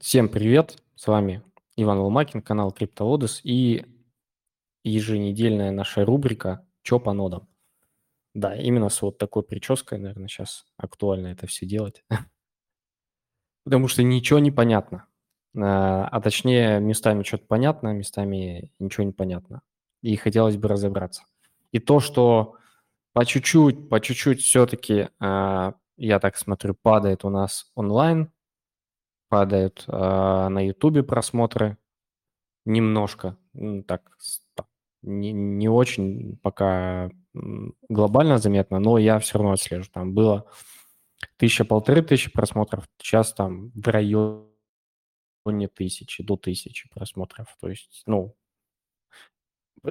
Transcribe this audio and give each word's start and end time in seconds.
Всем 0.00 0.28
привет, 0.28 0.76
с 0.96 1.06
вами 1.06 1.42
Иван 1.76 1.98
Ломакин, 1.98 2.42
канал 2.42 2.74
CryptoLotus 2.78 3.40
и 3.42 3.86
еженедельная 4.84 5.72
наша 5.72 6.04
рубрика 6.04 6.66
«Чё 6.82 7.00
по 7.00 7.12
нодам?». 7.12 7.48
Да, 8.34 8.54
именно 8.54 8.90
с 8.90 9.02
вот 9.02 9.18
такой 9.18 9.42
прической, 9.42 9.98
наверное, 9.98 10.28
сейчас 10.28 10.66
актуально 10.76 11.28
это 11.28 11.46
все 11.46 11.66
делать. 11.66 12.04
Потому 13.64 13.88
что 13.88 14.02
ничего 14.02 14.38
не 14.38 14.50
понятно. 14.50 15.06
А, 15.56 16.06
а 16.06 16.20
точнее, 16.20 16.80
местами 16.80 17.22
что-то 17.24 17.46
понятно, 17.46 17.92
местами 17.92 18.70
ничего 18.78 19.04
не 19.04 19.12
понятно. 19.12 19.62
И 20.02 20.14
хотелось 20.16 20.58
бы 20.58 20.68
разобраться. 20.68 21.24
И 21.72 21.80
то, 21.80 21.98
что 21.98 22.56
по 23.14 23.24
чуть-чуть, 23.24 23.88
по 23.88 24.00
чуть-чуть 24.00 24.42
все-таки, 24.42 25.08
а, 25.18 25.74
я 25.96 26.20
так 26.20 26.36
смотрю, 26.36 26.74
падает 26.74 27.24
у 27.24 27.30
нас 27.30 27.72
онлайн, 27.74 28.30
падают 29.28 29.84
а, 29.88 30.48
на 30.48 30.66
Ютубе 30.66 31.02
просмотры 31.02 31.78
немножко, 32.64 33.36
так, 33.86 34.02
не, 35.02 35.32
не 35.32 35.68
очень 35.68 36.38
пока 36.42 37.10
глобально 37.88 38.38
заметно, 38.38 38.78
но 38.78 38.98
я 38.98 39.18
все 39.18 39.38
равно 39.38 39.52
отслежу. 39.52 39.90
Там 39.92 40.12
было 40.14 40.46
тысяча-полторы 41.36 42.02
тысячи 42.02 42.30
просмотров, 42.30 42.84
сейчас 42.98 43.32
там 43.32 43.70
в 43.74 43.88
районе 43.88 44.48
тысячи, 45.74 46.22
до 46.22 46.36
тысячи 46.36 46.88
просмотров. 46.90 47.56
То 47.60 47.68
есть, 47.68 48.02
ну, 48.06 48.36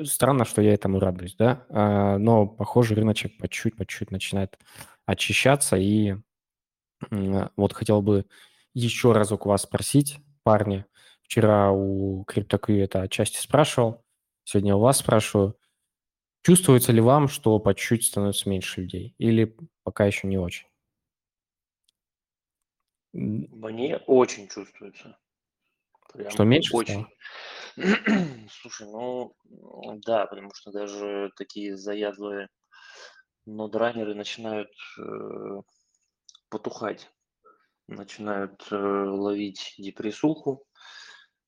странно, 0.04 0.46
что 0.46 0.62
я 0.62 0.74
этому 0.74 1.00
радуюсь, 1.00 1.36
да, 1.36 1.66
а, 1.70 2.18
но, 2.18 2.48
похоже, 2.48 2.96
рыночек 2.96 3.38
по 3.38 3.48
чуть-чуть 3.48 4.12
начинает 4.12 4.60
очищаться, 5.06 5.78
и 5.78 6.16
вот 7.56 7.74
хотел 7.74 8.02
бы 8.02 8.26
еще 8.78 9.12
разок 9.12 9.48
вас 9.48 9.64
спросить, 9.64 10.20
парни. 10.44 10.86
Вчера 11.24 11.72
у 11.72 12.24
CryptoQ 12.26 12.80
это 12.80 13.02
отчасти 13.02 13.40
спрашивал, 13.40 14.06
сегодня 14.44 14.76
у 14.76 14.80
вас 14.80 15.00
спрашиваю. 15.00 15.60
Чувствуется 16.44 16.92
ли 16.92 17.02
вам, 17.02 17.28
что 17.28 17.60
по 17.60 17.74
чуть-чуть 17.74 18.06
становится 18.06 18.48
меньше 18.48 18.82
людей? 18.82 19.16
Или 19.18 19.58
пока 19.84 20.06
еще 20.06 20.28
не 20.28 20.38
очень? 20.38 20.68
Мне 23.14 23.98
очень 24.06 24.48
чувствуется. 24.48 25.18
Прям 26.14 26.30
что 26.30 26.44
меньше 26.44 26.76
очень. 26.76 27.08
Слушай, 28.62 28.88
ну 28.88 29.36
да, 30.06 30.28
потому 30.28 30.52
что 30.54 30.72
даже 30.72 31.32
такие 31.36 31.76
заядлые 31.76 32.48
нодранеры 33.46 34.14
начинают 34.14 34.70
э, 35.00 35.62
потухать 36.50 37.10
начинают 37.88 38.68
э, 38.72 38.76
ловить 38.76 39.76
депрессуху, 39.78 40.66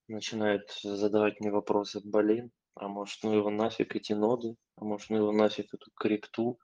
начинают 0.08 0.72
задавать 0.84 1.40
мне 1.40 1.52
вопросы, 1.52 2.02
блин, 2.04 2.52
а 2.76 2.88
может 2.88 3.20
ну 3.24 3.34
его 3.34 3.50
нафиг 3.50 3.96
эти 3.96 4.14
ноды, 4.14 4.56
а 4.78 4.86
может 4.86 5.10
ну 5.10 5.18
его 5.18 5.32
нафиг 5.32 5.74
эту 5.74 5.92
крипту, 5.96 6.60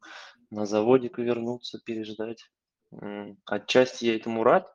на 0.50 0.66
заводик 0.66 1.18
вернуться, 1.18 1.80
переждать. 1.86 2.44
Отчасти 3.46 4.06
я 4.06 4.16
этому 4.16 4.44
рад, 4.44 4.74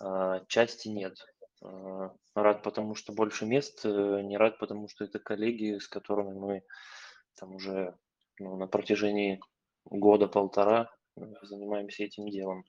а 0.00 0.36
отчасти 0.36 0.88
нет. 0.88 1.16
А, 1.62 2.14
рад, 2.34 2.62
потому 2.62 2.94
что 2.94 3.12
больше 3.12 3.44
мест, 3.44 3.80
э, 3.84 4.20
не 4.22 4.36
рад, 4.36 4.58
потому 4.58 4.88
что 4.88 5.04
это 5.04 5.18
коллеги, 5.18 5.78
с 5.78 5.88
которыми 5.88 6.32
мы 6.32 6.62
там 7.34 7.54
уже 7.54 7.96
ну, 8.38 8.56
на 8.56 8.66
протяжении 8.66 9.40
года-полтора 9.84 10.90
э, 11.16 11.20
занимаемся 11.42 12.04
этим 12.04 12.28
делом. 12.28 12.64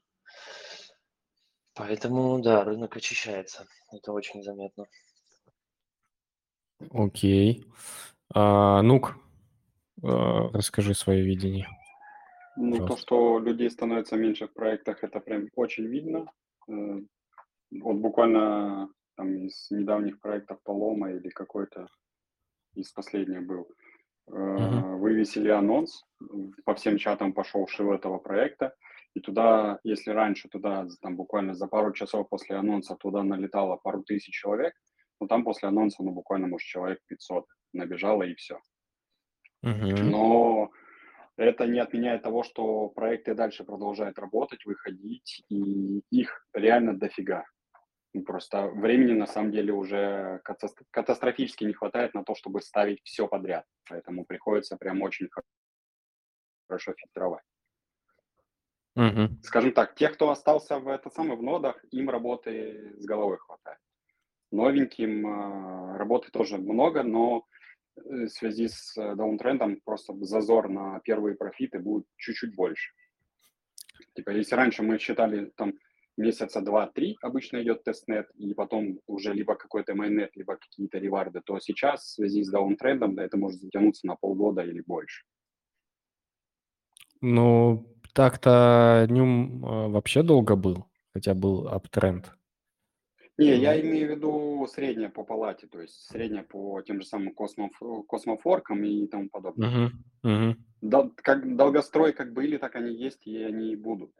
Поэтому, 1.74 2.40
да, 2.40 2.64
рынок 2.64 2.96
очищается. 2.96 3.66
Это 3.92 4.12
очень 4.12 4.42
заметно. 4.42 4.86
Окей. 6.90 7.64
А, 8.34 8.82
Нук, 8.82 9.16
а, 10.02 10.48
расскажи 10.52 10.94
свое 10.94 11.22
видение. 11.22 11.68
Ну, 12.56 12.72
Пожалуйста. 12.72 12.94
то, 12.94 13.00
что 13.00 13.38
людей 13.38 13.70
становится 13.70 14.16
меньше 14.16 14.46
в 14.46 14.52
проектах, 14.52 15.02
это 15.02 15.20
прям 15.20 15.48
очень 15.54 15.86
видно. 15.86 16.30
Э, 16.68 17.00
вот 17.70 17.96
буквально 17.96 18.90
там 19.16 19.34
из 19.46 19.70
недавних 19.70 20.20
проектов 20.20 20.62
Полома 20.62 21.12
или 21.12 21.30
какой-то 21.30 21.86
из 22.74 22.90
последних 22.92 23.46
был. 23.46 23.68
Uh-huh. 24.28 24.96
Вывесили 24.98 25.48
анонс, 25.48 26.04
по 26.64 26.74
всем 26.74 26.98
чатам 26.98 27.32
пошел 27.32 27.66
шил 27.66 27.92
этого 27.92 28.18
проекта, 28.18 28.74
и 29.14 29.20
туда, 29.20 29.78
если 29.84 30.10
раньше 30.10 30.48
туда 30.48 30.86
там 31.00 31.16
буквально 31.16 31.54
за 31.54 31.66
пару 31.66 31.92
часов 31.92 32.28
после 32.28 32.56
анонса 32.56 32.96
туда 32.96 33.22
налетало 33.22 33.76
пару 33.76 34.02
тысяч 34.02 34.34
человек, 34.34 34.74
ну 35.20 35.26
там 35.26 35.44
после 35.44 35.68
анонса, 35.68 36.02
ну 36.02 36.12
буквально, 36.12 36.46
может, 36.48 36.66
человек 36.66 37.00
500 37.06 37.46
набежало 37.72 38.22
и 38.22 38.34
все. 38.34 38.58
Uh-huh. 39.64 40.02
Но 40.02 40.70
это 41.36 41.66
не 41.66 41.78
отменяет 41.78 42.22
того, 42.22 42.42
что 42.42 42.88
проекты 42.88 43.34
дальше 43.34 43.64
продолжают 43.64 44.18
работать, 44.18 44.64
выходить, 44.64 45.44
и 45.48 46.02
их 46.10 46.46
реально 46.52 46.98
дофига. 46.98 47.44
Ну, 48.14 48.22
просто 48.22 48.66
времени 48.66 49.12
на 49.12 49.26
самом 49.26 49.52
деле 49.52 49.72
уже 49.72 50.40
катастрофически 50.90 51.64
не 51.64 51.72
хватает 51.72 52.12
на 52.12 52.24
то, 52.24 52.34
чтобы 52.34 52.60
ставить 52.60 53.00
все 53.04 53.26
подряд. 53.26 53.64
Поэтому 53.88 54.26
приходится 54.26 54.76
прям 54.76 55.00
очень 55.00 55.28
хорошо 56.66 56.92
фильтровать. 56.94 57.44
Угу. 58.94 59.38
Скажем 59.42 59.72
так, 59.72 59.94
тех, 59.94 60.14
кто 60.14 60.30
остался 60.30 60.78
в 60.78 60.88
это 60.88 61.08
самое 61.10 61.38
в 61.38 61.42
нодах, 61.42 61.82
им 61.90 62.10
работы 62.10 62.94
с 62.98 63.06
головой 63.06 63.38
хватает. 63.38 63.78
Новеньким 64.50 65.26
э, 65.26 65.96
работы 65.96 66.30
тоже 66.30 66.58
много, 66.58 67.02
но 67.02 67.46
э, 67.96 68.00
в 68.26 68.28
связи 68.28 68.68
с 68.68 68.94
э, 68.98 69.14
даунтрендом 69.14 69.80
просто 69.82 70.12
зазор 70.20 70.68
на 70.68 71.00
первые 71.00 71.36
профиты 71.36 71.78
будет 71.78 72.04
чуть-чуть 72.18 72.54
больше. 72.54 72.92
Типа, 74.14 74.30
если 74.30 74.56
раньше 74.56 74.82
мы 74.82 74.98
считали 74.98 75.46
там 75.56 75.72
месяца 76.18 76.60
два-три 76.60 77.16
обычно 77.22 77.62
идет 77.62 77.84
тестнет, 77.84 78.28
и 78.34 78.52
потом 78.52 79.00
уже 79.06 79.32
либо 79.32 79.54
какой-то 79.54 79.94
mainnet, 79.94 80.36
либо 80.36 80.56
какие-то 80.56 80.98
реварды, 80.98 81.40
то 81.44 81.58
сейчас 81.60 82.02
в 82.02 82.14
связи 82.16 82.44
с 82.44 82.50
даунтрендом 82.50 83.14
да, 83.14 83.24
это 83.24 83.38
может 83.38 83.60
затянуться 83.60 84.06
на 84.06 84.16
полгода 84.16 84.62
или 84.62 84.82
больше. 84.82 85.24
Ну, 87.22 87.91
так-то 88.12 89.06
Nym 89.08 89.64
э, 89.64 89.88
вообще 89.88 90.22
долго 90.22 90.56
был, 90.56 90.86
хотя 91.12 91.34
был 91.34 91.68
аптренд. 91.68 92.32
Не, 93.38 93.56
я 93.56 93.80
имею 93.80 94.08
в 94.08 94.10
виду 94.16 94.66
среднее 94.72 95.08
по 95.08 95.24
палате, 95.24 95.66
то 95.66 95.80
есть 95.80 95.94
среднее 96.08 96.42
по 96.42 96.82
тем 96.82 97.00
же 97.00 97.06
самым 97.06 97.34
космоф... 97.34 97.72
космофоркам 98.06 98.84
и 98.84 99.06
тому 99.06 99.28
подобное. 99.30 99.90
Угу, 100.22 100.30
угу. 100.30 100.56
Дол... 100.82 101.12
Как 101.16 101.56
долгострой 101.56 102.12
как 102.12 102.32
были, 102.32 102.58
так 102.58 102.76
они 102.76 102.94
есть, 102.94 103.26
и 103.26 103.42
они 103.42 103.74
будут. 103.74 104.12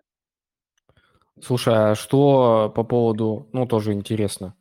Слушай, 1.40 1.92
а 1.92 1.94
что 1.94 2.72
по 2.74 2.84
поводу, 2.84 3.48
ну, 3.52 3.66
тоже 3.66 3.92
интересно. 3.92 4.54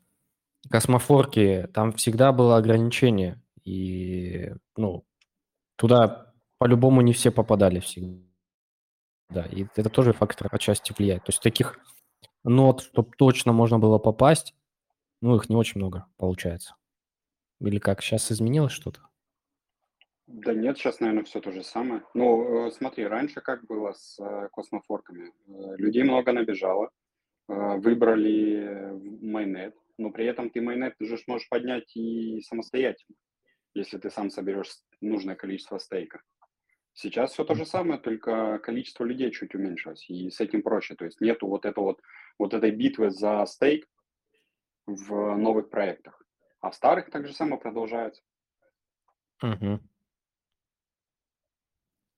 Космофорки, 0.70 1.68
там 1.74 1.92
всегда 1.94 2.32
было 2.32 2.58
ограничение, 2.58 3.42
и, 3.64 4.52
ну, 4.76 5.06
туда 5.76 6.34
по-любому 6.58 7.02
не 7.02 7.14
все 7.14 7.32
попадали 7.32 7.80
всегда. 7.80 8.31
Да, 9.32 9.46
и 9.46 9.66
это 9.76 9.90
тоже 9.90 10.14
фактор 10.14 10.50
отчасти 10.52 10.94
влияет. 10.98 11.24
То 11.24 11.30
есть 11.30 11.42
таких 11.42 11.80
нот, 12.44 12.82
чтобы 12.82 13.12
точно 13.18 13.54
можно 13.54 13.80
было 13.80 13.98
попасть, 13.98 14.54
ну, 15.22 15.36
их 15.36 15.50
не 15.50 15.56
очень 15.56 15.80
много 15.80 16.06
получается. 16.18 16.76
Или 17.60 17.80
как, 17.80 18.02
сейчас 18.02 18.32
изменилось 18.32 18.74
что-то? 18.74 19.02
Да 20.28 20.54
нет, 20.54 20.78
сейчас, 20.78 21.00
наверное, 21.00 21.24
все 21.24 21.40
то 21.42 21.52
же 21.52 21.64
самое. 21.64 22.04
Ну, 22.14 22.68
э, 22.68 22.72
смотри, 22.72 23.06
раньше 23.06 23.42
как 23.42 23.66
было 23.66 23.94
с 23.94 24.18
э, 24.20 24.50
космофорками? 24.52 25.32
Э, 25.48 25.76
людей 25.78 26.04
много 26.04 26.32
набежало, 26.32 26.90
выбрали 27.48 28.98
майнет, 29.22 29.76
но 29.98 30.10
при 30.12 30.26
этом 30.26 30.50
ты 30.50 30.62
майнет 30.62 30.96
уже 31.02 31.18
сможешь 31.18 31.50
поднять 31.50 31.96
и 31.98 32.40
самостоятельно, 32.42 33.18
если 33.74 33.98
ты 33.98 34.10
сам 34.10 34.30
соберешь 34.30 34.70
нужное 35.02 35.36
количество 35.36 35.78
стейка. 35.78 36.22
Сейчас 36.94 37.32
все 37.32 37.46
то 37.46 37.56
же 37.56 37.66
самое, 37.66 38.00
только 38.00 38.60
количество 38.60 39.06
людей 39.06 39.32
чуть 39.32 39.56
уменьшилось, 39.56 40.10
и 40.10 40.30
с 40.30 40.40
этим 40.40 40.62
проще. 40.62 40.96
То 40.96 41.06
есть 41.06 41.22
нету 41.22 41.48
вот, 41.48 41.66
это 41.66 41.80
вот, 41.80 42.02
вот 42.38 42.54
этой 42.54 42.72
битвы 42.72 43.12
за 43.12 43.46
стейк 43.46 43.88
в 44.86 45.36
новых 45.38 45.70
проектах. 45.70 46.22
А 46.60 46.70
в 46.70 46.76
старых 46.76 47.10
так 47.10 47.28
же 47.28 47.34
самое 47.34 47.60
продолжается. 47.60 48.22
Угу. 49.42 49.80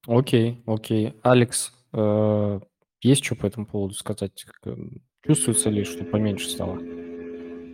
Окей, 0.08 0.62
окей. 0.66 1.14
Алекс, 1.24 1.72
э, 1.94 2.60
есть 3.02 3.24
что 3.24 3.36
по 3.36 3.46
этому 3.46 3.66
поводу 3.66 3.94
сказать? 3.94 4.46
Чувствуется 5.22 5.70
ли, 5.70 5.86
что 5.86 6.04
поменьше 6.04 6.50
стало? 6.50 6.78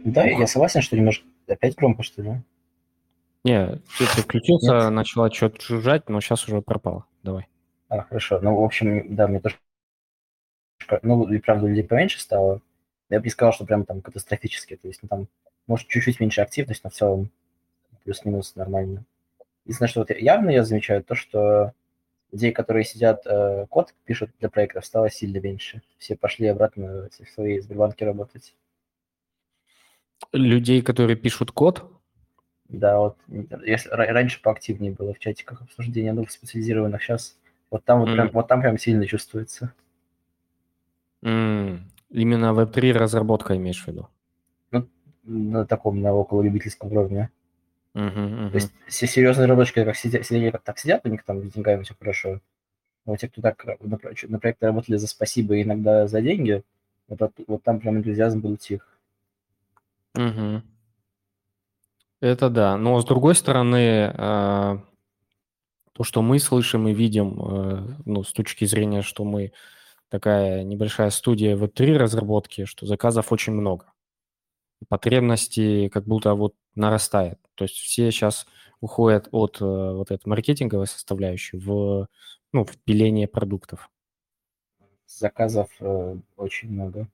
Да, 0.06 0.26
я 0.26 0.46
согласен, 0.46 0.82
что 0.82 0.96
немножко 0.96 1.26
опять 1.48 1.76
громко, 1.76 2.04
что 2.04 2.22
ли? 2.22 2.44
Не, 3.44 3.82
ты 3.98 4.06
включился, 4.06 4.74
Нет. 4.74 4.92
начала 4.92 5.32
что-то 5.32 5.62
жужжать, 5.62 6.10
но 6.10 6.20
сейчас 6.20 6.48
уже 6.48 6.62
пропало. 6.62 7.06
Давай. 7.24 7.48
А, 7.88 8.04
хорошо. 8.04 8.40
Ну, 8.42 8.60
в 8.60 8.64
общем, 8.64 9.16
да, 9.16 9.28
мне 9.28 9.40
тоже... 9.40 9.56
Ну, 11.02 11.32
и 11.32 11.40
правда, 11.40 11.68
людей 11.68 11.84
поменьше 11.84 12.20
стало. 12.20 12.62
Я 13.10 13.20
бы 13.20 13.26
не 13.26 13.32
сказал, 13.32 13.54
что 13.54 13.66
прям 13.66 13.86
там 13.86 14.02
катастрофически. 14.02 14.76
То 14.76 14.88
есть 14.88 15.02
ну, 15.02 15.10
там, 15.10 15.28
может, 15.68 15.88
чуть-чуть 15.88 16.20
меньше 16.20 16.42
активность, 16.42 16.84
но 16.84 16.90
в 16.90 16.94
целом 16.94 17.32
плюс-минус 18.04 18.56
нормально. 18.56 19.06
Единственное, 19.66 19.90
что 19.90 20.00
вот 20.02 20.10
явно 20.12 20.50
я 20.50 20.64
замечаю, 20.64 21.04
то, 21.04 21.16
что 21.16 21.74
людей, 22.32 22.52
которые 22.52 22.86
сидят, 22.86 23.26
э, 23.26 23.66
код 23.70 23.94
пишут 24.06 24.32
для 24.40 24.50
проектов, 24.50 24.86
стало 24.86 25.10
сильно 25.10 25.40
меньше. 25.40 25.82
Все 25.98 26.16
пошли 26.16 26.48
обратно 26.48 27.10
в 27.10 27.30
свои 27.30 27.60
Сбербанки 27.60 28.04
работать. 28.04 28.56
Людей, 30.34 30.82
которые 30.82 31.16
пишут 31.16 31.52
код? 31.52 31.99
Да, 32.70 33.00
вот 33.00 33.18
если 33.66 33.90
раньше 33.90 34.42
поактивнее 34.42 34.92
было 34.92 35.14
в 35.14 35.20
чатиках 35.20 35.62
обсуждения 35.64 36.14
новых 36.14 36.32
специализированных, 36.32 37.02
сейчас 37.02 37.36
вот 37.72 37.84
там 37.84 38.02
вот, 38.02 38.10
mm. 38.10 38.14
прям, 38.14 38.30
вот 38.30 38.48
там 38.48 38.62
прям 38.62 38.78
сильно 38.78 39.06
чувствуется. 39.08 39.74
Mm. 41.24 41.80
Именно 42.12 42.54
Web3 42.54 42.94
разработка 42.94 43.56
имеешь 43.58 43.84
в 43.84 43.88
виду? 43.88 44.08
Ну, 44.72 44.88
на 45.24 45.66
таком, 45.66 46.02
на 46.02 46.14
около 46.14 46.44
любительском 46.44 46.92
уровне. 46.92 47.30
Uh-huh, 47.96 48.14
uh-huh. 48.14 48.50
То 48.52 48.56
есть 48.56 48.72
все 48.88 49.08
серьезные 49.08 49.46
разработчики 49.46 49.84
как 49.84 49.96
сидят, 49.96 50.26
сидели, 50.26 50.52
как 50.52 50.62
так 50.62 50.78
сидят, 50.78 51.02
у 51.06 51.10
них 51.10 51.24
там 51.24 51.44
с 51.44 51.54
деньгами 51.54 51.84
все 51.84 51.96
хорошо. 52.00 52.40
Но 53.06 53.18
те, 53.18 53.28
кто 53.28 53.42
так 53.42 53.66
на, 53.82 53.98
на 54.28 54.40
проекте 54.40 54.68
работали 54.68 54.98
за 54.98 55.08
спасибо 55.08 55.56
и 55.56 55.64
иногда 55.64 56.08
за 56.08 56.22
деньги, 56.22 56.64
вот, 57.08 57.32
вот 57.48 57.64
там 57.64 57.80
прям 57.80 57.98
энтузиазм 57.98 58.42
был 58.42 58.58
тих. 58.58 58.88
Угу. 60.16 60.62
Это 62.22 62.50
да. 62.50 62.78
Но 62.78 63.00
с 63.00 63.06
другой 63.06 63.36
стороны, 63.36 64.14
э, 64.14 64.78
то, 65.94 66.04
что 66.04 66.22
мы 66.22 66.40
слышим 66.40 66.88
и 66.88 66.94
видим, 66.94 67.40
э, 67.42 67.88
ну, 68.06 68.24
с 68.24 68.34
точки 68.34 68.66
зрения, 68.66 69.02
что 69.02 69.24
мы 69.24 69.54
такая 70.10 70.64
небольшая 70.64 71.12
студия 71.12 71.56
Web3 71.56 71.98
разработки, 71.98 72.66
что 72.66 72.86
заказов 72.86 73.32
очень 73.32 73.54
много. 73.54 73.92
Потребности 74.88 75.90
как 75.90 76.06
будто 76.06 76.34
вот 76.36 76.56
нарастает. 76.76 77.40
То 77.56 77.66
есть 77.66 77.76
все 77.76 78.12
сейчас 78.12 78.48
уходят 78.82 79.28
от 79.32 79.58
э, 79.62 79.66
вот 79.66 80.12
этой 80.12 80.26
маркетинговой 80.26 80.88
составляющей 80.88 81.58
в, 81.58 82.08
ну, 82.54 82.66
в 82.66 82.78
пиление 82.78 83.28
продуктов. 83.28 83.90
Заказов 85.06 85.70
э, 85.80 86.16
очень 86.38 86.72
много. 86.72 87.08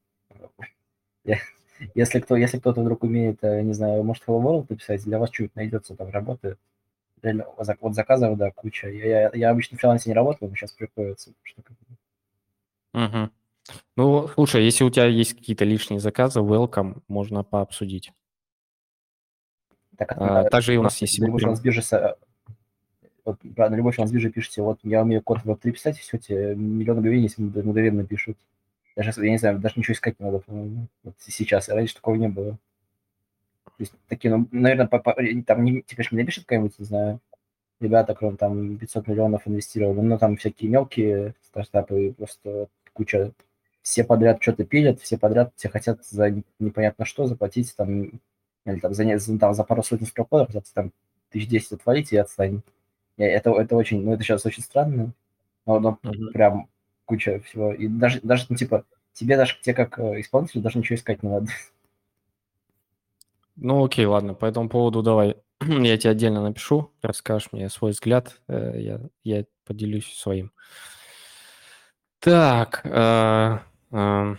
Если, 1.93 2.19
кто, 2.19 2.35
если 2.35 2.59
кто-то 2.59 2.81
вдруг 2.81 3.03
умеет, 3.03 3.39
э, 3.41 3.61
не 3.61 3.73
знаю, 3.73 4.03
может 4.03 4.23
Hello 4.25 4.41
World 4.41 4.65
написать, 4.69 5.03
для 5.03 5.19
вас 5.19 5.29
чуть 5.29 5.55
найдется 5.55 5.95
там 5.95 6.09
работы. 6.09 6.57
Реально, 7.21 7.45
вот 7.57 7.95
заказов, 7.95 8.37
да, 8.37 8.51
куча. 8.51 8.87
Я, 8.89 9.05
я, 9.05 9.31
я 9.33 9.49
обычно 9.49 9.77
в 9.77 9.81
фрилансе 9.81 10.09
не 10.09 10.15
работаю, 10.15 10.49
но 10.49 10.55
сейчас 10.55 10.71
приходится. 10.71 11.31
Что 11.43 11.61
Угу. 12.93 13.29
Ну, 13.97 14.27
слушай, 14.29 14.63
если 14.63 14.85
у 14.85 14.89
тебя 14.89 15.05
есть 15.05 15.33
какие-то 15.33 15.65
лишние 15.65 15.99
заказы, 15.99 16.39
welcome, 16.39 17.01
можно 17.09 17.43
пообсудить. 17.43 18.13
Так, 19.97 20.13
а, 20.17 20.41
а, 20.41 20.49
также 20.49 20.73
и 20.73 20.77
у 20.77 20.83
нас 20.83 20.97
есть... 21.01 21.19
На 21.19 21.25
любой 21.25 21.39
фриланс-бирже, 21.39 21.81
вот, 23.25 23.37
на 23.43 23.75
любой 23.75 23.91
фриланс-бирже 23.91 24.29
пишите, 24.29 24.61
вот 24.61 24.79
я 24.83 25.01
умею 25.01 25.21
код 25.21 25.39
в 25.43 25.49
Web3 25.49 25.71
писать, 25.71 25.97
и 25.97 26.01
все, 26.01 26.17
тебе 26.17 26.55
миллион 26.55 26.99
мгновений 26.99 27.29
мгновенно 27.37 28.05
пишут. 28.05 28.37
Даже, 28.95 29.11
я 29.23 29.31
не 29.31 29.37
знаю, 29.37 29.59
даже 29.59 29.75
ничего 29.77 29.93
искать 29.93 30.19
не 30.19 30.25
надо, 30.25 30.39
по-моему. 30.39 30.87
Вот 31.03 31.15
сейчас. 31.19 31.69
Раньше 31.69 31.95
такого 31.95 32.15
не 32.15 32.29
было. 32.29 32.57
То 33.65 33.79
есть, 33.79 33.93
такие, 34.07 34.35
ну, 34.35 34.47
наверное, 34.51 34.87
по, 34.87 34.99
по, 34.99 35.13
там 35.45 35.63
не, 35.63 35.81
теперь 35.81 36.07
не 36.11 36.19
напишет 36.19 36.45
какой-нибудь, 36.45 36.79
не 36.79 36.85
знаю, 36.85 37.19
ребята, 37.79 38.15
кроме 38.15 38.37
там 38.37 38.77
500 38.77 39.07
миллионов 39.07 39.47
инвестировали, 39.47 39.99
но 39.99 40.17
там 40.17 40.37
всякие 40.37 40.69
мелкие 40.71 41.35
стартапы, 41.41 42.13
просто 42.17 42.67
куча, 42.93 43.31
все 43.81 44.03
подряд 44.03 44.41
что-то 44.41 44.63
пилят, 44.65 45.01
все 45.01 45.17
подряд, 45.17 45.51
все 45.55 45.69
хотят 45.69 46.05
за 46.05 46.41
непонятно 46.59 47.05
что 47.05 47.27
заплатить 47.27 47.75
там, 47.75 48.21
или 48.65 48.79
там 48.79 48.93
за, 48.93 49.17
за, 49.17 49.39
там, 49.39 49.53
за 49.53 49.63
пару 49.63 49.83
сотен 49.83 50.05
строков, 50.05 50.47
хотят 50.47 50.65
там 50.73 50.91
тысяч 51.29 51.47
десять 51.47 51.73
отвалить 51.73 52.13
и 52.13 52.17
отстань. 52.17 52.61
Это, 53.17 53.51
это 53.51 53.75
очень, 53.75 54.03
ну, 54.03 54.13
это 54.13 54.23
сейчас 54.23 54.45
очень 54.45 54.63
странно, 54.63 55.11
но, 55.65 55.79
но 55.79 55.99
uh-huh. 56.03 56.31
прям 56.33 56.69
куча 57.05 57.39
всего. 57.41 57.73
И 57.73 57.87
даже, 57.87 58.19
даже 58.21 58.45
ну, 58.49 58.55
типа, 58.55 58.85
тебе 59.13 59.37
даже, 59.37 59.57
тебе 59.61 59.73
как 59.73 59.99
э, 59.99 60.21
исполнителю 60.21 60.61
даже 60.61 60.77
ничего 60.77 60.95
искать 60.95 61.23
не 61.23 61.29
надо. 61.29 61.47
Ну, 63.57 63.85
окей, 63.85 64.05
ладно, 64.05 64.33
по 64.33 64.45
этому 64.45 64.67
поводу 64.67 65.01
давай 65.01 65.37
я 65.61 65.97
тебе 65.97 66.11
отдельно 66.11 66.43
напишу, 66.43 66.91
расскажешь 67.01 67.53
мне 67.53 67.69
свой 67.69 67.91
взгляд, 67.91 68.41
э, 68.49 68.81
я, 68.81 69.01
я 69.23 69.45
поделюсь 69.63 70.13
своим. 70.13 70.51
Так, 72.19 72.81
э, 72.83 73.59
э, 73.91 74.35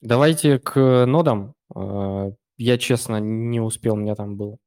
давайте 0.00 0.58
к 0.58 1.06
нодам. 1.06 1.54
Э, 1.72 2.32
я, 2.56 2.78
честно, 2.78 3.20
не 3.20 3.60
успел, 3.60 3.94
у 3.94 3.98
меня 3.98 4.16
там 4.16 4.36
был, 4.36 4.58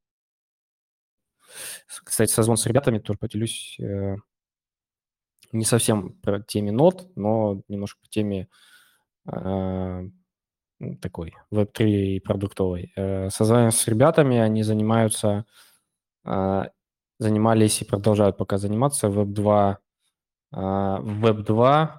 кстати, 2.04 2.32
созвон 2.32 2.58
с 2.58 2.66
ребятами, 2.66 3.00
тоже 3.00 3.20
поделюсь. 3.20 3.78
Э, 3.80 4.16
не 5.56 5.66
совсем 5.66 6.14
по 6.22 6.40
теме 6.42 6.72
нот, 6.72 7.08
но 7.16 7.62
немножко 7.68 8.02
по 8.02 8.08
теме 8.10 8.48
э, 9.32 10.10
такой 11.02 11.34
веб-3 11.52 12.22
продуктовой. 12.22 12.92
Э, 12.96 13.30
созваниваюсь 13.30 13.76
с 13.76 13.88
ребятами, 13.88 14.38
они 14.38 14.64
занимаются, 14.64 15.46
э, 16.26 16.64
занимались 17.20 17.82
и 17.82 17.86
продолжают 17.86 18.38
пока 18.38 18.58
заниматься 18.58 19.10
веб-2, 19.10 19.78
э, 20.54 20.98
веб-2 21.02 21.90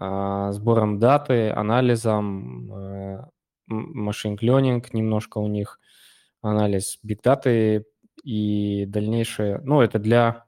э, 0.00 0.52
сбором 0.52 0.98
даты, 0.98 1.50
анализом, 1.50 2.72
э, 2.72 3.24
машин 3.66 4.36
learning 4.36 4.84
немножко 4.92 5.38
у 5.38 5.46
них, 5.46 5.78
анализ 6.42 6.98
биг 7.02 7.22
даты 7.22 7.86
и 8.24 8.86
дальнейшее, 8.86 9.60
ну, 9.64 9.80
это 9.80 9.98
для 9.98 10.47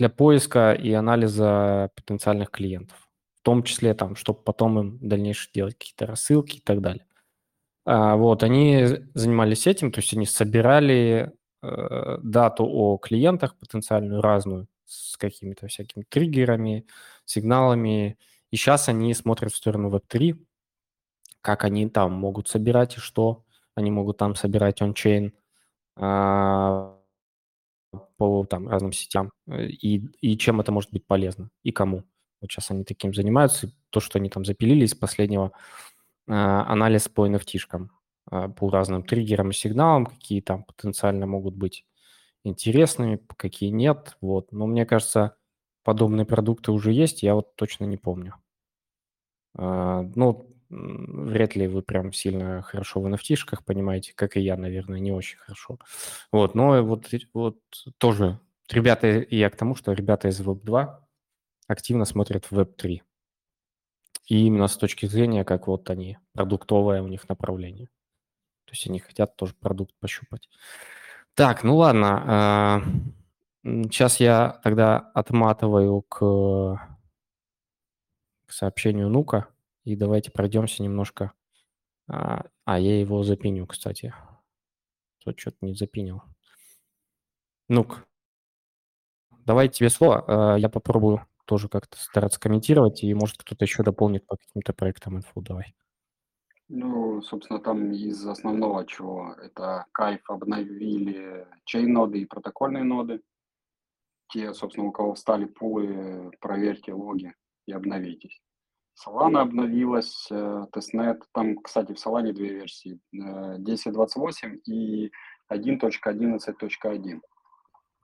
для 0.00 0.08
поиска 0.08 0.72
и 0.72 0.92
анализа 0.92 1.90
потенциальных 1.94 2.50
клиентов. 2.50 2.96
В 3.36 3.42
том 3.42 3.62
числе, 3.62 3.92
там, 3.92 4.16
чтобы 4.16 4.40
потом 4.40 4.78
им 4.80 4.98
дальнейшее 5.06 5.50
делать 5.52 5.78
какие-то 5.78 6.06
рассылки 6.06 6.56
и 6.56 6.60
так 6.60 6.80
далее. 6.80 7.04
А, 7.84 8.16
вот, 8.16 8.42
они 8.42 8.86
занимались 9.12 9.66
этим, 9.66 9.92
то 9.92 10.00
есть 10.00 10.14
они 10.14 10.24
собирали 10.24 11.34
э, 11.62 12.18
дату 12.22 12.64
о 12.66 12.96
клиентах 12.96 13.58
потенциальную 13.58 14.22
разную, 14.22 14.68
с 14.86 15.18
какими-то 15.18 15.66
всякими 15.68 16.04
триггерами, 16.08 16.86
сигналами. 17.26 18.18
И 18.50 18.56
сейчас 18.56 18.88
они 18.88 19.12
смотрят 19.12 19.52
в 19.52 19.56
сторону 19.56 19.90
Web3, 19.94 20.38
как 21.42 21.64
они 21.64 21.90
там 21.90 22.12
могут 22.12 22.48
собирать 22.48 22.96
и 22.96 23.00
что 23.00 23.44
они 23.74 23.90
могут 23.90 24.16
там 24.16 24.34
собирать 24.34 24.80
он-чейн. 24.80 25.34
А, 25.96 26.99
по 28.16 28.44
там, 28.44 28.68
разным 28.68 28.92
сетям, 28.92 29.32
э, 29.46 29.66
и, 29.66 30.06
и 30.20 30.36
чем 30.36 30.60
это 30.60 30.72
может 30.72 30.90
быть 30.92 31.06
полезно, 31.06 31.50
и 31.62 31.72
кому. 31.72 32.04
Вот 32.40 32.50
сейчас 32.50 32.70
они 32.70 32.84
таким 32.84 33.12
занимаются. 33.12 33.72
То, 33.90 34.00
что 34.00 34.18
они 34.18 34.30
там 34.30 34.44
запилили 34.44 34.84
из 34.84 34.94
последнего, 34.94 35.52
э, 36.26 36.32
анализ 36.32 37.08
по 37.08 37.26
NFT-шкам, 37.26 37.88
э, 38.30 38.48
по 38.48 38.70
разным 38.70 39.02
триггерам 39.02 39.50
и 39.50 39.54
сигналам, 39.54 40.06
какие 40.06 40.40
там 40.40 40.64
потенциально 40.64 41.26
могут 41.26 41.54
быть 41.54 41.84
интересными, 42.44 43.20
какие 43.36 43.70
нет. 43.70 44.16
Вот. 44.20 44.52
Но 44.52 44.66
мне 44.66 44.86
кажется, 44.86 45.36
подобные 45.84 46.26
продукты 46.26 46.72
уже 46.72 46.92
есть, 46.92 47.22
я 47.22 47.34
вот 47.34 47.54
точно 47.56 47.84
не 47.84 47.96
помню. 47.96 48.34
Э, 49.58 50.02
ну, 50.14 50.50
вряд 50.70 51.56
ли 51.56 51.66
вы 51.66 51.82
прям 51.82 52.12
сильно 52.12 52.62
хорошо 52.62 53.00
в 53.00 53.06
nft 53.06 53.64
понимаете, 53.64 54.12
как 54.14 54.36
и 54.36 54.40
я, 54.40 54.56
наверное, 54.56 55.00
не 55.00 55.12
очень 55.12 55.38
хорошо. 55.38 55.78
Вот, 56.32 56.54
но 56.54 56.82
вот, 56.82 57.08
вот 57.34 57.58
тоже 57.98 58.38
ребята, 58.70 59.26
я 59.30 59.50
к 59.50 59.56
тому, 59.56 59.74
что 59.74 59.92
ребята 59.92 60.28
из 60.28 60.40
Web2 60.40 60.96
активно 61.66 62.04
смотрят 62.04 62.46
в 62.50 62.58
Web3. 62.58 63.02
И 64.26 64.46
именно 64.46 64.68
с 64.68 64.76
точки 64.76 65.06
зрения, 65.06 65.44
как 65.44 65.66
вот 65.66 65.90
они, 65.90 66.18
продуктовое 66.32 67.02
у 67.02 67.08
них 67.08 67.28
направление. 67.28 67.88
То 68.64 68.72
есть 68.72 68.86
они 68.86 69.00
хотят 69.00 69.34
тоже 69.36 69.54
продукт 69.54 69.92
пощупать. 69.98 70.48
Так, 71.34 71.64
ну 71.64 71.76
ладно. 71.76 72.84
Сейчас 73.62 74.20
я 74.20 74.60
тогда 74.62 74.98
отматываю 75.14 76.02
к, 76.02 76.18
к 78.46 78.52
сообщению 78.52 79.08
Нука. 79.08 79.48
И 79.84 79.96
давайте 79.96 80.30
пройдемся 80.30 80.82
немножко. 80.82 81.32
А, 82.08 82.46
а 82.64 82.78
я 82.78 83.00
его 83.00 83.22
запиню, 83.22 83.66
кстати. 83.66 84.14
Тут 85.24 85.38
что-то 85.38 85.58
не 85.60 85.74
запинил. 85.74 86.22
Ну-ка. 87.68 88.04
Давай 89.46 89.68
тебе 89.68 89.90
слово. 89.90 90.54
А, 90.54 90.58
я 90.58 90.68
попробую 90.68 91.26
тоже 91.46 91.68
как-то 91.68 91.98
стараться 91.98 92.38
комментировать, 92.38 93.02
и 93.02 93.14
может 93.14 93.38
кто-то 93.38 93.64
еще 93.64 93.82
дополнит 93.82 94.26
по 94.26 94.36
каким-то 94.36 94.72
проектам 94.72 95.16
инфу. 95.16 95.40
Давай. 95.40 95.74
Ну, 96.68 97.20
собственно, 97.22 97.58
там 97.58 97.90
из 97.90 98.24
основного 98.24 98.86
чего, 98.86 99.34
это 99.42 99.86
кайф 99.90 100.20
обновили 100.30 101.44
чейн-ноды 101.64 102.20
и 102.20 102.26
протокольные 102.26 102.84
ноды. 102.84 103.22
Те, 104.28 104.54
собственно, 104.54 104.86
у 104.86 104.92
кого 104.92 105.14
встали 105.14 105.46
пулы, 105.46 106.30
проверьте 106.40 106.92
логи 106.92 107.34
и 107.66 107.72
обновитесь. 107.72 108.40
Solana 109.06 109.40
обновилась, 109.40 110.28
э, 110.30 110.66
тестнет. 110.72 111.22
Там, 111.32 111.56
кстати, 111.58 111.92
в 111.92 111.96
Solana 111.96 112.32
две 112.32 112.54
версии. 112.54 113.00
Э, 113.12 113.56
10.28 113.58 114.60
и 114.66 115.10
1.11.1. 115.48 117.20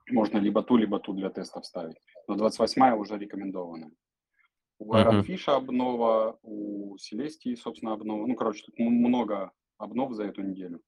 Можно 0.09 0.37
либо 0.37 0.63
ту, 0.63 0.77
либо 0.77 0.99
ту 0.99 1.13
для 1.13 1.29
тестов 1.29 1.65
ставить. 1.65 1.97
Но 2.27 2.35
28 2.35 2.95
уже 2.97 3.17
рекомендована. 3.17 3.91
У 4.79 4.93
Мгм. 4.93 5.21
Ironfish 5.21 5.49
обнова, 5.49 6.37
у 6.43 6.95
Celestii, 6.97 7.55
собственно, 7.55 7.93
обнова. 7.93 8.25
Ну, 8.25 8.35
короче, 8.35 8.63
тут 8.65 8.79
много 8.79 9.51
обнов 9.77 10.13
за 10.13 10.23
эту 10.25 10.41
неделю. 10.41 10.81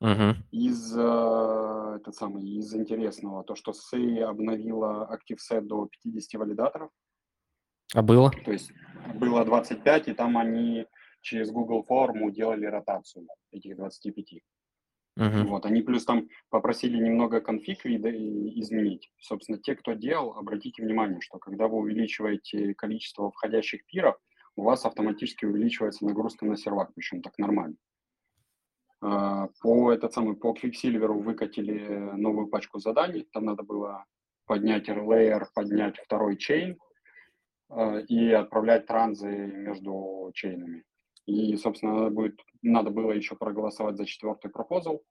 Мгм. 0.00 0.44
Из, 0.50 0.96
э, 0.96 1.96
этот 2.00 2.14
самый, 2.14 2.44
из 2.44 2.74
интересного, 2.74 3.42
то, 3.44 3.54
что 3.54 3.72
SEI 3.72 4.20
обновила 4.20 5.08
ActiveSet 5.10 5.62
до 5.62 5.86
50 5.86 6.38
валидаторов. 6.40 6.90
А 7.94 8.02
было? 8.02 8.30
То 8.44 8.52
есть 8.52 8.72
было 9.14 9.44
25, 9.44 10.08
и 10.08 10.12
там 10.14 10.36
они 10.36 10.86
через 11.20 11.50
Google 11.50 11.82
форму 11.82 12.30
делали 12.30 12.66
ротацию 12.66 13.26
этих 13.52 13.76
25. 13.76 14.42
Мгм. 15.16 15.46
Вот, 15.46 15.64
они 15.64 15.80
плюс 15.82 16.04
там 16.04 16.28
попросили 16.50 16.98
немного 16.98 17.40
конфиг 17.40 17.86
изменить. 17.86 19.10
Собственно, 19.18 19.58
те, 19.58 19.74
кто 19.74 19.94
делал, 19.94 20.36
обратите 20.36 20.82
внимание, 20.82 21.20
что 21.20 21.38
когда 21.38 21.68
вы 21.68 21.78
увеличиваете 21.78 22.74
количество 22.74 23.30
входящих 23.30 23.86
пиров, 23.86 24.16
у 24.56 24.62
вас 24.62 24.84
автоматически 24.84 25.46
увеличивается 25.46 26.04
нагрузка 26.04 26.44
на 26.44 26.56
сервак, 26.56 26.92
причем 26.94 27.22
так 27.22 27.38
нормально. 27.38 27.76
А, 29.00 29.48
По, 29.62 29.92
этот 29.92 30.12
самый, 30.12 30.36
по 30.36 30.54
Quicksilver 30.54 31.12
выкатили 31.12 32.12
новую 32.16 32.48
пачку 32.48 32.78
заданий. 32.78 33.26
Там 33.32 33.46
надо 33.46 33.62
было 33.62 34.04
поднять 34.46 34.88
layer, 34.88 35.46
поднять 35.54 35.98
второй 35.98 36.36
чейн 36.36 36.78
и 38.08 38.30
отправлять 38.30 38.86
транзы 38.86 39.28
между 39.28 40.30
чейнами. 40.34 40.84
И, 41.26 41.56
собственно, 41.56 41.94
надо, 41.94 42.10
будет, 42.10 42.40
надо 42.62 42.90
было 42.90 43.12
еще 43.12 43.34
проголосовать 43.34 43.96
за 43.96 44.06
четвертый 44.06 44.50
пропозал, 44.50 45.02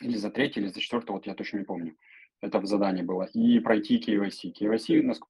или 0.00 0.16
за 0.16 0.30
третий, 0.30 0.60
или 0.60 0.68
за 0.68 0.80
четвертый, 0.80 1.12
вот 1.12 1.26
я 1.26 1.34
точно 1.34 1.58
не 1.58 1.64
помню. 1.64 1.96
Это 2.40 2.58
в 2.58 2.66
задании 2.66 3.02
было. 3.02 3.24
И 3.34 3.60
пройти 3.60 3.98
KYC. 3.98 4.52
KYC, 4.58 5.02
насколько 5.02 5.28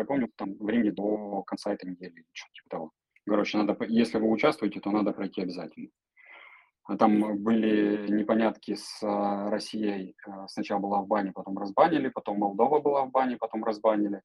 я 0.00 0.04
помню, 0.04 0.30
там 0.34 0.56
времени 0.56 0.90
до 0.90 1.42
конца 1.42 1.72
этой 1.72 1.90
недели, 1.90 2.12
или 2.12 2.26
что-то 2.32 2.52
типа 2.54 2.68
того. 2.68 2.92
Короче, 3.26 3.58
надо, 3.58 3.76
если 3.84 4.18
вы 4.18 4.30
участвуете, 4.30 4.80
то 4.80 4.90
надо 4.90 5.12
пройти 5.12 5.42
обязательно. 5.42 5.90
А 6.84 6.96
там 6.96 7.42
были 7.42 8.08
непонятки 8.08 8.74
с 8.76 9.02
а, 9.02 9.50
Россией. 9.50 10.16
А, 10.24 10.46
Сначала 10.46 10.78
была 10.78 11.02
в 11.02 11.08
бане, 11.08 11.32
потом 11.32 11.58
разбанили, 11.58 12.08
потом 12.08 12.38
Молдова 12.38 12.80
была 12.80 13.04
в 13.04 13.10
бане, 13.10 13.36
потом 13.36 13.64
разбанили. 13.64 14.22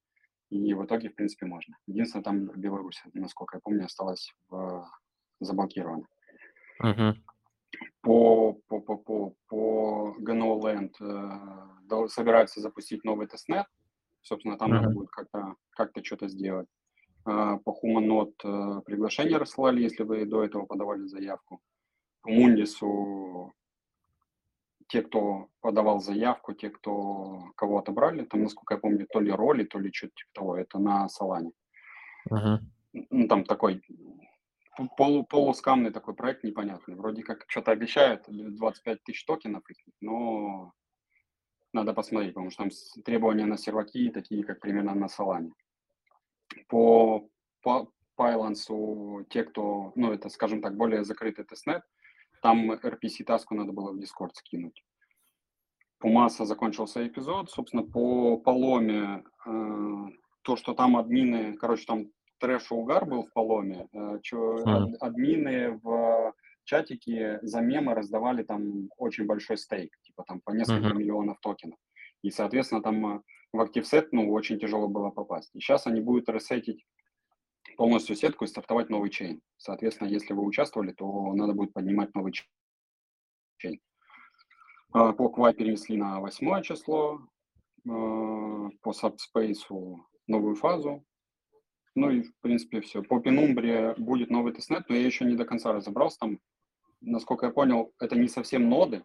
И 0.51 0.73
в 0.73 0.85
итоге, 0.85 1.09
в 1.09 1.15
принципе, 1.15 1.45
можно. 1.45 1.77
Единственное, 1.87 2.23
там 2.23 2.47
Беларусь, 2.47 3.01
насколько 3.13 3.55
я 3.57 3.61
помню, 3.61 3.85
осталась 3.85 4.33
в, 4.49 4.85
заблокирована. 5.39 6.05
Мгм. 6.79 7.23
По, 8.01 8.53
по, 8.67 8.81
по, 8.81 8.97
по, 8.97 9.33
по 9.47 10.15
GNO 10.19 10.59
Land 10.59 10.93
э, 10.99 12.07
собираются 12.09 12.59
запустить 12.59 13.05
новый 13.05 13.27
тестнет. 13.27 13.65
Собственно, 14.21 14.57
там 14.57 14.71
надо 14.71 14.87
Мгм. 14.87 14.95
будет 14.95 15.09
как-то 15.09 15.55
как 15.71 15.91
что-то 16.03 16.27
сделать. 16.27 16.67
А, 17.23 17.57
По 17.59 17.71
HumanNode 17.71 18.33
э, 18.43 18.81
приглашение 18.81 19.37
рассылали, 19.37 19.81
если 19.81 20.03
вы 20.03 20.25
до 20.25 20.43
этого 20.43 20.65
подавали 20.65 21.05
заявку. 21.05 21.61
По 22.23 22.29
Мундису 22.29 23.53
те, 24.91 25.01
кто 25.01 25.47
подавал 25.61 26.01
заявку, 26.01 26.53
те, 26.53 26.69
кто 26.69 27.53
кого 27.55 27.77
отобрали, 27.77 28.25
там, 28.25 28.43
насколько 28.43 28.73
я 28.73 28.79
помню, 28.79 29.07
то 29.09 29.21
ли 29.21 29.31
роли, 29.31 29.63
то 29.63 29.79
ли 29.79 29.89
что-то 29.93 30.13
типа 30.15 30.29
того, 30.33 30.57
это 30.57 30.79
на 30.79 31.07
Солане. 31.07 31.51
Мгм. 32.29 32.71
Ну, 33.09 33.27
там 33.27 33.45
такой 33.45 33.81
полу, 34.97 35.23
полускамный 35.23 35.91
такой 35.91 36.13
проект 36.13 36.43
непонятный. 36.43 36.95
Вроде 36.95 37.23
как 37.23 37.45
что-то 37.47 37.71
обещают, 37.71 38.25
25 38.27 39.03
тысяч 39.03 39.23
токенов, 39.23 39.63
но 40.01 40.73
надо 41.71 41.93
посмотреть, 41.93 42.33
потому 42.33 42.51
что 42.51 42.63
там 42.63 42.71
требования 43.05 43.45
на 43.45 43.57
серваки 43.57 44.09
такие, 44.09 44.43
как 44.43 44.59
примерно 44.59 44.93
на 44.93 45.07
Солане. 45.07 45.53
По, 46.67 47.29
по 47.61 47.89
Pylance 48.17 49.25
те, 49.29 49.45
кто, 49.45 49.93
ну, 49.95 50.11
это, 50.11 50.27
скажем 50.27 50.61
так, 50.61 50.75
более 50.75 51.05
закрытый 51.05 51.45
тестнет, 51.45 51.81
там 52.41 52.71
RPC-таску 52.71 53.55
надо 53.55 53.71
было 53.71 53.91
в 53.91 53.97
Discord 53.99 54.31
скинуть. 54.33 54.83
По 55.99 56.07
масса 56.09 56.45
закончился 56.45 57.05
эпизод. 57.07 57.49
Собственно, 57.51 57.83
по 57.83 58.37
поломе, 58.37 59.23
э, 59.45 59.51
то, 60.41 60.55
что 60.55 60.73
там 60.73 60.97
админы, 60.97 61.55
короче, 61.57 61.85
там 61.85 62.07
трэш 62.39 62.71
и 62.71 62.73
угар 62.73 63.05
был 63.05 63.23
в 63.23 63.33
поломе, 63.33 63.87
э, 63.93 64.19
чё, 64.23 64.57
Мгм. 64.57 64.93
ад- 64.93 64.95
админы 65.03 65.79
в 65.83 66.33
чатике 66.63 67.39
за 67.43 67.61
мемы 67.61 67.93
раздавали 67.93 68.43
там 68.43 68.89
очень 68.97 69.25
большой 69.27 69.57
стейк, 69.57 69.95
типа 70.01 70.23
там 70.27 70.41
по 70.41 70.51
несколько 70.51 70.89
Мгм. 70.89 70.97
миллионов 70.99 71.39
токенов. 71.41 71.77
И, 72.23 72.31
соответственно, 72.31 72.81
там 72.81 73.05
э, 73.17 73.21
в 73.53 73.61
ActiveSet, 73.61 74.07
ну, 74.11 74.31
очень 74.31 74.59
тяжело 74.59 74.87
было 74.87 75.11
попасть. 75.11 75.51
И 75.55 75.59
сейчас 75.59 75.85
они 75.85 76.01
будут 76.01 76.29
ресетить 76.29 76.83
полностью 77.81 78.15
сетку 78.15 78.45
и 78.45 78.47
стартовать 78.47 78.89
новый 78.91 79.09
чейн. 79.09 79.41
Соответственно, 79.57 80.07
если 80.07 80.33
вы 80.33 80.45
участвовали, 80.45 80.91
то 80.91 81.33
надо 81.33 81.53
будет 81.53 81.73
поднимать 81.73 82.13
новый 82.13 82.31
чейн. 82.31 83.81
А, 84.93 85.13
По 85.13 85.29
Квай 85.29 85.55
перенесли 85.55 85.97
на 85.97 86.19
8 86.19 86.61
число, 86.61 87.21
а, 87.89 88.69
по 88.83 88.91
Subspace 88.91 89.97
новую 90.27 90.55
фазу. 90.57 91.03
Ну 91.95 92.11
и, 92.11 92.21
в 92.21 92.39
принципе, 92.41 92.81
все. 92.81 93.01
По 93.01 93.19
Penumbra 93.19 93.95
будет 93.99 94.29
новый 94.29 94.53
тестнет, 94.53 94.87
но 94.87 94.95
я 94.95 95.03
еще 95.03 95.25
не 95.25 95.35
до 95.35 95.45
конца 95.45 95.73
разобрался. 95.73 96.19
Там, 96.19 96.39
насколько 97.01 97.47
я 97.47 97.51
понял, 97.51 97.93
это 97.99 98.15
не 98.15 98.27
совсем 98.27 98.69
ноды. 98.69 99.03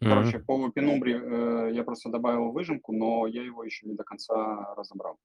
Короче, 0.00 0.36
Мгм. 0.36 0.44
по 0.44 0.68
Penumbra 0.68 1.68
э, 1.70 1.72
я 1.72 1.82
просто 1.82 2.10
добавил 2.10 2.52
выжимку, 2.52 2.92
но 2.92 3.26
я 3.26 3.42
его 3.42 3.64
еще 3.64 3.86
не 3.86 3.94
до 3.94 4.04
конца 4.04 4.74
разобрал. 4.74 5.16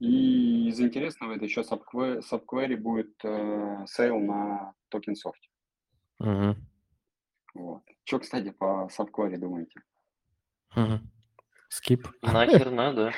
И 0.00 0.68
из 0.68 0.80
интересного 0.80 1.34
это 1.34 1.44
еще 1.44 1.62
Subquery, 1.62 2.76
будет 2.76 3.14
э, 3.24 3.84
сейл 3.86 4.18
на 4.18 4.74
TokenSoft. 4.92 5.32
Мгм. 6.18 6.56
Вот. 7.54 7.82
Что, 8.04 8.18
кстати, 8.18 8.50
по 8.50 8.88
Subquery 8.96 9.38
думаете? 9.38 9.80
Мгм. 10.74 11.10
Скип. 11.68 12.08
Нахер 12.22 12.70
надо. 12.70 13.12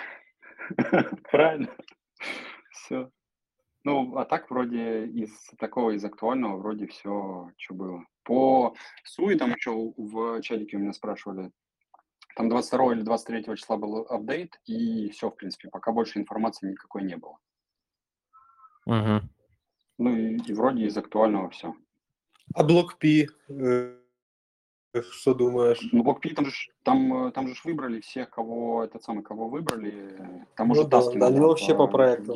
Правильно. 1.31 1.75
Все. 2.71 3.11
Ну, 3.85 4.17
а 4.17 4.25
так 4.25 4.51
вроде 4.51 5.07
из 5.07 5.31
такого, 5.59 5.93
из 5.93 6.05
актуального, 6.05 6.57
вроде 6.57 6.87
все, 6.87 7.53
что 7.57 7.75
было. 7.75 8.05
По 8.25 8.75
Суи 9.05 9.37
там 9.37 9.53
еще 9.53 9.71
в 9.97 10.41
чатике 10.43 10.77
у 10.77 10.81
меня 10.81 10.93
спрашивали, 10.93 11.53
там 12.37 12.51
22 12.51 12.93
или 12.93 13.03
23 13.03 13.57
числа 13.57 13.79
был 13.79 14.07
апдейт, 14.11 14.61
и 14.67 15.09
все, 15.09 15.31
в 15.31 15.37
принципе, 15.37 15.71
пока 15.71 15.91
больше 15.91 16.19
информации 16.19 16.71
никакой 16.71 17.03
не 17.03 17.17
было. 17.17 17.39
Мгм. 18.85 19.31
Ну 19.99 20.15
и, 20.15 20.37
и 20.37 20.53
вроде 20.53 20.85
из 20.85 20.97
актуального 20.99 21.49
все. 21.49 21.75
А 22.55 22.63
блок 22.63 22.99
Пи, 22.99 23.31
э, 23.49 23.97
что 25.11 25.33
думаешь? 25.33 25.81
Ну, 25.93 26.05
BlockPi, 26.05 26.35
там 26.35 26.45
же, 26.45 26.53
там, 26.83 27.29
э, 27.29 27.33
там 27.33 27.49
же 27.49 27.55
выбрали 27.65 28.01
всех, 28.01 28.29
кого, 28.29 28.85
этот 28.85 29.03
самый, 29.03 29.25
кого 29.25 29.49
выбрали, 29.49 30.47
там 30.57 30.69
Ну 30.69 30.75
уже 30.75 30.85
да, 30.85 31.01
таски 31.01 31.19
да, 31.19 31.29
они 31.29 31.41
вообще 31.41 31.75
по 31.75 31.87
проекту. 31.87 32.35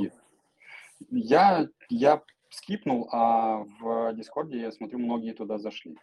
Я, 1.11 1.69
я 1.91 2.23
скипнул, 2.49 3.07
а 3.13 3.67
в 3.79 4.15
Дискорде, 4.15 4.61
я 4.61 4.73
смотрю, 4.73 4.99
многие 4.99 5.35
туда 5.35 5.59
зашли. 5.59 5.99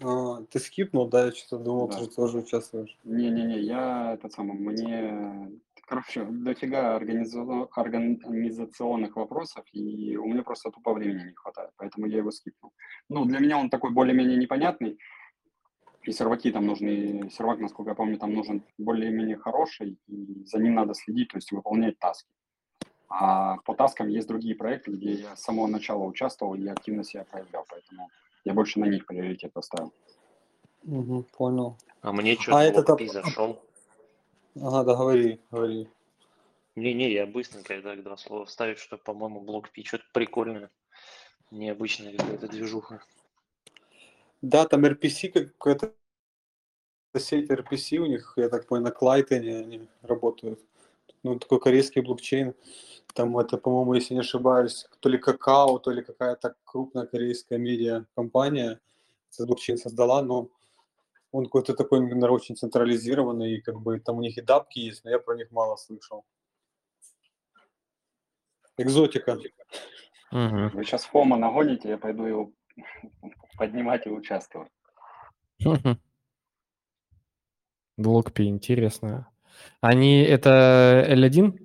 А, 0.00 0.42
ты 0.50 0.58
скипнул, 0.58 1.08
да? 1.08 1.26
Я 1.26 1.32
что-то 1.32 1.62
думал, 1.62 1.88
Да. 1.88 1.96
ты 1.96 2.04
же 2.04 2.10
тоже 2.10 2.38
участвуешь. 2.38 2.96
Не-не-не, 3.04 3.58
я 3.60 4.14
этот 4.14 4.32
самый, 4.32 4.54
мне, 4.54 5.50
короче, 5.86 6.24
дофига 6.24 6.96
организа- 6.96 7.68
организационных 7.74 9.16
вопросов, 9.16 9.64
и 9.72 10.16
у 10.16 10.26
меня 10.26 10.42
просто 10.42 10.70
тупо 10.70 10.92
времени 10.92 11.28
не 11.28 11.34
хватает, 11.34 11.70
поэтому 11.76 12.06
я 12.06 12.18
его 12.18 12.30
скипнул. 12.30 12.72
Ну, 13.08 13.24
для 13.24 13.40
меня 13.40 13.58
он 13.58 13.70
такой 13.70 13.90
более-менее 13.90 14.36
непонятный, 14.36 14.98
и 16.04 16.12
серваки 16.12 16.52
там 16.52 16.66
нужны, 16.66 17.28
сервак, 17.30 17.58
насколько 17.58 17.90
я 17.90 17.94
помню, 17.94 18.18
там 18.18 18.32
нужен 18.32 18.62
более-менее 18.78 19.36
хороший, 19.36 19.98
и 20.06 20.44
за 20.46 20.58
ним 20.58 20.74
надо 20.74 20.94
следить, 20.94 21.28
то 21.28 21.38
есть 21.38 21.50
выполнять 21.52 21.98
таски. 21.98 22.28
А 23.10 23.56
по 23.64 23.74
таскам 23.74 24.08
есть 24.08 24.28
другие 24.28 24.54
проекты, 24.54 24.92
где 24.92 25.12
я 25.12 25.34
с 25.34 25.42
самого 25.42 25.66
начала 25.66 26.04
участвовал 26.04 26.54
и 26.54 26.66
активно 26.68 27.04
себя 27.04 27.24
проявлял, 27.24 27.64
поэтому 27.68 28.08
я 28.44 28.54
больше 28.54 28.80
на 28.80 28.86
них 28.86 29.06
приоритет 29.06 29.52
поставил. 29.52 29.92
Угу, 30.84 31.26
понял. 31.36 31.76
А 32.00 32.12
мне 32.12 32.36
что-то 32.36 32.58
А 32.58 32.64
этот 32.64 32.98
Пи 32.98 33.08
зашел. 33.08 33.62
Ага, 34.56 34.84
да, 34.84 34.94
говори, 34.94 35.40
говори. 35.50 35.88
Не-не, 36.76 37.12
я 37.12 37.26
быстренько 37.26 37.80
так 37.82 38.02
два 38.02 38.16
слова 38.16 38.46
вставить, 38.46 38.78
что, 38.78 38.96
по-моему, 38.96 39.40
блок 39.40 39.70
Пи 39.70 39.84
что-то 39.84 40.04
прикольное. 40.12 40.70
Необычная 41.50 42.16
какая-то 42.16 42.48
движуха. 42.48 43.02
Да, 44.42 44.66
там 44.66 44.84
RPC 44.84 45.30
какая-то 45.30 45.94
сеть 47.16 47.50
RPC 47.50 47.98
у 47.98 48.06
них, 48.06 48.34
я 48.36 48.48
так 48.48 48.66
понял, 48.66 48.84
на 48.84 48.90
Клайтоне 48.90 49.58
они 49.58 49.88
работают. 50.02 50.60
Ну, 51.22 51.38
такой 51.38 51.60
корейский 51.60 52.02
блокчейн. 52.02 52.54
Там 53.14 53.36
это, 53.38 53.56
по-моему, 53.56 53.94
если 53.94 54.14
не 54.14 54.20
ошибаюсь, 54.20 54.86
то 55.00 55.08
ли 55.08 55.18
какао, 55.18 55.78
то 55.78 55.90
ли 55.90 56.02
какая-то 56.02 56.54
крупная 56.64 57.06
корейская 57.06 57.58
медиа-компания 57.58 58.80
этот 59.32 59.46
блокчейн 59.46 59.78
создала, 59.78 60.22
но 60.22 60.48
он 61.32 61.44
какой-то 61.44 61.74
такой, 61.74 62.00
наверное, 62.00 62.30
очень 62.30 62.56
централизированный, 62.56 63.56
и 63.56 63.60
как 63.60 63.80
бы 63.80 63.98
там 64.00 64.18
у 64.18 64.20
них 64.20 64.38
и 64.38 64.42
дапки 64.42 64.78
есть, 64.78 65.04
но 65.04 65.10
я 65.10 65.18
про 65.18 65.36
них 65.36 65.50
мало 65.50 65.76
слышал. 65.76 66.24
Экзотика. 68.76 69.38
Мгм. 70.30 70.70
Вы 70.70 70.84
сейчас 70.84 71.04
Фома 71.04 71.36
нагоните, 71.36 71.88
я 71.88 71.98
пойду 71.98 72.24
его 72.24 72.52
поднимать 73.56 74.06
и 74.06 74.10
участвовать. 74.10 74.70
Мгм. 75.58 76.00
Блок 77.96 78.32
P, 78.32 78.44
интересно. 78.44 79.28
Они, 79.80 80.22
это 80.22 81.06
L1? 81.08 81.58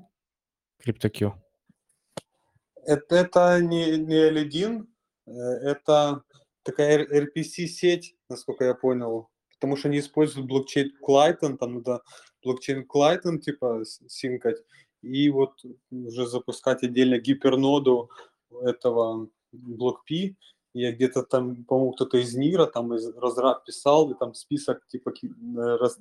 CryptoQ? 0.85 1.33
Это, 2.85 3.15
это 3.15 3.61
не, 3.61 3.97
не 3.97 4.29
L1, 4.29 4.85
э, 5.25 5.31
это 5.31 6.23
такая 6.63 7.05
RPC-сеть, 7.05 8.15
насколько 8.29 8.65
я 8.65 8.73
понял, 8.73 9.29
потому 9.53 9.77
что 9.77 9.87
они 9.87 9.99
используют 9.99 10.47
блокчейн 10.47 10.91
Clayton, 11.01 11.57
там 11.57 11.75
надо 11.75 12.01
блокчейн 12.43 12.85
Clayton 12.85 13.39
типа 13.39 13.83
синкать, 14.07 14.57
и 15.01 15.29
вот 15.29 15.53
уже 15.91 16.27
запускать 16.27 16.83
отдельно 16.83 17.19
гиперноду 17.19 18.09
этого 18.61 19.29
блок 19.51 20.03
P. 20.05 20.35
Я 20.73 20.91
где-то 20.91 21.23
там, 21.23 21.65
по-моему, 21.65 21.91
кто-то 21.91 22.17
из 22.17 22.33
Нира 22.35 22.65
там 22.65 22.93
из 22.95 23.07
разраб 23.15 23.63
писал, 23.63 24.11
и 24.11 24.17
там 24.17 24.33
список 24.33 24.87
типа 24.87 25.11
э, 25.11 25.77
рас- 25.77 25.99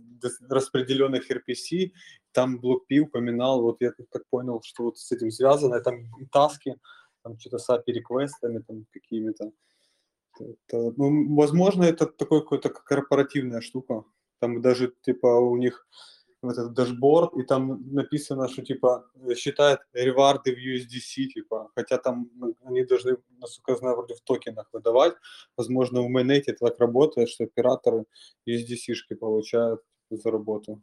распределенных 0.48 1.30
RPC, 1.30 1.92
там 2.32 2.58
блок 2.58 2.86
P 2.86 3.00
упоминал, 3.00 3.60
вот 3.60 3.76
я 3.80 3.92
так 4.10 4.22
понял, 4.30 4.60
что 4.64 4.84
вот 4.84 4.98
с 4.98 5.12
этим 5.12 5.30
связано, 5.30 5.80
там 5.80 6.08
таски, 6.30 6.76
там 7.22 7.38
что-то 7.38 7.58
с 7.58 7.68
API 7.68 7.92
реквестами 7.92 8.60
там 8.60 8.86
какими-то. 8.92 9.52
Это, 10.40 10.92
ну, 10.96 11.34
возможно, 11.36 11.84
это 11.84 12.06
такой 12.06 12.40
какой-то 12.40 12.70
как 12.70 12.84
корпоративная 12.84 13.60
штука. 13.60 14.04
Там 14.40 14.62
даже 14.62 14.94
типа 15.02 15.26
у 15.26 15.56
них 15.56 15.86
в 16.42 16.48
этот 16.48 16.74
дашборд, 16.74 17.34
и 17.34 17.44
там 17.44 17.94
написано, 17.94 18.48
что 18.48 18.62
типа 18.62 19.08
э, 19.14 19.34
считает 19.34 19.80
реварды 19.92 20.54
в 20.54 20.58
USDC, 20.58 21.26
типа, 21.26 21.70
хотя 21.76 21.98
там 21.98 22.30
они 22.64 22.84
должны, 22.84 23.16
насколько 23.38 23.72
я 23.72 23.76
знаю, 23.78 23.96
вроде 23.96 24.14
в 24.14 24.20
токенах 24.20 24.68
выдавать. 24.72 25.14
Возможно, 25.56 26.02
в 26.02 26.08
мейннете 26.08 26.50
это 26.50 26.66
так 26.66 26.80
работает, 26.80 27.28
что 27.28 27.44
операторы 27.44 28.04
USDC-шки 28.48 29.14
получают 29.14 29.82
за 30.10 30.30
работу. 30.30 30.82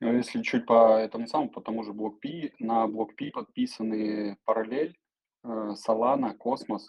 Ну, 0.00 0.12
Если 0.12 0.42
чуть 0.42 0.66
по 0.66 0.98
этому 0.98 1.26
самому, 1.26 1.50
по 1.50 1.62
тому 1.62 1.82
же 1.82 1.94
BlockPI, 1.94 2.52
на 2.58 2.86
BlockPI 2.86 3.30
подписаны 3.30 4.36
параллель, 4.44 4.98
э, 5.44 5.74
Solana, 5.88 6.34
Космос 6.34 6.86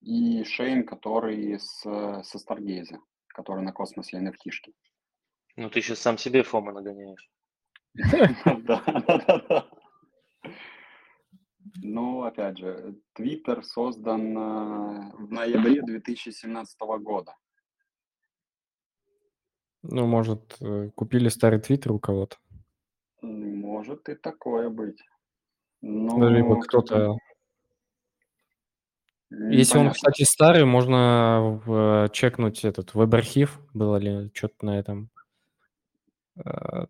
и 0.00 0.42
Шейн, 0.42 0.84
который 0.84 1.60
с, 1.60 1.82
со 1.82 2.38
Stargaze, 2.38 2.98
который 3.28 3.62
на 3.62 3.72
космосе 3.72 4.18
NFT-шки. 4.18 4.72
Ну, 5.56 5.68
ты 5.68 5.82
сейчас 5.82 5.98
сам 6.00 6.18
себе 6.18 6.42
Фома 6.42 6.72
нагоняешь. 6.72 7.30
Да, 8.64 8.82
да, 8.86 9.18
да, 9.26 9.38
да. 9.48 9.66
Ну, 11.82 12.22
опять 12.24 12.58
же, 12.58 12.96
Twitter 13.18 13.62
создан 13.62 14.36
э, 14.36 15.12
в 15.16 15.30
ноябре 15.32 15.82
2017 15.82 16.80
года. 17.00 17.34
Ну, 19.82 20.06
может, 20.06 20.56
э, 20.60 20.90
купили 20.94 21.28
старый 21.28 21.60
твиттер 21.60 21.92
у 21.92 21.98
кого-то? 21.98 22.36
Может 23.20 24.08
и 24.08 24.14
такое 24.14 24.68
быть. 24.70 25.00
Ну, 25.80 26.28
либо 26.28 26.56
Но 26.56 26.60
кто-то... 26.60 27.16
Если 29.30 29.78
он, 29.78 29.84
непонятно. 29.86 29.92
кстати, 29.94 30.22
старый, 30.24 30.64
можно 30.66 31.60
в- 31.64 32.10
чекнуть 32.12 32.64
этот 32.64 32.94
веб-архив, 32.94 33.60
было 33.72 33.96
ли 33.96 34.30
что-то 34.34 34.66
на 34.66 34.78
этом 34.78 35.04
э, 35.04 35.11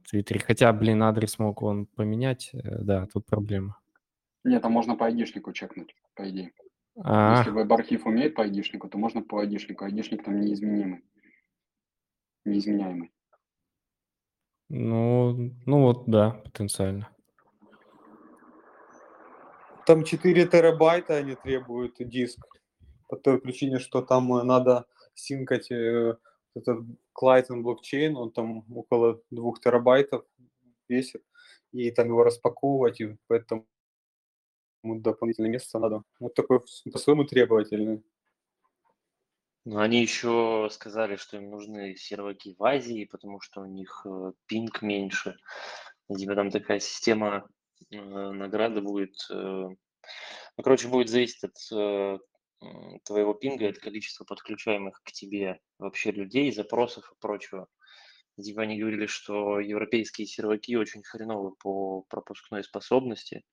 твиттере. 0.09 0.41
Хотя, 0.41 0.73
блин, 0.73 1.03
адрес 1.03 1.39
мог 1.39 1.63
он 1.63 1.87
поменять. 1.87 2.51
э, 2.53 2.83
Да, 2.83 3.07
тут 3.07 3.27
проблема. 3.27 3.79
Нет, 4.45 4.63
там 4.63 4.73
можно 4.73 4.97
по 4.97 5.07
айдишнику 5.07 5.53
чекнуть, 5.53 5.95
по 6.15 6.29
идее. 6.29 6.53
А, 6.97 7.39
Если 7.39 7.51
веб-архив 7.51 8.07
умеет 8.07 8.35
по 8.35 8.43
айдишнику, 8.43 8.89
то 8.89 8.99
можно 8.99 9.23
по 9.23 9.41
айдишнику. 9.41 9.85
Айдишник 9.85 10.25
там 10.25 10.41
неизменимый. 10.41 11.03
Неизменяемый. 12.45 13.13
ну, 14.69 15.55
ну 15.67 15.83
вот, 15.83 16.05
да, 16.07 16.31
потенциально. 16.31 17.09
Там 19.87 20.05
4 20.05 20.47
терабайта 20.47 21.17
они 21.17 21.35
требуют 21.35 21.97
диск. 21.99 22.39
По 23.09 23.17
той 23.17 23.41
причине, 23.41 23.79
что 23.79 24.03
там 24.03 24.33
э, 24.35 24.43
надо 24.43 24.87
синкать 25.15 25.71
э, 25.71 26.17
этот 26.55 26.85
Clayton 27.21 27.61
блокчейн, 27.63 28.17
он 28.17 28.33
там 28.33 28.65
около 28.75 29.21
2 29.31 29.53
терабайтов 29.63 30.25
весит, 30.89 31.23
и 31.73 31.91
там 31.91 32.09
его 32.09 32.25
распаковывать, 32.25 33.01
и 33.01 33.17
поэтому 33.27 33.67
дополнительное 34.83 35.51
место 35.51 35.79
надо. 35.79 36.03
Вот 36.19 36.35
такой 36.35 36.61
по-своему 36.93 37.25
требовательный. 37.25 38.03
Но 39.65 39.81
они 39.81 40.01
еще 40.01 40.69
сказали, 40.73 41.15
что 41.17 41.37
им 41.37 41.51
нужны 41.51 41.95
серваки 41.97 42.57
в 42.59 42.65
Азии, 42.65 43.05
потому 43.05 43.41
что 43.41 43.61
у 43.61 43.67
них 43.67 44.03
э, 44.05 44.33
пинг 44.47 44.83
меньше. 44.83 45.37
И 46.09 46.17
типа 46.17 46.35
там 46.35 46.51
такая 46.51 46.81
система 46.81 47.49
э, 47.91 47.97
награды 47.97 48.81
будет. 48.81 49.15
э, 49.31 49.35
ну, 49.35 50.65
короче, 50.65 50.89
будет 50.89 51.09
зависеть 51.09 51.45
от 51.45 52.21
твоего 53.05 53.35
пинга, 53.35 53.69
от 53.69 53.79
количества 53.79 54.25
подключаемых 54.25 55.03
к 55.03 55.13
тебе 55.13 55.61
вообще 55.79 56.11
людей, 56.11 56.53
запросов 56.53 57.11
и 57.13 57.21
прочего. 57.21 57.69
Типа 58.41 58.63
они 58.63 58.79
говорили, 58.79 59.07
что 59.07 59.61
европейские 59.61 60.27
серваки 60.27 60.77
очень 60.77 61.03
хреновы 61.03 61.55
по 61.57 62.03
пропускной 62.09 62.65
способности. 62.65 63.45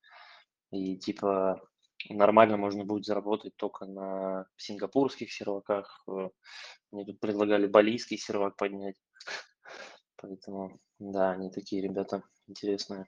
И 0.71 0.97
типа 0.97 1.61
нормально 2.09 2.57
можно 2.57 2.85
будет 2.85 3.05
заработать 3.05 3.55
только 3.57 3.85
на 3.85 4.45
сингапурских 4.57 5.31
серваках. 5.33 6.03
э, 6.07 6.29
Мне 6.91 7.05
тут 7.05 7.19
предлагали 7.19 7.67
балийский 7.67 8.17
сервак 8.17 8.55
поднять. 8.55 8.95
Поэтому, 10.15 10.79
да, 10.99 11.31
они 11.31 11.49
такие 11.51 11.81
ребята 11.81 12.23
интересные. 12.47 13.07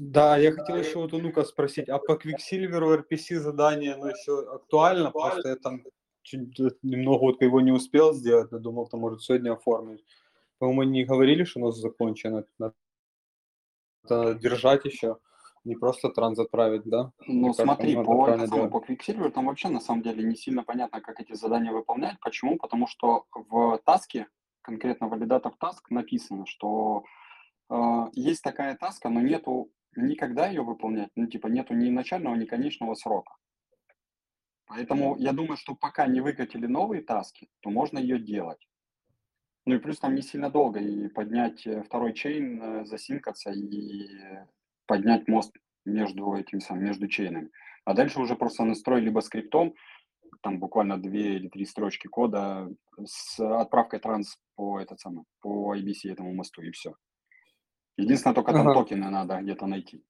Да, 0.00 0.36
я 0.36 0.52
хотел 0.52 0.76
еще 0.76 0.98
вот 0.98 1.12
у 1.12 1.18
Нука 1.18 1.42
спросить, 1.42 1.88
а 1.88 1.98
по 1.98 2.12
Quicksilver 2.12 3.02
RPC 3.02 3.40
задание, 3.40 3.94
оно 3.94 4.10
еще 4.10 4.48
актуально? 4.54 5.10
Просто 5.10 5.48
я 5.48 5.56
там 5.56 5.82
чуть 6.22 6.60
э, 6.60 6.70
немного 6.82 7.22
вот 7.22 7.42
его 7.42 7.60
не 7.60 7.72
успел 7.72 8.14
сделать, 8.14 8.52
но 8.52 8.60
думал, 8.60 8.86
там 8.86 9.00
может 9.00 9.22
сегодня 9.22 9.54
оформить. 9.54 10.04
По-моему, 10.58 10.84
не 10.84 11.04
говорили, 11.04 11.42
что 11.42 11.58
у 11.58 11.64
нас 11.64 11.78
закончено. 11.78 12.44
Надо 12.58 12.74
держать 14.36 14.84
еще, 14.84 15.18
не 15.64 15.74
просто 15.74 16.10
транс 16.10 16.38
отправить, 16.38 16.84
да? 16.84 17.10
Ну, 17.26 17.46
кажется, 17.46 17.64
смотри, 17.64 17.96
по, 17.96 18.28
это 18.28 18.46
самое, 18.46 18.70
по 18.70 18.76
Quicksilver 18.76 19.30
там 19.30 19.46
вообще 19.46 19.68
на 19.68 19.80
самом 19.80 20.02
деле 20.02 20.22
не 20.22 20.36
сильно 20.36 20.62
понятно, 20.62 21.00
как 21.00 21.18
эти 21.18 21.32
задания 21.32 21.72
выполнять. 21.72 22.20
Почему? 22.20 22.56
Потому 22.56 22.86
что 22.86 23.26
в 23.32 23.80
таске, 23.84 24.28
конкретно 24.62 25.08
валидатор 25.08 25.52
таск, 25.58 25.90
написано, 25.90 26.46
что 26.46 27.02
э, 27.68 28.04
есть 28.12 28.44
такая 28.44 28.76
таска, 28.76 29.08
но 29.08 29.20
нету 29.20 29.72
никогда 30.02 30.48
ее 30.48 30.62
выполнять, 30.62 31.10
ну, 31.16 31.26
типа 31.26 31.48
нету 31.48 31.74
ни 31.74 31.90
начального, 31.90 32.34
ни 32.34 32.44
конечного 32.44 32.94
срока. 32.94 33.34
Поэтому 34.66 35.16
я 35.16 35.32
думаю, 35.32 35.56
что 35.56 35.74
пока 35.74 36.06
не 36.06 36.20
выкатили 36.20 36.66
новые 36.66 37.02
таски, 37.02 37.48
то 37.60 37.70
можно 37.70 37.98
ее 37.98 38.18
делать. 38.18 38.68
Ну 39.64 39.74
и 39.74 39.78
плюс 39.78 39.98
там 39.98 40.14
не 40.14 40.22
сильно 40.22 40.50
долго, 40.50 40.80
и 40.80 41.08
поднять 41.08 41.66
э, 41.66 41.82
второй 41.82 42.14
чейн, 42.14 42.62
э, 42.62 42.84
засинкаться 42.84 43.50
и 43.50 44.08
поднять 44.86 45.28
мост 45.28 45.54
между 45.84 46.32
этим 46.34 46.60
самым, 46.60 46.84
между 46.84 47.08
чейнами. 47.08 47.50
А 47.84 47.94
дальше 47.94 48.20
уже 48.20 48.36
просто 48.36 48.64
настрой 48.64 49.00
либо 49.00 49.20
скриптом, 49.20 49.74
там 50.42 50.58
буквально 50.58 50.98
две 50.98 51.36
или 51.36 51.48
три 51.48 51.64
строчки 51.64 52.06
кода 52.06 52.70
с 53.04 53.40
отправкой 53.40 54.00
транс 54.00 54.38
по 54.54 54.80
этот 54.80 55.00
самый, 55.00 55.24
по 55.40 55.74
IBC 55.74 56.12
этому 56.12 56.32
мосту 56.34 56.62
и 56.62 56.70
все. 56.70 56.94
Единственное, 57.98 58.34
только 58.34 58.52
там 58.52 58.68
Ага. 58.68 58.74
токены 58.74 59.10
надо 59.10 59.40
где-то 59.40 59.66
найти. 59.66 60.02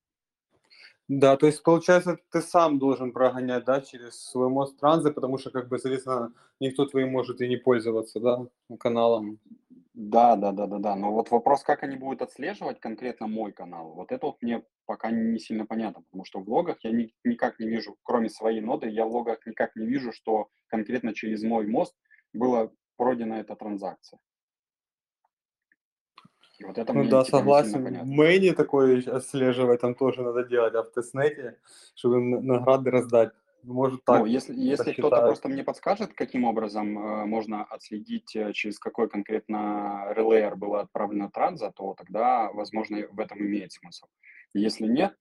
Да, 1.09 1.38
то 1.38 1.46
есть, 1.46 1.62
получается, 1.62 2.18
ты 2.31 2.42
сам 2.42 2.79
должен 2.79 3.12
прогонять, 3.12 3.64
да, 3.64 3.81
через 3.81 4.22
свой 4.22 4.51
мост 4.51 4.79
транза, 4.79 5.11
потому 5.11 5.38
что, 5.38 5.51
как 5.51 5.68
бы, 5.68 5.79
соответственно, 5.79 6.33
никто 6.61 6.85
твоим 6.85 7.11
может 7.11 7.40
и 7.40 7.48
не 7.48 7.57
пользоваться, 7.57 8.20
да, 8.20 8.46
каналом. 8.79 9.40
Да, 9.94 10.37
да, 10.37 10.53
да, 10.53 10.66
да, 10.66 10.79
да. 10.79 10.96
Но 10.96 11.12
вот 11.12 11.31
вопрос, 11.31 11.62
как 11.62 11.83
они 11.83 11.96
будут 11.96 12.20
отслеживать 12.20 12.79
конкретно 12.79 13.27
мой 13.27 13.53
канал, 13.53 13.94
вот 13.94 14.12
это 14.12 14.27
вот 14.27 14.42
мне 14.42 14.62
пока 14.85 15.11
не 15.11 15.38
сильно 15.38 15.64
понятно, 15.64 16.03
потому 16.03 16.24
что 16.24 16.40
в 16.40 16.48
логах 16.48 16.77
я 16.83 16.92
ни- 16.92 17.14
никак 17.24 17.59
не 17.59 17.68
вижу, 17.68 17.96
кроме 18.03 18.29
своей 18.29 18.61
ноды, 18.61 18.88
я 18.88 19.07
в 19.07 19.11
логах 19.11 19.46
никак 19.46 19.77
не 19.77 19.87
вижу, 19.87 20.12
что 20.12 20.48
конкретно 20.68 21.14
через 21.14 21.42
мой 21.42 21.66
мост 21.66 21.96
было 22.35 22.70
пройдена 22.96 23.35
эта 23.35 23.57
транзакция. 23.57 24.20
И 26.59 26.64
вот 26.64 26.77
это 26.77 26.92
ну 26.92 27.01
мне, 27.01 27.11
да, 27.11 27.25
согласен. 27.25 27.85
В 27.85 28.07
Мэйне 28.07 28.53
такое 28.53 29.03
отслеживать 29.07 29.81
там 29.81 29.94
тоже 29.94 30.23
надо 30.23 30.44
делать, 30.44 30.75
а 30.75 30.83
в 30.83 30.90
тестнете, 30.90 31.57
чтобы 31.94 32.21
награды 32.21 32.90
раздать. 32.90 33.33
Может 33.62 34.05
так. 34.05 34.21
Ну, 34.21 34.27
если, 34.27 34.55
если 34.55 34.92
кто-то 34.92 35.21
просто 35.21 35.49
мне 35.49 35.62
подскажет, 35.64 36.14
каким 36.14 36.44
образом 36.44 36.99
э, 36.99 37.25
можно 37.27 37.64
отследить, 37.64 38.35
э, 38.37 38.53
через 38.53 38.79
какой 38.79 39.09
конкретно 39.09 40.12
релейер 40.16 40.57
была 40.57 40.83
отправлена 40.83 41.29
транза, 41.29 41.73
то 41.75 41.94
тогда, 41.94 42.51
возможно, 42.53 43.07
в 43.11 43.18
этом 43.18 43.40
имеет 43.40 43.73
смысл. 43.73 44.07
Если 44.55 44.87
нет, 44.87 45.14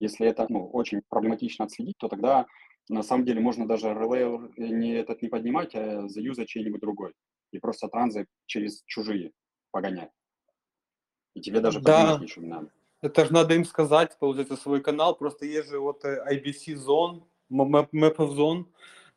если 0.00 0.26
это 0.26 0.46
ну, 0.48 0.68
очень 0.68 1.02
проблематично 1.08 1.64
отследить, 1.64 1.96
то 1.98 2.08
тогда 2.08 2.46
на 2.88 3.02
самом 3.02 3.24
деле 3.24 3.40
можно 3.40 3.66
даже 3.66 3.94
релейер 3.94 4.50
не 4.56 4.92
этот 4.92 5.22
не 5.22 5.28
поднимать, 5.28 5.74
а 5.74 6.08
заюзать 6.08 6.48
чей-нибудь 6.48 6.80
другой. 6.80 7.12
И 7.52 7.58
просто 7.58 7.88
транзы 7.88 8.26
через 8.46 8.82
чужие 8.86 9.32
погонять. 9.70 10.10
И 11.34 11.40
тебе 11.40 11.60
даже 11.60 11.80
да. 11.80 12.18
ничего 12.20 12.44
не 12.44 12.50
надо. 12.50 12.70
Это 13.02 13.24
же 13.24 13.32
надо 13.32 13.54
им 13.54 13.64
сказать, 13.64 14.16
получается, 14.18 14.56
свой 14.56 14.80
канал. 14.82 15.16
Просто 15.16 15.46
есть 15.46 15.68
же 15.68 15.78
вот 15.78 16.04
э, 16.04 16.22
IBC 16.32 16.74
Zone, 16.74 17.22
Map 17.50 17.88
of 17.92 18.36
Zone 18.36 18.64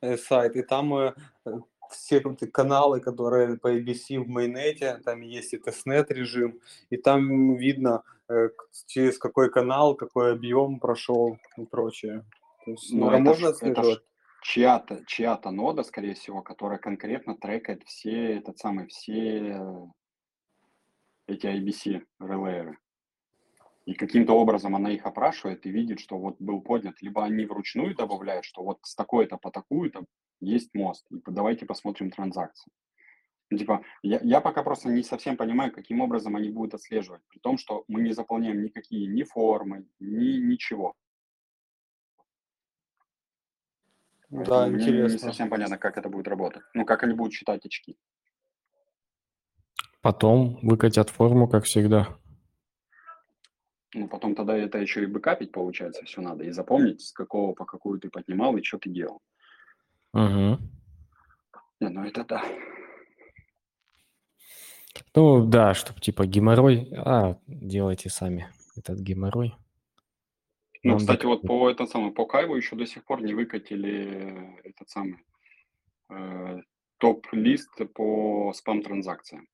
э, 0.01 0.17
сайт, 0.17 0.55
и 0.55 0.61
там 0.61 0.93
э, 0.95 1.13
все 1.91 2.21
каналы, 2.21 3.01
которые 3.01 3.57
по 3.57 3.73
ABC 3.73 4.19
в 4.19 4.27
майонете, 4.27 4.99
там 5.03 5.21
есть 5.21 5.53
и 5.53 5.57
тестнет 5.57 6.09
режим, 6.11 6.59
и 6.89 6.97
там 6.97 7.55
видно, 7.55 8.03
через 8.87 9.19
какой 9.19 9.51
канал, 9.51 9.95
какой 9.95 10.31
объем 10.31 10.79
прошел 10.79 11.37
и 11.57 11.65
прочее. 11.65 12.25
То 12.65 12.71
есть, 12.71 12.91
ну, 12.91 13.11
это 13.11 13.19
можно 13.19 13.49
отслеживать. 13.49 14.01
чья-то, 14.41 15.03
чья-то 15.05 15.51
нода, 15.51 15.83
скорее 15.83 16.15
всего, 16.15 16.41
которая 16.41 16.79
конкретно 16.79 17.35
трекает 17.35 17.83
все, 17.83 18.37
этот 18.37 18.57
самый, 18.57 18.87
все 18.87 19.59
эти 21.27 21.47
IBC 21.47 22.05
релейеры. 22.19 22.77
И 23.85 23.95
каким-то 23.95 24.33
образом 24.33 24.75
она 24.75 24.91
их 24.91 25.05
опрашивает 25.05 25.65
и 25.65 25.69
видит, 25.69 25.99
что 25.99 26.17
вот 26.17 26.37
был 26.39 26.61
поднят. 26.61 27.01
Либо 27.01 27.25
они 27.25 27.45
вручную 27.45 27.95
добавляют, 27.95 28.45
что 28.45 28.63
вот 28.63 28.79
с 28.83 28.95
такой-то 28.95 29.37
по 29.37 29.51
такую-то 29.51 30.05
есть 30.39 30.73
мост. 30.73 31.05
И 31.11 31.21
давайте 31.27 31.65
посмотрим 31.65 32.09
транзакции. 32.09 32.71
Ну, 33.49 33.57
типа, 33.57 33.83
я, 34.01 34.19
я 34.23 34.41
пока 34.41 34.63
просто 34.63 34.89
не 34.89 35.03
совсем 35.03 35.37
понимаю, 35.37 35.71
каким 35.71 36.01
образом 36.01 36.35
они 36.35 36.49
будут 36.49 36.75
отслеживать. 36.75 37.21
При 37.27 37.39
том, 37.39 37.57
что 37.57 37.83
мы 37.87 38.01
не 38.01 38.13
заполняем 38.13 38.63
никакие 38.63 39.05
ни 39.07 39.23
формы, 39.23 39.85
ни 39.99 40.37
ничего. 40.39 40.95
Да, 44.29 44.65
Мне 44.65 44.81
интересно. 44.81 45.13
не 45.13 45.19
совсем 45.19 45.49
понятно, 45.49 45.77
как 45.77 45.97
это 45.97 46.09
будет 46.09 46.27
работать. 46.27 46.63
Ну, 46.73 46.85
как 46.85 47.03
они 47.03 47.13
будут 47.13 47.33
считать 47.33 47.65
очки. 47.65 47.97
Потом 50.03 50.59
выкатят 50.61 51.09
форму, 51.09 51.47
как 51.47 51.63
всегда. 51.63 52.09
Ну, 53.93 54.09
потом 54.09 54.35
тогда 54.35 54.57
это 54.57 54.77
еще 54.77 55.03
и 55.03 55.05
бэкапить, 55.05 55.53
получается, 55.53 56.03
все 56.03 56.19
надо. 56.19 56.43
И 56.43 56.51
запомнить, 56.51 57.01
с 57.01 57.13
какого 57.13 57.53
по 57.53 57.63
какую 57.63 58.01
ты 58.01 58.09
поднимал 58.09 58.57
и 58.57 58.63
что 58.63 58.79
ты 58.79 58.89
делал. 58.89 59.21
Угу. 60.13 60.57
Не, 61.79 61.89
ну 61.89 62.03
это 62.03 62.25
да. 62.25 62.43
Ну 65.15 65.45
да, 65.45 65.73
чтобы 65.73 66.01
типа 66.01 66.25
геморрой, 66.25 66.91
а 66.97 67.37
делайте 67.47 68.09
сами 68.09 68.49
этот 68.75 68.99
геморрой. 68.99 69.55
Ну, 70.83 70.97
кстати, 70.97 71.19
так... 71.19 71.27
вот 71.27 71.41
по 71.43 71.69
это 71.69 71.85
самое, 71.85 72.11
по 72.11 72.25
Кайву 72.25 72.55
еще 72.55 72.75
до 72.75 72.85
сих 72.85 73.05
пор 73.05 73.21
не 73.21 73.33
выкатили 73.33 74.59
этот 74.65 74.89
самый 74.89 75.23
э, 76.09 76.61
топ-лист 76.97 77.71
по 77.93 78.51
спам-транзакциям. 78.53 79.47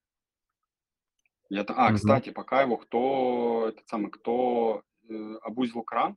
Я, 1.49 1.63
а, 1.67 1.93
кстати, 1.93 2.29
по 2.29 2.43
Кайву, 2.43 2.77
кто, 2.77 3.69
этот 3.69 3.88
самый, 3.88 4.12
кто 4.12 4.83
э, 5.09 5.35
обузил 5.41 5.81
кран, 5.81 6.15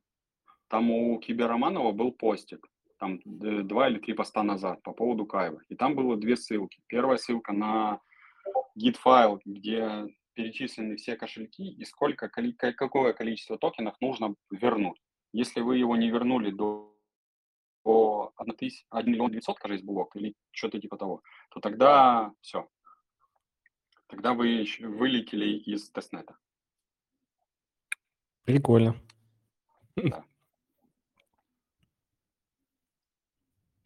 там 0.69 0.91
у 0.91 1.19
Киберроманова 1.19 1.93
был 1.93 2.13
постик, 2.13 2.67
там 2.99 3.15
э, 3.17 3.63
два 3.63 3.89
или 3.89 3.99
три 3.99 4.13
поста 4.13 4.43
назад 4.43 4.83
по 4.83 4.93
поводу 4.93 5.25
Кайва. 5.25 5.61
И 5.69 5.75
там 5.75 5.95
было 5.95 6.17
две 6.17 6.37
ссылки. 6.37 6.83
Первая 6.87 7.17
ссылка 7.17 7.53
на 7.53 8.01
git 8.79 8.97
файл, 8.99 9.41
где 9.47 10.07
перечислены 10.35 10.97
все 10.97 11.17
кошельки 11.17 11.67
и 11.67 11.85
сколько, 11.85 12.29
какое 12.29 13.13
количество 13.13 13.59
токенов 13.59 13.95
нужно 14.01 14.35
вернуть. 14.51 15.01
Если 15.33 15.61
вы 15.61 15.79
его 15.79 15.97
не 15.97 16.11
вернули 16.11 16.51
до, 16.51 16.95
до 17.85 18.33
1, 18.37 18.55
1 18.91 19.13
миллион 19.13 19.31
900, 19.31 19.59
кажется, 19.59 19.87
блок 19.87 20.15
или 20.17 20.35
что-то 20.51 20.79
типа 20.79 20.97
того, 20.97 21.23
то 21.51 21.61
тогда 21.61 22.33
все, 22.41 22.69
Тогда 24.13 24.35
вы 24.35 24.67
вылетели 24.81 25.57
из 25.57 25.89
тестнета. 25.89 26.37
Прикольно. 28.45 28.95
Да. 29.97 30.27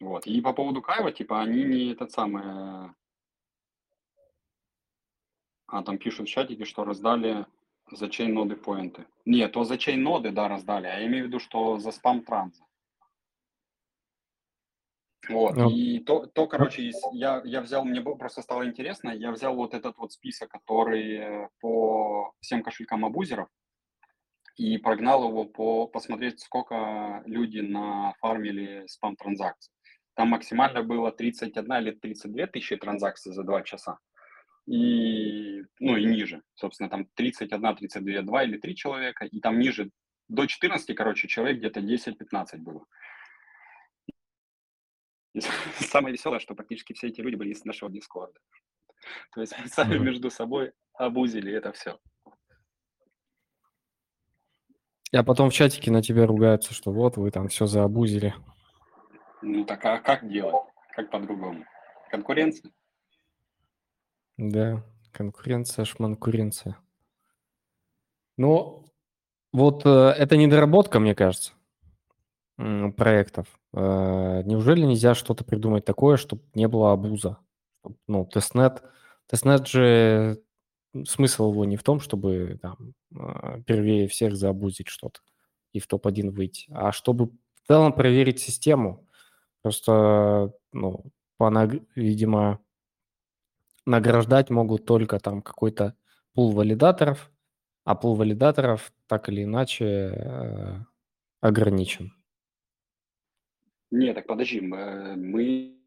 Вот. 0.01 0.27
И 0.27 0.41
по 0.41 0.51
поводу 0.51 0.81
Кайва, 0.81 1.13
типа, 1.13 1.41
они 1.41 1.63
не 1.63 1.93
этот 1.93 2.11
самый... 2.11 2.43
Э, 2.43 2.93
а, 5.67 5.83
там 5.83 5.97
пишут 5.97 6.27
в 6.27 6.29
чатике, 6.29 6.65
что 6.65 6.83
раздали 6.83 7.45
за 7.89 8.09
чейн 8.09 8.33
ноды 8.33 8.57
поинты. 8.57 9.07
Нет, 9.23 9.53
то 9.53 9.63
за 9.63 9.77
чейн 9.77 10.03
ноды, 10.03 10.31
да, 10.31 10.49
раздали. 10.49 10.87
А 10.87 10.99
я 10.99 11.07
имею 11.07 11.23
в 11.23 11.27
виду, 11.27 11.39
что 11.39 11.79
за 11.79 11.91
спам 11.93 12.21
транза. 12.21 12.66
Вот, 15.29 15.55
ну, 15.55 15.69
и 15.69 15.99
то, 15.99 16.25
то, 16.25 16.47
короче, 16.47 16.91
я, 17.11 17.41
я 17.43 17.61
взял, 17.61 17.83
мне 17.83 18.01
просто 18.01 18.41
стало 18.41 18.65
интересно, 18.65 19.09
я 19.09 19.31
взял 19.31 19.55
вот 19.55 19.73
этот 19.73 19.97
вот 19.97 20.13
список, 20.13 20.49
который 20.49 21.49
по 21.59 22.33
всем 22.39 22.63
кошелькам 22.63 23.03
абузеров, 23.03 23.49
и 24.57 24.77
прогнал 24.77 25.27
его 25.27 25.45
по 25.45 25.87
посмотреть, 25.87 26.39
сколько 26.39 27.23
люди 27.25 27.59
нафармили 27.59 28.85
спам-транзакций. 28.87 29.71
Там 30.15 30.29
максимально 30.29 30.81
было 30.81 31.11
31 31.11 31.73
или 31.73 31.91
32 31.91 32.47
тысячи 32.47 32.75
транзакций 32.75 33.33
за 33.33 33.43
2 33.43 33.61
часа. 33.61 33.99
И, 34.65 35.61
ну, 35.79 35.95
и 35.95 36.05
ниже. 36.05 36.41
Собственно, 36.55 36.89
там 36.89 37.05
31, 37.13 37.75
32, 37.75 38.21
2 38.23 38.43
или 38.43 38.57
3 38.57 38.75
человека. 38.75 39.25
И 39.25 39.39
там 39.39 39.59
ниже 39.59 39.91
до 40.27 40.47
14, 40.47 40.95
короче, 40.95 41.27
человек 41.27 41.59
где-то 41.59 41.81
10-15 41.81 42.57
было. 42.57 42.85
И 45.37 45.41
самое 45.85 46.13
веселое, 46.13 46.39
что 46.39 46.55
практически 46.55 46.93
все 46.93 47.07
эти 47.07 47.21
люди 47.21 47.35
были 47.35 47.51
из 47.51 47.63
нашего 47.63 47.91
Дискорда. 47.91 48.39
То 49.33 49.41
есть 49.41 49.55
мы 49.59 49.67
сами 49.67 49.97
между 49.97 50.29
собой 50.29 50.73
обузили 50.93 51.53
это 51.53 51.71
все. 51.71 51.99
А 55.13 55.23
потом 55.23 55.49
в 55.49 55.53
чатике 55.53 55.91
на 55.91 56.01
тебя 56.01 56.25
ругаются, 56.25 56.73
что 56.73 56.91
вот 56.91 57.17
вы 57.17 57.31
там 57.31 57.47
все 57.47 57.65
заобузили. 57.65 58.33
Ну 59.41 59.63
так 59.63 59.85
а 59.85 59.99
как 59.99 60.27
делать? 60.27 60.55
Как 60.95 61.09
по-другому? 61.11 61.63
Конкуренция? 62.09 62.71
Да, 64.37 64.83
конкуренция, 65.11 65.85
шманкуренция. 65.85 66.77
Ну, 68.37 68.85
вот 69.53 69.85
э, 69.85 69.89
это 69.89 70.35
недоработка, 70.35 70.99
мне 70.99 71.15
кажется 71.15 71.56
проектов. 72.57 73.47
Э, 73.73 74.41
неужели 74.43 74.81
нельзя 74.81 75.13
что-то 75.15 75.43
придумать 75.43 75.85
такое, 75.85 76.17
чтобы 76.17 76.41
не 76.55 76.67
было 76.67 76.91
абуза? 76.91 77.37
Ну, 78.07 78.25
тестнет, 78.25 78.83
тестнет 79.27 79.67
же, 79.67 80.41
смысл 81.05 81.51
его 81.51 81.65
не 81.65 81.77
в 81.77 81.83
том, 81.83 81.99
чтобы 81.99 82.59
там 82.61 82.93
а, 83.15 83.61
первее 83.61 84.07
всех 84.07 84.35
заабузить 84.35 84.87
что-то 84.87 85.21
и 85.73 85.79
в 85.79 85.87
топ-1 85.87 86.31
выйти, 86.31 86.67
а 86.73 86.91
чтобы 86.91 87.27
в 87.27 87.67
целом 87.67 87.93
проверить 87.93 88.39
систему. 88.39 89.07
Просто, 89.61 90.53
ну, 90.73 91.05
по, 91.37 91.51
видимо, 91.95 92.59
награждать 93.85 94.49
могут 94.49 94.85
только 94.85 95.19
там 95.19 95.41
какой-то 95.41 95.95
пул 96.33 96.51
валидаторов, 96.51 97.31
а 97.85 97.95
пул 97.95 98.15
валидаторов 98.15 98.91
так 99.07 99.29
или 99.29 99.43
иначе 99.43 99.85
э, 99.85 100.75
ограничен. 101.41 102.16
Нет, 103.91 104.15
так 104.15 104.27
подожди, 104.27 104.59
мы 104.59 105.77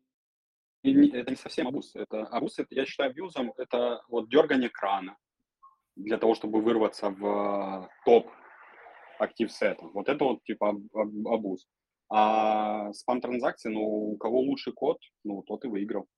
это 0.82 1.30
не 1.30 1.36
совсем 1.36 1.68
абуз. 1.68 1.94
Это 1.94 2.24
абуз, 2.26 2.58
это, 2.58 2.74
я 2.74 2.86
считаю, 2.86 3.10
абьюзом, 3.10 3.52
это 3.56 4.02
вот 4.08 4.30
дергание 4.30 4.70
крана 4.70 5.16
для 5.96 6.16
того, 6.16 6.34
чтобы 6.34 6.62
вырваться 6.62 7.10
в 7.10 7.90
топ 8.04 8.30
актив 9.18 9.52
сета. 9.52 9.86
Вот 9.92 10.08
это 10.08 10.24
вот 10.24 10.42
типа 10.44 10.74
абуз. 11.26 11.66
А 12.08 12.92
спам 12.92 13.20
транзакции, 13.20 13.68
ну, 13.68 13.82
у 13.82 14.16
кого 14.16 14.40
лучший 14.40 14.72
код, 14.72 14.98
ну, 15.22 15.42
тот 15.42 15.64
и 15.64 15.68
выиграл. 15.68 16.08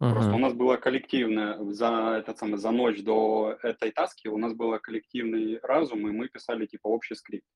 Uh-huh. 0.00 0.12
Просто 0.12 0.32
у 0.34 0.38
нас 0.38 0.52
было 0.52 0.76
коллективное, 0.76 1.58
за, 1.72 2.16
этот 2.18 2.38
самый, 2.38 2.58
за 2.58 2.70
ночь 2.70 3.02
до 3.02 3.56
этой 3.62 3.90
таски 3.90 4.28
у 4.28 4.36
нас 4.36 4.52
было 4.52 4.78
коллективный 4.78 5.58
разум, 5.62 6.06
и 6.08 6.12
мы 6.12 6.28
писали 6.28 6.66
типа 6.66 6.88
общий 6.88 7.14
скрипт 7.14 7.46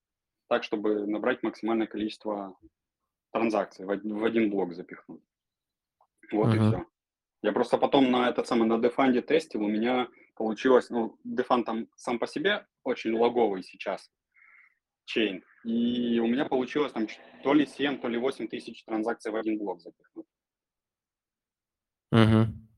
так, 0.48 0.64
чтобы 0.64 1.06
набрать 1.06 1.42
максимальное 1.42 1.86
количество 1.86 2.56
транзакций 3.32 3.84
в 3.84 3.90
один 4.24 4.50
блок 4.50 4.74
запихнуть. 4.74 5.22
Вот 6.32 6.54
и 6.54 6.58
Мгм. 6.58 6.68
все. 6.68 6.86
Я 7.42 7.52
просто 7.52 7.78
потом 7.78 8.10
на 8.10 8.28
этот 8.28 8.46
самый, 8.46 8.66
на 8.66 8.78
Дефанде 8.78 9.22
тестил, 9.22 9.62
у 9.62 9.68
меня 9.68 10.08
получилось, 10.34 10.90
ну, 10.90 11.18
Дефан 11.24 11.64
там 11.64 11.88
сам 11.96 12.18
по 12.18 12.26
себе 12.26 12.66
очень 12.82 13.12
логовый 13.12 13.62
сейчас, 13.62 14.10
чейн, 15.04 15.44
и 15.64 16.18
у 16.20 16.26
меня 16.26 16.46
получилось 16.46 16.92
там 16.92 17.06
то 17.42 17.54
ли 17.54 17.66
7, 17.66 17.98
то 18.00 18.08
ли 18.08 18.18
8 18.18 18.48
тысяч 18.48 18.84
транзакций 18.84 19.30
в 19.30 19.36
один 19.36 19.58
блок 19.58 19.80
запихнуть. 19.80 20.26
Мгм. 22.10 22.68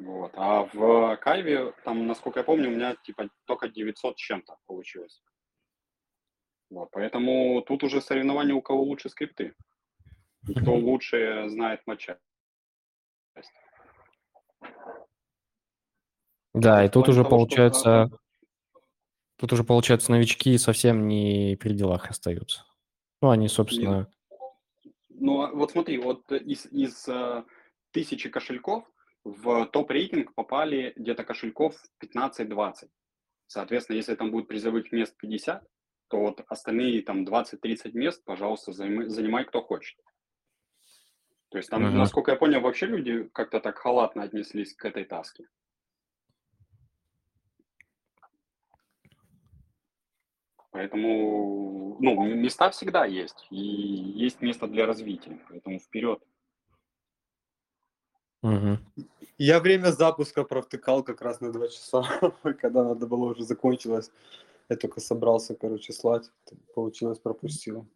Вот. 0.00 0.32
А 0.34 0.68
в 0.72 1.16
Кайве, 1.16 1.72
там, 1.84 2.06
насколько 2.06 2.40
я 2.40 2.44
помню, 2.44 2.68
у 2.68 2.72
меня 2.72 2.96
типа 2.96 3.30
только 3.46 3.68
900 3.68 4.18
с 4.18 4.20
чем-то 4.20 4.56
получилось. 4.66 5.22
Вот. 6.74 6.88
Поэтому 6.90 7.62
тут 7.62 7.84
уже 7.84 8.00
соревнование, 8.00 8.52
у 8.52 8.60
кого 8.60 8.82
лучше 8.82 9.08
скрипты. 9.08 9.54
Кто 10.44 10.74
лучше 10.74 11.48
знает 11.48 11.80
матчасть. 11.86 12.20
Да, 16.52 16.84
и 16.84 16.88
тут 16.88 17.08
уже 17.08 17.22
того, 17.22 17.28
что, 17.28 17.30
получается, 17.30 18.10
тут 19.36 19.52
уже 19.52 19.62
получается 19.62 20.10
новички 20.10 20.58
совсем 20.58 21.06
не 21.06 21.56
при 21.60 21.74
делах 21.74 22.10
остаются. 22.10 22.64
Ну, 23.22 23.30
они, 23.30 23.48
собственно, 23.48 24.08
Ну, 25.08 25.42
а 25.42 25.52
вот 25.52 25.70
смотри, 25.70 25.98
вот 25.98 26.30
из, 26.32 26.66
из 26.66 27.08
э, 27.08 27.44
тысячи 27.92 28.28
кошельков 28.28 28.84
в 29.22 29.66
топ-рейтинг 29.66 30.34
попали 30.34 30.92
где-то 30.96 31.24
кошельков 31.24 31.76
15-20. 32.02 32.88
Соответственно, 33.46 33.96
если 33.96 34.14
там 34.16 34.30
будет 34.30 34.48
призовых 34.48 34.92
мест 34.92 35.16
50, 35.16 35.64
то 36.14 36.20
вот 36.20 36.44
остальные 36.46 37.02
там 37.02 37.24
20-30 37.24 37.92
мест, 37.94 38.22
пожалуйста, 38.24 38.70
займы- 38.70 39.08
занимай 39.08 39.44
кто 39.44 39.60
хочет. 39.60 39.98
То 41.48 41.58
есть 41.58 41.68
там, 41.70 41.82
Мгм. 41.82 41.98
насколько 41.98 42.30
я 42.30 42.36
понял, 42.36 42.60
вообще 42.60 42.86
люди 42.86 43.28
как-то 43.32 43.58
так 43.58 43.78
халатно 43.78 44.22
отнеслись 44.22 44.74
к 44.74 44.84
этой 44.84 45.04
таске. 45.04 45.48
Поэтому, 50.70 51.96
ну, 52.00 52.22
места 52.22 52.70
всегда 52.70 53.06
есть, 53.06 53.46
и 53.50 53.56
есть 53.56 54.40
место 54.40 54.68
для 54.68 54.86
развития, 54.86 55.40
поэтому 55.48 55.80
вперед. 55.80 56.22
мгм. 58.42 58.78
Я 59.38 59.58
время 59.58 59.90
запуска 59.90 60.44
провтыкал 60.44 61.02
как 61.02 61.22
раз 61.22 61.40
на 61.40 61.50
два 61.50 61.66
часа, 61.66 62.02
когда 62.60 62.84
надо 62.84 63.08
было 63.08 63.30
уже 63.30 63.42
закончилось. 63.42 64.12
Я 64.68 64.76
только 64.76 65.00
собрался, 65.00 65.54
короче, 65.54 65.92
слать. 65.92 66.30
Получилось, 66.74 67.18
пропустил. 67.18 67.88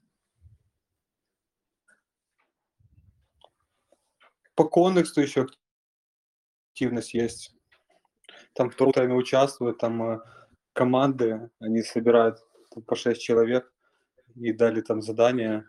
По 4.54 4.64
коннексу 4.64 5.20
еще 5.20 5.46
активность 6.72 7.14
есть. 7.14 7.54
Там 8.54 8.70
второй 8.70 8.92
тайме 8.92 9.14
участвуют, 9.14 9.78
там 9.78 10.02
э, 10.02 10.20
команды, 10.72 11.50
они 11.61 11.83
собирают 11.83 12.38
там, 12.70 12.83
по 12.83 12.96
6 12.96 13.20
человек 13.20 13.72
и 14.35 14.52
дали 14.52 14.81
там 14.81 15.00
задание, 15.00 15.64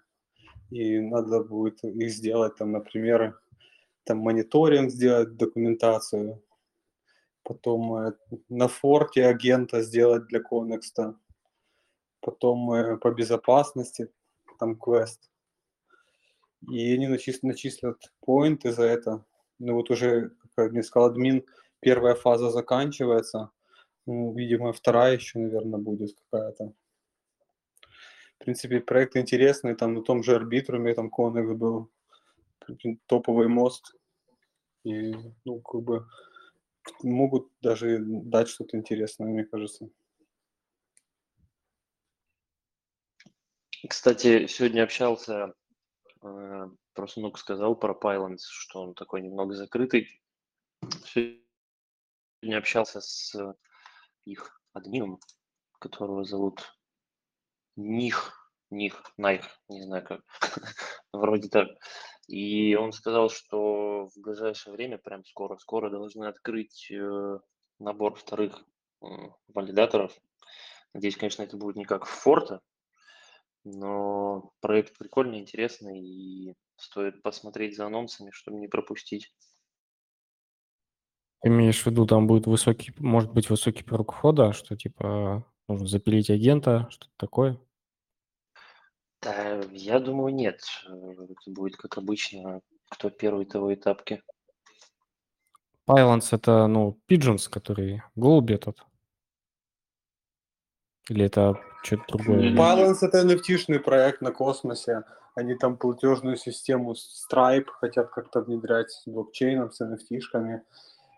и 0.71 0.99
надо 0.99 1.43
будет 1.43 1.83
их 1.83 2.11
сделать, 2.11 2.55
там, 2.57 2.71
например, 2.71 3.39
там 4.03 4.19
мониторинг 4.19 4.91
сделать, 4.91 5.37
документацию, 5.37 6.43
потом 7.43 7.95
э, 7.95 8.13
на 8.49 8.67
форте 8.67 9.25
агента 9.25 9.81
сделать 9.81 10.27
для 10.27 10.39
коннекста, 10.39 11.15
потом 12.21 12.71
э, 12.71 12.97
по 12.97 13.11
безопасности, 13.11 14.11
там 14.59 14.75
квест. 14.75 15.29
И 16.69 16.93
они 16.93 17.07
начис- 17.07 17.39
начислят 17.41 18.11
поинты 18.21 18.71
за 18.71 18.83
это. 18.83 19.25
Ну 19.59 19.75
вот 19.75 19.89
уже, 19.89 20.31
как 20.55 20.71
мне 20.71 20.83
сказал 20.83 21.09
админ, 21.09 21.45
первая 21.79 22.15
фаза 22.15 22.49
заканчивается. 22.49 23.51
Ну, 24.05 24.33
видимо, 24.33 24.73
вторая 24.73 25.15
еще, 25.15 25.39
наверное, 25.39 25.79
будет 25.79 26.15
какая-то. 26.15 26.73
В 28.35 28.43
принципе, 28.43 28.79
проект 28.79 29.15
интересный. 29.17 29.75
Там 29.75 29.93
на 29.93 30.01
том 30.01 30.23
же 30.23 30.35
арбитруме, 30.35 30.93
там 30.93 31.09
Конекс 31.09 31.51
был 31.57 31.89
топовый 33.07 33.47
мост. 33.47 33.95
И, 34.83 35.13
ну, 35.45 35.59
как 35.59 35.81
бы 35.81 36.07
могут 37.03 37.51
даже 37.61 37.99
дать 38.01 38.49
что-то 38.49 38.77
интересное, 38.77 39.27
мне 39.27 39.45
кажется. 39.45 39.89
Кстати, 43.87 44.47
сегодня 44.47 44.83
общался, 44.83 45.53
э, 46.21 46.69
просто 46.93 47.21
Нук 47.21 47.39
сказал 47.39 47.75
про 47.75 47.93
Pylons, 47.93 48.41
что 48.41 48.81
он 48.81 48.93
такой 48.93 49.21
немного 49.21 49.55
закрытый. 49.55 50.21
Сегодня 51.05 52.57
общался 52.57 52.99
с 52.99 53.55
их 54.25 54.61
админом, 54.73 55.19
которого 55.79 56.25
зовут 56.25 56.77
Них, 57.77 58.51
Них, 58.69 59.01
Найх, 59.17 59.45
не 59.69 59.83
знаю 59.83 60.05
как, 60.05 60.21
вроде 61.13 61.47
так. 61.49 61.69
И 62.29 62.75
он 62.75 62.91
сказал, 62.91 63.31
что 63.31 64.07
в 64.15 64.21
ближайшее 64.21 64.73
время, 64.73 64.99
прям 64.99 65.25
скоро-скоро 65.25 65.89
должны 65.89 66.25
открыть 66.25 66.91
э, 66.91 67.39
набор 67.79 68.13
вторых 68.13 68.63
валидаторов. 69.47 70.15
Надеюсь, 70.93 71.17
конечно, 71.17 71.41
это 71.41 71.57
будет 71.57 71.75
не 71.75 71.85
как 71.85 72.05
в 72.05 72.09
Форта, 72.09 72.61
но 73.63 74.51
проект 74.61 74.95
прикольный, 74.99 75.39
интересный, 75.39 76.01
и 76.01 76.55
стоит 76.75 77.23
посмотреть 77.23 77.75
за 77.75 77.87
анонсами, 77.87 78.29
чтобы 78.29 78.59
не 78.59 78.67
пропустить. 78.67 79.33
Ты 81.41 81.49
имеешь 81.49 81.81
в 81.81 81.87
виду, 81.87 82.05
там 82.05 82.27
будет 82.27 82.45
высокий, 82.45 82.93
может 82.99 83.33
быть, 83.33 83.49
высокий 83.49 83.83
порог 83.83 84.13
входа, 84.13 84.53
что 84.53 84.77
типа 84.77 85.51
нужно 85.67 85.87
запилить 85.87 86.29
агента, 86.29 86.87
что-то 86.91 87.11
такое? 87.17 87.59
Да, 89.21 89.61
я 89.71 89.99
думаю, 89.99 90.33
нет. 90.33 90.61
Э, 90.87 90.91
Это 90.91 91.51
будет, 91.51 91.75
как 91.75 91.97
обычно, 91.97 92.61
кто 92.89 93.09
первый, 93.09 93.45
того 93.45 93.71
и 93.71 93.75
тапки. 93.75 94.21
Pylons 95.87 96.27
это, 96.31 96.67
ну, 96.67 96.99
Pigeons, 97.09 97.49
который 97.49 98.03
голуби 98.15 98.53
этот. 98.53 98.77
Или 101.09 101.25
это 101.25 101.59
что-то 101.83 102.17
другое? 102.17 102.37
Не-не-не. 102.37 102.57
Balance 102.57 102.99
это 103.01 103.25
NFT-шный 103.25 103.79
проект 103.79 104.21
на 104.21 104.31
космосе. 104.31 105.03
Они 105.35 105.55
там 105.55 105.77
платежную 105.77 106.37
систему 106.37 106.93
Stripe 106.93 107.67
хотят 107.79 108.09
как-то 108.11 108.41
внедрять 108.41 108.91
с 108.91 109.07
блокчейном, 109.07 109.71
с 109.71 109.81
NFT-шками. 109.81 110.61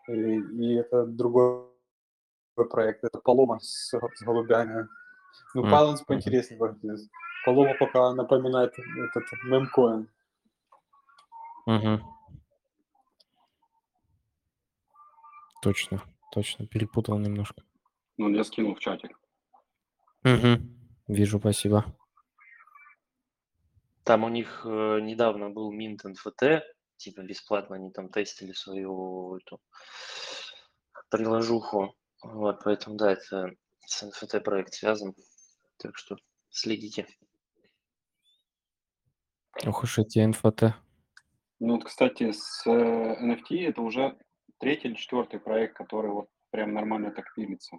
И, 0.08 0.14
и 0.14 0.76
это 0.76 1.06
другой 1.06 1.66
проект. 2.56 3.04
Это 3.04 3.20
Paloma 3.20 3.60
с, 3.60 3.92
с 3.92 4.22
голубями. 4.24 4.88
Ну, 5.54 5.66
М, 5.66 5.74
Balance 5.74 5.96
мгм. 5.98 6.06
поинтереснее 6.08 6.60
выглядит. 6.60 7.10
Paloma 7.46 7.74
пока 7.78 8.14
напоминает 8.14 8.74
этот 8.78 9.24
мемкоин. 9.44 10.10
Мгм. 11.66 12.04
Точно, 15.62 16.02
точно, 16.32 16.68
перепутал 16.68 17.20
немножко. 17.20 17.64
Ну, 18.18 18.30
я 18.30 18.44
скинул 18.44 18.76
в 18.76 18.80
чатик. 18.80 19.20
Мгм. 20.24 20.78
Вижу, 21.08 21.40
спасибо. 21.40 21.86
Там 24.04 24.24
у 24.24 24.30
них 24.30 24.62
э, 24.66 25.00
недавно 25.02 25.50
был 25.50 25.72
Mint 25.72 26.00
NFT, 26.04 26.62
типа 26.98 27.22
бесплатно 27.22 27.76
они 27.76 27.92
там 27.92 28.10
тестили 28.10 28.54
свою 28.54 29.38
эту 29.38 29.62
приложуху. 31.10 31.96
Вот, 32.24 32.64
поэтому 32.64 32.98
да, 32.98 33.12
это 33.12 33.52
с 33.86 34.04
NFT 34.04 34.42
проект 34.42 34.74
связан. 34.74 35.14
Так 35.78 35.98
что 35.98 36.18
следите. 36.50 37.08
Ох 39.66 39.84
уж 39.84 40.00
эти 40.00 40.20
НФТ. 40.20 40.76
Ну, 41.60 41.76
вот, 41.76 41.86
кстати, 41.86 42.32
с 42.32 42.66
э, 42.66 42.72
NFT 42.72 43.68
это 43.68 43.82
уже 43.82 44.18
третий 44.60 44.88
или 44.88 44.96
четвертый 44.96 45.40
проект, 45.40 45.76
который 45.76 46.12
вот 46.12 46.30
прям 46.50 46.74
нормально 46.74 47.12
так 47.12 47.34
пилится. 47.36 47.78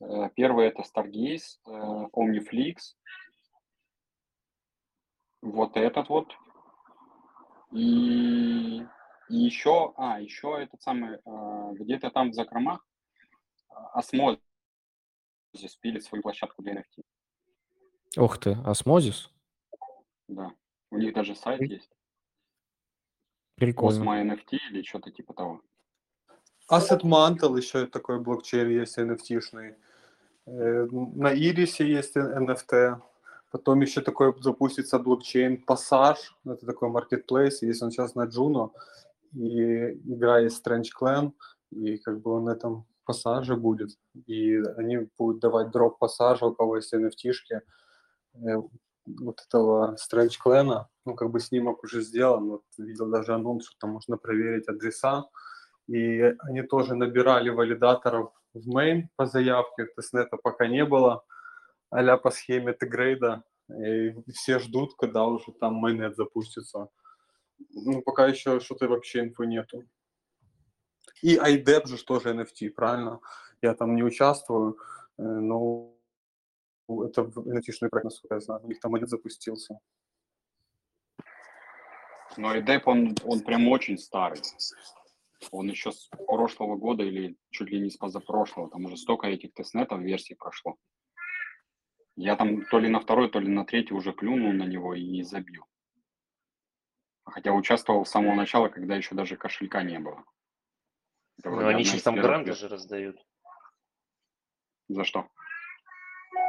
Э, 0.00 0.28
Первый 0.34 0.66
это 0.66 0.82
Stargaze, 0.82 1.58
э, 1.66 1.70
Omniflix, 2.12 2.76
вот 5.42 5.76
этот 5.76 6.08
вот. 6.08 6.32
И, 7.72 8.82
и 9.28 9.36
еще, 9.36 9.92
а, 9.96 10.20
еще 10.20 10.60
этот 10.60 10.82
самый, 10.82 11.16
э, 11.16 11.72
где-то 11.74 12.10
там 12.10 12.30
в 12.30 12.34
закромах 12.34 12.84
э, 13.70 13.74
Osmosis 13.98 14.38
пилит 15.80 16.04
свою 16.04 16.22
площадку 16.22 16.62
для 16.62 16.74
NFT. 16.74 17.04
Ух 18.18 18.38
ты, 18.38 18.58
осмозис? 18.64 19.30
Да. 20.28 20.52
У 20.92 20.98
них 20.98 21.14
даже 21.14 21.34
сайт 21.34 21.62
есть. 21.62 21.90
Прикольно. 23.56 24.04
Cosmo 24.04 24.22
NFT 24.22 24.58
или 24.70 24.82
что-то 24.82 25.10
типа 25.10 25.32
того. 25.34 25.60
Asset 26.70 27.02
Mantle 27.02 27.56
еще 27.56 27.86
такой 27.86 28.20
блокчейн 28.20 28.68
есть 28.68 28.98
NFT-шный. 28.98 29.74
Э, 30.46 30.86
На 30.90 31.34
Ирисе 31.34 31.86
есть 31.88 32.16
NFT. 32.16 33.00
Потом 33.50 33.80
еще 33.80 34.00
такой 34.02 34.34
запустится 34.40 34.98
блокчейн 34.98 35.64
Passage. 35.66 36.18
Это 36.44 36.66
такой 36.66 36.90
маркетплейс. 36.90 37.62
Есть 37.62 37.82
он 37.82 37.90
сейчас 37.90 38.14
на 38.14 38.26
Juno. 38.26 38.70
и 39.32 39.92
игра 40.14 40.40
есть 40.40 40.66
Strange 40.66 40.90
Clan, 41.00 41.32
и 41.70 41.96
как 41.96 42.20
бы 42.20 42.32
он 42.32 42.44
на 42.44 42.50
этом 42.50 42.84
пассаже 43.04 43.56
будет, 43.56 43.98
и 44.26 44.56
они 44.76 45.08
будут 45.18 45.40
давать 45.40 45.70
дроп 45.70 45.98
пассажа, 45.98 46.44
у 46.46 46.54
кого 46.54 46.76
есть 46.76 46.92
NFT-шки, 46.92 47.62
вот 49.06 49.40
этого 49.46 49.96
Strange 49.96 50.34
Clan, 50.44 50.86
ну, 51.04 51.14
как 51.14 51.30
бы 51.30 51.40
снимок 51.40 51.82
уже 51.84 52.02
сделан, 52.02 52.48
вот 52.48 52.62
видел 52.78 53.10
даже 53.10 53.34
анонс, 53.34 53.66
что 53.66 53.76
там 53.78 53.90
можно 53.90 54.16
проверить 54.16 54.68
адреса, 54.68 55.28
и 55.88 56.20
они 56.40 56.62
тоже 56.62 56.94
набирали 56.94 57.50
валидаторов 57.50 58.32
в 58.54 58.76
main 58.76 59.08
по 59.16 59.26
заявке, 59.26 59.86
тестнета 59.86 60.36
пока 60.36 60.68
не 60.68 60.84
было, 60.84 61.24
а 61.90 62.16
по 62.16 62.30
схеме 62.30 62.72
Тегрейда, 62.72 63.42
и 63.68 64.14
все 64.32 64.58
ждут, 64.58 64.94
когда 64.96 65.24
уже 65.24 65.52
там 65.52 65.74
майонет 65.74 66.16
запустится. 66.16 66.88
Ну, 67.70 68.02
пока 68.02 68.26
еще 68.26 68.60
что-то 68.60 68.88
вообще 68.88 69.20
инфы 69.20 69.46
нету. 69.46 69.84
И 71.22 71.36
iDep 71.36 71.86
же 71.86 72.02
тоже 72.04 72.34
NFT, 72.34 72.70
правильно? 72.70 73.20
Я 73.62 73.74
там 73.74 73.94
не 73.94 74.02
участвую, 74.02 74.78
э, 75.18 75.22
но 75.22 75.94
это 77.04 77.22
NFT-шный 77.22 77.88
проект, 77.88 78.04
насколько 78.04 78.34
я 78.34 78.40
знаю. 78.40 78.60
У 78.62 78.68
них 78.68 78.80
там 78.80 78.92
майонет 78.92 79.10
запустился. 79.10 79.78
Но 82.36 82.56
iDep, 82.56 82.82
он, 82.86 83.14
он 83.24 83.40
прям 83.40 83.68
очень 83.68 83.98
старый. 83.98 84.40
Он 85.50 85.68
еще 85.68 85.92
с 85.92 86.08
прошлого 86.26 86.76
года 86.76 87.02
или 87.02 87.36
чуть 87.50 87.70
ли 87.70 87.80
не 87.80 87.90
с 87.90 87.96
позапрошлого. 87.96 88.70
Там 88.70 88.84
уже 88.84 88.96
столько 88.96 89.26
этих 89.26 89.52
тестнетов 89.54 90.00
версий 90.00 90.34
прошло. 90.34 90.76
Я 92.16 92.36
там 92.36 92.64
то 92.66 92.78
ли 92.78 92.88
на 92.88 93.00
второй, 93.00 93.30
то 93.30 93.40
ли 93.40 93.48
на 93.48 93.64
третий 93.64 93.94
уже 93.94 94.12
плюнул 94.12 94.52
на 94.52 94.64
него 94.64 94.94
и 94.94 95.22
забил. 95.22 95.64
Хотя 97.24 97.52
участвовал 97.52 98.04
с 98.04 98.10
самого 98.10 98.34
начала, 98.34 98.68
когда 98.68 98.96
еще 98.96 99.14
даже 99.14 99.36
кошелька 99.36 99.82
не 99.82 99.98
было. 99.98 100.24
Ну, 101.44 101.66
они 101.66 101.84
сейчас 101.84 102.02
там 102.02 102.16
гранты 102.16 102.52
же 102.52 102.68
раздают. 102.68 103.24
За 104.88 105.04
что? 105.04 105.28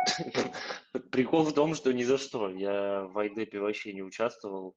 Прикол 1.11 1.43
в 1.43 1.53
том, 1.53 1.75
что 1.75 1.91
ни 1.93 2.03
за 2.03 2.17
что. 2.17 2.49
Я 2.49 3.03
в 3.03 3.17
айдепе 3.17 3.59
вообще 3.59 3.93
не 3.93 4.03
участвовал. 4.03 4.75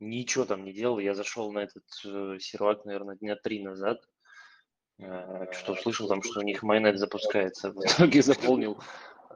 Ничего 0.00 0.44
там 0.44 0.64
не 0.64 0.72
делал. 0.72 0.98
Я 0.98 1.14
зашел 1.14 1.52
на 1.52 1.60
этот 1.60 1.84
э, 2.04 2.38
сервак, 2.40 2.84
наверное, 2.84 3.16
дня 3.16 3.36
три 3.36 3.62
назад. 3.62 4.00
Э, 4.98 5.50
что 5.52 5.72
услышал 5.72 6.08
там, 6.08 6.22
что 6.22 6.40
у 6.40 6.42
них 6.42 6.62
майонет 6.62 6.98
запускается. 6.98 7.72
В 7.72 7.78
итоге 7.84 8.22
заполнил 8.22 8.82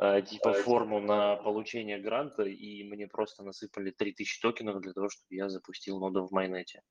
э, 0.00 0.22
типа 0.22 0.52
форму 0.54 1.00
на 1.00 1.36
получение 1.36 1.98
гранта, 1.98 2.42
и 2.42 2.84
мне 2.84 3.06
просто 3.06 3.42
насыпали 3.42 3.90
3000 3.90 4.40
токенов 4.40 4.80
для 4.80 4.92
того, 4.92 5.08
чтобы 5.08 5.28
я 5.30 5.48
запустил 5.48 5.98
ноду 6.00 6.26
в 6.26 6.32
майонете. 6.32 6.82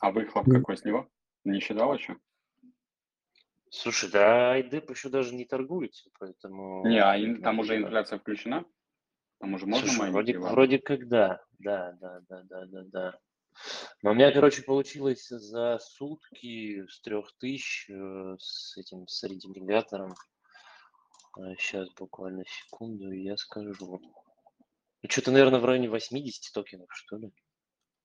А 0.00 0.10
выхлоп 0.10 0.46
какой 0.50 0.76
с 0.76 0.84
него? 0.84 1.08
Не 1.44 1.60
считал 1.60 1.94
еще? 1.94 2.16
Слушай, 3.72 4.10
да 4.10 4.52
айдеп 4.52 4.90
еще 4.90 5.08
даже 5.08 5.34
не 5.34 5.46
торгуется, 5.46 6.10
поэтому... 6.18 6.86
Не, 6.86 7.02
а 7.02 7.18
ин- 7.18 7.42
там 7.42 7.58
уже 7.58 7.78
инфляция 7.78 8.18
включена? 8.18 8.66
Там 9.40 9.54
уже 9.54 9.64
можно 9.64 9.86
Слушай, 9.88 9.98
майнить 9.98 10.14
вроде, 10.14 10.32
его? 10.34 10.48
вроде 10.50 10.78
как 10.78 11.08
да, 11.08 11.42
да, 11.58 11.92
да, 11.92 12.20
да, 12.28 12.42
да, 12.42 12.66
да, 12.66 12.82
да. 12.84 13.18
Но 14.02 14.10
у 14.10 14.14
меня, 14.14 14.30
короче, 14.30 14.62
получилось 14.62 15.26
за 15.26 15.78
сутки 15.78 16.86
с 16.86 17.00
трех 17.00 17.32
тысяч 17.38 17.88
э, 17.88 18.36
с 18.38 18.76
этим, 18.76 19.08
с 19.08 19.22
редигатором. 19.22 20.14
Сейчас 21.56 21.88
буквально 21.94 22.44
секунду, 22.44 23.10
и 23.10 23.22
я 23.22 23.38
скажу. 23.38 24.02
Ну, 25.02 25.08
что-то, 25.08 25.30
наверное, 25.30 25.60
в 25.60 25.64
районе 25.64 25.88
80 25.88 26.52
токенов, 26.52 26.88
что 26.92 27.16
ли. 27.16 27.32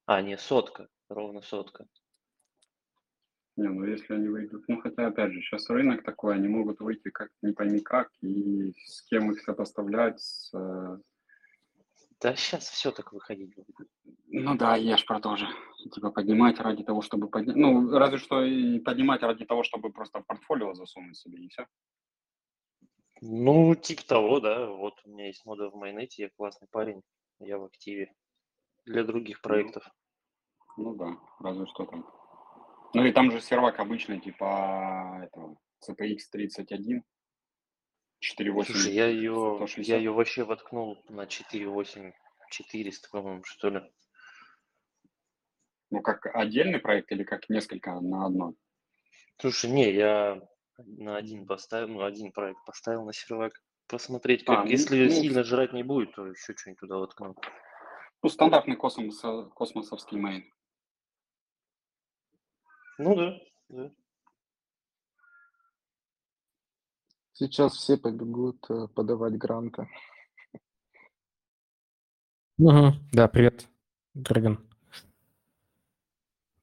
А, 0.06 0.22
не, 0.22 0.38
сотка, 0.38 0.88
ровно 1.10 1.42
сотка. 1.42 1.88
Не, 3.58 3.70
ну 3.70 3.86
если 3.86 4.14
они 4.14 4.28
выйдут, 4.28 4.66
ну 4.68 4.80
хотя 4.82 5.08
опять 5.08 5.34
же, 5.34 5.42
сейчас 5.42 5.68
рынок 5.70 6.04
такой, 6.04 6.36
они 6.36 6.48
могут 6.48 6.80
выйти 6.80 7.10
как 7.10 7.32
не 7.42 7.54
пойми 7.54 7.80
как, 7.80 8.12
и 8.22 8.72
с 8.86 9.02
кем 9.10 9.32
их 9.32 9.42
сопоставлять, 9.42 10.22
с... 10.22 10.54
э, 10.54 11.00
Да 12.22 12.36
сейчас 12.36 12.70
все 12.70 12.92
так 12.92 13.14
выходить 13.14 13.56
будет. 13.56 13.90
Ну 14.28 14.56
да, 14.56 14.76
я 14.76 14.96
ж 14.96 15.06
про 15.06 15.20
то 15.20 15.36
же. 15.36 15.48
Типа 15.92 16.12
поднимать 16.12 16.60
ради 16.60 16.84
того, 16.84 17.02
чтобы 17.02 17.30
поднять, 17.30 17.56
ну 17.56 17.90
разве 17.98 18.20
что 18.20 18.44
и 18.44 18.80
поднимать 18.80 19.24
ради 19.24 19.44
того, 19.44 19.64
чтобы 19.64 19.92
просто 19.92 20.22
в 20.22 20.28
портфолио 20.28 20.76
засунуть 20.76 21.18
себе, 21.18 21.40
и 21.44 21.50
все. 21.50 21.66
Ну, 23.22 23.74
типа 23.74 24.04
того, 24.06 24.40
да. 24.40 24.68
Вот 24.68 24.94
у 25.04 25.10
меня 25.10 25.28
есть 25.28 25.44
мода 25.46 25.72
в 25.72 25.76
майонете, 25.76 26.24
я 26.24 26.30
классный 26.38 26.68
парень, 26.70 27.02
я 27.40 27.58
в 27.58 27.64
активе. 27.64 28.14
Для 28.86 29.04
других 29.04 29.42
проектов. 29.42 29.90
Ну 30.78 30.94
да, 30.94 31.18
разве 31.40 31.66
что 31.66 31.86
там. 31.86 32.06
Ну 32.94 33.06
и 33.06 33.12
там 33.12 33.32
же 33.32 33.42
сервак 33.42 33.80
обычный, 33.80 34.20
типа 34.20 35.22
этого 35.24 35.58
CPX 35.88 36.18
31, 36.32 37.04
4.8. 38.24 38.64
Слушай, 38.66 38.94
я 38.94 39.08
ее, 39.08 39.56
160. 39.58 39.88
я 39.88 39.98
ее 39.98 40.12
вообще 40.12 40.44
воткнул 40.44 41.04
на 41.10 41.26
4.8 41.26 42.14
400, 42.50 43.10
по-моему, 43.10 43.44
что 43.44 43.70
ли. 43.70 43.82
Ну 45.90 46.02
как 46.02 46.26
отдельный 46.36 46.80
проект 46.80 47.12
или 47.12 47.24
как 47.24 47.50
несколько 47.50 48.00
на 48.00 48.26
одно? 48.26 48.54
Слушай, 49.40 49.70
не, 49.72 49.92
я 49.92 50.42
на 50.78 51.16
один 51.18 51.46
поставил, 51.46 51.90
ну, 51.90 52.04
один 52.04 52.32
проект 52.32 52.64
поставил 52.66 53.06
на 53.06 53.14
сервак. 53.14 53.54
Посмотреть, 53.88 54.44
А, 54.48 54.56
как, 54.56 54.66
ну, 54.66 54.72
если 54.72 55.06
ну, 55.06 55.12
сильно 55.12 55.44
жрать 55.44 55.72
не 55.72 55.84
будет, 55.84 56.14
то 56.14 56.28
еще 56.28 56.54
что-нибудь 56.58 56.80
туда 56.80 56.98
воткну. 56.98 57.36
Ну 58.22 58.30
стандартный 58.30 58.76
космос, 58.76 59.22
космосовский 59.54 60.18
мейн. 60.18 60.52
Ну 62.98 63.16
да, 63.16 63.40
да. 63.70 63.92
Сейчас 67.34 67.76
все 67.76 67.98
побегут 67.98 68.66
э, 68.70 68.88
подавать 68.88 69.38
гранты. 69.38 69.88
Мгм. 72.58 73.08
Да, 73.12 73.28
привет, 73.28 73.68
Драгон. 74.16 74.68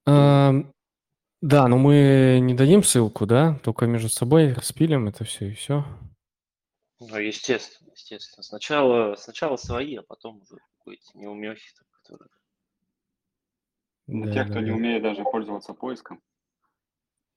Эм, 0.06 0.72
Да, 1.40 1.68
но 1.68 1.78
мы 1.78 2.38
не 2.42 2.54
дадим 2.54 2.82
ссылку, 2.82 3.26
да? 3.26 3.60
Только 3.62 3.86
между 3.86 4.08
собой 4.08 4.52
распилим 4.54 5.06
это 5.06 5.24
все 5.24 5.50
и 5.50 5.54
все. 5.54 5.84
Ну, 6.98 7.16
естественно, 7.18 7.90
естественно. 7.92 8.42
Сначала, 8.42 9.14
сначала 9.16 9.56
свои, 9.56 9.94
а 9.96 10.02
потом 10.02 10.40
уже 10.42 10.56
какой-то 10.78 11.04
неумехи, 11.14 11.70
которые... 12.02 12.28
Ну, 14.06 14.26
Да, 14.26 14.32
те, 14.32 14.44
да, 14.44 14.50
кто 14.50 14.60
не 14.60 14.70
да. 14.70 14.76
умеет 14.76 15.02
даже 15.02 15.22
пользоваться 15.24 15.72
поиском. 15.74 16.20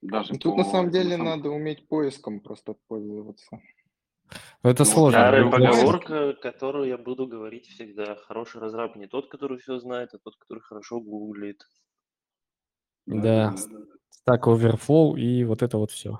Даже 0.02 0.38
Тут 0.38 0.58
на 0.58 0.64
по 0.64 0.70
самом 0.70 0.88
этому 0.90 0.92
деле 1.04 1.16
самому- 1.18 1.30
надо 1.38 1.50
уметь 1.50 1.88
поиском 1.88 2.40
просто 2.40 2.74
пользоваться. 2.88 3.60
Это 4.62 4.84
Ну, 4.84 4.86
сложно. 4.86 5.20
Старая 5.20 5.44
да. 5.46 5.50
поговорка, 5.52 6.34
которую 6.34 6.88
я 6.90 6.98
буду 6.98 7.26
говорить 7.28 7.68
всегда. 7.68 8.16
Хороший 8.16 8.60
разраб 8.60 8.96
не 8.98 9.08
тот, 9.08 9.30
который 9.32 9.58
все 9.60 9.80
знает, 9.80 10.14
а 10.14 10.20
тот, 10.20 10.36
который 10.36 10.60
хорошо 10.60 11.00
гуглит. 11.00 11.64
Да, 13.06 13.56
Stack 14.28 14.42
Overflow 14.42 15.18
и 15.18 15.46
вот 15.46 15.62
это 15.64 15.78
вот 15.78 15.92
все. 15.92 16.20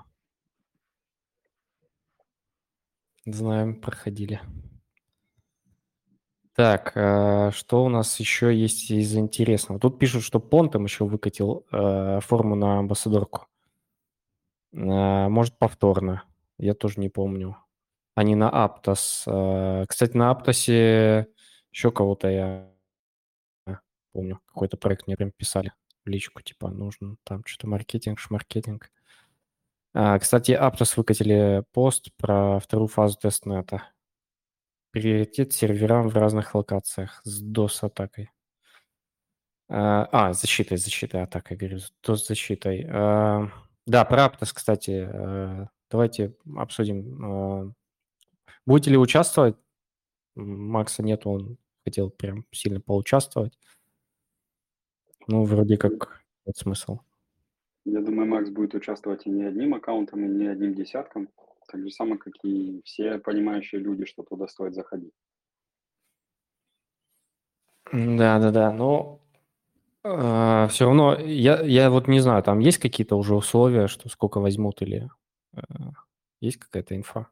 Знаем, 3.26 3.78
проходили. 3.78 4.40
Так, 6.58 6.90
э, 6.96 7.52
что 7.52 7.84
у 7.84 7.88
нас 7.88 8.18
еще 8.18 8.52
есть 8.52 8.90
из 8.90 9.14
интересного? 9.14 9.78
Тут 9.78 10.00
пишут, 10.00 10.24
что 10.24 10.40
Понтом 10.40 10.86
еще 10.86 11.04
выкатил 11.04 11.64
э, 11.70 12.18
форму 12.20 12.56
на 12.56 12.80
амбассадорку. 12.80 13.46
Э, 14.72 15.28
Может, 15.28 15.56
повторно. 15.56 16.24
Я 16.58 16.74
тоже 16.74 16.98
не 16.98 17.10
помню. 17.10 17.56
А 18.16 18.24
не 18.24 18.34
на 18.34 18.50
Аптос. 18.50 19.20
Кстати, 19.88 20.16
на 20.16 20.30
Аптосе 20.32 21.28
еще 21.70 21.92
кого-то 21.92 22.28
я 22.28 22.72
помню. 24.12 24.40
Какой-то 24.46 24.76
проект 24.76 25.06
мне 25.06 25.16
прям 25.16 25.30
писали 25.30 25.72
в 26.04 26.08
личку, 26.08 26.42
типа, 26.42 26.70
нужно 26.70 27.18
там 27.22 27.44
что-то 27.46 27.68
маркетинг, 27.68 28.18
шмаркетинг. 28.18 28.90
Кстати, 29.92 30.50
Aptos 30.50 30.94
выкатили 30.96 31.62
пост 31.72 32.08
про 32.16 32.58
вторую 32.58 32.88
фазу 32.88 33.16
тестнета. 33.16 33.84
Приоритет 34.90 35.52
серверам 35.52 36.08
в 36.08 36.14
разных 36.16 36.54
локациях 36.54 37.20
с 37.24 37.42
DOS-атакой. 37.44 38.30
А, 39.68 40.08
а, 40.12 40.32
защитой, 40.32 40.78
защитой 40.78 41.22
атакой, 41.22 41.56
говорю, 41.58 41.78
с 41.78 41.92
DOS-защитой. 42.06 42.86
А, 42.90 43.50
Да, 43.86 44.04
про 44.04 44.26
Aptos, 44.26 44.52
кстати, 44.54 45.08
э, 45.10 45.66
давайте 45.90 46.34
обсудим. 46.56 47.68
э, 47.68 47.72
Будете 48.66 48.90
ли 48.90 48.98
участвовать? 48.98 49.56
Макса 50.34 51.02
нет, 51.02 51.26
он 51.26 51.58
хотел 51.84 52.10
прям 52.10 52.44
сильно 52.52 52.80
поучаствовать. 52.80 53.58
Ну, 55.26 55.44
вроде 55.44 55.76
как 55.76 56.22
нет 56.46 56.56
смысл. 56.56 57.00
Я 57.84 58.00
думаю, 58.00 58.26
Макс 58.28 58.50
будет 58.50 58.74
участвовать 58.74 59.26
и 59.26 59.30
не 59.30 59.44
одним 59.44 59.74
аккаунтом, 59.74 60.24
и 60.24 60.28
не 60.28 60.46
одним 60.46 60.74
десятком. 60.74 61.28
Так 61.70 61.82
же 61.82 61.90
самое, 61.90 62.18
как 62.18 62.32
и 62.44 62.80
все 62.84 63.18
понимающие 63.18 63.80
люди, 63.80 64.06
что 64.06 64.22
туда 64.22 64.48
стоит 64.48 64.74
заходить. 64.74 65.12
Да, 67.92 68.38
да, 68.38 68.50
да. 68.50 68.72
Ну, 68.72 69.20
А, 70.02 70.68
все 70.68 70.86
равно, 70.86 71.18
я, 71.18 71.60
я 71.60 71.90
вот 71.90 72.08
не 72.08 72.20
знаю, 72.20 72.42
там 72.42 72.60
есть 72.60 72.78
какие-то 72.78 73.16
уже 73.16 73.34
условия, 73.34 73.88
что 73.88 74.08
сколько 74.08 74.40
возьмут 74.40 74.80
или 74.80 75.10
э, 75.54 75.60
есть 76.40 76.58
какая-то 76.58 76.96
инфа? 76.96 77.28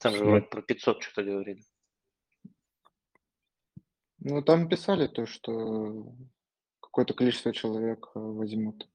Там 0.00 0.14
же 0.14 0.24
вроде 0.24 0.46
про 0.46 0.62
500 0.62 1.02
что-то 1.02 1.22
говорили. 1.22 1.62
Ну, 4.18 4.42
там 4.42 4.68
писали 4.68 5.06
то, 5.06 5.24
что 5.26 6.12
какое-то 6.80 7.14
количество 7.14 7.52
человек 7.52 8.08
э, 8.14 8.18
возьмут. 8.18 8.88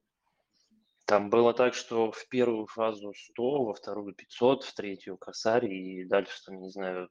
Там 1.05 1.29
было 1.29 1.53
так, 1.53 1.73
что 1.73 2.11
в 2.11 2.27
первую 2.29 2.67
фазу 2.67 3.13
100, 3.13 3.63
во 3.63 3.73
вторую 3.73 4.13
500, 4.15 4.63
в 4.63 4.73
третью 4.73 5.17
косарь, 5.17 5.65
и 5.65 6.05
дальше, 6.05 6.33
там, 6.45 6.61
не 6.61 6.69
знаю, 6.69 7.09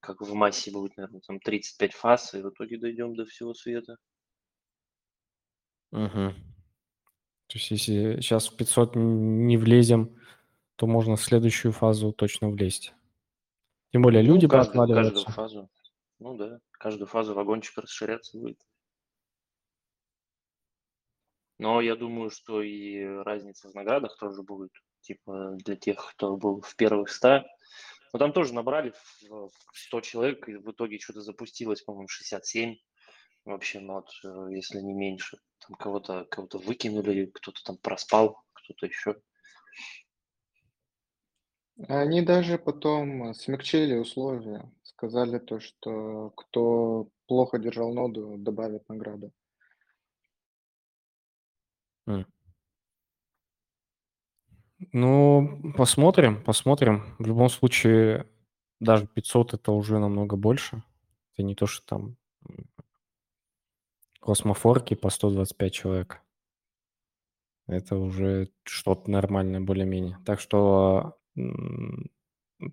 как 0.00 0.20
в 0.20 0.32
массе 0.34 0.70
будет, 0.70 0.96
наверное, 0.96 1.20
там 1.20 1.38
35 1.40 1.92
фаз, 1.92 2.34
и 2.34 2.42
в 2.42 2.50
итоге 2.50 2.78
дойдем 2.78 3.14
до 3.14 3.26
всего 3.26 3.54
света. 3.54 3.96
Угу. 5.92 6.34
То 7.48 7.54
есть 7.54 7.70
если 7.70 8.20
сейчас 8.20 8.48
в 8.48 8.56
500 8.56 8.94
не 8.94 9.56
влезем, 9.56 10.18
то 10.76 10.86
можно 10.86 11.16
в 11.16 11.22
следующую 11.22 11.72
фазу 11.72 12.12
точно 12.12 12.50
влезть. 12.50 12.92
Тем 13.90 14.02
более 14.02 14.22
ну, 14.22 14.34
люди 14.34 14.46
каждую, 14.46 14.86
каждую 14.86 15.24
фазу. 15.26 15.70
Ну 16.18 16.36
да, 16.36 16.60
каждую 16.72 17.06
фазу 17.06 17.34
вагончик 17.34 17.78
расширяться 17.78 18.38
будет. 18.38 18.60
Но 21.58 21.80
я 21.80 21.96
думаю, 21.96 22.30
что 22.30 22.62
и 22.62 23.04
разница 23.04 23.68
в 23.68 23.74
наградах 23.74 24.16
тоже 24.18 24.42
будет. 24.42 24.70
Типа 25.00 25.56
для 25.64 25.76
тех, 25.76 26.12
кто 26.12 26.36
был 26.36 26.60
в 26.60 26.76
первых 26.76 27.10
100. 27.10 27.44
Но 28.12 28.18
там 28.18 28.32
тоже 28.32 28.54
набрали 28.54 28.94
100 29.72 30.00
человек, 30.00 30.48
и 30.48 30.56
в 30.56 30.70
итоге 30.70 30.98
что-то 30.98 31.20
запустилось, 31.20 31.82
по-моему, 31.82 32.08
67 32.08 32.76
вообще 33.44 33.80
нот, 33.80 34.08
если 34.50 34.80
не 34.80 34.94
меньше. 34.94 35.38
Там 35.66 35.76
кого-то 35.76 36.24
кого 36.30 36.48
выкинули, 36.54 37.26
кто-то 37.26 37.60
там 37.64 37.76
проспал, 37.78 38.42
кто-то 38.52 38.86
еще. 38.86 39.20
Они 41.88 42.22
даже 42.22 42.58
потом 42.58 43.34
смягчили 43.34 43.96
условия. 43.96 44.70
Сказали 44.82 45.38
то, 45.38 45.60
что 45.60 46.30
кто 46.30 47.08
плохо 47.26 47.58
держал 47.58 47.92
ноду, 47.92 48.36
добавят 48.36 48.88
награду. 48.88 49.32
Ну, 54.92 55.72
посмотрим, 55.76 56.42
посмотрим. 56.42 57.02
В 57.18 57.26
любом 57.26 57.48
случае, 57.48 58.26
даже 58.80 59.06
500 59.06 59.54
это 59.54 59.72
уже 59.72 59.98
намного 59.98 60.36
больше. 60.36 60.82
Это 61.34 61.42
не 61.42 61.54
то, 61.54 61.66
что 61.66 61.84
там 61.86 62.16
космофорки 64.20 64.94
по 64.94 65.10
125 65.10 65.72
человек. 65.72 66.22
Это 67.66 67.96
уже 67.96 68.50
что-то 68.62 69.10
нормальное 69.10 69.60
более-менее. 69.60 70.18
Так 70.24 70.40
что 70.40 71.18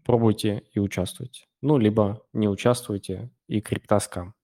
пробуйте 0.04 0.64
и 0.74 0.80
участвуйте. 0.80 1.46
Ну, 1.62 1.78
либо 1.78 2.26
не 2.34 2.48
участвуйте 2.48 3.32
и 3.48 3.62
криптоскам. 3.62 4.36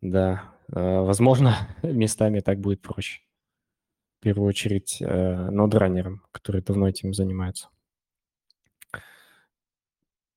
Да, 0.00 0.54
э, 0.68 1.00
возможно, 1.00 1.56
местами 1.82 2.40
так 2.40 2.60
будет 2.60 2.82
проще 2.82 3.27
в 4.18 4.22
первую 4.22 4.48
очередь 4.48 4.98
э, 5.00 5.50
нодранерам, 5.50 6.22
которые 6.32 6.62
давно 6.62 6.88
этим 6.88 7.14
занимаются. 7.14 7.68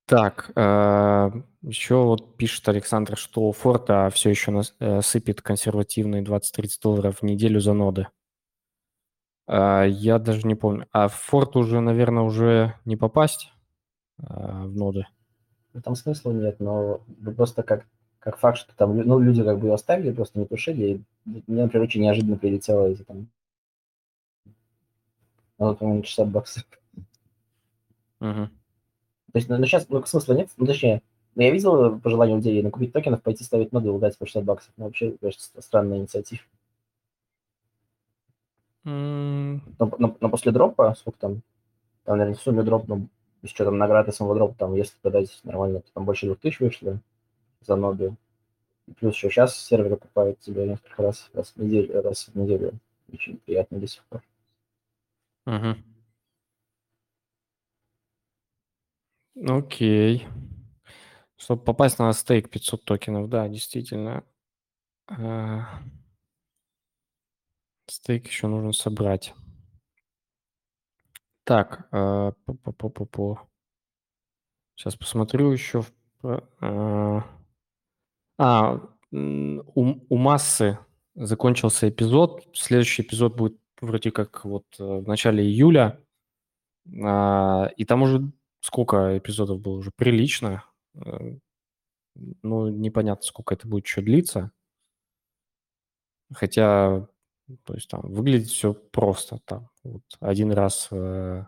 Так, 0.06 0.50
э, 0.54 1.30
еще 1.62 1.96
вот 1.96 2.36
пишет 2.36 2.68
Александр, 2.68 3.16
что 3.16 3.50
Форта 3.52 4.10
все 4.12 4.30
еще 4.30 4.62
сыпет 5.02 5.42
консервативные 5.42 6.22
20-30 6.22 6.68
долларов 6.82 7.18
в 7.18 7.22
неделю 7.22 7.60
за 7.60 7.72
ноды. 7.72 8.08
Э, 9.46 9.86
я 9.88 10.18
даже 10.18 10.46
не 10.46 10.54
помню. 10.54 10.86
А 10.92 11.08
в 11.08 11.14
Форт 11.14 11.56
уже, 11.56 11.80
наверное, 11.80 12.22
уже 12.22 12.74
не 12.84 12.96
попасть 12.96 13.52
э, 14.18 14.24
в 14.26 14.76
ноды? 14.76 15.06
Ну, 15.72 15.80
там 15.80 15.94
смысла 15.94 16.32
нет, 16.32 16.60
но 16.60 17.00
просто 17.36 17.62
как, 17.62 17.86
как 18.18 18.38
факт, 18.38 18.58
что 18.58 18.76
там 18.76 18.96
ну, 18.96 19.18
люди 19.18 19.42
как 19.42 19.58
бы 19.58 19.72
оставили, 19.72 20.12
просто 20.12 20.38
не 20.38 20.46
тушили. 20.46 20.84
И 20.84 21.42
мне, 21.46 21.62
например, 21.62 21.86
очень 21.86 22.02
неожиданно 22.02 22.36
прилетело 22.36 22.86
эти 22.86 23.02
там 23.02 23.28
ну, 25.68 25.76
по-моему, 25.76 26.04
60 26.04 26.28
баксов. 26.28 26.64
Угу. 28.20 28.48
То 29.32 29.38
есть, 29.38 29.48
ну, 29.48 29.56
ну 29.58 29.66
сейчас 29.66 29.88
ну, 29.88 30.04
смысла 30.04 30.34
нет, 30.34 30.50
ну, 30.56 30.66
точнее, 30.66 31.02
ну, 31.34 31.42
я 31.42 31.50
видел 31.50 31.98
пожелание 32.00 32.36
людей 32.36 32.62
накупить 32.62 32.92
токенов, 32.92 33.22
пойти 33.22 33.44
ставить 33.44 33.72
ноды 33.72 33.88
и 33.88 33.90
удать 33.90 34.18
по 34.18 34.26
60 34.26 34.44
баксов. 34.44 34.72
Ну, 34.76 34.84
вообще, 34.84 35.16
кажется, 35.20 35.50
странная 35.60 35.98
инициатива. 35.98 36.42
Mm. 38.84 39.60
Но, 39.78 39.92
но, 39.98 40.16
но 40.20 40.28
после 40.28 40.52
дропа, 40.52 40.94
сколько 40.98 41.18
там, 41.18 41.42
там, 42.04 42.18
наверное, 42.18 42.36
в 42.36 42.42
сумме 42.42 42.62
дроп, 42.62 42.88
ну, 42.88 43.08
с 43.42 43.50
учетом 43.50 43.78
награды 43.78 44.12
самого 44.12 44.34
дропа, 44.34 44.54
там, 44.58 44.74
если 44.74 44.96
продать 45.00 45.40
нормально, 45.44 45.80
то 45.80 45.92
там 45.94 46.04
больше 46.04 46.26
2000 46.26 46.62
вышло 46.62 46.98
за 47.60 47.76
ноды. 47.76 48.14
И 48.88 48.92
плюс 48.92 49.14
еще 49.14 49.30
сейчас 49.30 49.56
сервер 49.56 49.96
покупают 49.96 50.40
тебе 50.40 50.66
несколько 50.66 51.02
раз, 51.02 51.30
раз 51.32 51.52
в 51.54 51.62
неделю, 51.62 52.02
раз 52.02 52.28
в 52.28 52.34
неделю. 52.36 52.72
Очень 53.12 53.38
приятно 53.38 53.78
до 53.78 53.86
сих 53.86 54.04
пор. 54.04 54.22
Угу. 55.46 55.76
Окей. 59.48 60.26
Чтобы 61.36 61.64
попасть 61.64 61.98
на 61.98 62.12
стейк 62.12 62.50
500 62.50 62.84
токенов, 62.84 63.28
да, 63.28 63.48
действительно. 63.48 64.24
А, 65.08 65.82
стейк 67.88 68.26
еще 68.26 68.46
нужно 68.46 68.72
собрать. 68.72 69.34
Так, 71.44 71.88
а, 71.90 72.32
по 72.44 72.52
-по 72.52 72.72
-по 72.72 72.92
-по 72.92 73.08
-по. 73.08 73.38
сейчас 74.76 74.94
посмотрю 74.94 75.50
еще. 75.50 75.82
А, 76.22 77.24
а 78.38 78.80
у, 79.10 79.94
у 80.08 80.16
массы 80.16 80.78
закончился 81.14 81.88
эпизод. 81.88 82.48
Следующий 82.54 83.02
эпизод 83.02 83.36
будет 83.36 83.61
вроде 83.82 84.10
как 84.10 84.44
вот 84.44 84.64
э, 84.78 84.84
в 84.84 85.06
начале 85.06 85.44
июля, 85.44 86.00
а, 87.04 87.70
и 87.76 87.84
там 87.84 88.02
уже 88.02 88.32
сколько 88.60 89.18
эпизодов 89.18 89.60
было 89.60 89.74
уже 89.76 89.90
прилично. 89.90 90.64
Э, 90.94 91.36
ну, 92.42 92.68
непонятно, 92.68 93.22
сколько 93.22 93.54
это 93.54 93.66
будет 93.68 93.86
еще 93.86 94.02
длиться. 94.02 94.52
Хотя, 96.32 97.08
то 97.64 97.74
есть 97.74 97.88
там 97.88 98.02
выглядит 98.02 98.48
все 98.48 98.72
просто. 98.74 99.40
Там 99.44 99.68
вот 99.84 100.02
один 100.20 100.52
раз 100.52 100.88
э, 100.90 101.44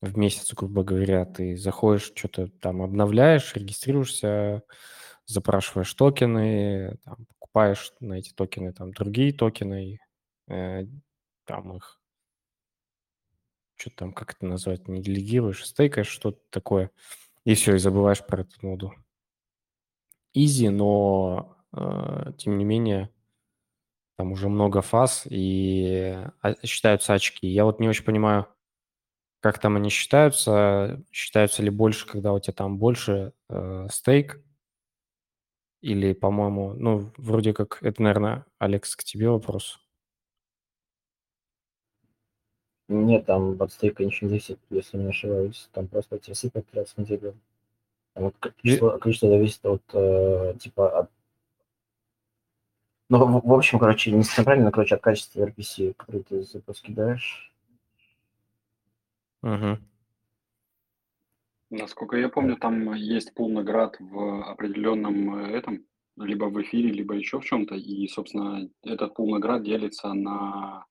в 0.00 0.18
месяц, 0.18 0.52
грубо 0.54 0.82
говоря, 0.82 1.24
ты 1.26 1.56
заходишь, 1.56 2.12
что-то 2.14 2.48
там 2.60 2.82
обновляешь, 2.82 3.54
регистрируешься, 3.54 4.62
запрашиваешь 5.26 5.92
токены, 5.94 6.98
там, 7.04 7.26
покупаешь 7.26 7.92
на 8.00 8.14
эти 8.14 8.32
токены 8.32 8.72
там 8.72 8.92
другие 8.92 9.32
токены, 9.32 10.00
там 11.44 11.76
их, 11.76 12.00
что 13.76 13.90
там, 13.90 14.12
как 14.12 14.34
это 14.34 14.46
назвать, 14.46 14.88
не 14.88 15.02
делегируешь, 15.02 15.64
стейкаешь, 15.66 16.08
что-то 16.08 16.40
такое, 16.50 16.90
и 17.44 17.54
все, 17.54 17.74
и 17.74 17.78
забываешь 17.78 18.24
про 18.24 18.42
эту 18.42 18.66
ноду. 18.66 18.92
Изи, 20.32 20.68
но 20.68 21.56
э, 21.72 22.32
тем 22.38 22.58
не 22.58 22.64
менее 22.64 23.10
там 24.16 24.32
уже 24.32 24.48
много 24.48 24.80
фаз 24.80 25.26
и 25.28 26.16
а, 26.40 26.54
считаются 26.64 27.14
очки. 27.14 27.46
Я 27.46 27.64
вот 27.64 27.80
не 27.80 27.88
очень 27.88 28.04
понимаю, 28.04 28.46
как 29.40 29.58
там 29.58 29.76
они 29.76 29.90
считаются. 29.90 31.04
Считаются 31.12 31.62
ли 31.62 31.70
больше, 31.70 32.06
когда 32.06 32.32
у 32.32 32.40
тебя 32.40 32.54
там 32.54 32.78
больше 32.78 33.32
э, 33.50 33.88
стейк? 33.90 34.40
Или, 35.82 36.14
по-моему, 36.14 36.72
ну, 36.74 37.12
вроде 37.18 37.52
как, 37.52 37.82
это, 37.82 38.02
наверное, 38.02 38.46
Алекс, 38.58 38.96
к 38.96 39.04
тебе 39.04 39.28
вопрос. 39.28 39.83
Нет, 42.88 43.26
там 43.26 43.60
от 43.60 43.72
стейка 43.72 44.04
ничего 44.04 44.26
не 44.26 44.30
зависит, 44.30 44.58
если 44.70 44.98
не 44.98 45.08
ошибаюсь. 45.08 45.68
Там 45.72 45.86
просто 45.86 46.18
тебе 46.18 46.34
сыпят 46.34 46.66
раз 46.74 46.92
в 46.94 46.98
неделю. 46.98 47.34
Там 48.12 48.24
вот 48.24 48.36
количество, 48.38 48.98
количество 48.98 49.28
зависит 49.28 49.64
от, 49.64 49.82
э, 49.94 50.54
типа, 50.58 51.00
от... 51.00 51.10
Ну, 53.08 53.24
в, 53.24 53.46
в 53.46 53.52
общем, 53.52 53.78
короче, 53.78 54.12
не 54.12 54.22
совсем 54.22 54.44
правильно, 54.44 54.66
но, 54.66 54.72
короче, 54.72 54.96
от 54.96 55.02
качества 55.02 55.46
RPC, 55.46 55.94
который 55.94 56.22
ты 56.22 56.42
запуск 56.42 56.84
кидаешь. 56.84 57.52
Угу. 59.42 59.78
Насколько 61.70 62.16
я 62.18 62.28
помню, 62.28 62.56
там 62.56 62.94
есть 62.94 63.34
пул 63.34 63.50
наград 63.50 63.96
в 63.98 64.50
определенном 64.50 65.36
э, 65.36 65.56
этом, 65.56 65.84
либо 66.16 66.44
в 66.44 66.60
эфире, 66.62 66.90
либо 66.90 67.14
еще 67.14 67.40
в 67.40 67.44
чем-то, 67.44 67.74
и, 67.74 68.06
собственно, 68.08 68.68
этот 68.82 69.14
пул 69.14 69.30
наград 69.30 69.62
делится 69.62 70.12
на 70.12 70.86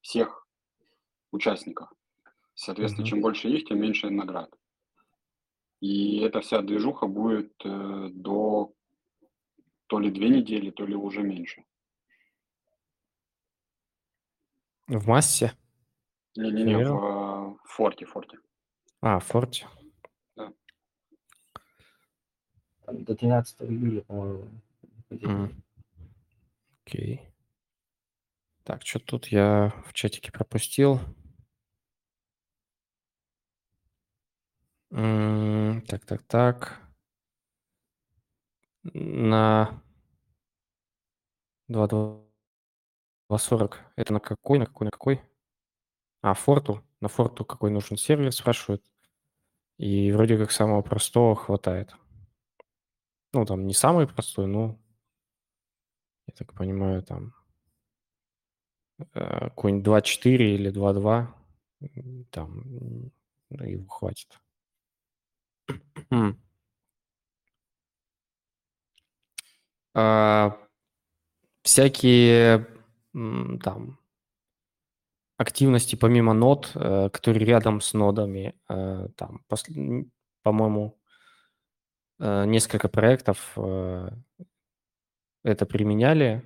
всех 0.00 0.43
участников. 1.34 1.90
Соответственно, 2.54 3.04
mm-hmm. 3.04 3.08
чем 3.08 3.20
больше 3.20 3.48
их, 3.48 3.66
тем 3.66 3.80
меньше 3.80 4.10
наград. 4.10 4.50
И 5.80 6.20
эта 6.20 6.40
вся 6.40 6.62
движуха 6.62 7.06
будет 7.06 7.52
э, 7.64 8.08
до 8.12 8.72
то 9.86 9.98
ли 9.98 10.10
две 10.10 10.28
недели, 10.28 10.70
то 10.70 10.86
ли 10.86 10.94
уже 10.94 11.22
меньше. 11.22 11.64
В 14.86 15.06
массе? 15.08 15.52
Не-не-не, 16.36 16.76
в 16.88 17.54
э, 17.54 17.58
форте, 17.64 18.06
форте. 18.06 18.38
А, 19.00 19.18
в 19.18 19.24
форте. 19.24 19.66
Там 22.86 23.04
до 23.04 23.14
13 23.14 23.62
июля, 23.62 24.02
по-моему. 24.02 24.48
Окей. 26.86 27.20
Так, 28.62 28.86
что 28.86 28.98
тут 28.98 29.26
я 29.26 29.72
в 29.86 29.92
чатике 29.92 30.32
пропустил? 30.32 31.00
Так, 35.88 36.04
так, 36.06 36.22
так. 36.28 36.80
На 39.30 39.80
2.2.40 41.68 43.80
это 43.96 44.12
на 44.12 44.20
какой, 44.20 44.58
на 44.58 44.66
какой, 44.66 44.84
на 44.86 44.90
какой? 44.90 45.20
А, 46.22 46.34
форту. 46.34 46.82
На 47.00 47.08
форту 47.08 47.44
какой 47.44 47.70
нужен 47.70 47.96
сервер, 47.96 48.32
спрашивают. 48.32 48.82
И 49.78 50.12
вроде 50.12 50.38
как 50.38 50.52
самого 50.52 50.82
простого 50.82 51.36
хватает. 51.36 51.94
Ну, 53.34 53.44
там 53.44 53.66
не 53.66 53.74
самый 53.74 54.06
простой, 54.08 54.46
но, 54.46 54.78
я 56.26 56.34
так 56.36 56.52
понимаю, 56.52 57.02
там 57.02 57.32
э, 59.14 59.48
какой-нибудь 59.48 59.84
2.4 59.84 60.54
или 60.54 60.70
2.2, 60.70 61.34
м, 61.96 62.24
там 62.30 62.62
ну, 63.50 63.64
его 63.64 63.86
хватит. 63.88 64.28
М. 66.12 66.36
А, 69.94 70.56
всякие 71.62 72.66
там 73.12 73.98
активности 75.38 75.96
помимо 75.96 76.32
нод, 76.32 76.70
э, 76.74 77.08
которые 77.12 77.44
рядом 77.44 77.80
с 77.80 77.92
нодами, 77.92 78.54
э, 78.68 79.08
там, 79.16 79.40
по-моему, 80.42 80.96
э, 82.20 82.44
несколько 82.46 82.88
проектов 82.88 83.56
это 85.44 85.66
применяли. 85.66 86.42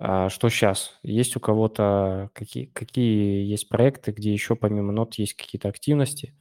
А 0.00 0.28
что 0.30 0.48
сейчас? 0.50 0.98
Есть 1.02 1.36
у 1.36 1.40
кого-то 1.40 2.30
какие, 2.34 2.66
какие 2.66 3.44
есть 3.50 3.68
проекты, 3.68 4.12
где 4.12 4.32
еще 4.32 4.56
помимо 4.56 4.92
нод 4.92 5.14
есть 5.16 5.34
какие-то 5.34 5.68
активности, 5.68 6.34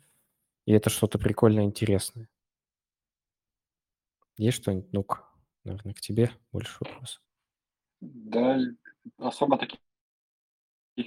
и 0.68 0.74
это 0.74 0.89
что-то 0.89 1.18
прикольное, 1.18 1.63
интересное? 1.63 2.28
Есть 4.38 4.57
что-нибудь? 4.57 4.91
Ну-ка, 4.91 5.24
наверное, 5.63 5.93
к 5.93 6.01
тебе 6.01 6.30
больше 6.51 6.76
вопрос. 6.82 7.22
Да, 8.01 8.59
особо 9.18 9.57
таких, 9.57 9.80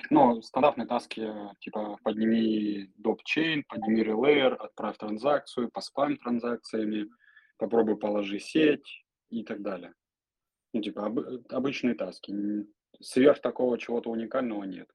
ну, 0.08 0.40
стандартные 0.40 0.86
таски, 0.88 1.20
э, 1.20 1.54
типа 1.60 1.98
подними 2.02 2.90
доп-чейн, 2.96 3.64
подними 3.68 4.02
релейер, 4.02 4.54
отправь 4.54 4.96
транзакцию, 4.96 5.70
поспам 5.70 6.16
транзакциями, 6.16 7.10
попробуй 7.58 7.98
положи 7.98 8.40
сеть 8.40 9.04
и 9.28 9.44
так 9.44 9.60
далее. 9.60 9.92
Ну, 10.72 10.80
типа 10.80 11.00
обы- 11.06 11.44
обычные 11.50 11.94
таски. 11.94 12.32
Сверх 12.98 13.42
такого 13.42 13.78
чего-то 13.78 14.10
уникального 14.10 14.64
нет. 14.64 14.90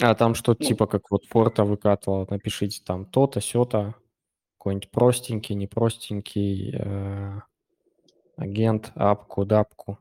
А 0.00 0.14
там 0.14 0.34
что-то 0.34 0.62
Ну. 0.62 0.66
типа 0.66 0.86
как 0.86 1.10
вот 1.10 1.24
форта 1.24 1.64
выкатывал, 1.64 2.26
напишите 2.28 2.82
там 2.84 3.06
то-то, 3.06 3.40
сё-то, 3.40 3.94
какой-нибудь 4.58 4.90
простенький, 4.90 5.54
непростенький 5.54 6.74
э, 6.76 7.40
агент, 8.36 8.92
апку, 8.96 9.44
дапку. 9.46 9.98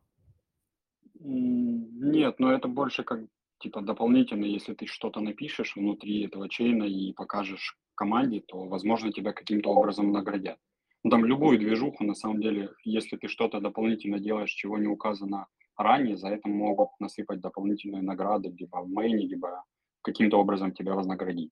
Нет, 1.19 2.39
но 2.39 2.51
это 2.51 2.67
больше 2.67 3.03
как 3.03 3.21
типа 3.59 3.81
дополнительно, 3.81 4.45
если 4.45 4.73
ты 4.73 4.85
что-то 4.85 5.21
напишешь 5.21 5.75
внутри 5.75 6.25
этого 6.25 6.49
чейна 6.49 6.83
и 6.83 7.13
покажешь 7.13 7.77
команде, 7.95 8.41
то, 8.41 8.65
возможно, 8.65 9.11
тебя 9.11 9.31
каким-то 9.33 9.69
образом 9.69 10.11
наградят. 10.11 10.57
Ну, 11.03 11.09
там 11.11 11.23
любую 11.25 11.59
движуху, 11.59 12.03
на 12.03 12.15
самом 12.15 12.41
деле, 12.41 12.71
если 12.83 13.15
ты 13.15 13.27
что-то 13.27 13.59
дополнительно 13.61 14.19
делаешь, 14.19 14.49
чего 14.51 14.77
не 14.77 14.87
указано 14.87 15.47
ранее, 15.77 16.17
за 16.17 16.29
это 16.29 16.49
могут 16.49 16.89
насыпать 16.99 17.41
дополнительные 17.41 18.01
награды, 18.01 18.49
либо 18.49 18.77
в 18.81 18.89
мейне, 18.89 19.25
либо 19.27 19.63
каким-то 20.05 20.37
образом 20.37 20.71
тебя 20.71 20.93
вознаградить. 20.93 21.51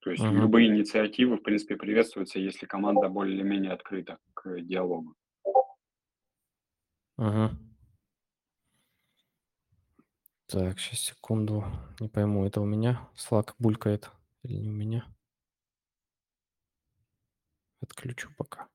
То 0.00 0.10
есть 0.10 0.24
Мгм. 0.24 0.40
любые 0.40 0.66
инициативы, 0.66 1.36
в 1.36 1.42
принципе, 1.42 1.76
приветствуются, 1.76 2.40
если 2.40 2.66
команда 2.66 3.08
более-менее 3.08 3.72
открыта 3.72 4.18
к 4.34 4.60
диалогу. 4.60 5.14
Мгм. 7.16 7.58
Так, 10.48 10.80
сейчас, 10.80 10.98
секунду. 10.98 11.64
Не 12.00 12.08
пойму, 12.08 12.44
это 12.44 12.60
у 12.60 12.64
меня 12.64 13.08
Slack 13.14 13.54
булькает 13.58 14.10
или 14.42 14.56
не 14.58 14.68
у 14.70 14.72
меня? 14.72 15.06
Отключу 17.80 18.30
пока. 18.36 18.68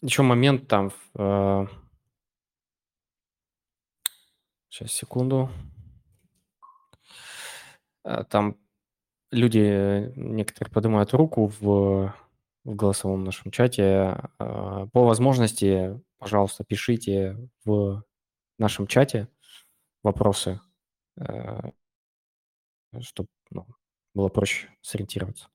еще 0.00 0.22
момент 0.22 0.68
там. 0.68 0.92
сейчас, 4.68 4.92
секунду. 4.92 5.50
А, 8.04 8.24
Там 8.24 8.56
люди 9.32 10.12
некоторые 10.16 10.72
поднимают 10.72 11.12
руку 11.14 11.48
в, 11.60 12.14
в 12.64 12.74
голосовом 12.74 13.24
нашем 13.24 13.50
чате. 13.50 14.18
А, 14.38 14.86
По 14.92 15.04
возможности, 15.04 16.00
пожалуйста, 16.18 16.64
пишите 16.64 17.38
в 17.64 18.04
нашем 18.58 18.86
чате 18.86 19.28
вопросы, 20.02 20.60
чтобы 23.00 23.28
было 24.14 24.28
проще 24.28 24.68
сориентироваться. 24.80 25.48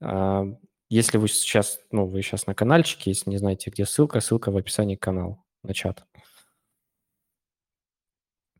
А, 0.00 0.44
Если 0.88 1.18
вы 1.18 1.28
сейчас, 1.28 1.80
ну, 1.90 2.06
вы 2.06 2.22
сейчас 2.22 2.46
на 2.46 2.54
каналчике, 2.54 3.10
если 3.10 3.30
не 3.30 3.38
знаете, 3.38 3.70
где 3.70 3.86
ссылка, 3.86 4.20
ссылка 4.20 4.50
в 4.50 4.56
описании 4.56 4.96
к 4.96 5.02
каналу, 5.02 5.44
на 5.62 5.74
чат. 5.74 6.04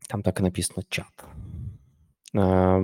Там 0.07 0.23
так 0.23 0.39
и 0.39 0.43
написано 0.43 0.83
чат. 0.89 1.13
А, 2.35 2.79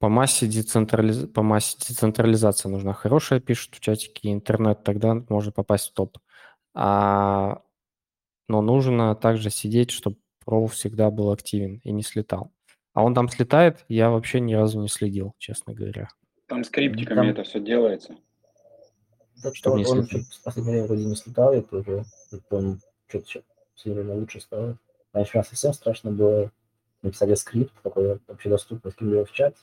По 0.00 0.08
массе, 0.08 0.46
децентрализ... 0.46 1.28
по 1.28 1.42
массе 1.42 1.76
децентрализация 1.86 2.70
нужна 2.70 2.94
хорошая, 2.94 3.38
пишут 3.38 3.74
в 3.74 3.80
чатике, 3.80 4.32
интернет, 4.32 4.82
тогда 4.82 5.14
можно 5.28 5.52
попасть 5.52 5.90
в 5.90 5.92
топ. 5.92 6.18
А... 6.74 7.60
Но 8.48 8.62
нужно 8.62 9.14
также 9.14 9.50
сидеть, 9.50 9.90
чтобы 9.90 10.16
Pro 10.44 10.66
всегда 10.68 11.10
был 11.10 11.30
активен 11.30 11.80
и 11.84 11.92
не 11.92 12.02
слетал. 12.02 12.50
А 12.94 13.04
он 13.04 13.14
там 13.14 13.28
слетает, 13.28 13.84
я 13.88 14.10
вообще 14.10 14.40
ни 14.40 14.54
разу 14.54 14.80
не 14.80 14.88
следил, 14.88 15.34
честно 15.38 15.74
говоря. 15.74 16.08
Там 16.46 16.64
скриптиками 16.64 17.16
Там- 17.16 17.28
это 17.28 17.42
все 17.44 17.60
делается. 17.60 18.16
Чтоб 19.36 19.54
что 19.54 19.76
не 19.76 19.84
он 19.84 20.02
слетал. 20.02 20.06
чё-то 20.06 20.34
в 20.34 20.42
последнее 20.42 20.72
время 20.72 20.86
вроде 20.88 21.04
не 21.04 21.14
слетает 21.14 21.72
уже. 21.72 22.04
Потом 22.30 22.80
что-то 23.06 23.26
сейчас 23.26 23.42
в 23.42 23.74
последнее 23.74 24.04
время 24.04 24.20
лучше 24.20 24.40
стало. 24.40 24.78
Раньше 25.12 25.32
прям 25.32 25.44
совсем 25.44 25.72
страшно 25.74 26.10
было. 26.10 26.50
Написали 27.02 27.34
скрипт, 27.34 27.72
такой 27.82 28.18
вообще 28.26 28.48
доступный, 28.48 28.92
скинули 28.92 29.16
его 29.16 29.24
в 29.26 29.32
чат. 29.32 29.56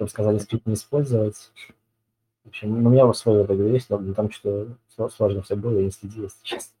Потом 0.00 0.08
сказали 0.08 0.38
скрипт 0.38 0.64
не 0.64 0.72
использовать. 0.72 1.52
В 2.44 2.48
общем, 2.48 2.82
ну, 2.82 2.88
у 2.88 2.90
меня 2.90 3.04
вот 3.04 3.18
свое 3.18 3.46
так 3.46 3.58
есть, 3.58 3.90
но 3.90 4.14
там 4.14 4.30
что-то 4.30 5.10
сложно 5.10 5.42
все 5.42 5.56
было, 5.56 5.76
я 5.76 5.84
не 5.84 5.90
следил, 5.90 6.22
если 6.22 6.42
честно. 6.42 6.74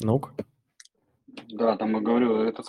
Ну-ка. 0.00 0.34
Да, 1.48 1.76
там 1.76 1.92
я 1.92 2.00
говорю, 2.00 2.42
это 2.42 2.64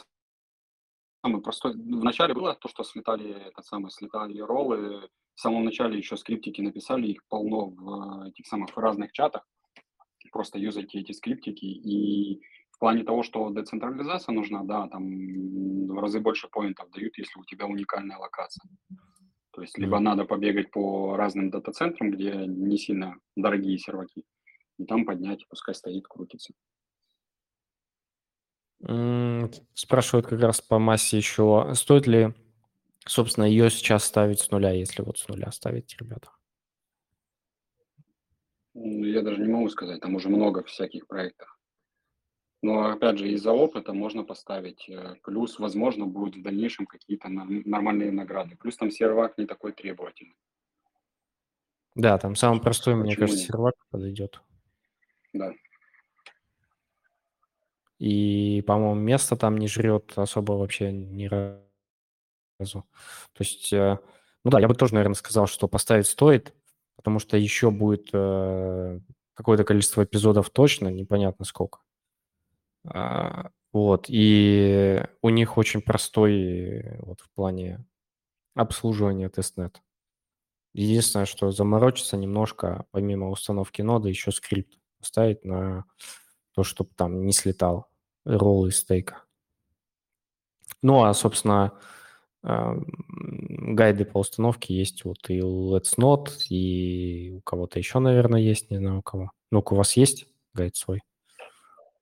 самый 1.26 1.42
простой. 1.42 1.74
Вначале 1.74 2.36
было 2.36 2.54
то, 2.54 2.68
что 2.70 2.84
слетали, 2.84 3.48
этот 3.48 3.66
самый, 3.66 3.90
слетали 3.90 4.38
роллы. 4.40 5.10
В 5.34 5.40
самом 5.42 5.66
начале 5.66 5.98
еще 5.98 6.16
скриптики 6.16 6.62
написали, 6.62 7.08
их 7.08 7.26
полно 7.26 7.70
в 7.72 8.28
этих 8.28 8.46
самых 8.46 8.78
разных 8.78 9.14
чатах. 9.14 9.48
Просто 10.32 10.60
юзайте 10.60 11.00
эти 11.00 11.12
скриптики. 11.12 11.66
И 11.66 12.44
плане 12.82 13.04
того, 13.06 13.24
что 13.24 13.50
децентрализация 13.52 14.34
нужна, 14.34 14.64
да, 14.64 14.88
там 14.90 15.88
в 15.88 16.00
разы 16.00 16.20
больше 16.20 16.50
поинтов 16.50 16.92
дают, 16.92 17.18
если 17.18 17.40
у 17.40 17.46
тебя 17.46 17.68
уникальная 17.68 18.18
локация. 18.18 18.66
То 19.52 19.62
есть 19.62 19.78
либо 19.78 19.98
Мгм. 19.98 20.06
надо 20.06 20.26
побегать 20.26 20.72
по 20.72 21.16
разным 21.18 21.50
дата-центрам, 21.52 22.12
где 22.12 22.32
не 22.48 22.78
сильно 22.78 23.16
дорогие 23.36 23.78
серваки, 23.78 24.26
и 24.80 24.86
там 24.86 25.06
поднять, 25.06 25.48
пускай 25.50 25.76
стоит, 25.76 26.08
крутится. 26.08 26.54
Спрашивают 29.74 30.28
как 30.28 30.40
раз 30.42 30.62
по 30.62 30.80
массе 30.80 31.18
еще, 31.18 31.72
стоит 31.76 32.08
ли, 32.08 32.34
собственно, 33.06 33.46
ее 33.46 33.70
сейчас 33.70 34.06
ставить 34.06 34.40
с 34.40 34.52
нуля, 34.52 34.72
если 34.72 35.04
вот 35.04 35.20
с 35.20 35.28
нуля 35.28 35.52
ставить, 35.52 35.96
ребята? 36.00 36.32
Ну, 38.74 39.06
Я 39.06 39.22
даже 39.22 39.42
не 39.42 39.48
могу 39.48 39.70
сказать, 39.70 40.02
там 40.02 40.16
уже 40.16 40.28
много 40.28 40.62
всяких 40.64 41.08
проектов. 41.08 41.58
Но 42.64 42.92
опять 42.92 43.18
же, 43.18 43.30
из-за 43.32 43.52
опыта 43.52 43.92
можно 43.94 44.24
поставить. 44.24 44.88
э, 44.88 45.16
Плюс, 45.24 45.58
возможно, 45.58 46.06
будут 46.06 46.36
в 46.36 46.44
дальнейшем 46.44 46.86
какие-то 46.86 47.28
норм- 47.28 47.64
нормальные 47.66 48.12
награды. 48.12 48.56
Плюс 48.56 48.78
там 48.78 48.92
сервак 48.92 49.38
не 49.38 49.48
такой 49.48 49.72
требовательный. 49.72 50.36
Да, 51.96 52.18
там 52.20 52.36
самый 52.36 52.62
простой, 52.62 52.96
мне 52.96 53.12
Почему 53.12 53.22
кажется, 53.22 53.40
нет? 53.40 53.48
сервак 53.48 53.76
подойдет. 53.90 54.42
Да. 55.34 55.54
И, 57.98 58.64
по-моему, 58.66 58.96
место 58.96 59.36
там 59.36 59.58
не 59.58 59.68
жрет 59.68 60.14
особо 60.16 60.54
вообще 60.54 60.92
ни 60.92 61.26
разу. 61.26 62.86
То 63.34 63.40
есть, 63.40 63.74
э, 63.74 63.98
ну 64.44 64.52
да, 64.52 64.60
я 64.60 64.68
бы 64.68 64.76
тоже, 64.76 64.94
наверное, 64.94 65.16
сказал, 65.16 65.48
что 65.48 65.68
поставить 65.68 66.08
стоит, 66.08 66.54
потому 66.96 67.20
что 67.20 67.38
еще 67.38 67.72
будет 67.72 68.10
э, 68.14 69.00
какое-то 69.34 69.64
количество 69.64 70.04
эпизодов 70.04 70.50
точно, 70.52 70.90
непонятно 70.90 71.44
сколько. 71.46 71.80
А, 72.86 73.50
вот, 73.74 74.06
и 74.10 75.06
у 75.22 75.30
них 75.30 75.58
очень 75.58 75.82
простой 75.82 76.98
вот 77.00 77.22
в 77.22 77.30
плане 77.32 77.86
обслуживания 78.56 79.30
тестнет. 79.30 79.82
Единственное, 80.74 81.26
что 81.26 81.52
заморочиться 81.52 82.18
немножко, 82.18 82.86
помимо 82.92 83.30
установки 83.30 83.82
ноды, 83.82 84.10
еще 84.10 84.32
скрипт 84.32 84.78
поставить 85.00 85.46
на 85.46 85.86
то, 86.56 86.64
чтобы 86.64 86.92
там 86.96 87.26
не 87.26 87.34
слетал 87.34 87.88
ролл 88.26 88.68
из 88.68 88.78
стейка. 88.78 89.24
Ну, 90.82 91.04
а, 91.04 91.14
собственно, 91.14 91.74
гайды 92.44 94.06
по 94.06 94.20
установке 94.20 94.76
есть 94.76 95.06
вот 95.06 95.30
и 95.30 95.40
Let's 95.40 95.98
Not, 96.00 96.30
и 96.50 97.32
у 97.38 97.42
кого-то 97.42 97.78
еще, 97.80 98.00
наверное, 98.00 98.42
есть, 98.42 98.72
не 98.72 98.78
знаю 98.78 99.00
у 99.00 99.02
кого. 99.04 99.32
Ну, 99.52 99.64
у 99.66 99.76
вас 99.76 99.96
есть 99.98 100.28
гайд 100.54 100.76
свой? 100.76 101.02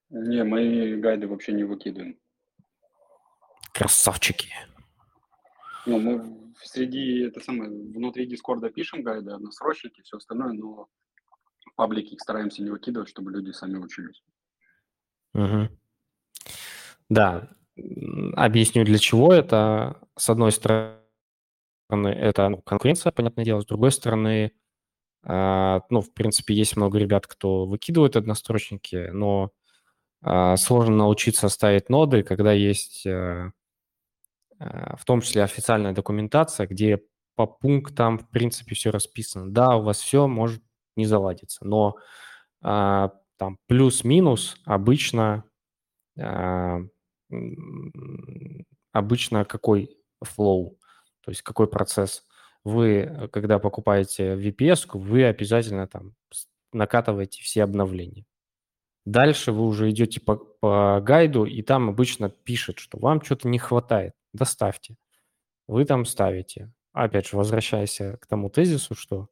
Не, 0.09 0.43
мы 0.43 0.97
гайды 0.97 1.27
вообще 1.27 1.53
не 1.53 1.63
выкидываем. 1.63 2.17
Красавчики. 3.73 4.49
Ну, 5.85 5.99
мы 5.99 6.53
среди, 6.63 7.21
это 7.21 7.39
самое, 7.39 7.69
внутри 7.69 8.25
Дискорда 8.25 8.69
пишем 8.69 9.03
гайды, 9.03 9.31
односрочники, 9.31 10.01
все 10.01 10.17
остальное, 10.17 10.53
но 10.53 10.87
паблики 11.75 12.13
их 12.13 12.21
стараемся 12.21 12.63
не 12.63 12.69
выкидывать, 12.69 13.09
чтобы 13.09 13.31
люди 13.31 13.51
сами 13.51 13.77
учились. 13.77 14.23
Угу. 15.33 15.69
Да, 17.09 17.49
объясню 18.35 18.83
для 18.83 18.97
чего 18.97 19.33
это. 19.33 20.01
С 20.17 20.29
одной 20.29 20.51
стороны, 20.51 20.99
это 21.89 22.49
ну, 22.49 22.61
конкуренция, 22.61 23.11
понятное 23.11 23.45
дело, 23.45 23.61
с 23.61 23.65
другой 23.65 23.91
стороны, 23.91 24.51
э, 25.23 25.79
ну, 25.89 26.01
в 26.01 26.13
принципе, 26.13 26.53
есть 26.53 26.75
много 26.75 26.97
ребят, 26.97 27.27
кто 27.27 27.65
выкидывает 27.65 28.15
однострочники, 28.15 29.09
но 29.11 29.51
сложно 30.21 30.97
научиться 30.97 31.47
ставить 31.49 31.89
ноды, 31.89 32.23
когда 32.23 32.51
есть 32.51 33.05
э, 33.05 33.51
в 34.59 35.05
том 35.05 35.21
числе 35.21 35.43
официальная 35.43 35.93
документация, 35.93 36.67
где 36.67 37.01
по 37.35 37.47
пунктам, 37.47 38.19
в 38.19 38.29
принципе, 38.29 38.75
все 38.75 38.91
расписано. 38.91 39.49
Да, 39.49 39.77
у 39.77 39.83
вас 39.83 39.99
все 39.99 40.27
может 40.27 40.61
не 40.97 41.05
заладиться, 41.05 41.65
но 41.65 41.95
а, 42.61 43.13
там 43.37 43.57
плюс-минус 43.67 44.57
обычно 44.65 45.45
а, 46.19 46.79
обычно 48.91 49.45
какой 49.45 49.89
flow, 50.21 50.75
то 51.21 51.31
есть 51.31 51.41
какой 51.41 51.69
процесс. 51.69 52.25
Вы, 52.65 53.29
когда 53.31 53.57
покупаете 53.57 54.33
VPS, 54.35 54.89
вы 54.93 55.23
обязательно 55.23 55.87
там 55.87 56.15
накатываете 56.73 57.41
все 57.41 57.63
обновления. 57.63 58.25
Дальше 59.11 59.51
вы 59.51 59.65
уже 59.65 59.89
идете 59.89 60.21
по, 60.21 60.35
по 60.35 61.01
гайду, 61.01 61.45
и 61.45 61.61
там 61.63 61.89
обычно 61.89 62.29
пишет, 62.29 62.79
что 62.79 62.99
вам 62.99 63.21
что-то 63.21 63.47
не 63.47 63.57
хватает 63.57 64.13
доставьте. 64.33 64.97
Вы 65.67 65.85
там 65.85 66.05
ставите. 66.05 66.71
Опять 66.93 67.27
же, 67.27 67.37
возвращаясь 67.37 67.97
к 67.97 68.25
тому 68.27 68.49
тезису, 68.49 68.95
что 68.95 69.29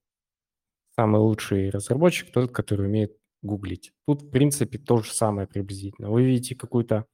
самый 0.96 1.20
лучший 1.20 1.70
разработчик 1.70 2.32
тот, 2.32 2.52
который 2.52 2.88
умеет 2.88 3.18
гуглить. 3.42 3.94
Тут, 4.08 4.24
в 4.24 4.30
принципе, 4.30 4.78
то 4.78 4.98
же 4.98 5.14
самое 5.14 5.48
приблизительно. 5.48 6.10
Вы 6.10 6.24
видите 6.24 6.56
какую-то 6.56 7.06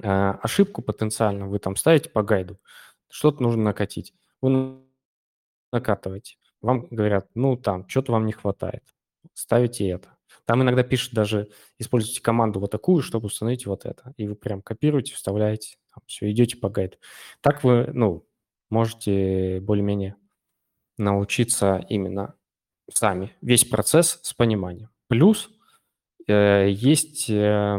э, 0.00 0.08
ошибку 0.08 0.82
потенциально, 0.82 1.46
вы 1.46 1.58
там 1.58 1.76
ставите 1.76 2.10
по 2.10 2.22
гайду, 2.22 2.58
что-то 3.08 3.42
нужно 3.42 3.62
накатить. 3.62 4.14
Вы 4.40 4.80
накатываете. 5.72 6.36
Вам 6.60 6.86
говорят, 6.90 7.28
ну, 7.34 7.56
там, 7.56 7.88
что-то 7.88 8.12
вам 8.12 8.26
не 8.26 8.32
хватает. 8.32 8.82
Ставите 9.32 9.88
это. 9.88 10.16
Там 10.52 10.60
иногда 10.60 10.82
пишут 10.82 11.14
даже, 11.14 11.48
используйте 11.78 12.20
команду 12.20 12.60
вот 12.60 12.70
такую, 12.70 13.00
чтобы 13.00 13.28
установить 13.28 13.64
вот 13.64 13.86
это. 13.86 14.12
И 14.18 14.28
вы 14.28 14.34
прям 14.34 14.60
копируете, 14.60 15.14
вставляете, 15.14 15.78
там, 15.94 16.02
все, 16.06 16.30
идете 16.30 16.58
по 16.58 16.68
гайду. 16.68 16.98
Так 17.40 17.64
вы, 17.64 17.86
ну, 17.94 18.26
можете 18.68 19.60
более-менее 19.62 20.14
научиться 20.98 21.82
именно 21.88 22.34
сами 22.92 23.34
весь 23.40 23.64
процесс 23.64 24.20
с 24.22 24.34
пониманием. 24.34 24.90
Плюс 25.08 25.48
э, 26.26 26.68
есть 26.68 27.30
э, 27.30 27.78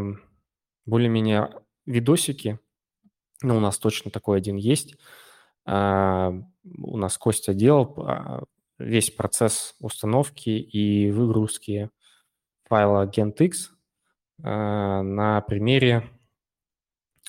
более-менее 0.87 1.51
видосики, 1.85 2.59
ну, 3.43 3.57
у 3.57 3.59
нас 3.59 3.77
точно 3.77 4.09
такой 4.09 4.39
один 4.39 4.55
есть. 4.55 4.95
Э, 5.67 6.31
у 6.65 6.97
нас 6.97 7.19
Костя 7.19 7.53
делал 7.53 7.95
э, 7.99 8.39
весь 8.79 9.11
процесс 9.11 9.75
установки 9.79 10.49
и 10.49 11.11
выгрузки 11.11 11.91
файла 12.73 13.05
GentX 13.05 13.51
э, 14.43 15.01
на 15.01 15.41
примере 15.41 16.09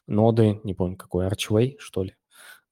ноды, 0.06 0.58
не 0.64 0.72
помню 0.72 0.96
какой, 0.96 1.28
Archway, 1.28 1.74
что 1.78 2.04
ли. 2.04 2.16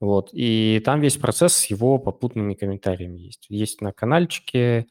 Вот. 0.01 0.31
И 0.33 0.81
там 0.83 1.03
весь 1.03 1.19
процесс 1.19 1.53
с 1.55 1.67
его 1.67 1.99
попутными 1.99 2.55
комментариями 2.55 3.19
есть. 3.19 3.45
Есть 3.51 3.83
на 3.83 3.93
каналчике 3.93 4.87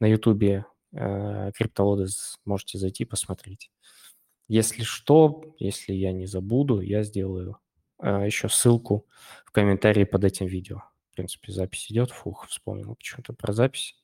на 0.00 0.06
Ютубе 0.06 0.64
э, 0.94 1.50
CryptoLodes, 1.50 2.36
можете 2.46 2.78
зайти 2.78 3.04
посмотреть. 3.04 3.70
Если 4.48 4.82
что, 4.82 5.54
если 5.58 5.92
я 5.92 6.12
не 6.12 6.24
забуду, 6.24 6.80
я 6.80 7.02
сделаю 7.02 7.58
э, 8.02 8.24
еще 8.24 8.48
ссылку 8.48 9.06
в 9.44 9.52
комментарии 9.52 10.04
под 10.04 10.24
этим 10.24 10.46
видео. 10.46 10.84
В 11.10 11.16
принципе, 11.16 11.52
запись 11.52 11.92
идет. 11.92 12.12
Фух, 12.12 12.46
вспомнил 12.48 12.94
почему-то 12.94 13.34
про 13.34 13.52
запись. 13.52 13.94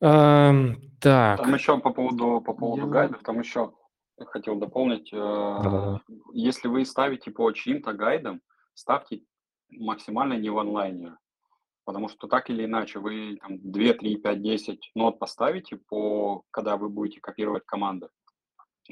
Эм, 0.00 0.80
так. 1.00 1.40
Там 1.40 1.54
еще 1.54 1.78
по 1.78 1.90
поводу, 1.90 2.40
по 2.40 2.54
поводу 2.54 2.86
я... 2.86 2.92
гайдов, 2.92 3.22
там 3.22 3.40
еще 3.40 3.72
хотел 4.26 4.56
дополнить. 4.56 5.10
Да-да-да. 5.12 6.00
Э, 6.08 6.12
если 6.32 6.68
вы 6.68 6.84
ставите 6.84 7.30
по 7.30 7.50
чьим-то 7.52 7.92
гайдам, 7.92 8.40
ставьте 8.74 9.22
максимально 9.70 10.34
не 10.34 10.50
в 10.50 10.58
онлайне. 10.58 11.16
Потому 11.84 12.08
что 12.08 12.28
так 12.28 12.50
или 12.50 12.64
иначе 12.64 12.98
вы 12.98 13.38
там 13.40 13.58
2, 13.58 13.94
3, 13.94 14.16
5, 14.16 14.42
10 14.42 14.90
нот 14.94 15.18
поставите, 15.18 15.76
по, 15.76 16.42
когда 16.50 16.76
вы 16.76 16.90
будете 16.90 17.20
копировать 17.20 17.64
команды. 17.64 18.08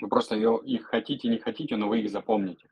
Вы 0.01 0.09
просто 0.09 0.35
ее, 0.35 0.61
их 0.65 0.87
хотите, 0.87 1.29
не 1.29 1.39
хотите, 1.39 1.77
но 1.77 1.89
вы 1.89 2.01
их 2.01 2.11
запомните. 2.11 2.69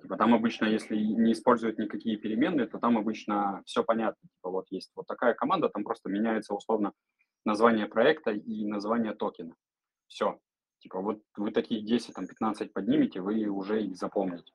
Типа 0.00 0.16
там 0.16 0.34
обычно, 0.34 0.66
если 0.66 0.96
не 0.96 1.32
используют 1.32 1.78
никакие 1.78 2.16
переменные, 2.16 2.66
то 2.66 2.78
там 2.78 2.98
обычно 2.98 3.62
все 3.64 3.84
понятно. 3.84 4.28
Типа 4.28 4.50
вот 4.50 4.66
есть 4.70 4.90
вот 4.94 5.06
такая 5.06 5.32
команда, 5.34 5.68
там 5.68 5.84
просто 5.84 6.10
меняется 6.10 6.54
условно 6.54 6.92
название 7.44 7.86
проекта 7.86 8.30
и 8.30 8.66
название 8.66 9.14
токена. 9.14 9.54
Все. 10.06 10.38
Типа 10.78 11.00
вот 11.00 11.20
вы 11.36 11.52
такие 11.52 11.80
10, 11.80 12.14
там 12.14 12.26
15 12.26 12.72
поднимете, 12.72 13.20
вы 13.20 13.46
уже 13.46 13.82
их 13.82 13.96
запомните. 13.96 14.52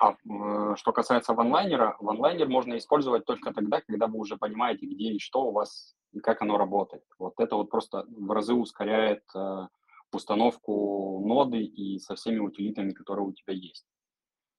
А 0.00 0.12
э, 0.12 0.76
что 0.76 0.92
касается 0.92 1.34
ванлайнера, 1.34 1.96
ванлайнер 2.00 2.48
можно 2.48 2.76
использовать 2.78 3.24
только 3.24 3.52
тогда, 3.52 3.80
когда 3.80 4.06
вы 4.06 4.18
уже 4.18 4.36
понимаете, 4.36 4.86
где 4.86 5.12
и 5.12 5.18
что 5.18 5.44
у 5.44 5.52
вас, 5.52 5.94
и 6.12 6.20
как 6.20 6.40
оно 6.42 6.56
работает. 6.56 7.04
Вот 7.18 7.34
это 7.38 7.56
вот 7.56 7.70
просто 7.70 8.06
в 8.08 8.30
разы 8.30 8.54
ускоряет 8.54 9.22
э, 9.34 9.66
установку 10.12 11.22
ноды 11.26 11.62
и 11.62 11.98
со 11.98 12.14
всеми 12.14 12.38
утилитами, 12.38 12.92
которые 12.92 13.26
у 13.26 13.32
тебя 13.32 13.54
есть. 13.54 13.86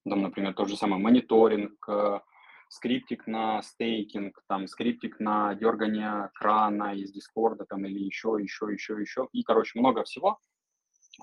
Там, 0.07 0.21
например, 0.21 0.53
тот 0.53 0.69
же 0.69 0.77
самый 0.77 0.99
мониторинг, 0.99 1.73
э, 1.89 2.19
скриптик 2.71 3.27
на 3.27 3.61
стейкинг, 3.61 4.41
там 4.47 4.65
скриптик 4.65 5.19
на 5.19 5.53
дергание 5.55 6.29
крана 6.33 6.95
из 6.95 7.11
Дискорда 7.11 7.65
там 7.65 7.85
или 7.85 7.99
еще, 7.99 8.37
еще, 8.39 8.71
еще, 8.71 8.93
еще. 8.93 9.27
И, 9.33 9.43
короче, 9.43 9.77
много 9.77 10.03
всего. 10.03 10.39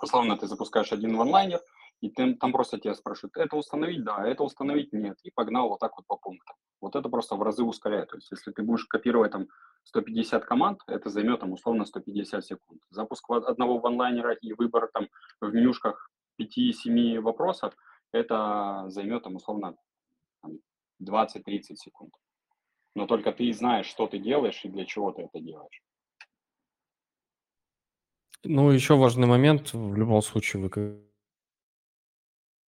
Условно, 0.03 0.37
ты 0.37 0.47
запускаешь 0.47 0.93
один 0.93 1.17
ванлайнер, 1.17 1.61
и 2.03 2.11
ты, 2.11 2.35
там 2.35 2.53
просто 2.53 2.79
тебя 2.79 2.95
спрашивают, 2.95 3.39
это 3.39 3.57
установить, 3.57 4.05
да, 4.05 4.29
это 4.29 4.43
установить, 4.43 4.93
нет. 4.93 5.17
И 5.23 5.31
погнал 5.31 5.71
вот 5.71 5.81
так 5.81 5.97
вот 5.97 6.07
по 6.07 6.19
пунктам. 6.19 6.55
Вот 6.83 6.95
это 6.95 7.09
просто 7.09 7.35
в 7.35 7.43
разы 7.43 7.65
ускоряет. 7.65 8.11
То 8.11 8.17
есть, 8.17 8.31
если 8.31 8.53
ты 8.53 8.63
будешь 8.63 8.85
копировать 8.85 9.33
там 9.33 9.49
150 9.85 10.45
команд, 10.45 10.83
это 10.87 11.09
займет 11.09 11.41
там 11.41 11.53
условно 11.53 11.87
150 11.87 12.45
секунд. 12.45 12.83
Запуск 12.91 13.25
одного 13.31 13.79
ванлайнера 13.79 14.35
и 14.35 14.53
выбор 14.53 14.91
там 14.93 15.09
в 15.41 15.51
менюшках 15.51 16.11
5-7 16.39 17.21
вопросов, 17.21 17.75
это 18.13 18.85
займет 18.89 19.23
там 19.23 19.37
условно 19.37 19.75
20-30 21.03 21.77
секунд. 21.77 22.13
Но 22.95 23.07
только 23.07 23.33
ты 23.33 23.53
знаешь, 23.53 23.87
что 23.87 24.07
ты 24.07 24.19
делаешь 24.19 24.61
и 24.65 24.69
для 24.69 24.85
чего 24.85 25.13
ты 25.13 25.23
это 25.23 25.41
делаешь. 25.41 25.83
Ну, 28.45 28.71
еще 28.71 28.97
важный 28.97 29.27
момент, 29.27 29.73
в 29.73 29.95
любом 29.97 30.23
случае, 30.23 30.63
вы 30.63 30.71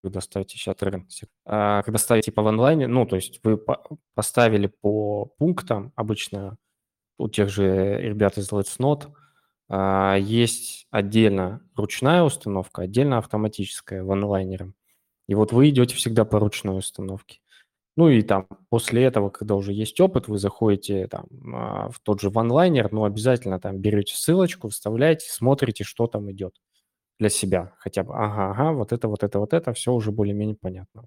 когда 0.03 0.21
ставите 0.21 0.57
сейчас 0.57 0.77
а, 1.45 1.83
когда 1.83 1.99
ставите 1.99 2.31
типа 2.31 2.43
в 2.43 2.47
онлайне, 2.47 2.87
ну, 2.87 3.07
то 3.07 3.17
есть 3.17 3.41
вы 3.45 3.63
поставили 4.15 4.67
по 4.67 5.27
пунктам, 5.27 5.93
обычно 5.95 6.57
у 7.19 7.29
тех 7.29 7.51
же 7.51 8.01
ребят 8.01 8.39
из 8.39 8.51
Let's 8.51 8.79
Not, 8.79 9.13
а, 9.69 10.17
есть 10.17 10.87
отдельно 10.91 11.63
ручная 11.77 12.23
установка, 12.23 12.83
отдельно 12.83 13.19
автоматическая 13.19 14.03
в 14.03 14.11
онлайнере. 14.11 14.73
И 15.29 15.35
вот 15.35 15.53
вы 15.53 15.69
идете 15.69 15.95
всегда 15.95 16.25
по 16.25 16.39
ручной 16.41 16.79
установке. 16.79 17.41
Ну 18.01 18.09
и 18.09 18.23
там 18.23 18.47
после 18.71 19.05
этого, 19.05 19.29
когда 19.29 19.57
уже 19.57 19.75
есть 19.75 20.01
опыт, 20.01 20.27
вы 20.27 20.39
заходите 20.39 21.07
там 21.07 21.27
а, 21.55 21.91
в 21.91 22.01
тот 22.01 22.23
же 22.23 22.31
ванлайнер, 22.31 22.91
но 22.91 23.05
обязательно 23.05 23.61
там 23.61 23.77
берете 23.77 24.15
ссылочку, 24.15 24.71
вставляете, 24.71 25.31
смотрите, 25.31 25.85
что 25.85 26.07
там 26.07 26.31
идет 26.31 26.59
для 27.19 27.29
себя. 27.29 27.75
Хотя 27.77 28.03
бы, 28.03 28.15
ага, 28.15 28.53
ага, 28.53 28.73
вот 28.73 28.95
это, 28.95 29.07
вот 29.07 29.23
это, 29.23 29.39
вот 29.39 29.53
это, 29.53 29.75
все 29.75 29.93
уже 29.93 30.13
более-менее 30.13 30.57
понятно. 30.59 31.05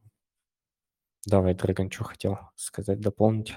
Давай, 1.25 1.55
Драгон, 1.55 1.89
что 1.89 2.03
хотел 2.03 2.37
сказать, 2.55 2.99
дополнить? 2.99 3.55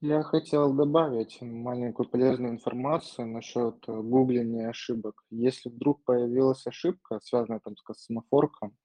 Я 0.00 0.22
хотел 0.22 0.72
добавить 0.72 1.42
маленькую 1.42 2.08
полезную 2.08 2.52
информацию 2.52 3.26
насчет 3.26 3.82
э, 3.88 4.00
гугления 4.00 4.68
ошибок. 4.68 5.24
Если 5.30 5.70
вдруг 5.70 6.04
появилась 6.04 6.64
ошибка, 6.68 7.18
связанная 7.20 7.58
там 7.58 7.76
с 7.76 7.82
космофорком, 7.82 8.76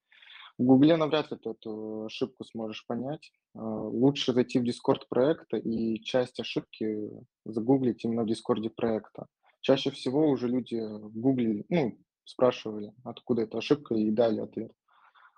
в 0.58 0.62
Гугле 0.62 0.96
навряд 0.96 1.30
ли 1.30 1.36
ты 1.36 1.50
эту 1.50 2.06
ошибку 2.06 2.44
сможешь 2.44 2.86
понять. 2.86 3.30
А, 3.54 3.60
лучше 3.60 4.32
зайти 4.32 4.58
в 4.58 4.64
Discord 4.64 5.02
проекта 5.08 5.56
и 5.58 6.00
часть 6.02 6.40
ошибки 6.40 7.10
загуглить 7.44 8.04
именно 8.04 8.22
в 8.22 8.26
Дискорде 8.26 8.70
проекта. 8.70 9.26
Чаще 9.60 9.90
всего 9.90 10.28
уже 10.28 10.48
люди 10.48 10.80
гуглили, 11.10 11.66
ну, 11.68 11.98
спрашивали, 12.24 12.92
откуда 13.04 13.42
эта 13.42 13.58
ошибка, 13.58 13.94
и 13.94 14.10
дали 14.10 14.40
ответ. 14.40 14.72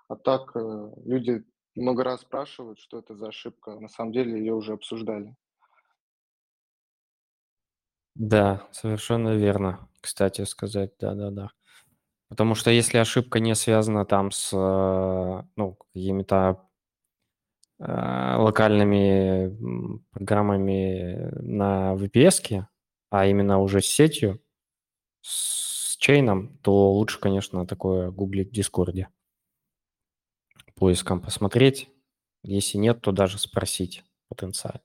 А 0.07 0.15
так 0.15 0.55
э, 0.55 0.91
люди 1.05 1.43
много 1.75 2.03
раз 2.03 2.21
спрашивают, 2.21 2.79
что 2.79 2.99
это 2.99 3.15
за 3.15 3.27
ошибка. 3.27 3.79
На 3.79 3.89
самом 3.89 4.11
деле 4.11 4.39
ее 4.39 4.53
уже 4.53 4.73
обсуждали. 4.73 5.35
Да, 8.15 8.67
совершенно 8.71 9.35
верно, 9.35 9.87
кстати 10.01 10.43
сказать, 10.43 10.93
да-да-да. 10.99 11.51
Потому 12.29 12.53
что 12.53 12.69
если 12.69 12.99
ошибка 12.99 13.39
не 13.39 13.55
связана 13.55 14.05
там 14.05 14.31
с, 14.31 14.51
э, 14.53 15.43
ну, 15.55 15.73
какими-то 15.93 16.69
э, 17.79 18.35
локальными 18.37 19.99
программами 20.11 21.31
на 21.41 21.95
VPS, 21.95 22.65
а 23.09 23.25
именно 23.25 23.59
уже 23.59 23.81
с 23.81 23.87
сетью, 23.87 24.39
с 25.21 25.97
чейном, 25.97 26.59
то 26.59 26.91
лучше, 26.93 27.19
конечно, 27.19 27.65
такое 27.65 28.11
гуглить 28.11 28.49
в 28.49 28.53
Дискорде. 28.53 29.09
Поиском 30.75 31.21
посмотреть. 31.21 31.89
Если 32.43 32.77
нет, 32.77 33.01
то 33.01 33.11
даже 33.11 33.39
спросить 33.39 34.03
потенциально. 34.29 34.81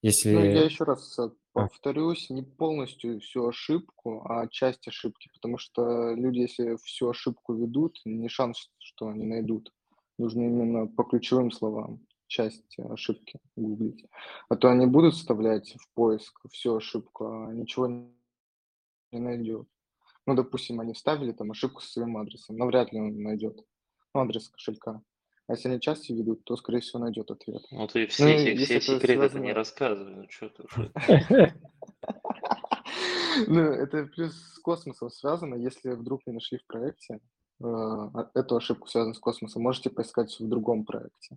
Если... 0.00 0.34
Ну, 0.34 0.44
я 0.44 0.64
еще 0.64 0.84
раз 0.84 1.18
э, 1.18 1.30
Повторюсь, 1.54 2.30
не 2.30 2.42
полностью 2.42 3.20
всю 3.20 3.46
ошибку, 3.46 4.26
а 4.28 4.48
часть 4.48 4.88
ошибки, 4.88 5.30
потому 5.32 5.56
что 5.56 6.12
люди, 6.14 6.40
если 6.40 6.76
всю 6.82 7.10
ошибку 7.10 7.54
ведут, 7.54 8.00
не 8.04 8.28
шанс, 8.28 8.70
что 8.78 9.06
они 9.06 9.24
найдут. 9.24 9.72
Нужно 10.18 10.42
именно 10.42 10.88
по 10.88 11.04
ключевым 11.04 11.52
словам 11.52 12.00
часть 12.26 12.76
ошибки 12.78 13.38
гуглить. 13.54 14.04
А 14.48 14.56
то 14.56 14.68
они 14.68 14.86
будут 14.86 15.14
вставлять 15.14 15.76
в 15.78 15.88
поиск 15.94 16.40
всю 16.50 16.74
ошибку, 16.74 17.26
а 17.26 17.52
ничего 17.52 17.86
не 17.86 19.20
найдет. 19.20 19.68
Ну, 20.26 20.34
допустим, 20.34 20.80
они 20.80 20.92
вставили 20.92 21.30
там 21.30 21.52
ошибку 21.52 21.82
со 21.82 21.92
своим 21.92 22.16
адресом, 22.16 22.56
но 22.56 22.66
вряд 22.66 22.92
ли 22.92 23.00
он 23.00 23.22
найдет 23.22 23.64
ну, 24.12 24.22
адрес 24.22 24.48
кошелька. 24.48 25.02
А 25.46 25.52
если 25.52 25.68
они 25.68 25.80
часто 25.80 26.14
ведут, 26.14 26.44
то, 26.44 26.56
скорее 26.56 26.80
всего, 26.80 27.00
найдет 27.00 27.30
ответ. 27.30 27.62
Ну, 27.70 27.86
ты 27.86 28.06
все, 28.06 28.24
ну, 28.24 28.36
все, 28.38 28.56
все 28.56 28.80
секреты 28.80 29.14
связано... 29.14 29.42
не 29.42 29.52
рассказывай. 29.52 30.14
Ну, 30.14 30.26
что 30.30 30.48
ты 30.48 30.62
уже... 30.62 31.54
Ну, 33.48 33.60
это 33.60 34.04
плюс 34.06 34.32
с 34.32 34.58
космосом 34.60 35.10
связано. 35.10 35.56
Если 35.56 35.90
вдруг 35.90 36.20
не 36.24 36.32
нашли 36.32 36.58
в 36.58 36.66
проекте 36.66 37.14
э, 37.14 37.18
а, 37.64 38.30
эту 38.34 38.56
ошибку, 38.56 38.86
связанную 38.86 39.16
с 39.16 39.18
космосом, 39.18 39.62
можете 39.62 39.90
поискать 39.90 40.38
в 40.38 40.48
другом 40.48 40.84
проекте. 40.84 41.36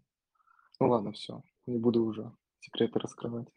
Ну 0.79 0.89
ладно, 0.89 1.11
все. 1.13 1.41
Не 1.65 1.79
буду 1.79 2.03
уже 2.03 2.31
секреты 2.59 2.99
раскрывать. 2.99 3.47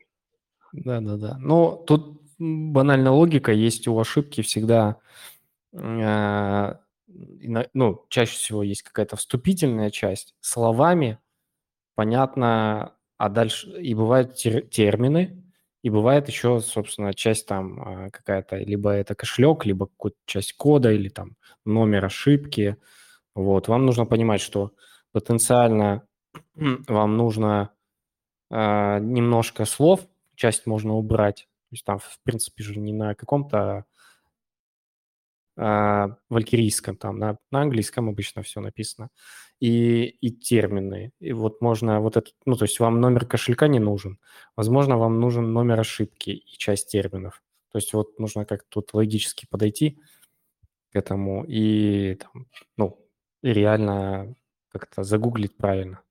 Да-да-да. 0.72 1.36
Ну, 1.38 1.84
тут 1.86 2.22
банальная 2.38 3.12
логика. 3.12 3.52
Есть 3.52 3.86
у 3.88 3.98
ошибки 3.98 4.40
всегда 4.40 4.96
э, 5.72 6.74
ну, 7.74 8.06
чаще 8.08 8.32
всего 8.32 8.62
есть 8.62 8.82
какая-то 8.82 9.16
вступительная 9.16 9.90
часть 9.90 10.34
словами, 10.40 11.18
понятно, 11.94 12.96
а 13.18 13.28
дальше 13.28 13.70
и 13.80 13.94
бывают 13.94 14.34
тер, 14.34 14.62
термины, 14.68 15.44
и 15.82 15.90
бывает 15.90 16.28
еще, 16.28 16.60
собственно, 16.60 17.14
часть 17.14 17.46
там 17.46 17.80
а, 17.80 18.10
какая-то, 18.10 18.56
либо 18.56 18.90
это 18.90 19.14
кошелек, 19.14 19.64
либо 19.64 19.88
какая-то 19.96 20.14
часть 20.26 20.54
кода, 20.54 20.92
или 20.92 21.08
там 21.08 21.36
номер 21.64 22.04
ошибки. 22.04 22.76
Вот, 23.34 23.68
вам 23.68 23.86
нужно 23.86 24.06
понимать, 24.06 24.40
что 24.40 24.72
потенциально 25.12 26.06
вам 26.54 27.16
нужно 27.16 27.72
э, 28.50 28.98
немножко 29.00 29.64
слов, 29.64 30.00
часть 30.34 30.66
можно 30.66 30.94
убрать. 30.94 31.48
То 31.70 31.74
есть 31.74 31.84
там, 31.84 31.98
в 31.98 32.18
принципе, 32.24 32.62
же 32.62 32.78
не 32.78 32.92
на 32.92 33.14
каком-то 33.14 33.84
валькирийском, 35.60 36.96
там 36.96 37.18
на, 37.18 37.36
на 37.50 37.62
английском 37.62 38.08
обычно 38.08 38.42
все 38.42 38.60
написано, 38.60 39.10
и, 39.60 40.04
и 40.04 40.30
термины. 40.30 41.12
И 41.20 41.32
вот 41.32 41.60
можно 41.60 42.00
вот 42.00 42.16
это, 42.16 42.30
ну, 42.46 42.56
то 42.56 42.64
есть 42.64 42.80
вам 42.80 43.00
номер 43.00 43.26
кошелька 43.26 43.68
не 43.68 43.78
нужен. 43.78 44.18
Возможно, 44.56 44.96
вам 44.96 45.20
нужен 45.20 45.52
номер 45.52 45.80
ошибки 45.80 46.30
и 46.30 46.58
часть 46.58 46.90
терминов. 46.90 47.42
То 47.72 47.78
есть 47.78 47.92
вот 47.92 48.18
нужно 48.18 48.46
как-то 48.46 48.66
тут 48.70 48.94
логически 48.94 49.46
подойти 49.48 50.00
к 50.92 50.96
этому 50.96 51.44
и, 51.46 52.14
там, 52.14 52.46
ну, 52.76 53.06
и 53.42 53.52
реально 53.52 54.34
как-то 54.70 55.02
загуглить 55.02 55.56
правильно. 55.56 56.02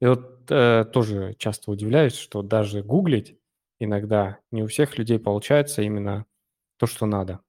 И 0.00 0.06
вот 0.06 0.50
э, 0.50 0.86
тоже 0.90 1.34
часто 1.38 1.70
удивляюсь, 1.70 2.14
что 2.16 2.42
даже 2.42 2.82
гуглить 2.82 3.36
иногда 3.78 4.38
не 4.50 4.62
у 4.62 4.66
всех 4.66 4.96
людей 4.96 5.18
получается 5.18 5.82
именно 5.82 6.24
то, 6.78 6.86
что 6.86 7.04
надо. 7.06 7.40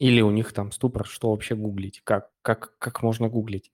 Или 0.00 0.20
у 0.20 0.30
них 0.30 0.52
там 0.52 0.72
ступор, 0.72 1.06
что 1.06 1.30
вообще 1.30 1.54
гуглить, 1.54 2.00
как, 2.04 2.30
как, 2.42 2.76
как 2.78 3.02
можно 3.02 3.28
гуглить. 3.28 3.72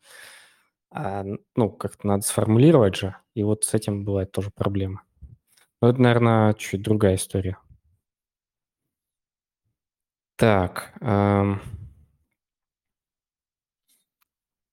А, 0.90 1.24
ну, 1.56 1.70
как-то 1.70 2.06
надо 2.06 2.22
сформулировать 2.24 2.96
же, 2.96 3.16
и 3.34 3.42
вот 3.44 3.64
с 3.64 3.74
этим 3.74 4.04
бывает 4.04 4.32
тоже 4.32 4.50
проблема. 4.50 5.02
Но 5.82 5.90
это, 5.90 6.00
наверное, 6.02 6.54
чуть 6.54 6.82
другая 6.82 7.16
история. 7.16 7.58
Так. 10.38 10.92
Эм... 11.00 11.60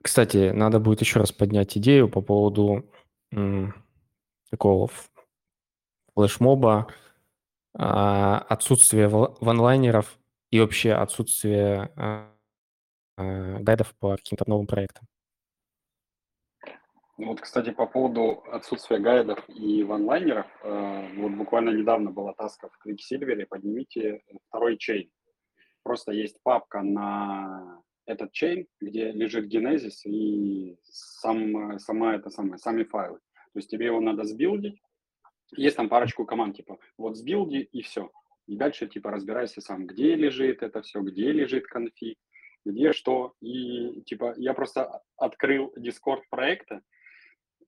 Кстати, 0.03 0.51
надо 0.51 0.79
будет 0.79 1.01
еще 1.01 1.19
раз 1.19 1.31
поднять 1.31 1.77
идею 1.77 2.09
по 2.09 2.21
поводу 2.21 2.85
м, 3.31 3.73
такого 4.51 4.89
флешмоба, 6.15 6.87
а, 7.75 8.39
отсутствия 8.49 9.09
ванлайнеров 9.09 10.18
и 10.51 10.59
вообще 10.59 10.93
отсутствие 10.93 11.91
а, 11.95 12.31
а, 13.17 13.59
гайдов 13.59 13.95
по 13.99 14.15
каким-то 14.15 14.45
новым 14.47 14.67
проектам. 14.67 15.05
Ну 17.17 17.27
вот, 17.27 17.41
кстати, 17.41 17.71
по 17.71 17.85
поводу 17.85 18.43
отсутствия 18.49 18.97
гайдов 18.97 19.43
и 19.49 19.83
ванлайнеров, 19.83 20.47
э, 20.63 21.07
вот 21.17 21.33
буквально 21.33 21.71
недавно 21.71 22.11
была 22.11 22.33
таска 22.33 22.69
в 22.69 22.87
Quicksilver, 22.87 23.45
поднимите 23.45 24.21
второй 24.47 24.77
чейн. 24.77 25.11
Просто 25.83 26.13
есть 26.13 26.41
папка 26.43 26.81
на 26.81 27.81
этот 28.05 28.31
чейн, 28.31 28.67
где 28.79 29.11
лежит 29.11 29.47
генезис 29.47 30.05
и 30.05 30.77
сам, 30.83 31.77
сама 31.79 32.15
это 32.15 32.29
самое, 32.29 32.57
сами 32.57 32.85
файлы. 32.85 33.19
То 33.51 33.59
есть 33.59 33.69
тебе 33.69 33.87
его 33.87 33.99
надо 33.99 34.23
сбилдить. 34.23 34.81
Есть 35.57 35.75
там 35.75 35.89
парочку 35.89 36.25
команд, 36.25 36.55
типа 36.55 36.77
вот 36.97 37.17
сбилди 37.17 37.57
и 37.57 37.81
все. 37.81 38.11
И 38.49 38.55
дальше 38.55 38.87
типа 38.87 39.11
разбирайся 39.11 39.61
сам, 39.61 39.85
где 39.85 40.15
лежит 40.15 40.63
это 40.63 40.81
все, 40.81 41.01
где 41.01 41.31
лежит 41.31 41.67
конфиг, 41.67 42.17
где 42.65 42.93
что. 42.93 43.33
И 43.41 44.01
типа 44.07 44.33
я 44.37 44.55
просто 44.55 45.03
открыл 45.17 45.71
Discord 45.77 46.23
проекта, 46.31 46.81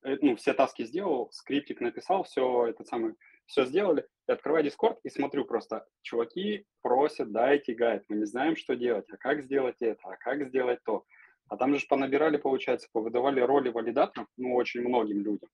э, 0.04 0.18
ну, 0.22 0.36
все 0.38 0.56
таски 0.56 0.84
сделал, 0.84 1.30
скриптик 1.34 1.82
написал, 1.82 2.24
все 2.24 2.66
это 2.66 2.84
самое, 2.84 3.14
все 3.46 3.66
сделали, 3.66 4.08
я 4.28 4.34
открываю 4.34 4.66
Discord 4.66 4.98
и 5.04 5.10
смотрю 5.12 5.46
просто, 5.46 5.86
чуваки 6.02 6.66
просят, 6.82 7.32
дайте 7.32 7.76
гайд, 7.76 8.04
мы 8.10 8.16
не 8.16 8.26
знаем, 8.26 8.56
что 8.56 8.76
делать, 8.76 9.06
а 9.12 9.18
как 9.18 9.44
сделать 9.44 9.78
это, 9.82 10.02
а 10.02 10.18
как 10.18 10.48
сделать 10.48 10.80
то. 10.84 11.06
А 11.48 11.58
там 11.58 11.76
же 11.76 11.86
понабирали, 11.88 12.38
получается, 12.38 12.90
повыдавали 12.92 13.40
роли 13.40 13.70
валидаторов, 13.70 14.28
ну, 14.36 14.56
очень 14.56 14.82
многим 14.82 15.22
людям, 15.22 15.50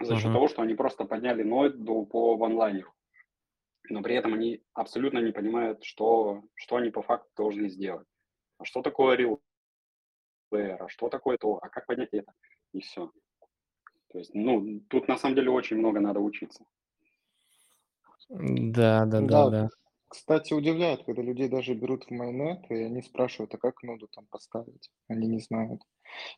за 0.00 0.16
счет 0.16 0.24
uh-huh. 0.26 0.32
того, 0.32 0.48
что 0.48 0.62
они 0.62 0.74
просто 0.74 1.04
подняли 1.04 1.44
ноду 1.44 2.04
по 2.06 2.36
ванлайнеру 2.36 2.92
но 3.90 4.02
при 4.02 4.14
этом 4.14 4.34
они 4.34 4.62
абсолютно 4.72 5.18
не 5.18 5.32
понимают, 5.32 5.84
что, 5.84 6.42
что 6.54 6.76
они 6.76 6.90
по 6.90 7.02
факту 7.02 7.28
должны 7.36 7.68
сделать. 7.68 8.06
А 8.58 8.64
что 8.64 8.82
такое 8.82 9.16
real 9.16 9.40
player, 10.52 10.76
а 10.78 10.88
что 10.88 11.08
такое 11.08 11.36
то, 11.38 11.58
а 11.62 11.68
как 11.68 11.86
понять 11.86 12.10
это, 12.12 12.32
и 12.72 12.80
все. 12.80 13.10
То 14.12 14.18
есть, 14.18 14.34
ну, 14.34 14.80
тут 14.88 15.08
на 15.08 15.16
самом 15.16 15.36
деле 15.36 15.50
очень 15.50 15.76
много 15.76 16.00
надо 16.00 16.20
учиться. 16.20 16.64
Да, 18.28 19.06
да, 19.06 19.20
да, 19.20 19.50
да. 19.50 19.68
Кстати, 20.10 20.52
удивляет, 20.52 21.04
когда 21.04 21.22
людей 21.22 21.48
даже 21.48 21.72
берут 21.72 22.06
в 22.06 22.10
майонет, 22.10 22.68
и 22.68 22.74
они 22.74 23.00
спрашивают, 23.00 23.54
а 23.54 23.58
как 23.58 23.80
ноду 23.84 24.08
там 24.12 24.26
поставить? 24.28 24.90
Они 25.06 25.28
не 25.28 25.38
знают. 25.38 25.82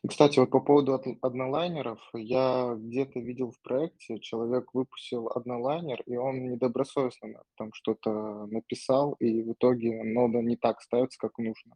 И, 0.03 0.07
кстати, 0.07 0.37
вот 0.37 0.51
по 0.51 0.59
поводу 0.59 0.93
од- 0.93 1.17
однолайнеров, 1.23 1.99
я 2.13 2.75
где-то 2.77 3.19
видел 3.19 3.49
в 3.49 3.59
проекте, 3.63 4.19
человек 4.19 4.71
выпустил 4.75 5.27
однолайнер, 5.27 6.03
и 6.05 6.15
он 6.15 6.51
недобросовестно 6.51 7.41
там 7.57 7.73
что-то 7.73 8.45
написал, 8.45 9.13
и 9.13 9.41
в 9.41 9.53
итоге 9.53 10.03
нода 10.03 10.37
не 10.43 10.55
так 10.55 10.79
ставится, 10.79 11.17
как 11.17 11.39
нужно. 11.39 11.75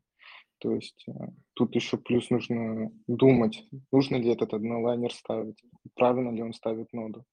То 0.60 0.74
есть 0.74 1.04
э, 1.08 1.12
тут 1.56 1.74
еще 1.74 1.98
плюс 1.98 2.30
нужно 2.30 2.92
думать, 3.08 3.68
нужно 3.92 4.18
ли 4.18 4.30
этот 4.32 4.54
однолайнер 4.54 5.12
ставить, 5.12 5.64
правильно 5.96 6.30
ли 6.30 6.44
он 6.44 6.54
ставит 6.54 6.94
ноду. 6.94 7.26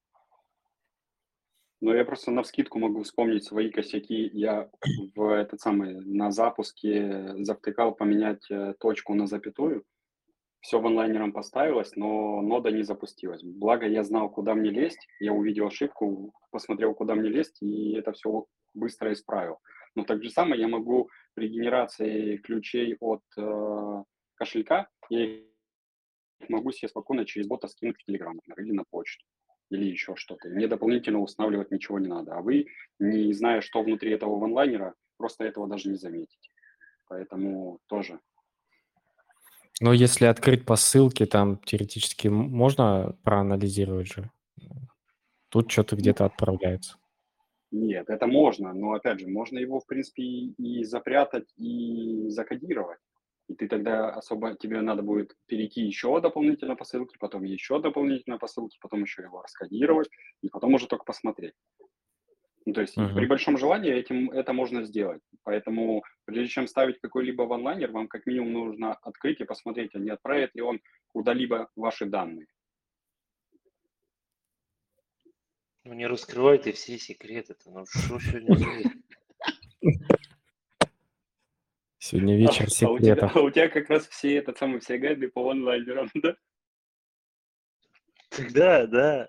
Ну, 1.85 1.93
я 1.93 2.07
просто 2.07 2.31
на 2.31 2.43
вскидку 2.43 2.79
могу 2.79 3.03
вспомнить 3.03 3.45
свои 3.45 3.69
косяки. 3.71 4.31
Я 4.33 4.71
в 5.15 5.29
этот 5.29 5.61
самый 5.61 6.01
на 6.07 6.31
запуске 6.31 7.35
завтыкал 7.45 7.95
поменять 7.95 8.51
э, 8.51 8.73
точку 8.81 9.13
на 9.13 9.27
запятую. 9.27 9.85
Все 10.61 10.81
в 10.81 10.87
онлайнером 10.87 11.35
поставилось, 11.35 11.95
но 11.95 12.41
нода 12.41 12.71
не 12.71 12.85
запустилась. 12.85 13.43
Благо 13.43 13.87
я 13.87 14.03
знал, 14.03 14.31
куда 14.31 14.55
мне 14.55 14.71
лезть. 14.71 15.07
Я 15.21 15.35
увидел 15.35 15.67
ошибку, 15.67 16.33
посмотрел, 16.51 16.95
куда 16.95 17.15
мне 17.17 17.29
лезть, 17.29 17.61
и 17.61 17.93
это 17.93 18.13
все 18.13 18.47
быстро 18.73 19.13
исправил. 19.13 19.59
Но 19.95 20.05
так 20.05 20.23
же 20.23 20.31
самое 20.31 20.63
я 20.63 20.69
могу 20.69 21.11
при 21.35 21.49
генерации 21.49 22.39
ключей 22.39 22.97
от 22.99 23.25
э, 23.37 24.05
кошелька, 24.37 24.89
я 25.11 25.39
могу 26.49 26.73
себе 26.73 26.89
спокойно 26.89 27.27
через 27.27 27.47
бота 27.47 27.69
скинуть 27.69 27.97
в 27.99 28.11
Telegram 28.11 28.39
или 28.57 28.73
на 28.73 28.85
почту 28.85 29.27
или 29.75 29.85
еще 29.85 30.17
что-то. 30.17 30.49
Мне 30.49 30.69
дополнительно 30.69 31.21
устанавливать 31.21 31.71
ничего 31.71 31.99
не 31.99 32.09
надо. 32.09 32.37
А 32.37 32.41
вы, 32.41 32.67
не 32.99 33.33
зная, 33.33 33.61
что 33.61 33.83
внутри 33.83 34.13
этого 34.13 34.43
онлайнера, 34.43 34.95
просто 35.17 35.45
этого 35.45 35.69
даже 35.69 35.89
не 35.89 35.97
заметите. 35.97 36.51
Поэтому 37.09 37.81
тоже. 37.87 38.21
Но 39.81 39.93
если 39.93 40.27
открыть 40.27 40.65
по 40.65 40.77
ссылке, 40.77 41.27
там 41.27 41.59
теоретически 41.59 42.29
можно 42.29 43.17
проанализировать 43.23 44.07
же. 44.07 44.31
Тут 45.49 45.71
что-то 45.71 45.97
где-то 45.97 46.25
отправляется. 46.25 46.97
Нет, 47.71 48.09
это 48.09 48.29
можно, 48.29 48.73
но 48.73 48.93
опять 48.93 49.19
же, 49.19 49.27
можно 49.27 49.59
его, 49.59 49.81
в 49.81 49.87
принципе, 49.87 50.23
и 50.23 50.85
запрятать, 50.85 51.53
и 51.57 52.29
закодировать. 52.29 53.01
И 53.49 53.55
ты 53.55 53.69
тогда 53.69 54.11
особо, 54.11 54.57
тебе 54.57 54.81
надо 54.81 55.03
будет 55.03 55.37
перейти 55.47 55.83
еще 55.83 56.21
дополнительно 56.21 56.77
по 56.77 56.85
ссылке, 56.85 57.17
потом 57.19 57.45
еще 57.45 57.81
дополнительно 57.81 58.39
по 58.39 58.47
ссылке, 58.47 58.79
потом 58.81 59.03
еще 59.03 59.23
его 59.23 59.43
раскодировать, 59.43 60.09
и 60.43 60.49
потом 60.49 60.75
уже 60.75 60.87
только 60.87 61.05
посмотреть. 61.05 61.55
Ну, 62.67 62.73
то 62.73 62.81
есть 62.81 62.97
uh-huh. 62.97 63.15
при 63.15 63.27
большом 63.27 63.59
желании 63.59 63.93
этим 63.93 64.31
это 64.31 64.55
можно 64.55 64.85
сделать. 64.85 65.21
Поэтому 65.43 66.03
прежде 66.25 66.49
чем 66.49 66.67
ставить 66.67 66.99
какой-либо 67.01 67.45
онлайнер, 67.55 67.91
вам 67.91 68.09
как 68.09 68.25
минимум 68.25 68.53
нужно 68.53 68.95
открыть 68.95 69.41
и 69.41 69.45
посмотреть, 69.45 69.95
а 69.95 69.99
не 69.99 70.11
отправит 70.11 70.55
ли 70.55 70.63
он 70.63 70.81
куда-либо 71.09 71.69
ваши 71.77 72.07
данные. 72.07 72.47
Ну 75.85 75.93
не 75.93 76.07
раскрывай 76.07 76.57
ты 76.57 76.73
все 76.73 76.99
секреты-то, 76.99 77.71
ну 77.71 77.85
что 77.85 78.19
сегодня 78.19 78.91
Сегодня 82.05 82.37
вечер 82.37 82.65
а, 82.65 82.87
а, 82.87 82.91
у 82.91 82.99
тебя, 82.99 83.15
секретов. 83.15 83.35
а 83.37 83.41
у 83.41 83.51
тебя 83.51 83.69
как 83.71 83.89
раз 83.89 84.07
все 84.09 84.37
это 84.37 84.55
самые 84.55 84.81
все 84.81 84.99
гайды 84.99 85.27
по 85.31 85.51
онлайнерам, 85.51 86.11
да? 86.23 86.37
Да, 88.53 88.87
да. 88.87 89.29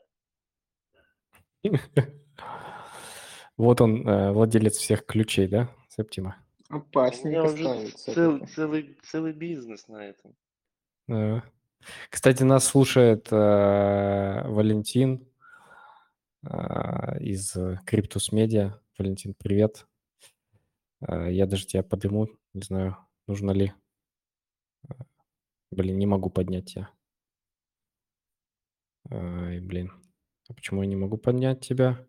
Вот 3.56 3.80
он, 3.80 4.06
э, 4.06 4.34
владелец 4.34 4.76
всех 4.76 5.06
ключей, 5.06 5.48
да, 5.48 5.70
Септима? 5.88 6.36
Опасненько 6.68 7.44
уже 7.44 7.64
ставится. 7.64 8.12
цел- 8.14 8.46
целый, 8.48 8.98
целый 9.04 9.32
бизнес 9.32 9.88
на 9.88 10.08
этом. 10.10 10.36
Э, 11.08 11.40
Кстати, 12.10 12.44
нас 12.44 12.66
слушает 12.66 13.32
э, 13.32 14.42
Валентин 14.50 15.26
э, 16.44 17.20
из 17.22 17.56
Криптус 17.86 18.34
Медиа. 18.34 18.78
Валентин, 18.98 19.34
привет. 19.34 19.88
Э, 21.08 21.32
Я 21.32 21.46
даже 21.46 21.66
тебя 21.66 21.82
подниму, 21.84 22.28
не 22.56 22.62
знаю, 22.64 22.98
нужно 23.28 23.52
ли. 23.52 23.72
Э, 24.90 24.94
Блин, 25.72 26.00
не 26.00 26.08
могу 26.08 26.30
поднять 26.32 26.66
тебя. 26.74 26.90
Ай, 29.10 29.60
блин. 29.62 29.92
А 30.48 30.54
почему 30.54 30.84
я 30.84 30.88
не 30.88 30.96
могу 30.96 31.18
поднять 31.18 31.62
тебя? 31.62 32.06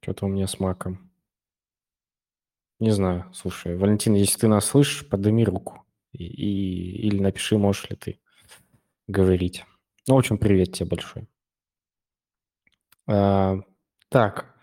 Что-то 0.00 0.26
у 0.26 0.28
меня 0.28 0.48
с 0.48 0.58
маком. 0.58 1.08
Не 2.80 2.90
знаю, 2.92 3.30
слушай, 3.34 3.76
Валентин, 3.76 4.14
если 4.14 4.38
ты 4.38 4.48
нас 4.48 4.64
слышишь, 4.66 5.08
подними 5.08 5.44
руку. 5.44 5.82
И, 6.12 6.24
и- 6.24 7.06
или 7.08 7.20
напиши, 7.20 7.58
можешь 7.58 7.88
ли 7.90 7.96
ты 7.96 8.20
говорить. 9.08 9.64
Ну, 10.08 10.16
в 10.16 10.18
общем, 10.18 10.38
привет 10.38 10.74
тебе 10.74 10.88
большой. 10.90 11.28
А, 13.06 13.56
так. 14.08 14.54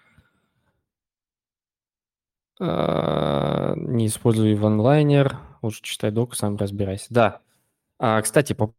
А, 2.60 3.74
не 3.76 4.08
используй 4.08 4.56
ванлайнер. 4.56 5.38
Лучше 5.62 5.82
читай 5.84 6.12
док, 6.12 6.36
сам 6.36 6.58
разбирайся. 6.58 7.08
Да. 7.10 7.42
А, 8.00 8.22
кстати, 8.22 8.54
по 8.54 8.74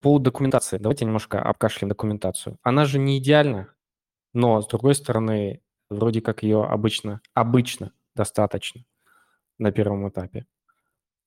поводу 0.00 0.24
документации. 0.24 0.78
Давайте 0.78 1.04
немножко 1.04 1.40
обкашляем 1.40 1.88
документацию. 1.88 2.58
Она 2.62 2.84
же 2.84 2.98
не 2.98 3.18
идеальна, 3.18 3.74
но, 4.32 4.60
с 4.60 4.66
другой 4.66 4.94
стороны, 4.94 5.62
вроде 5.90 6.20
как 6.20 6.42
ее 6.42 6.64
обычно, 6.64 7.20
обычно 7.32 7.92
достаточно 8.14 8.84
на 9.58 9.72
первом 9.72 10.08
этапе. 10.08 10.46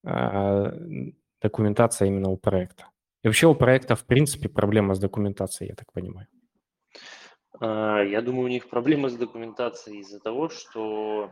А, 0.05 0.71
Документация 1.41 2.07
именно 2.07 2.29
у 2.29 2.37
проекта. 2.37 2.87
И 3.23 3.27
вообще 3.27 3.47
у 3.47 3.53
проекта, 3.53 3.95
в 3.95 4.05
принципе, 4.05 4.49
проблема 4.49 4.95
с 4.95 4.99
документацией, 4.99 5.69
я 5.69 5.75
так 5.75 5.91
понимаю. 5.91 6.27
А, 7.59 8.01
Я 8.03 8.21
думаю, 8.21 8.45
у 8.45 8.49
них 8.49 8.69
проблемы 8.69 9.09
с 9.09 9.15
документацией 9.17 9.99
из-за 10.01 10.19
того, 10.19 10.49
что 10.49 11.31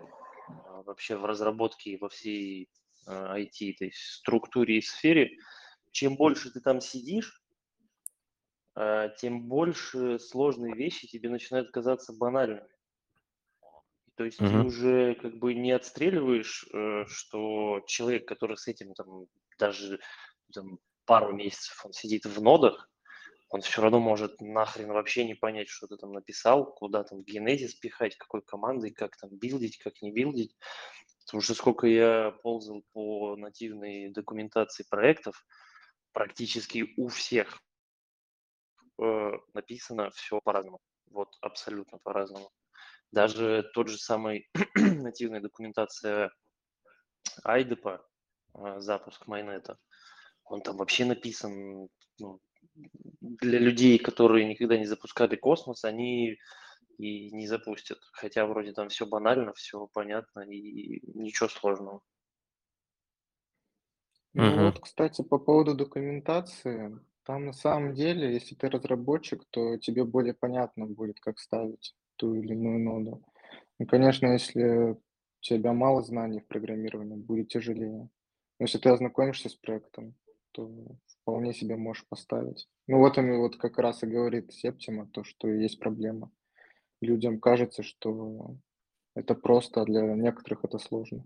а, 0.64 0.84
вообще 0.84 1.18
в 1.18 1.26
разработке 1.26 1.98
во 1.98 2.10
всей 2.10 2.70
IT, 3.08 3.74
то 3.74 3.86
есть 3.86 4.00
структуре 4.00 4.78
и 4.78 4.82
сфере, 4.82 5.38
чем 5.92 6.16
больше 6.16 6.52
ты 6.52 6.60
там 6.62 6.82
сидишь, 6.82 7.44
а, 8.74 9.10
тем 9.10 9.48
больше 9.50 10.18
сложные 10.20 10.76
вещи 10.76 11.08
тебе 11.08 11.30
начинают 11.30 11.72
казаться 11.72 12.14
банальными. 12.14 12.68
То 14.16 14.24
есть 14.24 14.46
ты 14.46 14.58
Мгм. 14.58 14.62
уже 14.62 15.16
как 15.16 15.38
бы 15.40 15.54
не 15.54 15.72
отстреливаешь, 15.72 16.66
э, 16.74 17.06
что 17.08 17.82
человек, 17.86 18.28
который 18.28 18.58
с 18.58 18.68
этим 18.68 18.94
там 18.94 19.26
даже 19.60 20.00
там, 20.54 20.80
пару 21.06 21.34
месяцев 21.34 21.86
он 21.86 21.92
сидит 21.92 22.26
в 22.26 22.42
нодах, 22.42 22.90
он 23.56 23.62
все 23.62 23.82
равно 23.82 24.02
может 24.02 24.42
нахрен 24.42 24.92
вообще 24.92 25.24
не 25.24 25.34
понять, 25.34 25.70
что 25.70 25.88
ты 25.88 25.96
там 25.96 26.12
написал, 26.12 26.74
куда 26.74 27.06
там 27.06 27.24
генезис 27.24 27.74
пихать, 27.74 28.18
какой 28.18 28.42
командой, 28.42 28.92
как 28.92 29.16
там 29.16 29.30
билдить, 29.30 29.78
как 29.78 30.02
не 30.02 30.12
билдить. 30.12 30.58
Потому 31.22 31.42
что 31.42 31.54
сколько 31.54 31.88
я 31.88 32.32
ползал 32.44 32.84
по 32.92 33.38
нативной 33.38 34.10
документации 34.10 34.86
проектов, 34.90 35.46
практически 36.12 36.94
у 36.98 37.08
всех 37.08 37.62
э, 39.02 39.32
написано 39.54 40.10
все 40.12 40.42
по-разному. 40.42 40.82
Вот 41.12 41.38
абсолютно 41.40 41.98
по-разному. 42.00 42.52
Даже 43.14 43.72
тот 43.74 43.88
же 43.88 43.98
самый 43.98 44.50
нативная 44.76 45.40
документация 45.40 46.30
IDEP, 47.46 48.02
э, 48.56 48.80
запуск 48.80 49.28
майнета, 49.28 49.78
он 50.44 50.60
там 50.62 50.76
вообще 50.76 51.06
написан 51.06 51.88
ну, 52.20 52.42
для 53.22 53.60
людей, 53.60 54.00
которые 54.00 54.46
никогда 54.48 54.78
не 54.78 54.86
запускали 54.86 55.36
космос, 55.36 55.84
они 55.84 56.38
и 56.98 57.32
не 57.32 57.48
запустят. 57.48 58.00
Хотя 58.14 58.46
вроде 58.48 58.74
там 58.74 58.90
все 58.90 59.06
банально, 59.08 59.54
все 59.54 59.88
понятно 59.94 60.42
и 60.42 61.02
ничего 61.14 61.50
сложного. 61.50 62.02
Ну 64.34 64.56
Мгм. 64.56 64.66
вот, 64.66 64.80
кстати, 64.80 65.22
по 65.24 65.38
поводу 65.40 65.76
документации, 65.76 67.00
там 67.24 67.46
на 67.46 67.54
самом 67.54 67.94
деле, 67.94 68.34
если 68.34 68.56
ты 68.56 68.70
разработчик, 68.70 69.46
то 69.50 69.78
тебе 69.78 70.04
более 70.04 70.34
понятно 70.34 70.86
будет, 70.86 71.20
как 71.20 71.40
ставить 71.40 71.96
ту 72.18 72.36
или 72.36 72.54
иную 72.54 72.80
ноду. 72.80 73.24
Ну, 73.80 73.86
конечно, 73.88 74.28
если 74.28 74.92
у 74.94 75.02
тебя 75.42 75.74
мало 75.74 76.02
знаний 76.04 76.40
в 76.42 76.48
программировании, 76.48 77.16
будет 77.16 77.50
тяжелее. 77.50 78.10
Но 78.60 78.64
если 78.66 78.78
ты 78.80 78.90
ознакомишься 78.90 79.50
с 79.50 79.56
проектом, 79.56 80.16
то 80.52 80.70
вполне 81.26 81.54
себе 81.54 81.76
можешь 81.76 82.08
поставить. 82.08 82.70
Ну 82.86 83.00
вот 83.00 83.18
он 83.18 83.38
вот 83.40 83.58
как 83.58 83.80
раз 83.80 84.04
и 84.04 84.06
говорит 84.06 84.54
Септима, 84.54 85.08
то, 85.08 85.24
что 85.24 85.48
есть 85.48 85.80
проблема. 85.80 86.32
Людям 87.02 87.40
кажется, 87.40 87.82
что 87.82 88.56
это 89.16 89.34
просто, 89.34 89.82
а 89.82 89.86
для 89.86 90.04
некоторых 90.04 90.64
это 90.64 90.78
сложно. 90.78 91.26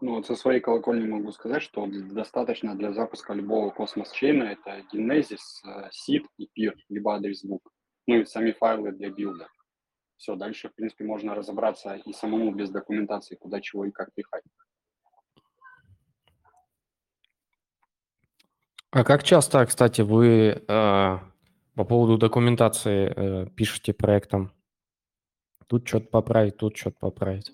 Ну, 0.00 0.14
вот 0.14 0.26
со 0.26 0.36
своей 0.36 0.60
колокольни 0.60 1.06
могу 1.06 1.32
сказать, 1.32 1.62
что 1.62 1.86
достаточно 1.86 2.74
для 2.74 2.92
запуска 2.92 3.34
любого 3.34 3.70
космос-чейна 3.70 4.44
это 4.44 4.82
Genesis, 4.94 5.42
э, 5.66 5.90
SID 5.90 6.22
и 6.38 6.48
PIR, 6.56 6.74
либо 6.88 7.16
адрес 7.16 7.44
book. 7.44 7.60
ну 8.06 8.20
и 8.20 8.24
сами 8.24 8.52
файлы 8.52 8.92
для 8.92 9.10
билда. 9.10 9.48
Все, 10.16 10.36
дальше, 10.36 10.68
в 10.68 10.74
принципе, 10.74 11.04
можно 11.04 11.34
разобраться 11.34 11.96
и 11.96 12.12
самому 12.12 12.54
без 12.54 12.70
документации, 12.70 13.34
куда, 13.34 13.60
чего 13.60 13.84
и 13.84 13.90
как 13.90 14.14
пихать. 14.14 14.44
А 18.92 19.04
как 19.04 19.22
часто, 19.22 19.64
кстати, 19.66 20.00
вы 20.00 20.64
э, 20.66 21.18
по 21.76 21.84
поводу 21.84 22.18
документации 22.18 23.12
э, 23.14 23.46
пишете 23.54 23.92
проектом? 23.92 24.50
Тут 25.68 25.86
что-то 25.86 26.08
поправить, 26.08 26.56
тут 26.56 26.76
что-то 26.76 26.96
поправить. 26.98 27.52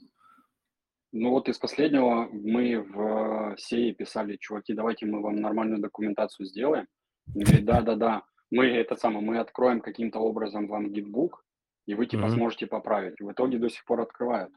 Ну 1.12 1.30
вот 1.30 1.48
из 1.48 1.58
последнего 1.58 2.28
мы 2.32 2.80
в 2.80 3.54
сей 3.58 3.92
писали, 3.94 4.38
чуваки, 4.40 4.72
давайте 4.72 5.04
мы 5.04 5.20
вам 5.20 5.36
нормальную 5.36 5.80
документацию 5.80 6.46
сделаем. 6.46 6.86
да-да-да, 7.26 8.22
мы 8.50 8.66
это 8.66 8.96
самое, 8.96 9.24
мы 9.24 9.38
откроем 9.38 9.80
каким-то 9.80 10.20
образом 10.20 10.68
вам 10.68 10.90
гитбук, 10.90 11.44
и 11.86 11.94
вы 11.94 12.06
типа 12.06 12.24
mm-hmm. 12.24 12.34
сможете 12.34 12.66
поправить. 12.66 13.20
В 13.20 13.30
итоге 13.30 13.58
до 13.58 13.68
сих 13.68 13.84
пор 13.84 14.00
открывают. 14.00 14.52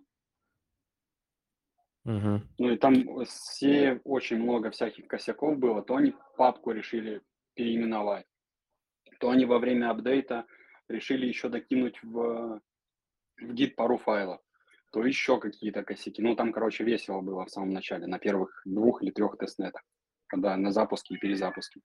Mm-hmm. 2.10 2.42
Ну 2.58 2.70
и 2.72 2.78
там 2.78 3.26
все 3.26 4.02
очень 4.04 4.42
много 4.42 4.72
всяких 4.72 5.08
косяков 5.08 5.60
было. 5.60 5.84
То 5.84 5.96
они 5.96 6.16
папку 6.38 6.72
решили 6.72 7.22
переименовать, 7.54 8.26
то 9.20 9.30
они 9.30 9.46
во 9.46 9.60
время 9.60 9.92
апдейта 9.92 10.46
решили 10.88 11.28
еще 11.28 11.50
докинуть 11.50 12.02
в, 12.02 12.62
в 13.38 13.54
гид 13.54 13.76
пару 13.76 14.00
файлов, 14.00 14.42
то 14.92 15.06
еще 15.06 15.40
какие-то 15.40 15.84
косяки. 15.84 16.20
Ну 16.24 16.36
там, 16.36 16.52
короче, 16.52 16.84
весело 16.84 17.22
было 17.22 17.46
в 17.46 17.52
самом 17.52 17.70
начале, 17.70 18.08
на 18.08 18.18
первых 18.18 18.60
двух 18.66 19.04
или 19.04 19.12
трех 19.12 19.38
тестнетах, 19.38 19.84
когда 20.26 20.58
на 20.58 20.72
запуске 20.72 21.14
и 21.14 21.20
перезапуске. 21.20 21.82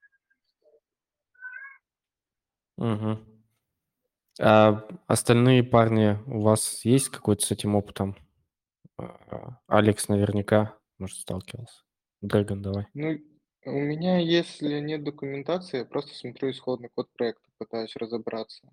Угу. 2.77 3.19
А 4.41 4.87
остальные 5.05 5.63
парни, 5.63 6.17
у 6.25 6.41
вас 6.41 6.83
есть 6.83 7.09
какой-то 7.09 7.45
с 7.45 7.51
этим 7.51 7.75
опытом? 7.75 8.15
А, 8.97 9.59
Алекс 9.67 10.07
наверняка, 10.07 10.77
может, 10.97 11.17
сталкивался. 11.17 11.83
Дрэгон, 12.21 12.61
давай. 12.61 12.87
Ну, 12.93 13.17
у 13.65 13.79
меня, 13.79 14.19
если 14.19 14.79
нет 14.79 15.03
документации, 15.03 15.79
я 15.79 15.85
просто 15.85 16.13
смотрю 16.13 16.51
исходный 16.51 16.89
код 16.89 17.11
проекта, 17.13 17.49
пытаюсь 17.57 17.95
разобраться. 17.95 18.67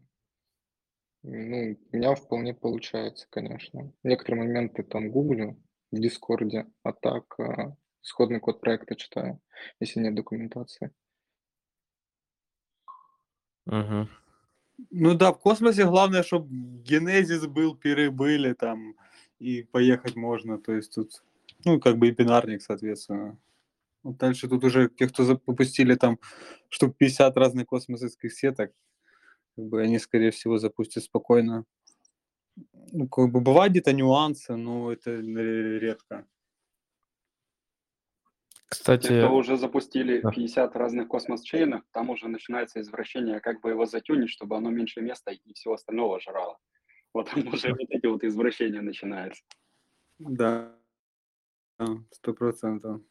Ну, 1.23 1.79
у 1.93 1.97
меня 1.97 2.14
вполне 2.14 2.55
получается, 2.55 3.27
конечно. 3.31 3.93
Некоторые 4.03 4.45
моменты 4.45 4.83
там 4.83 5.11
гуглю 5.11 5.57
в 5.91 6.01
Дискорде, 6.01 6.66
а 6.83 6.93
так 6.93 7.39
а, 7.39 7.77
исходный 8.03 8.41
код 8.41 8.61
проекта 8.61 8.97
читаю, 8.97 9.41
если 9.81 10.01
нет 10.01 10.14
документации. 10.14 10.93
Угу. 13.66 14.09
Ну 14.91 15.14
да, 15.14 15.33
в 15.33 15.39
космосе 15.39 15.85
главное, 15.85 16.23
чтобы 16.23 16.49
генезис 16.51 17.47
был, 17.47 17.77
пиры 17.77 18.11
были 18.11 18.53
там, 18.55 18.97
и 19.43 19.62
поехать 19.64 20.16
можно. 20.16 20.59
То 20.59 20.72
есть 20.72 20.95
тут, 20.95 21.22
ну, 21.64 21.80
как 21.80 21.99
бы 21.99 22.09
и 22.09 22.12
бинарник, 22.12 22.62
соответственно. 22.62 23.38
Вот 24.03 24.16
дальше 24.16 24.49
тут 24.49 24.64
уже 24.64 24.88
те, 24.88 25.09
кто 25.09 25.24
запустили 25.24 25.95
там 25.95 26.18
штук 26.68 26.97
50 26.97 27.36
разных 27.36 27.66
космосских 27.66 28.32
сеток, 28.32 28.72
как 29.57 29.64
бы 29.64 29.82
они, 29.82 29.99
скорее 29.99 30.30
всего, 30.30 30.59
запустят 30.59 31.05
спокойно. 31.05 31.64
Ну, 32.93 33.09
как 33.09 33.30
бы 33.30 33.40
бывают 33.40 33.72
где-то 33.72 33.93
нюансы, 33.93 34.57
но 34.57 34.93
это 34.93 35.11
редко. 35.20 36.26
Кстати, 38.66 39.09
Те, 39.09 39.18
кто 39.18 39.34
уже 39.34 39.57
запустили 39.57 40.22
50 40.22 40.76
разных 40.76 41.09
космос-чейнов, 41.09 41.82
там 41.93 42.09
уже 42.11 42.28
начинается 42.28 42.80
извращение, 42.80 43.40
как 43.40 43.61
бы 43.61 43.70
его 43.70 43.84
затюнить, 43.84 44.30
чтобы 44.30 44.57
оно 44.57 44.70
меньше 44.70 45.03
места 45.03 45.30
и 45.30 45.53
всего 45.53 45.74
остального 45.74 46.20
жрало. 46.20 46.59
Там 47.13 47.49
уже 47.49 47.71
вот 47.71 47.91
эти 47.91 48.07
вот 48.07 48.25
извращения 48.25 48.81
начинаются. 48.81 49.43
Да, 50.19 50.75
сто 52.11 52.33
процентов. 52.33 53.03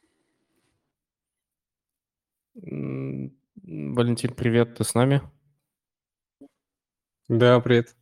Валентин, 2.53 4.33
привет, 4.33 4.75
ты 4.75 4.83
с 4.83 4.95
нами? 4.95 5.21
Да, 7.27 7.59
привет. 7.59 7.95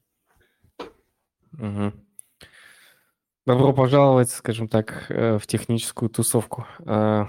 Угу. 1.54 1.94
Добро 3.46 3.74
пожаловать, 3.74 4.30
скажем 4.30 4.68
так, 4.68 5.10
э, 5.10 5.38
в 5.38 5.48
техническую 5.48 6.10
тусовку. 6.10 6.66
А, 6.86 7.28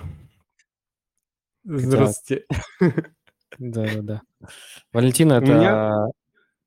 Здравствуйте. 1.65 2.47
Да-да-да. 3.59 4.23
Валентина, 4.93 5.35
это... 5.35 5.47
Меня... 5.47 6.07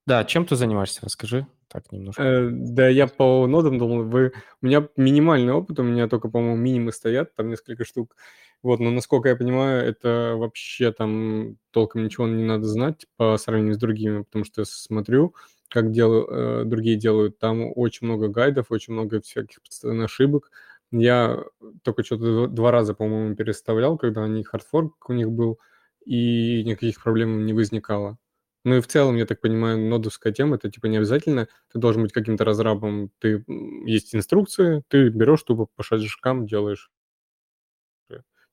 Да, 0.05 0.23
чем 0.25 0.45
ты 0.45 0.55
занимаешься? 0.55 1.01
Расскажи 1.03 1.47
так 1.69 1.91
немножко. 1.91 2.21
Э, 2.21 2.49
да, 2.51 2.87
я 2.87 3.07
по 3.07 3.47
нодам 3.47 3.79
думал, 3.79 4.03
вы... 4.03 4.31
У 4.61 4.65
меня 4.65 4.87
минимальный 4.95 5.53
опыт, 5.53 5.79
у 5.79 5.83
меня 5.83 6.07
только, 6.07 6.29
по-моему, 6.29 6.57
минимы 6.57 6.91
стоят, 6.91 7.33
там 7.35 7.49
несколько 7.49 7.83
штук. 7.83 8.15
Вот, 8.61 8.79
но 8.79 8.91
насколько 8.91 9.29
я 9.29 9.35
понимаю, 9.35 9.83
это 9.85 10.35
вообще 10.37 10.91
там 10.91 11.57
толком 11.71 12.03
ничего 12.03 12.27
не 12.27 12.43
надо 12.43 12.65
знать 12.65 13.07
по 13.17 13.37
сравнению 13.37 13.73
с 13.73 13.77
другими, 13.79 14.21
потому 14.23 14.45
что 14.45 14.61
я 14.61 14.65
смотрю, 14.65 15.35
как 15.69 15.91
делаю, 15.91 16.27
э, 16.61 16.65
другие 16.65 16.95
делают, 16.95 17.39
там 17.39 17.71
очень 17.75 18.07
много 18.07 18.27
гайдов, 18.27 18.67
очень 18.69 18.93
много 18.93 19.19
всяких 19.21 19.57
ошибок. 19.83 20.51
Я 20.91 21.43
только 21.83 22.03
что-то 22.03 22.47
два 22.47 22.71
раза, 22.71 22.93
по-моему, 22.93 23.35
переставлял, 23.35 23.97
когда 23.97 24.23
они 24.23 24.43
хардфорк 24.43 25.09
у 25.09 25.13
них 25.13 25.31
был, 25.31 25.59
и 26.05 26.63
никаких 26.63 27.01
проблем 27.01 27.45
не 27.47 27.53
возникало. 27.53 28.17
Ну 28.63 28.75
и 28.75 28.81
в 28.81 28.87
целом, 28.87 29.15
я 29.17 29.25
так 29.25 29.41
понимаю, 29.41 29.77
нодовская 29.77 30.31
тема, 30.31 30.55
это 30.55 30.69
типа 30.69 30.85
не 30.87 30.97
обязательно, 30.97 31.47
ты 31.71 31.79
должен 31.79 32.03
быть 32.03 32.13
каким-то 32.13 32.45
разрабом, 32.45 33.11
ты, 33.19 33.43
есть 33.85 34.15
инструкции, 34.15 34.83
ты 34.87 35.09
берешь 35.09 35.43
тупо 35.43 35.67
по 35.75 35.83
шажкам 35.83 36.45
делаешь. 36.45 36.91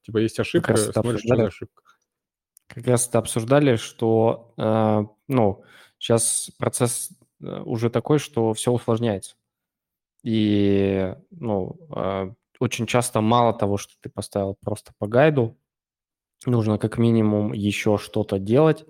Типа 0.02 0.18
есть 0.18 0.40
ошибка, 0.40 0.76
смотришь, 0.76 1.20
что 1.20 1.36
за 1.36 1.46
ошибка. 1.46 1.82
Как 2.66 2.86
раз 2.86 3.06
это 3.08 3.18
обсуждали, 3.18 3.76
что, 3.76 4.54
э, 4.56 5.04
ну, 5.28 5.64
Сейчас 6.00 6.50
процесс 6.58 7.10
э, 7.42 7.60
уже 7.60 7.90
такой, 7.90 8.18
что 8.18 8.54
все 8.54 8.72
усложняется. 8.72 9.36
И, 10.22 11.14
ну, 11.30 11.76
а, 11.90 12.32
очень 12.58 12.86
часто 12.86 13.20
мало 13.20 13.52
того, 13.52 13.76
что 13.76 13.94
ты 14.00 14.08
поставил 14.08 14.56
просто 14.62 14.92
по 14.98 15.06
гайду, 15.06 15.58
нужно 16.46 16.78
как 16.78 16.98
минимум 16.98 17.52
еще 17.52 17.98
что-то 17.98 18.38
делать, 18.38 18.86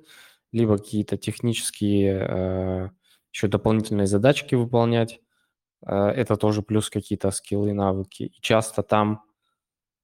либо 0.52 0.78
какие-то 0.78 1.16
технические 1.16 2.26
э, 2.28 2.90
еще 3.32 3.48
дополнительные 3.48 4.06
задачки 4.06 4.54
выполнять. 4.54 5.20
Э, 5.86 6.08
это 6.08 6.36
тоже 6.36 6.62
плюс 6.62 6.90
какие-то 6.90 7.30
скиллы 7.30 7.72
навыки. 7.72 8.24
И 8.24 8.40
часто 8.40 8.82
там 8.82 9.24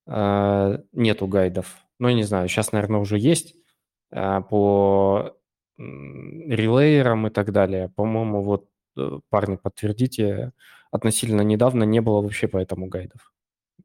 нету 0.08 1.26
гайдов. 1.26 1.78
Ну, 1.98 2.06
я 2.06 2.14
не 2.14 2.22
знаю, 2.22 2.46
сейчас, 2.46 2.70
наверное, 2.70 3.00
уже 3.00 3.18
есть 3.18 3.56
по 4.08 5.36
релейером 5.78 7.26
и 7.26 7.30
так 7.30 7.52
далее. 7.52 7.88
По-моему, 7.88 8.42
вот, 8.42 8.68
э, 8.96 9.20
парни, 9.28 9.56
подтвердите, 9.56 10.52
относительно 10.90 11.42
недавно 11.42 11.84
не 11.84 12.00
было 12.00 12.22
вообще 12.22 12.48
по 12.48 12.56
этому 12.58 12.86
гайдов. 12.86 13.32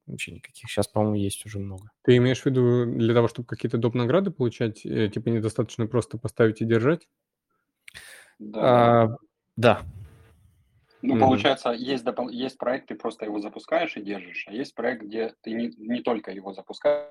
Вообще 0.08 0.32
никаких. 0.32 0.70
Сейчас, 0.70 0.88
по-моему, 0.88 1.16
есть 1.16 1.46
уже 1.46 1.60
много. 1.60 1.92
Ты 2.04 2.18
имеешь 2.18 2.42
в 2.42 2.46
виду 2.46 2.86
для 2.86 3.14
того, 3.14 3.28
чтобы 3.28 3.48
какие-то 3.48 3.78
доп. 3.78 3.94
награды 3.94 4.32
получать, 4.32 4.86
э, 4.86 5.10
типа 5.10 5.30
недостаточно 5.30 5.88
просто 5.88 6.18
поставить 6.18 6.62
и 6.62 6.66
держать? 6.66 7.08
Да. 8.40 9.04
А, 9.04 9.18
да. 9.56 9.82
Ну, 11.02 11.16
mm-hmm. 11.16 11.20
получается, 11.20 11.70
есть, 11.72 12.04
допол- 12.04 12.32
есть 12.32 12.58
проект, 12.58 12.88
ты 12.88 12.96
просто 12.96 13.26
его 13.26 13.40
запускаешь 13.40 13.98
и 13.98 14.02
держишь, 14.02 14.46
а 14.48 14.54
есть 14.54 14.76
проект, 14.76 15.04
где 15.04 15.34
ты 15.42 15.52
не, 15.52 15.70
не 15.78 16.02
только 16.02 16.32
его 16.32 16.54
запускаешь, 16.54 17.10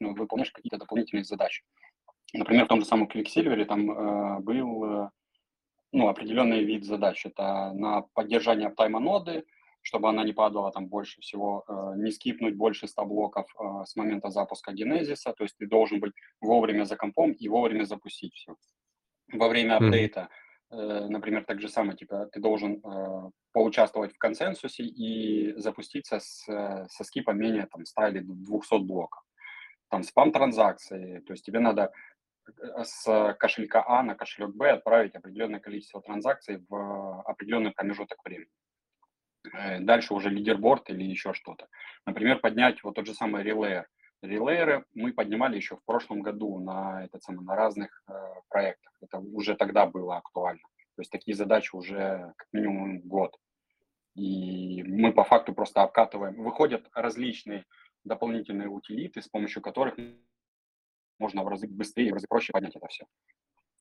но 0.00 0.12
выполняешь 0.12 0.50
какие-то 0.50 0.78
дополнительные 0.78 1.24
задачи. 1.24 1.62
Например, 2.34 2.66
в 2.66 2.68
том 2.68 2.80
же 2.80 2.86
самом 2.86 3.08
ClickSilver 3.08 3.64
там 3.64 3.90
э, 3.90 4.40
был 4.40 4.84
э, 4.84 5.10
ну, 5.92 6.08
определенный 6.08 6.62
вид 6.64 6.84
задач. 6.84 7.24
Это 7.24 7.72
на 7.72 8.02
поддержание 8.12 8.68
аптайма 8.68 9.00
ноды, 9.00 9.44
чтобы 9.88 10.10
она 10.10 10.22
не 10.24 10.34
падала 10.34 10.70
там 10.70 10.86
больше 10.86 11.20
всего, 11.22 11.64
э, 11.66 11.72
не 11.96 12.10
скипнуть 12.10 12.56
больше 12.56 12.86
100 12.86 13.06
блоков 13.06 13.46
э, 13.58 13.84
с 13.86 13.96
момента 13.96 14.28
запуска 14.28 14.72
генезиса, 14.72 15.32
то 15.32 15.44
есть 15.44 15.56
ты 15.56 15.66
должен 15.66 15.98
быть 15.98 16.12
вовремя 16.42 16.84
за 16.84 16.96
компом 16.96 17.32
и 17.32 17.48
вовремя 17.48 17.84
запустить 17.84 18.34
все. 18.34 18.54
Во 19.32 19.48
время 19.48 19.76
апдейта, 19.76 20.28
э, 20.70 21.06
например, 21.08 21.44
так 21.44 21.60
же 21.60 21.68
самое, 21.68 21.96
типа 21.96 22.26
ты 22.26 22.40
должен 22.40 22.82
поучаствовать 23.52 24.12
в 24.12 24.18
консенсусе 24.18 24.84
и 24.84 25.54
запуститься 25.56 26.20
с, 26.20 26.44
со 26.88 27.04
скипом 27.04 27.38
менее 27.38 27.66
там 27.66 27.86
100 27.86 28.08
или 28.08 28.20
200 28.20 28.84
блоков. 28.84 29.22
Там 29.88 30.02
спам-транзакции, 30.02 31.20
то 31.20 31.32
есть 31.32 31.46
тебе 31.46 31.60
надо 31.60 31.92
с 32.84 33.34
кошелька 33.38 33.84
А 33.86 34.02
на 34.02 34.14
кошелек 34.14 34.54
Б 34.54 34.70
отправить 34.70 35.16
определенное 35.16 35.60
количество 35.60 36.02
транзакций 36.02 36.62
в 36.68 37.22
определенный 37.22 37.72
промежуток 37.72 38.22
времени. 38.22 38.50
Э, 39.52 39.80
дальше 39.80 40.14
уже 40.14 40.30
лидерборд 40.30 40.90
или 40.90 41.04
еще 41.04 41.32
что-то. 41.32 41.68
Например, 42.06 42.38
поднять 42.38 42.82
вот 42.82 42.94
тот 42.94 43.06
же 43.06 43.14
самый 43.14 43.42
релейер. 43.42 43.86
Релейеры 44.22 44.84
мы 44.94 45.12
поднимали 45.12 45.56
еще 45.56 45.76
в 45.76 45.84
прошлом 45.84 46.22
году 46.22 46.58
на, 46.58 47.04
этот 47.04 47.22
самый, 47.22 47.44
на 47.44 47.54
разных 47.54 48.02
э, 48.08 48.12
проектах. 48.48 48.92
Это 49.00 49.18
уже 49.18 49.54
тогда 49.54 49.86
было 49.86 50.16
актуально. 50.16 50.62
То 50.96 51.02
есть 51.02 51.12
такие 51.12 51.36
задачи 51.36 51.74
уже 51.74 52.32
как 52.36 52.48
минимум 52.52 53.00
год. 53.00 53.36
И 54.16 54.82
мы 54.82 55.12
по 55.12 55.22
факту 55.22 55.54
просто 55.54 55.82
обкатываем. 55.82 56.42
Выходят 56.42 56.88
различные 56.92 57.64
дополнительные 58.04 58.68
утилиты, 58.68 59.22
с 59.22 59.28
помощью 59.28 59.62
которых 59.62 59.94
можно 61.20 61.44
в 61.44 61.48
разы 61.48 61.68
быстрее, 61.68 62.10
в 62.10 62.14
разы 62.14 62.26
проще 62.28 62.52
поднять 62.52 62.74
это 62.74 62.88
все. 62.88 63.06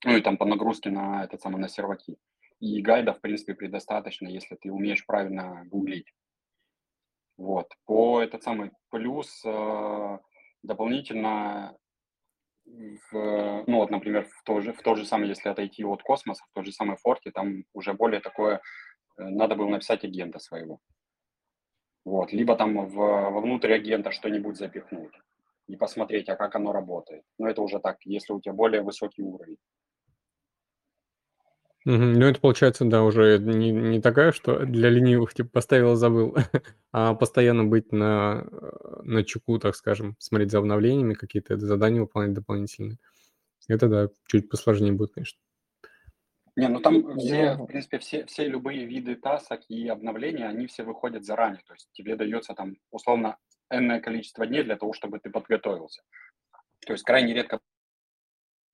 Ну 0.05 0.15
и 0.15 0.21
там 0.21 0.37
по 0.37 0.45
нагрузке 0.45 0.91
на 0.91 1.23
этот 1.23 1.41
самый 1.41 1.59
на 1.59 1.67
серваки. 1.67 2.17
И 2.59 2.81
гайда, 2.81 3.13
в 3.13 3.21
принципе, 3.21 3.53
предостаточно, 3.53 4.27
если 4.27 4.55
ты 4.55 4.71
умеешь 4.71 5.05
правильно 5.05 5.63
гуглить. 5.65 6.11
Вот. 7.37 7.71
По 7.85 8.21
этот 8.21 8.43
самый 8.43 8.71
плюс 8.89 9.43
э, 9.45 10.17
дополнительно 10.63 11.77
в, 12.65 13.63
ну 13.67 13.77
вот, 13.77 13.91
например, 13.91 14.25
в 14.25 14.43
то, 14.43 14.59
же, 14.61 14.73
в 14.73 14.81
то 14.81 14.95
же 14.95 15.05
самое, 15.05 15.29
если 15.29 15.49
отойти 15.49 15.85
от 15.85 16.03
космоса, 16.03 16.43
в 16.49 16.53
тот 16.53 16.65
же 16.65 16.71
самый 16.71 16.97
форте, 16.97 17.31
там 17.31 17.63
уже 17.73 17.93
более 17.93 18.19
такое, 18.19 18.61
э, 19.17 19.23
надо 19.23 19.55
было 19.55 19.69
написать 19.69 20.03
агента 20.03 20.39
своего. 20.39 20.79
Вот. 22.05 22.33
Либо 22.33 22.55
там 22.55 22.87
в, 22.87 22.95
вовнутрь 22.95 23.73
агента 23.73 24.11
что-нибудь 24.11 24.57
запихнуть 24.57 25.13
и 25.67 25.75
посмотреть, 25.75 26.29
а 26.29 26.35
как 26.35 26.55
оно 26.55 26.71
работает. 26.71 27.23
Но 27.37 27.47
это 27.49 27.61
уже 27.61 27.79
так, 27.79 27.97
если 28.05 28.33
у 28.33 28.41
тебя 28.41 28.53
более 28.53 28.81
высокий 28.81 29.21
уровень. 29.21 29.57
Ну, 31.89 32.25
это 32.25 32.41
получается, 32.41 32.83
да, 32.83 33.01
уже 33.01 33.39
не, 33.39 33.71
не 33.71 34.01
такая, 34.01 34.33
что 34.33 34.65
для 34.65 34.89
ленивых, 34.89 35.33
типа, 35.33 35.49
поставил, 35.53 35.95
забыл, 35.95 36.35
а 36.91 37.13
постоянно 37.13 37.63
быть 37.63 37.93
на, 37.93 38.45
э, 38.51 39.01
на 39.03 39.23
чеку, 39.23 39.57
так 39.57 39.73
скажем, 39.73 40.17
смотреть 40.19 40.51
за 40.51 40.57
обновлениями, 40.57 41.13
какие-то 41.13 41.57
задания 41.57 42.01
выполнять 42.01 42.33
дополнительные. 42.33 42.97
Это, 43.69 43.87
да, 43.87 44.09
чуть 44.25 44.49
посложнее 44.49 44.91
будет, 44.91 45.13
конечно. 45.13 45.39
Не, 46.57 46.67
ну 46.67 46.81
там 46.81 47.17
все, 47.19 47.53
в 47.53 47.67
принципе, 47.67 47.99
все, 47.99 48.25
все 48.25 48.49
любые 48.49 48.85
виды 48.85 49.15
тасок 49.15 49.61
и 49.69 49.87
обновления, 49.87 50.49
они 50.49 50.67
все 50.67 50.83
выходят 50.83 51.23
заранее. 51.23 51.61
То 51.65 51.73
есть 51.73 51.87
тебе 51.93 52.17
дается 52.17 52.53
там 52.53 52.75
условно 52.91 53.37
энное 53.69 54.01
количество 54.01 54.45
дней 54.45 54.63
для 54.63 54.75
того, 54.75 54.91
чтобы 54.91 55.19
ты 55.19 55.29
подготовился. 55.29 56.01
То 56.85 56.91
есть 56.91 57.05
крайне 57.05 57.33
редко 57.33 57.61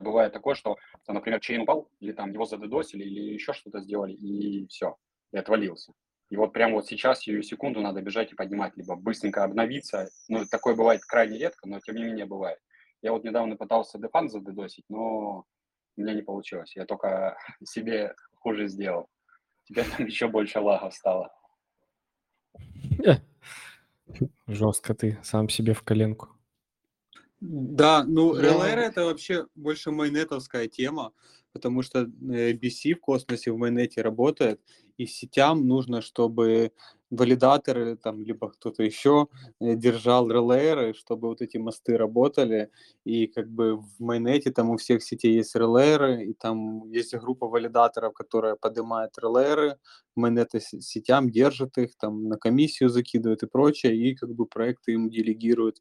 бывает 0.04 0.34
такое, 0.34 0.56
что, 0.56 0.78
например, 1.08 1.40
чейн 1.40 1.62
упал, 1.62 1.90
или 2.00 2.12
там 2.12 2.32
его 2.32 2.46
задедосили, 2.46 3.04
или 3.04 3.34
еще 3.34 3.54
что-то 3.54 3.82
сделали, 3.82 4.14
и 4.14 4.68
все, 4.68 4.98
и 5.32 5.38
отвалился. 5.38 5.94
И 6.30 6.36
вот 6.36 6.52
прямо 6.54 6.76
вот 6.76 6.88
сейчас, 6.88 7.20
сию 7.20 7.44
секунду, 7.44 7.82
надо 7.82 8.02
бежать 8.02 8.32
и 8.32 8.36
поднимать, 8.36 8.76
либо 8.76 8.96
быстренько 8.96 9.44
обновиться. 9.44 10.10
Ну, 10.30 10.46
такое 10.50 10.76
бывает 10.76 11.02
крайне 11.06 11.38
редко, 11.38 11.68
но 11.68 11.80
тем 11.80 11.96
не 11.96 12.04
менее 12.04 12.26
бывает. 12.26 12.60
Я 13.02 13.12
вот 13.12 13.24
недавно 13.24 13.56
пытался 13.56 14.00
дефан 14.00 14.30
задедосить, 14.30 14.86
но 14.90 15.46
у 15.96 16.02
меня 16.02 16.14
не 16.14 16.22
получилось. 16.22 16.76
Я 16.76 16.86
только 16.86 17.38
себе 17.64 18.16
хуже 18.36 18.68
сделал. 18.68 19.10
Теперь 19.66 19.86
там 19.86 20.06
еще 20.08 20.28
больше 20.28 20.60
лагов 20.60 20.94
стало. 20.94 21.32
Жестко 24.48 24.94
ты 24.94 25.20
сам 25.24 25.50
себе 25.50 25.74
в 25.74 25.84
коленку. 25.84 26.30
Да, 27.46 28.06
ну, 28.06 28.34
Relay 28.40 28.76
это 28.76 29.04
вообще 29.04 29.48
больше 29.54 29.92
майнетовская 29.92 30.70
тема, 30.70 31.12
потому 31.54 31.84
что 31.84 32.02
BC 32.02 32.92
э, 32.92 32.96
в 32.96 33.00
космосе 33.00 33.52
в 33.52 33.58
майнете 33.58 34.02
работает, 34.02 34.60
и 34.98 35.06
сетям 35.06 35.68
нужно, 35.68 36.02
чтобы 36.02 36.72
валидаторы 37.10 37.96
там, 37.96 38.24
либо 38.24 38.50
кто-то 38.50 38.84
еще 38.84 39.28
э, 39.60 39.76
держал 39.76 40.30
релейеры, 40.30 40.94
чтобы 40.94 41.28
вот 41.28 41.42
эти 41.42 41.58
мосты 41.58 41.98
работали, 41.98 42.70
и 43.06 43.28
как 43.28 43.50
бы 43.50 43.78
в 43.78 44.00
майнете 44.00 44.52
там 44.52 44.72
у 44.72 44.78
всех 44.78 45.04
сетей 45.04 45.36
есть 45.36 45.56
релейеры, 45.56 46.26
и 46.26 46.34
там 46.34 46.90
есть 46.90 47.16
группа 47.16 47.48
валидаторов, 47.48 48.14
которая 48.14 48.56
поднимает 48.56 49.12
релейеры, 49.18 49.78
майнеты 50.16 50.60
сетям 50.60 51.30
держит 51.30 51.78
их, 51.78 51.96
там 51.98 52.28
на 52.28 52.38
комиссию 52.38 52.90
закидывает 52.90 53.44
и 53.44 53.48
прочее, 53.48 53.96
и 53.96 54.16
как 54.16 54.34
бы 54.34 54.46
проекты 54.46 54.94
им 54.94 55.10
делегируют 55.10 55.80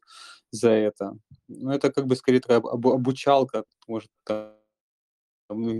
за 0.51 0.69
это. 0.69 1.17
Ну, 1.47 1.71
это 1.71 1.91
как 1.91 2.05
бы 2.05 2.15
скорее 2.15 2.39
такая 2.41 2.59
об, 2.59 2.87
обучалка, 2.87 3.63
может, 3.87 4.09
ну, 4.29 4.51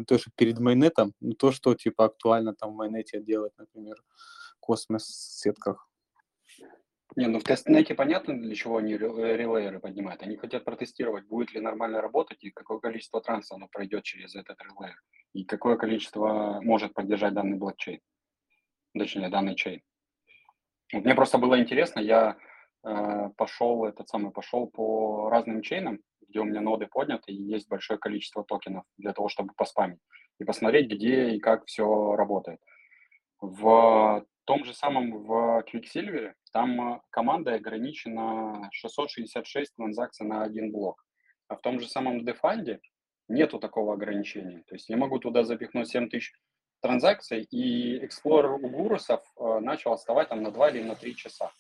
то, 0.06 0.18
что 0.18 0.32
перед 0.36 0.60
майнетом, 0.60 1.14
но 1.20 1.34
то, 1.34 1.52
что 1.52 1.74
типа 1.76 2.06
актуально 2.06 2.54
там 2.56 2.72
в 2.72 2.76
майнете 2.76 3.22
делать, 3.22 3.54
например, 3.58 3.96
космос-сетках. 4.60 5.90
Не, 7.16 7.28
ну 7.28 7.40
в 7.40 7.44
тестнете 7.44 7.94
понятно, 7.94 8.40
для 8.40 8.56
чего 8.56 8.78
они 8.78 8.98
релейеры 8.98 9.80
поднимают. 9.80 10.24
Они 10.24 10.36
хотят 10.36 10.66
протестировать, 10.66 11.28
будет 11.28 11.54
ли 11.54 11.60
нормально 11.60 12.02
работать 12.02 12.44
и 12.44 12.50
какое 12.50 12.80
количество 12.80 13.22
транса 13.22 13.56
оно 13.56 13.68
пройдет 13.68 14.04
через 14.04 14.36
этот 14.36 14.60
релейер. 14.62 15.00
И 15.34 15.44
какое 15.46 15.76
количество 15.78 16.60
может 16.62 16.94
поддержать 16.94 17.34
данный 17.34 17.58
блокчейн. 17.58 18.00
Точнее, 18.98 19.30
данный 19.30 19.56
чейн. 19.56 19.82
Вот 20.92 21.06
мне 21.06 21.16
просто 21.16 21.38
было 21.38 21.60
интересно, 21.60 22.00
я 22.00 22.32
э, 22.32 22.53
пошел, 23.38 23.86
этот 23.86 24.10
самый, 24.10 24.32
пошел 24.32 24.68
по 24.68 25.30
разным 25.30 25.62
чейнам, 25.62 26.00
где 26.28 26.40
у 26.40 26.46
меня 26.46 26.62
ноды 26.62 26.88
подняты, 26.88 27.32
и 27.32 27.42
есть 27.42 27.70
большое 27.70 28.00
количество 28.00 28.44
токенов 28.44 28.86
для 28.98 29.14
того, 29.14 29.30
чтобы 29.30 29.54
поспамить. 29.56 30.00
И 30.40 30.44
посмотреть, 30.44 30.92
где 30.92 31.30
и 31.30 31.40
как 31.40 31.66
все 31.66 32.16
работает. 32.16 32.60
В 33.40 34.26
том 34.46 34.66
же 34.66 34.74
самом 34.74 35.24
в 35.24 35.64
Quicksilver 35.72 36.34
там 36.52 36.96
э, 36.96 37.02
команда 37.10 37.56
ограничена 37.56 38.70
666 38.72 39.76
транзакций 39.76 40.26
на 40.26 40.44
один 40.44 40.72
блок. 40.72 41.04
А 41.48 41.56
в 41.56 41.62
том 41.62 41.80
же 41.80 41.88
самом 41.88 42.26
Defund 42.26 42.80
нету 43.28 43.60
такого 43.60 43.94
ограничения. 43.94 44.64
То 44.68 44.76
есть 44.76 44.90
я 44.90 44.98
могу 44.98 45.20
туда 45.20 45.44
запихнуть 45.44 45.90
7000 45.90 46.34
транзакций, 46.82 47.44
и 47.44 48.06
Explorer 48.06 48.60
у 48.62 48.70
гурусов 48.70 49.22
э, 49.40 49.60
начал 49.60 49.94
отставать 49.94 50.30
там 50.30 50.42
на 50.44 50.52
2 50.52 50.70
или 50.72 50.84
на 50.84 50.96
3 50.96 51.16
часа. 51.16 51.52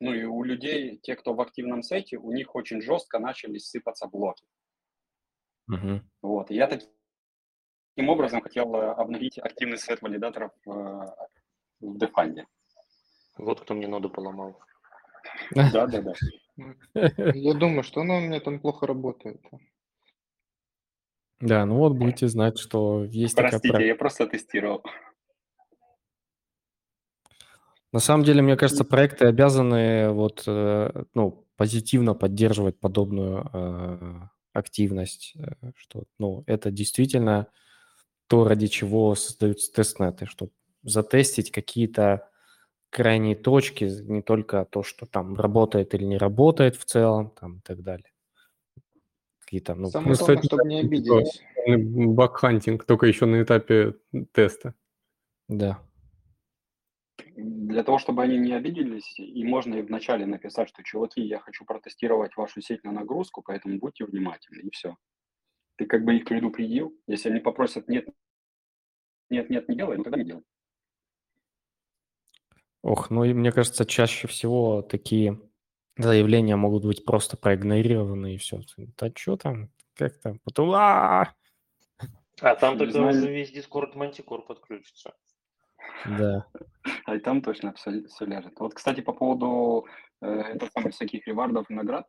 Ну 0.00 0.12
и 0.12 0.24
у 0.24 0.42
людей, 0.44 0.98
те, 0.98 1.16
кто 1.16 1.34
в 1.34 1.40
активном 1.40 1.82
сете, 1.82 2.18
у 2.18 2.30
них 2.32 2.54
очень 2.54 2.80
жестко 2.80 3.18
начали 3.18 3.58
сыпаться 3.58 4.06
блоки. 4.06 4.46
Угу. 5.68 6.00
Вот, 6.22 6.50
и 6.50 6.54
я 6.54 6.66
таким 6.66 8.08
образом 8.08 8.40
хотел 8.40 8.74
э, 8.74 8.92
обновить 8.92 9.38
активный 9.38 9.76
сет 9.76 10.00
валидаторов 10.00 10.52
э, 10.66 10.70
в 11.80 11.96
Defund. 11.96 12.44
Вот 13.36 13.60
кто 13.60 13.74
мне 13.74 13.88
ноду 13.88 14.08
поломал. 14.08 14.58
Да, 15.54 15.86
да, 15.86 16.02
да. 16.02 16.12
Я 17.34 17.54
думаю, 17.54 17.82
что 17.82 18.00
оно 18.00 18.18
у 18.18 18.20
меня 18.20 18.40
там 18.40 18.60
плохо 18.60 18.86
работает. 18.86 19.40
Да, 21.40 21.64
ну 21.66 21.76
вот 21.76 21.92
будете 21.92 22.26
знать, 22.26 22.58
что 22.58 23.04
есть 23.04 23.36
Простите, 23.36 23.68
такая... 23.68 23.86
я 23.86 23.94
просто 23.94 24.26
тестировал. 24.26 24.82
На 27.92 28.00
самом 28.00 28.24
деле, 28.24 28.42
мне 28.42 28.56
кажется, 28.56 28.84
проекты 28.84 29.26
обязаны 29.26 30.10
вот, 30.10 30.44
э, 30.46 31.04
ну, 31.14 31.46
позитивно 31.56 32.14
поддерживать 32.14 32.78
подобную 32.78 33.48
э, 33.52 34.20
активность, 34.52 35.34
что, 35.76 36.04
ну, 36.18 36.44
это 36.46 36.70
действительно 36.70 37.46
то, 38.26 38.46
ради 38.46 38.66
чего 38.66 39.14
создаются 39.14 39.72
тестнеты, 39.72 40.26
чтобы 40.26 40.52
затестить 40.82 41.50
какие-то 41.50 42.28
крайние 42.90 43.36
точки, 43.36 43.84
не 43.84 44.22
только 44.22 44.66
то, 44.66 44.82
что 44.82 45.06
там 45.06 45.34
работает 45.36 45.94
или 45.94 46.04
не 46.04 46.18
работает 46.18 46.76
в 46.76 46.84
целом, 46.84 47.32
там 47.38 47.58
и 47.58 47.60
так 47.60 47.82
далее. 47.82 48.10
Какие-то, 49.40 49.74
ну, 49.74 49.88
Самое 49.88 50.14
главное, 50.14 50.36
кстати, 50.36 50.46
чтобы 50.46 50.68
не 50.68 50.80
обиделись. 50.80 51.42
Бакхантинг, 51.66 52.84
только 52.84 53.06
еще 53.06 53.26
на 53.26 53.42
этапе 53.42 53.94
теста. 54.32 54.74
Да. 55.48 55.80
Для 57.36 57.82
того, 57.84 57.98
чтобы 57.98 58.22
они 58.22 58.38
не 58.38 58.52
обиделись, 58.52 59.18
и 59.18 59.44
можно 59.44 59.76
и 59.76 59.82
вначале 59.82 60.26
написать, 60.26 60.68
что, 60.68 60.82
чуваки, 60.82 61.20
я 61.20 61.38
хочу 61.40 61.64
протестировать 61.64 62.36
вашу 62.36 62.60
сеть 62.60 62.84
на 62.84 62.92
нагрузку, 62.92 63.42
поэтому 63.42 63.78
будьте 63.78 64.04
внимательны, 64.04 64.62
и 64.62 64.70
все. 64.70 64.96
Ты 65.76 65.86
как 65.86 66.04
бы 66.04 66.16
их 66.16 66.24
предупредил. 66.24 66.96
Если 67.06 67.30
они 67.30 67.40
попросят 67.40 67.88
нет, 67.88 68.08
нет, 69.30 69.50
нет, 69.50 69.68
не 69.68 69.76
делай, 69.76 69.96
ну 69.96 70.04
тогда 70.04 70.18
не 70.18 70.24
делай. 70.24 70.42
Ох, 72.82 73.10
ну 73.10 73.24
и 73.24 73.32
мне 73.32 73.52
кажется, 73.52 73.84
чаще 73.84 74.28
всего 74.28 74.82
такие 74.82 75.40
заявления 75.96 76.56
могут 76.56 76.84
быть 76.84 77.04
просто 77.04 77.36
проигнорированы 77.36 78.34
и 78.34 78.38
все. 78.38 78.60
Да 78.96 79.12
что 79.14 79.36
там, 79.36 79.70
как 79.94 80.18
там, 80.20 80.38
потом 80.44 80.70
а 80.72 81.34
А 82.40 82.54
там 82.54 82.78
тогда 82.78 83.06
уже 83.06 83.32
весь 83.32 83.52
Discord 83.52 83.96
Мантикор 83.96 84.42
подключится. 84.42 85.14
Да. 86.06 86.46
А 87.04 87.16
и 87.16 87.18
там 87.18 87.42
точно 87.42 87.72
все, 87.74 88.06
все 88.06 88.24
ляжет. 88.24 88.54
Вот, 88.58 88.74
кстати, 88.74 89.00
по 89.00 89.12
поводу 89.12 89.86
э, 90.20 90.26
это 90.26 90.68
самых 90.70 90.94
всяких 90.94 91.26
ревардов 91.26 91.70
и 91.70 91.74
наград, 91.74 92.06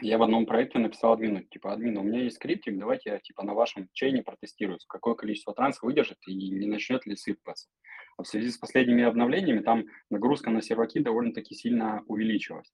я 0.00 0.18
в 0.18 0.22
одном 0.22 0.46
проекте 0.46 0.78
написал 0.78 1.12
админу, 1.12 1.42
типа, 1.42 1.72
админ, 1.72 1.98
у 1.98 2.02
меня 2.02 2.22
есть 2.22 2.36
скриптик, 2.36 2.78
давайте 2.78 3.10
я, 3.10 3.18
типа, 3.18 3.44
на 3.44 3.52
вашем 3.52 3.88
чейне 3.92 4.22
протестирую, 4.22 4.78
какое 4.88 5.14
количество 5.14 5.54
транс 5.54 5.82
выдержит 5.82 6.18
и 6.26 6.50
не 6.50 6.66
начнет 6.66 7.04
ли 7.06 7.14
сыпаться. 7.14 7.68
А 8.16 8.22
в 8.22 8.26
связи 8.28 8.50
с 8.50 8.58
последними 8.58 9.04
обновлениями 9.04 9.60
там 9.60 9.84
нагрузка 10.10 10.50
на 10.50 10.62
серваки 10.62 11.00
довольно-таки 11.00 11.54
сильно 11.54 12.02
увеличилась. 12.06 12.72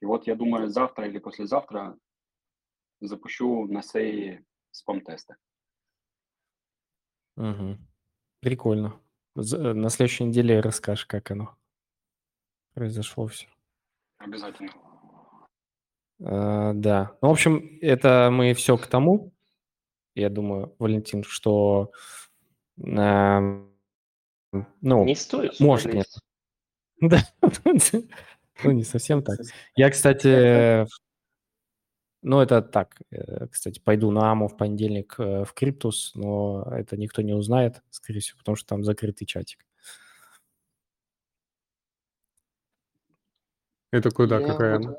И 0.00 0.06
вот 0.06 0.26
я 0.26 0.34
думаю, 0.34 0.68
завтра 0.68 1.06
или 1.06 1.18
послезавтра 1.18 1.98
запущу 3.00 3.66
на 3.66 3.82
сей 3.82 4.40
спам-тесты. 4.70 5.36
Угу. 7.36 7.78
Прикольно. 8.40 9.00
З- 9.42 9.74
На 9.74 9.88
следующей 9.90 10.24
неделе 10.24 10.60
расскажешь, 10.60 11.06
как 11.06 11.30
оно 11.30 11.56
произошло 12.74 13.26
все. 13.26 13.46
Обязательно. 14.18 14.72
А, 16.22 16.72
да. 16.74 17.16
Ну, 17.22 17.28
в 17.28 17.32
общем, 17.32 17.78
это 17.80 18.30
мы 18.30 18.52
все 18.54 18.76
к 18.76 18.86
тому, 18.86 19.32
я 20.14 20.28
думаю, 20.28 20.74
Валентин, 20.78 21.24
что 21.24 21.92
эм, 22.78 23.72
ну, 24.80 25.04
Не 25.04 25.14
стоит 25.14 25.58
может, 25.60 25.92
нет. 25.94 26.06
Да, 27.00 27.20
ну 28.62 28.72
не 28.72 28.84
совсем 28.84 29.22
так. 29.22 29.38
Я, 29.74 29.90
кстати, 29.90 30.86
ну 32.22 32.40
это 32.40 32.62
так, 32.62 33.00
э, 33.10 33.46
кстати, 33.48 33.80
пойду 33.80 34.10
на 34.10 34.30
АМУ 34.32 34.48
в 34.48 34.56
понедельник 34.56 35.14
э, 35.18 35.44
в 35.44 35.52
Криптус, 35.54 36.12
но 36.14 36.66
это 36.70 36.96
никто 36.96 37.22
не 37.22 37.34
узнает, 37.34 37.82
скорее 37.90 38.20
всего, 38.20 38.38
потому 38.38 38.56
что 38.56 38.68
там 38.68 38.84
закрытый 38.84 39.26
чатик. 39.26 39.64
Это 43.92 44.10
куда? 44.10 44.40
Я 44.40 44.46
Какая 44.46 44.78
вот 44.78 44.86
она? 44.86 44.96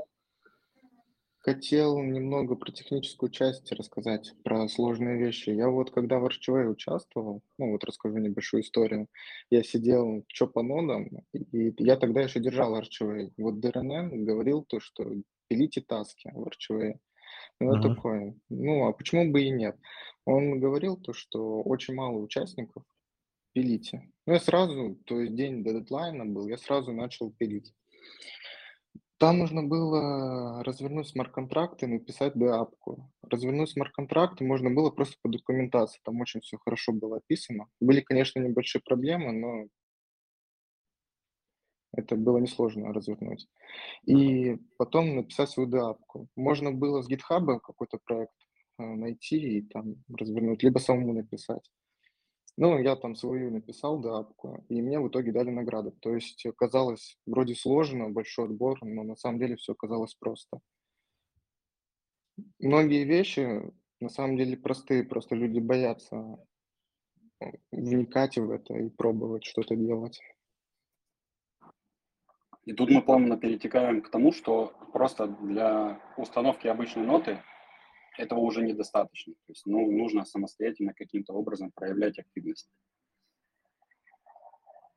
хотел 1.39 1.99
немного 2.01 2.55
про 2.55 2.71
техническую 2.71 3.29
часть 3.31 3.71
рассказать, 3.71 4.33
про 4.43 4.67
сложные 4.67 5.17
вещи. 5.17 5.49
Я 5.49 5.69
вот 5.69 5.91
когда 5.91 6.19
в 6.19 6.25
RCHA 6.25 6.67
участвовал, 6.67 7.41
ну 7.57 7.71
вот 7.71 7.83
расскажу 7.83 8.17
небольшую 8.17 8.61
историю. 8.61 9.07
Я 9.49 9.63
сидел 9.63 10.23
чё 10.27 10.47
по 10.47 10.61
нодам, 10.61 11.09
и 11.33 11.73
я 11.77 11.95
тогда 11.97 12.21
еще 12.21 12.39
держал 12.39 12.79
RCHA. 12.79 13.31
И 13.35 13.41
вот 13.41 13.59
ДРНН 13.59 14.23
говорил 14.25 14.63
то, 14.63 14.79
что 14.79 15.03
пилите 15.47 15.81
таски 15.81 16.29
в 16.33 16.47
RCHA. 16.47 16.99
Ну, 17.61 17.73
я 17.73 17.77
Мгм. 17.77 17.95
такой, 17.95 18.35
ну, 18.49 18.87
а 18.87 18.91
почему 18.91 19.31
бы 19.31 19.43
и 19.43 19.51
нет? 19.51 19.77
Он 20.25 20.59
говорил 20.59 20.97
то, 20.97 21.13
что 21.13 21.61
очень 21.61 21.93
мало 21.93 22.17
участников, 22.17 22.83
пилите. 23.53 24.11
Ну, 24.25 24.33
я 24.33 24.39
сразу, 24.39 24.95
то 25.05 25.19
есть 25.21 25.35
день 25.35 25.63
до 25.63 25.73
дедлайна 25.73 26.25
был, 26.25 26.47
я 26.47 26.57
сразу 26.57 26.91
начал 26.91 27.31
пилить. 27.31 27.71
Там 29.19 29.37
нужно 29.37 29.61
было 29.61 30.63
развернуть 30.63 31.07
смарт-контракт 31.09 31.83
и 31.83 31.85
написать 31.85 32.33
ДАПку. 32.33 33.11
Развернуть 33.21 33.69
смарт-контракт 33.69 34.41
можно 34.41 34.71
было 34.71 34.89
просто 34.89 35.17
по 35.21 35.29
документации, 35.29 36.01
там 36.03 36.19
очень 36.19 36.41
все 36.41 36.57
хорошо 36.57 36.93
было 36.93 37.17
описано. 37.17 37.67
Были, 37.79 38.01
конечно, 38.01 38.39
небольшие 38.39 38.81
проблемы, 38.83 39.31
но 39.33 39.67
это 41.93 42.15
было 42.15 42.37
несложно 42.37 42.93
развернуть. 42.93 43.47
И 44.05 44.57
потом 44.77 45.15
написать 45.15 45.49
свою 45.49 45.69
ДАПку. 45.69 46.27
Можно 46.35 46.71
было 46.71 47.01
с 47.01 47.09
GitHub 47.09 47.59
какой-то 47.59 47.99
проект 48.03 48.33
э, 48.79 48.83
найти 48.83 49.57
и 49.57 49.61
там 49.61 49.95
развернуть, 50.17 50.63
либо 50.63 50.79
самому 50.79 51.13
написать. 51.13 51.69
Ну, 52.57 52.77
я 52.77 52.95
там 52.95 53.15
свою 53.15 53.51
написал 53.51 53.99
ДАПку, 53.99 54.65
и 54.69 54.81
мне 54.81 54.99
в 54.99 55.07
итоге 55.07 55.31
дали 55.31 55.49
награду. 55.49 55.91
То 55.99 56.13
есть 56.13 56.45
казалось 56.57 57.17
вроде 57.25 57.55
сложно, 57.55 58.09
большой 58.09 58.45
отбор, 58.45 58.77
но 58.83 59.03
на 59.03 59.15
самом 59.15 59.39
деле 59.39 59.55
все 59.55 59.73
казалось 59.73 60.15
просто. 60.15 60.59
Многие 62.59 63.03
вещи 63.03 63.61
на 63.99 64.09
самом 64.09 64.37
деле 64.37 64.57
простые, 64.57 65.03
просто 65.03 65.35
люди 65.35 65.59
боятся 65.59 66.37
э, 67.39 67.45
вникать 67.71 68.37
в 68.37 68.49
это 68.49 68.73
и 68.73 68.89
пробовать 68.89 69.43
что-то 69.43 69.75
делать. 69.75 70.19
И 72.65 72.73
тут 72.73 72.89
мы 72.91 73.01
плавно 73.01 73.37
перетекаем 73.37 74.01
к 74.01 74.09
тому, 74.09 74.31
что 74.31 74.73
просто 74.93 75.27
для 75.27 75.99
установки 76.17 76.67
обычной 76.67 77.03
ноты 77.03 77.41
этого 78.17 78.39
уже 78.39 78.61
недостаточно. 78.61 79.33
То 79.33 79.51
есть 79.51 79.65
ну, 79.65 79.89
нужно 79.91 80.25
самостоятельно 80.25 80.93
каким-то 80.93 81.33
образом 81.33 81.71
проявлять 81.73 82.19
активность. 82.19 82.69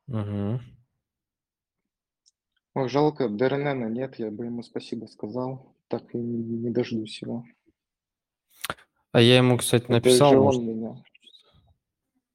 Мгм. 0.07 0.61
Ой, 2.75 2.89
жалко, 2.89 3.29
ДРНН 3.29 3.91
нет, 3.93 4.19
я 4.19 4.29
бы 4.29 4.45
ему 4.45 4.61
спасибо 4.61 5.05
сказал. 5.07 5.73
Так 5.87 6.13
и 6.13 6.17
не 6.17 6.69
дождусь 6.69 7.21
его. 7.21 7.45
А 9.11 9.21
я 9.21 9.37
ему, 9.37 9.57
кстати, 9.57 9.83
Это 9.85 9.93
написал, 9.93 10.31
же 10.31 10.39
может, 10.39 10.61
он 10.61 10.67
меня, 10.67 11.03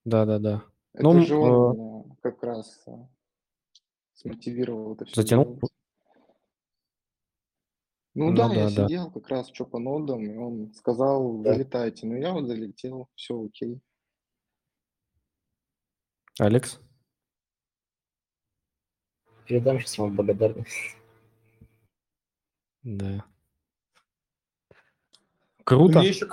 да-да-да. 0.05 0.65
это 0.94 1.02
Ну, 1.02 1.20
же 1.20 1.35
э, 1.35 1.39
он 1.39 1.77
меня 1.77 2.05
как 2.23 2.43
раз 2.43 2.82
э, 2.86 2.93
смотивировал 4.20 4.94
это 4.94 5.05
все 5.06 5.22
затянул? 5.22 5.44
делать. 5.47 5.60
Ну 8.14 8.30
Ну 8.30 8.36
да, 8.36 8.52
я 8.52 8.68
да, 8.68 8.74
да. 8.76 8.86
сидел 8.88 9.10
как 9.10 9.28
раз 9.28 9.51
что 9.52 9.64
по 9.64 9.78
нодам, 9.78 10.22
и 10.24 10.36
он 10.36 10.72
сказал, 10.74 11.38
Да. 11.42 11.55
залетайте. 11.55 12.06
Ну 12.06 12.16
я 12.16 12.32
вот 12.32 12.47
залетел, 12.47 13.09
все 13.14 13.42
окей. 13.42 13.80
Алекс? 16.38 16.80
Передам 19.47 19.78
сейчас 19.80 19.98
вам 19.98 20.16
благодарность. 20.16 20.97
Да. 22.82 23.24
Круто. 25.64 25.98
Мне 26.01 26.09
еще 26.09 26.26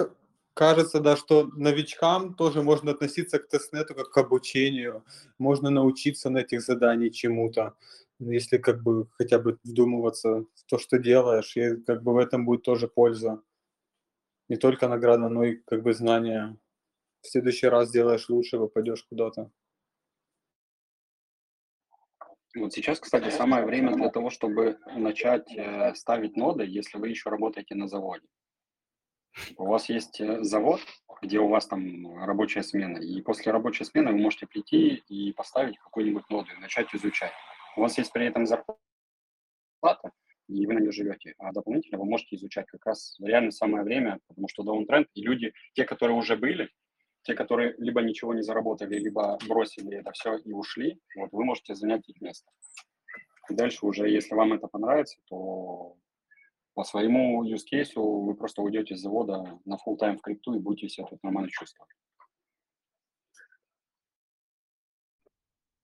кажется, 0.57 0.99
да, 0.99 1.15
что 1.15 1.45
новичкам 1.55 2.33
тоже 2.33 2.63
можно 2.63 2.91
относиться 2.91 3.37
к 3.37 3.47
тестнету 3.47 3.93
как 3.95 4.09
к 4.09 4.17
обучению. 4.17 5.03
Можно 5.37 5.69
научиться 5.69 6.29
на 6.29 6.39
этих 6.39 6.61
заданиях 6.61 7.13
чему-то, 7.13 7.75
Ну, 8.19 8.31
если 8.31 8.57
как 8.57 8.81
бы 8.81 9.07
хотя 9.17 9.37
бы 9.37 9.59
вдумываться 9.63 10.45
в 10.55 10.63
то, 10.65 10.79
что 10.79 10.97
делаешь, 10.97 11.55
и 11.57 11.77
как 11.85 12.01
бы 12.03 12.13
в 12.13 12.17
этом 12.17 12.45
будет 12.45 12.63
тоже 12.63 12.87
польза. 12.87 13.39
Не 14.49 14.57
только 14.57 14.87
награда, 14.87 15.29
но 15.29 15.43
и 15.43 15.57
как 15.65 15.83
бы 15.83 15.93
знания. 15.93 16.57
В 17.21 17.27
следующий 17.27 17.67
раз 17.67 17.89
сделаешь 17.89 18.29
лучше, 18.29 18.57
попадешь 18.57 19.03
куда-то. 19.09 19.51
Вот 22.55 22.73
сейчас, 22.73 22.99
кстати, 22.99 23.29
самое 23.29 23.63
время 23.65 23.95
для 23.95 24.09
того, 24.09 24.31
чтобы 24.31 24.79
начать 24.95 25.55
э, 25.55 25.93
ставить 25.95 26.35
ноды, 26.35 26.65
если 26.65 26.97
вы 26.97 27.09
еще 27.09 27.29
работаете 27.29 27.75
на 27.75 27.87
заводе. 27.87 28.25
У 29.57 29.65
вас 29.65 29.89
есть 29.89 30.19
э, 30.21 30.43
завод, 30.43 30.81
где 31.21 31.39
у 31.39 31.47
вас 31.47 31.67
там 31.67 32.23
рабочая 32.23 32.63
смена, 32.63 32.97
и 32.97 33.21
после 33.21 33.51
рабочей 33.51 33.85
смены 33.85 34.11
вы 34.11 34.17
можете 34.17 34.47
прийти 34.47 35.03
и 35.07 35.33
поставить 35.33 35.77
какую-нибудь 35.79 36.29
ноду 36.29 36.51
и 36.55 36.59
начать 36.59 36.93
изучать. 36.93 37.31
У 37.75 37.81
вас 37.81 37.97
есть 37.97 38.11
при 38.11 38.25
этом 38.25 38.45
зарплата, 38.45 38.77
и 40.47 40.65
вы 40.65 40.73
на 40.73 40.79
нее 40.79 40.91
живете, 40.91 41.33
а 41.37 41.51
дополнительно 41.51 41.99
вы 41.99 42.05
можете 42.05 42.35
изучать 42.35 42.67
как 42.67 42.85
раз 42.85 43.17
реально 43.19 43.51
самое 43.51 43.83
время, 43.83 44.19
потому 44.27 44.47
что 44.47 44.63
даунтренд, 44.63 45.07
и 45.13 45.21
люди, 45.21 45.53
те, 45.73 45.83
которые 45.85 46.17
уже 46.17 46.35
были, 46.35 46.69
те, 47.23 47.33
которые 47.33 47.75
либо 47.77 48.01
ничего 48.01 48.33
не 48.33 48.41
заработали, 48.41 48.97
либо 48.97 49.37
бросили 49.47 49.97
это 49.97 50.11
все 50.11 50.37
и 50.37 50.53
ушли, 50.53 50.99
вот 51.15 51.31
вы 51.31 51.43
можете 51.43 51.75
занять 51.75 52.07
их 52.07 52.21
место. 52.21 52.49
И 53.49 53.53
дальше 53.53 53.85
уже, 53.85 54.09
если 54.09 54.35
вам 54.35 54.53
это 54.53 54.67
понравится, 54.67 55.17
то 55.25 55.97
по 56.77 56.83
своему 56.83 57.43
use 57.43 57.63
case 57.73 57.93
вы 57.95 58.35
просто 58.35 58.61
уйдете 58.61 58.95
с 58.95 59.01
завода 59.01 59.59
на 59.65 59.77
full 59.77 59.97
time 59.99 60.15
в 60.15 60.21
крипту 60.21 60.53
и 60.53 60.59
будете 60.59 60.87
себя 60.87 61.07
тут 61.07 61.23
нормально 61.23 61.49
чувствовать. 61.49 61.89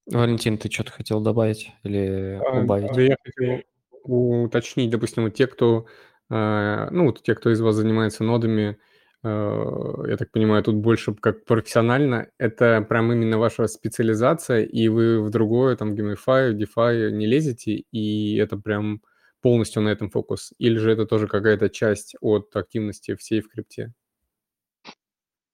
Валентин, 0.05 0.59
ты 0.59 0.69
что-то 0.69 0.91
хотел 0.91 1.19
добавить 1.19 1.71
или 1.81 2.39
А, 2.45 2.61
убавить? 2.61 2.91
да, 2.93 3.01
я 3.01 3.15
хотел 3.23 3.63
уточнить, 4.03 4.91
допустим, 4.91 5.23
вот 5.23 5.33
те, 5.33 5.47
кто, 5.47 5.87
э, 6.29 6.89
ну, 6.91 7.05
вот 7.05 7.23
те, 7.23 7.33
кто 7.33 7.49
из 7.49 7.59
вас 7.59 7.73
занимается 7.73 8.23
нодами, 8.23 8.77
э, 9.23 10.07
я 10.09 10.17
так 10.17 10.29
понимаю, 10.29 10.61
тут 10.61 10.75
больше 10.75 11.15
как 11.15 11.43
профессионально, 11.45 12.29
это 12.37 12.85
прям 12.87 13.11
именно 13.11 13.39
ваша 13.39 13.65
специализация, 13.65 14.61
и 14.61 14.89
вы 14.89 15.23
в 15.23 15.31
другое, 15.31 15.75
там, 15.75 15.95
GameFi, 15.95 16.51
DeFi 16.51 17.09
не 17.09 17.25
лезете, 17.25 17.83
и 17.91 18.35
это 18.35 18.57
прям 18.57 19.01
полностью 19.43 19.83
на 19.83 19.89
этом 19.89 20.09
фокус? 20.09 20.53
Или 20.57 20.77
же 20.77 20.91
это 20.91 21.05
тоже 21.05 21.27
какая-то 21.27 21.69
часть 21.69 22.15
от 22.21 22.55
активности 22.55 23.15
всей 23.15 23.41
в 23.41 23.49
крипте? 23.49 23.93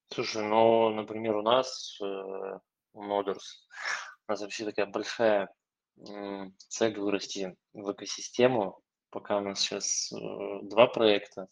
Слушай, 0.08 0.44
ну, 0.44 0.90
например, 0.90 1.36
у 1.36 1.42
нас, 1.42 1.98
э, 2.02 2.06
у 2.94 3.04
Noders, 3.04 3.44
у 4.28 4.32
нас 4.32 4.42
вообще 4.42 4.64
такая 4.64 4.86
большая 4.86 5.50
цель 6.70 6.98
вырасти 6.98 7.56
в 7.74 7.92
экосистему. 7.92 8.82
Пока 9.10 9.38
у 9.38 9.42
нас 9.42 9.60
сейчас 9.60 10.12
э, 10.12 10.16
два 10.64 10.88
проекта. 10.88 11.48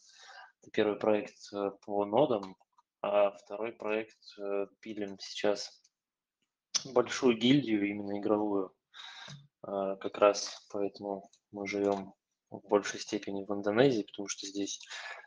Первый 0.72 0.98
проект 0.98 1.38
э, 1.54 1.72
по 1.86 2.06
нодам, 2.06 2.56
а 3.02 3.32
второй 3.32 3.74
проект 3.74 4.18
э, 4.40 4.68
пилим 4.80 5.18
сейчас 5.20 5.82
большую 6.86 7.38
гильдию, 7.38 7.88
именно 7.88 8.20
игровую. 8.20 8.74
А, 9.64 9.96
Как 9.96 10.18
раз 10.20 10.68
поэтому 10.72 11.30
мы 11.52 11.68
живем 11.68 12.14
в 12.49 12.68
большей 12.68 12.99
степени 12.99 13.44
в 13.45 13.53
Индонезии, 13.53 14.03
потому 14.03 14.28
что 14.28 14.48
здесь 14.48 14.80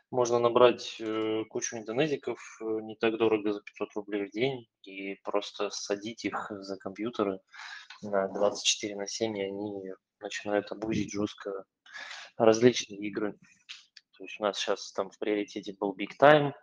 можно 0.09 0.39
набрать 0.39 0.97
э, 0.99 1.43
кучу 1.49 1.77
индонезиков 1.77 2.39
э, 2.61 2.65
не 2.81 2.95
так 2.95 3.17
дорого 3.17 3.53
за 3.53 3.61
500 3.61 3.93
рублей 3.95 4.27
в 4.27 4.31
день 4.31 4.67
и 4.83 5.15
просто 5.23 5.69
садить 5.69 6.25
их 6.25 6.51
за 6.51 6.77
компьютеры 6.77 7.39
на 8.01 8.27
24 8.27 8.95
на 8.95 9.07
7, 9.07 9.37
и 9.37 9.43
они 9.43 9.93
начинают 10.19 10.71
обузить 10.71 11.11
жестко 11.13 11.65
различные 12.37 12.99
игры. 13.07 13.37
То 14.17 14.23
есть 14.23 14.39
у 14.39 14.43
нас 14.43 14.57
сейчас 14.57 14.91
там 14.91 15.09
в 15.09 15.17
приоритете 15.17 15.75
был 15.79 15.95
Big 15.95 16.11
Time, 16.19 16.53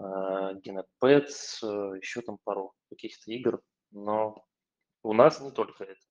Gena 0.00 0.84
Pets, 1.02 1.96
еще 1.96 2.20
там 2.20 2.38
пару 2.44 2.74
каких-то 2.90 3.30
игр, 3.30 3.62
но 3.90 4.44
у 5.02 5.12
нас 5.12 5.40
не 5.40 5.52
только 5.52 5.84
это. 5.84 6.05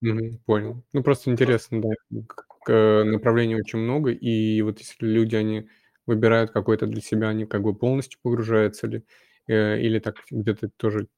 Мгм. 0.00 0.38
Понял. 0.46 0.84
Ну, 0.92 1.02
просто 1.02 1.30
интересно, 1.30 1.80
да, 1.80 1.88
к 2.26 2.70
э, 2.70 3.04
направлений 3.04 3.56
очень 3.56 3.78
много, 3.78 4.10
и 4.10 4.60
вот 4.62 4.78
если 4.78 5.06
люди, 5.06 5.36
они 5.36 5.68
выбирают 6.06 6.50
какой-то 6.50 6.86
для 6.86 7.00
себя, 7.00 7.28
они 7.28 7.46
как 7.46 7.62
бы 7.62 7.74
полностью 7.74 8.20
погружаются 8.22 8.86
ли, 8.86 9.04
э, 9.46 9.80
или 9.80 9.98
так 9.98 10.16
где-то 10.30 10.68
тоже 10.76 11.08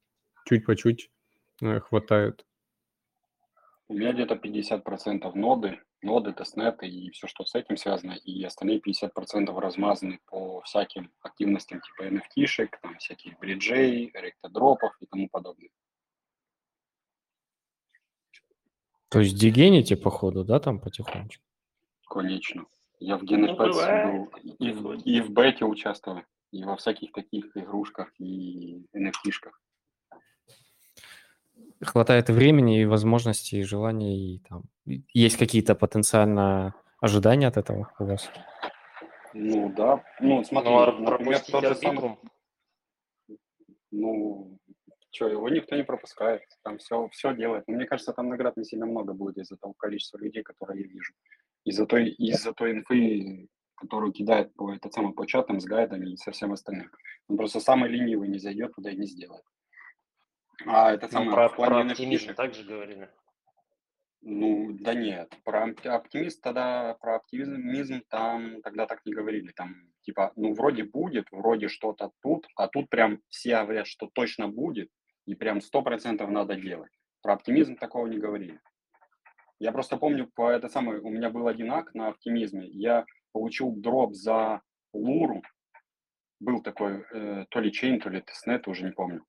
чуть 0.47 0.65
по 0.65 0.77
чуть 0.77 1.11
э, 1.63 1.81
хватает? 1.81 2.45
У 3.89 3.95
меня 3.95 4.13
где-то 4.13 4.37
50% 4.37 5.35
ноды, 5.35 5.81
ноды, 6.03 6.33
тестнеты 6.33 6.87
и 6.87 7.11
все, 7.11 7.27
что 7.27 7.45
с 7.45 7.55
этим 7.55 7.77
связано, 7.77 8.13
и 8.13 8.45
остальные 8.45 8.81
50% 8.81 9.59
размазаны 9.59 10.21
по 10.27 10.61
всяким 10.63 11.11
активностям 11.23 11.81
типа 11.81 12.09
NFT-шек, 12.09 12.79
там 12.83 12.99
всяких 12.99 13.39
бриджей, 13.39 14.11
ректодропов 14.15 14.93
и 15.01 15.07
тому 15.07 15.29
подобное. 15.31 15.71
То 19.11 19.21
есть 19.21 19.37
дегените, 19.39 19.97
походу, 19.97 20.45
да, 20.45 20.61
там 20.61 20.81
потихонечку? 20.81 21.43
Конечно. 22.09 22.67
Я 23.01 23.17
в 23.17 23.23
Ну, 23.23 23.27
Генопэдс 23.29 23.77
бывает. 23.77 24.07
был 24.07 24.31
и 24.59 24.73
в, 24.73 24.93
и 25.05 25.21
в 25.21 25.31
бете 25.31 25.65
участвовал, 25.65 26.23
и 26.51 26.65
во 26.65 26.77
всяких 26.77 27.13
таких 27.13 27.57
игрушках 27.57 28.11
и 28.19 28.85
NFT-шках. 28.95 29.53
Хватает 31.81 32.29
времени 32.29 32.83
и 32.83 32.87
возможностей, 32.87 33.61
и 33.61 33.63
желания, 33.65 34.17
и 34.19 34.41
там 34.49 34.65
есть 35.15 35.37
какие-то 35.37 35.75
потенциально 35.77 36.75
ожидания 37.01 37.47
от 37.47 37.57
этого 37.57 37.93
у 38.01 38.05
вас? 38.05 38.29
Ну 39.33 39.73
да, 39.77 40.03
ну 40.21 40.43
смотри, 40.43 40.71
Ну, 40.71 40.99
например, 40.99 41.39
тот 41.41 41.65
же 41.65 41.75
самый, 41.77 41.99
арбитрум? 41.99 42.19
ну, 43.93 44.59
что, 45.19 45.29
его 45.29 45.49
никто 45.49 45.75
не 45.75 45.83
пропускает, 45.83 46.43
там 46.63 46.79
все, 46.79 47.09
все 47.09 47.35
делает. 47.35 47.65
Но 47.67 47.75
мне 47.75 47.87
кажется, 47.87 48.13
там 48.13 48.29
наград 48.29 48.57
не 48.57 48.65
сильно 48.65 48.87
много 48.87 49.13
будет 49.15 49.39
из-за 49.39 49.57
того 49.57 49.75
количества 49.75 50.19
людей, 50.19 50.45
которые 50.45 50.83
я 50.83 50.87
вижу. 50.87 51.13
Из-за 51.65 51.87
той, 51.87 52.11
из-за 52.11 52.53
той 52.53 52.71
инфы, 52.71 53.49
которую 53.75 54.13
кидают 54.13 54.55
по, 54.55 54.73
этот 54.73 54.93
самый, 54.93 55.13
по 55.13 55.27
чатам 55.27 55.59
с 55.59 55.65
гайдами 55.65 56.11
и 56.11 56.17
со 56.17 56.31
всем 56.31 56.53
остальным. 56.53 56.91
Он 57.27 57.37
просто 57.37 57.59
самый 57.59 57.91
ленивый 57.91 58.29
не 58.29 58.39
зайдет 58.39 58.75
туда 58.77 58.93
и 58.93 58.97
не 58.97 59.07
сделает. 59.07 59.45
А 60.67 60.93
это 60.93 61.07
Ну, 61.07 61.13
самое, 61.13 61.33
про, 61.33 61.49
про 61.49 61.81
оптимизм 61.81 62.35
также 62.35 62.63
говорили. 62.63 63.11
Ну, 64.21 64.77
да 64.81 64.95
нет, 64.95 65.33
про 65.45 65.69
опти- 65.69 65.89
оптимист 65.89 66.43
тогда, 66.43 66.95
про 67.01 67.17
оптимизм 67.17 68.03
там 68.09 68.63
тогда 68.63 68.87
так 68.87 69.05
не 69.05 69.13
говорили, 69.13 69.53
там 69.53 69.75
типа, 70.03 70.33
ну 70.37 70.55
вроде 70.55 70.85
будет, 70.85 71.27
вроде 71.31 71.69
что-то 71.69 72.13
тут, 72.23 72.47
а 72.57 72.69
тут 72.69 72.89
прям 72.89 73.21
все 73.29 73.63
говорят, 73.63 73.87
что 73.87 74.09
точно 74.13 74.49
будет, 74.49 74.91
и 75.29 75.35
прям 75.35 75.61
сто 75.61 75.83
процентов 75.83 76.31
надо 76.31 76.57
делать. 76.57 76.91
Про 77.23 77.35
оптимизм 77.35 77.77
такого 77.77 78.07
не 78.07 78.17
говорили. 78.17 78.61
Я 79.59 79.73
просто 79.73 79.99
помню, 79.99 80.27
по 80.35 80.51
это 80.51 80.69
самое, 80.69 81.01
у 81.01 81.11
меня 81.11 81.29
был 81.29 81.49
один 81.49 81.71
акк 81.71 81.95
на 81.95 82.09
оптимизме, 82.09 82.67
я 82.67 83.05
получил 83.33 83.73
дроп 83.73 84.15
за 84.15 84.63
луру, 84.95 85.43
был 86.41 86.63
такой, 86.63 87.05
э, 87.13 87.45
то 87.51 87.61
ли 87.61 87.71
чейн, 87.71 88.01
то 88.01 88.09
ли 88.09 88.23
тестнет, 88.23 88.67
уже 88.69 88.85
не 88.85 88.93
помню. 88.93 89.27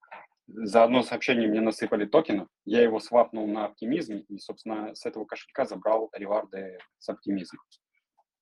За 0.48 0.86
одно 0.86 1.04
сообщение 1.04 1.50
мне 1.50 1.60
насыпали 1.60 2.06
токенов, 2.06 2.48
я 2.64 2.82
его 2.82 3.02
свапнул 3.02 3.46
на 3.48 3.66
оптимизм 3.66 4.20
и, 4.30 4.38
собственно, 4.40 4.96
с 4.96 5.06
этого 5.06 5.26
кошелька 5.26 5.66
забрал 5.66 6.10
реварды 6.14 6.78
с 6.98 7.10
оптимизма. 7.10 7.60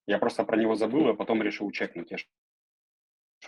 Я 0.05 0.19
просто 0.19 0.43
про 0.43 0.57
него 0.57 0.75
забыл, 0.75 1.07
а 1.07 1.15
потом 1.15 1.41
решил 1.41 1.71
чекнуть. 1.71 2.11
Я 2.11 2.17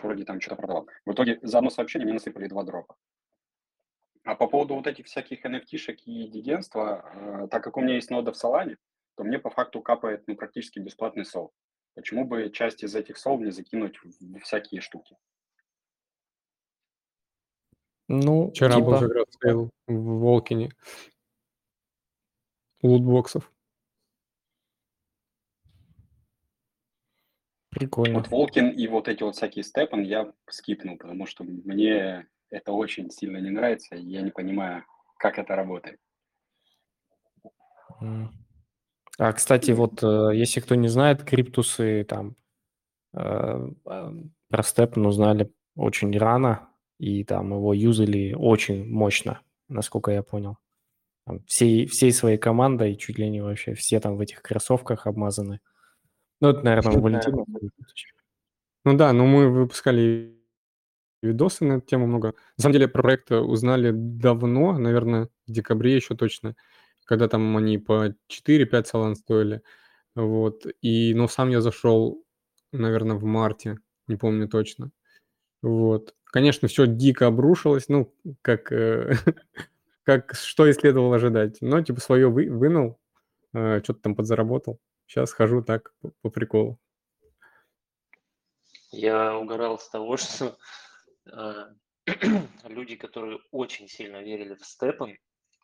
вроде 0.02 0.24
там 0.24 0.40
что-то 0.40 0.56
продавал. 0.56 0.88
В 1.06 1.12
итоге 1.12 1.38
за 1.42 1.58
одно 1.58 1.70
сообщение 1.70 2.06
мне 2.06 2.14
насыпали 2.14 2.48
два 2.48 2.64
дропа. 2.64 2.96
А 4.24 4.34
по 4.34 4.46
поводу 4.46 4.74
вот 4.74 4.86
этих 4.86 5.06
всяких 5.06 5.44
NFT-шек 5.44 5.96
и 6.04 6.28
дегенства, 6.28 7.10
э, 7.14 7.48
так 7.50 7.64
как 7.64 7.76
у 7.76 7.80
меня 7.80 7.94
есть 7.94 8.10
нода 8.10 8.32
в 8.32 8.36
Солане, 8.36 8.76
то 9.16 9.24
мне 9.24 9.38
по 9.38 9.50
факту 9.50 9.80
капает 9.80 10.24
ну, 10.26 10.36
практически 10.36 10.78
бесплатный 10.78 11.24
SOL. 11.24 11.52
Почему 11.94 12.24
бы 12.24 12.50
часть 12.50 12.82
из 12.82 12.94
этих 12.94 13.18
SOL 13.18 13.40
не 13.40 13.50
закинуть 13.50 13.98
в 14.02 14.38
всякие 14.40 14.80
штуки? 14.80 15.16
Ну, 18.08 18.50
Вчера 18.50 18.78
был 18.78 18.94
типа, 18.94 19.00
как 19.00 19.16
раз 19.16 19.26
сейл 19.40 19.70
в 19.86 20.18
Walken'е 20.20 20.70
лутбоксов. 22.82 23.50
прикольно. 27.80 28.18
Вот 28.18 28.28
Walken 28.28 28.68
и 28.68 28.86
вот 28.86 29.08
эти 29.08 29.22
вот 29.22 29.36
всякие 29.36 29.64
STEPN 29.64 30.02
я 30.02 30.32
скипнул, 30.48 30.98
потому 30.98 31.26
что 31.26 31.44
мне 31.44 32.26
это 32.50 32.72
очень 32.72 33.10
сильно 33.10 33.38
не 33.38 33.50
нравится, 33.50 33.96
и 33.96 34.04
я 34.04 34.22
не 34.22 34.30
понимаю, 34.30 34.84
как 35.18 35.38
это 35.38 35.54
работает. 35.56 35.98
А, 39.18 39.32
кстати, 39.32 39.72
вот 39.72 40.02
э, 40.02 40.30
если 40.34 40.60
кто 40.60 40.74
не 40.74 40.88
знает, 40.88 41.24
криптусы 41.24 42.04
там 42.04 42.36
э, 43.12 43.68
э, 43.84 44.12
про 44.48 44.62
Степан 44.62 45.04
узнали 45.04 45.52
очень 45.76 46.16
рано, 46.16 46.70
и 46.98 47.22
там 47.24 47.52
его 47.52 47.74
юзали 47.74 48.32
очень 48.32 48.86
мощно, 48.90 49.42
насколько 49.68 50.10
я 50.10 50.22
понял. 50.22 50.56
Там 51.26 51.44
всей, 51.44 51.86
всей 51.86 52.12
своей 52.12 52.38
командой, 52.38 52.96
чуть 52.96 53.18
ли 53.18 53.28
не 53.28 53.42
вообще 53.42 53.74
все 53.74 54.00
там 54.00 54.16
в 54.16 54.20
этих 54.20 54.40
кроссовках 54.40 55.06
обмазаны. 55.06 55.60
Ну, 56.40 56.48
это, 56.48 56.62
наверное, 56.62 56.96
у 56.96 57.00
Валентина. 57.00 57.44
Ну 58.84 58.96
да, 58.96 59.12
но 59.12 59.26
мы 59.26 59.50
выпускали 59.50 60.39
видосы 61.22 61.64
на 61.64 61.74
эту 61.74 61.86
тему 61.86 62.06
много. 62.06 62.34
На 62.56 62.62
самом 62.62 62.74
деле 62.74 62.88
про 62.88 63.02
проект 63.02 63.30
узнали 63.30 63.92
давно, 63.92 64.78
наверное, 64.78 65.28
в 65.46 65.52
декабре 65.52 65.96
еще 65.96 66.14
точно, 66.16 66.56
когда 67.04 67.28
там 67.28 67.56
они 67.56 67.78
по 67.78 68.14
4-5 68.28 68.84
салан 68.84 69.16
стоили. 69.16 69.62
Вот. 70.14 70.66
И, 70.82 71.14
но 71.14 71.28
сам 71.28 71.50
я 71.50 71.60
зашел, 71.60 72.24
наверное, 72.72 73.16
в 73.16 73.24
марте, 73.24 73.78
не 74.06 74.16
помню 74.16 74.48
точно. 74.48 74.90
Вот. 75.62 76.14
Конечно, 76.24 76.68
все 76.68 76.86
дико 76.86 77.26
обрушилось, 77.26 77.88
ну, 77.88 78.14
как, 78.42 78.72
э, 78.72 79.14
как 80.04 80.34
что 80.34 80.66
и 80.66 80.72
следовало 80.72 81.16
ожидать. 81.16 81.58
Но, 81.60 81.82
типа, 81.82 82.00
свое 82.00 82.30
вы, 82.30 82.48
вынул, 82.50 82.98
э, 83.52 83.80
что-то 83.82 84.00
там 84.00 84.14
подзаработал. 84.14 84.80
Сейчас 85.06 85.32
хожу 85.32 85.62
так, 85.62 85.92
по, 86.00 86.12
по 86.22 86.30
приколу. 86.30 86.78
Я 88.92 89.36
угорал 89.36 89.78
с 89.78 89.88
того, 89.88 90.16
что 90.16 90.56
люди, 92.68 92.96
которые 92.96 93.38
очень 93.50 93.88
сильно 93.88 94.22
верили 94.22 94.54
в 94.54 94.64
Степан, 94.64 95.16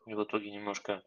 и 0.07 0.15
в 0.15 0.23
итоге 0.23 0.51
немножко 0.51 1.03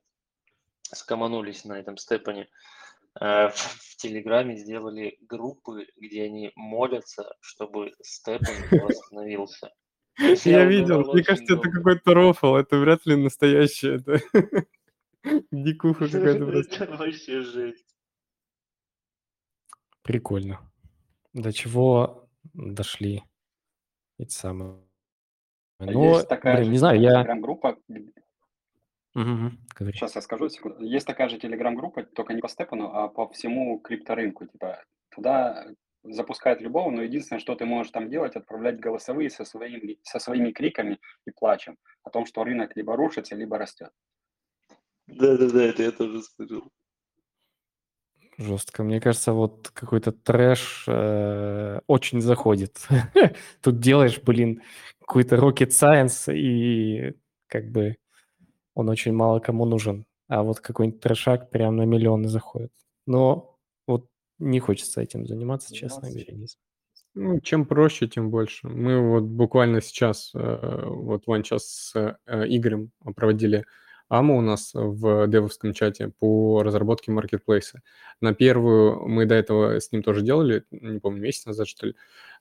скоманулись 0.81 1.65
на 1.65 1.79
этом 1.79 1.97
Степане, 1.97 2.49
э, 3.21 3.49
в, 3.49 3.95
Телеграме 3.97 4.55
сделали 4.55 5.17
группы, 5.21 5.87
где 5.97 6.23
они 6.23 6.51
молятся, 6.55 7.35
чтобы 7.41 7.91
Степан 8.01 8.55
восстановился. 8.71 9.71
Я 10.17 10.65
видел, 10.65 11.13
мне 11.13 11.23
кажется, 11.23 11.55
это 11.55 11.69
какой-то 11.69 12.13
рофл, 12.13 12.55
это 12.55 12.77
вряд 12.77 13.05
ли 13.05 13.15
настоящее, 13.15 13.95
это 13.95 14.21
дикуха 15.51 16.09
какая-то 16.09 16.45
просто. 16.51 16.83
Это 16.83 16.95
вообще 16.95 17.41
жесть. 17.41 17.95
Прикольно. 20.01 20.59
До 21.33 21.53
чего 21.53 22.27
дошли 22.53 23.23
эти 24.19 24.33
самые. 24.33 24.77
А 25.79 25.85
Ну, 25.85 26.15
есть 26.15 26.27
такая 26.27 26.55
блин, 26.55 26.65
же 26.65 26.71
не 26.71 26.77
знаю, 26.77 26.99
я... 26.99 27.15
телеграм-группа, 27.15 27.77
говори. 29.15 29.93
сейчас 29.93 30.15
я 30.15 30.21
скажу, 30.21 30.49
секунду. 30.49 30.83
Есть 30.83 31.07
такая 31.07 31.29
же 31.29 31.39
телеграм-группа, 31.39 32.03
только 32.03 32.33
не 32.33 32.41
по 32.41 32.49
Степану, 32.49 32.91
а 32.93 33.07
по 33.07 33.27
всему 33.29 33.79
крипторынку. 33.79 34.45
Типа, 34.45 34.83
туда 35.09 35.67
запускают 36.03 36.61
любого, 36.61 36.91
но 36.91 37.01
единственное, 37.01 37.39
что 37.39 37.55
ты 37.55 37.65
можешь 37.65 37.91
там 37.91 38.09
делать, 38.09 38.35
отправлять 38.35 38.79
голосовые 38.79 39.29
со 39.29 39.45
своими, 39.45 39.97
со 40.03 40.19
своими 40.19 40.51
криками 40.51 40.99
и 41.25 41.31
плачем 41.31 41.77
о 42.03 42.09
том, 42.09 42.25
что 42.25 42.43
рынок 42.43 42.75
либо 42.75 42.95
рушится, 42.95 43.35
либо 43.35 43.57
растет. 43.57 43.91
Да-да-да, 45.07 45.63
это 45.63 45.83
я 45.83 45.91
тоже 45.91 46.21
слышал. 46.21 46.69
Жестко. 48.39 48.83
Мне 48.83 49.01
кажется, 49.01 49.33
вот 49.33 49.69
какой-то 49.73 50.13
трэш 50.13 50.85
э, 50.87 51.81
очень 51.87 52.21
заходит. 52.21 52.77
Тут 53.61 53.79
делаешь, 53.81 54.21
блин, 54.25 54.61
какой-то 55.01 55.35
rocket 55.35 55.71
science, 55.71 56.33
и 56.33 57.15
как 57.47 57.69
бы 57.69 57.97
он 58.75 58.87
очень 58.87 59.11
мало 59.11 59.39
кому 59.41 59.65
нужен. 59.65 60.05
А 60.29 60.43
вот 60.43 60.61
какой-нибудь 60.61 61.01
трэшак 61.01 61.49
прям 61.49 61.75
на 61.75 61.81
миллионы 61.81 62.29
заходит. 62.29 62.71
Но 63.05 63.57
вот 63.85 64.07
не 64.37 64.61
хочется 64.61 65.01
этим 65.01 65.27
заниматься, 65.27 65.75
честно 65.75 66.09
говоря. 66.09 66.33
Ну, 67.15 67.41
чем 67.41 67.65
проще, 67.65 68.07
тем 68.07 68.29
больше. 68.29 68.69
Мы 68.69 69.01
вот 69.01 69.23
буквально 69.23 69.81
сейчас, 69.81 70.31
э, 70.33 70.85
вот 70.85 71.27
Вань 71.27 71.43
сейчас 71.43 71.65
с 71.65 72.17
э, 72.25 72.45
Игорем 72.47 72.91
проводили 73.17 73.65
Ама 74.09 74.35
у 74.35 74.41
нас 74.41 74.71
в 74.73 75.27
девовском 75.27 75.73
чате 75.73 76.11
по 76.19 76.63
разработке 76.63 77.11
маркетплейса. 77.11 77.81
На 78.21 78.33
первую 78.33 79.07
мы 79.07 79.25
до 79.25 79.35
этого 79.35 79.79
с 79.79 79.91
ним 79.91 80.01
тоже 80.01 80.23
делали, 80.23 80.65
не 80.71 80.99
помню, 80.99 81.21
месяц 81.21 81.45
назад, 81.45 81.67
что 81.67 81.87
ли. 81.87 81.95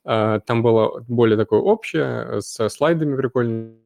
А, 0.04 0.40
там 0.40 0.62
было 0.62 1.04
более 1.08 1.36
такое 1.36 1.60
общее, 1.60 2.40
со 2.40 2.70
слайдами 2.70 3.16
прикольными. 3.16 3.80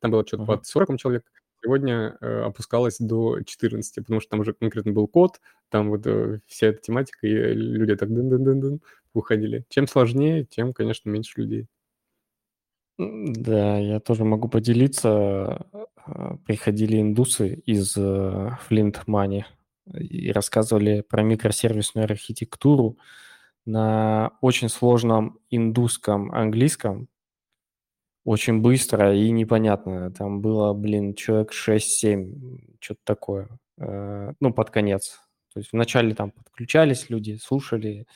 Там 0.00 0.10
было 0.10 0.26
что-то 0.26 0.44
uh-huh. 0.44 0.46
под 0.46 0.66
40 0.66 0.98
человек. 0.98 1.24
Сегодня 1.62 2.16
э, 2.20 2.42
опускалось 2.42 2.98
до 2.98 3.42
14, 3.42 3.96
потому 3.96 4.20
что 4.20 4.30
там 4.30 4.40
уже 4.40 4.52
конкретно 4.52 4.92
был 4.92 5.08
код, 5.08 5.40
там 5.70 5.90
вот 5.90 6.06
э, 6.06 6.38
вся 6.46 6.68
эта 6.68 6.80
тематика, 6.80 7.26
и 7.26 7.30
люди 7.52 7.96
так 7.96 8.10
дын-дын-дын-дын 8.10 8.80
уходили. 9.12 9.64
Чем 9.68 9.88
сложнее, 9.88 10.44
тем, 10.44 10.72
конечно, 10.72 11.10
меньше 11.10 11.40
людей. 11.40 11.66
Да, 12.98 13.78
я 13.78 14.00
тоже 14.00 14.24
могу 14.24 14.48
поделиться. 14.48 15.66
А, 16.04 16.36
приходили 16.46 17.00
индусы 17.00 17.54
из 17.64 17.96
э, 17.96 18.00
Flint 18.68 19.04
Money 19.06 19.44
и 19.98 20.32
рассказывали 20.32 21.02
про 21.02 21.22
микросервисную 21.22 22.04
архитектуру 22.04 22.98
на 23.66 24.32
очень 24.40 24.68
сложном 24.68 25.38
индусском 25.50 26.32
английском, 26.32 27.08
очень 28.24 28.60
быстро 28.60 29.14
и 29.14 29.30
непонятно. 29.30 30.10
Там 30.10 30.40
было, 30.40 30.72
блин, 30.74 31.14
человек 31.14 31.52
6-7, 31.52 32.78
что-то 32.80 33.00
такое. 33.04 33.48
Э, 33.78 34.32
ну, 34.40 34.52
под 34.52 34.70
конец. 34.70 35.20
То 35.54 35.60
есть 35.60 35.72
вначале 35.72 36.14
там 36.14 36.32
подключались 36.32 37.10
люди, 37.10 37.38
слушали, 37.40 38.06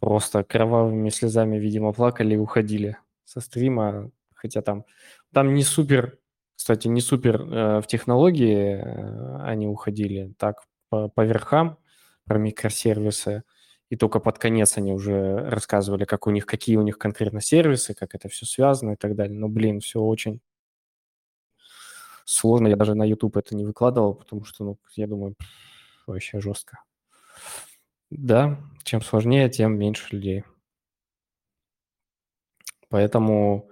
просто 0.00 0.44
кровавыми 0.44 1.08
слезами, 1.10 1.58
видимо, 1.58 1.92
плакали 1.92 2.34
и 2.34 2.38
уходили 2.38 2.98
со 3.24 3.40
стрима, 3.40 4.10
хотя 4.34 4.62
там, 4.62 4.84
там 5.32 5.54
не 5.54 5.62
супер, 5.62 6.18
кстати, 6.54 6.88
не 6.88 7.00
супер 7.00 7.40
э, 7.40 7.80
в 7.80 7.86
технологии 7.86 8.76
э, 8.76 9.42
они 9.42 9.66
уходили, 9.66 10.34
так 10.38 10.62
по, 10.88 11.08
по 11.08 11.24
верхам 11.24 11.78
про 12.24 12.38
микросервисы, 12.38 13.42
и 13.90 13.96
только 13.96 14.18
под 14.18 14.38
конец 14.38 14.76
они 14.78 14.92
уже 14.92 15.48
рассказывали, 15.50 16.04
как 16.04 16.26
у 16.26 16.30
них, 16.30 16.46
какие 16.46 16.76
у 16.76 16.82
них 16.82 16.98
конкретно 16.98 17.40
сервисы, 17.40 17.94
как 17.94 18.14
это 18.14 18.28
все 18.28 18.46
связано 18.46 18.92
и 18.92 18.96
так 18.96 19.14
далее. 19.14 19.38
Но, 19.38 19.48
блин, 19.48 19.80
все 19.80 20.00
очень 20.00 20.40
сложно. 22.24 22.68
Я 22.68 22.76
даже 22.76 22.94
на 22.94 23.04
YouTube 23.04 23.36
это 23.36 23.54
не 23.54 23.64
выкладывал, 23.64 24.14
потому 24.14 24.44
что, 24.44 24.64
ну, 24.64 24.78
я 24.96 25.06
думаю, 25.06 25.36
вообще 26.06 26.40
жестко. 26.40 26.82
Да, 28.10 28.60
чем 28.84 29.02
сложнее, 29.02 29.48
тем 29.48 29.78
меньше 29.78 30.14
людей. 30.14 30.44
Поэтому 32.94 33.68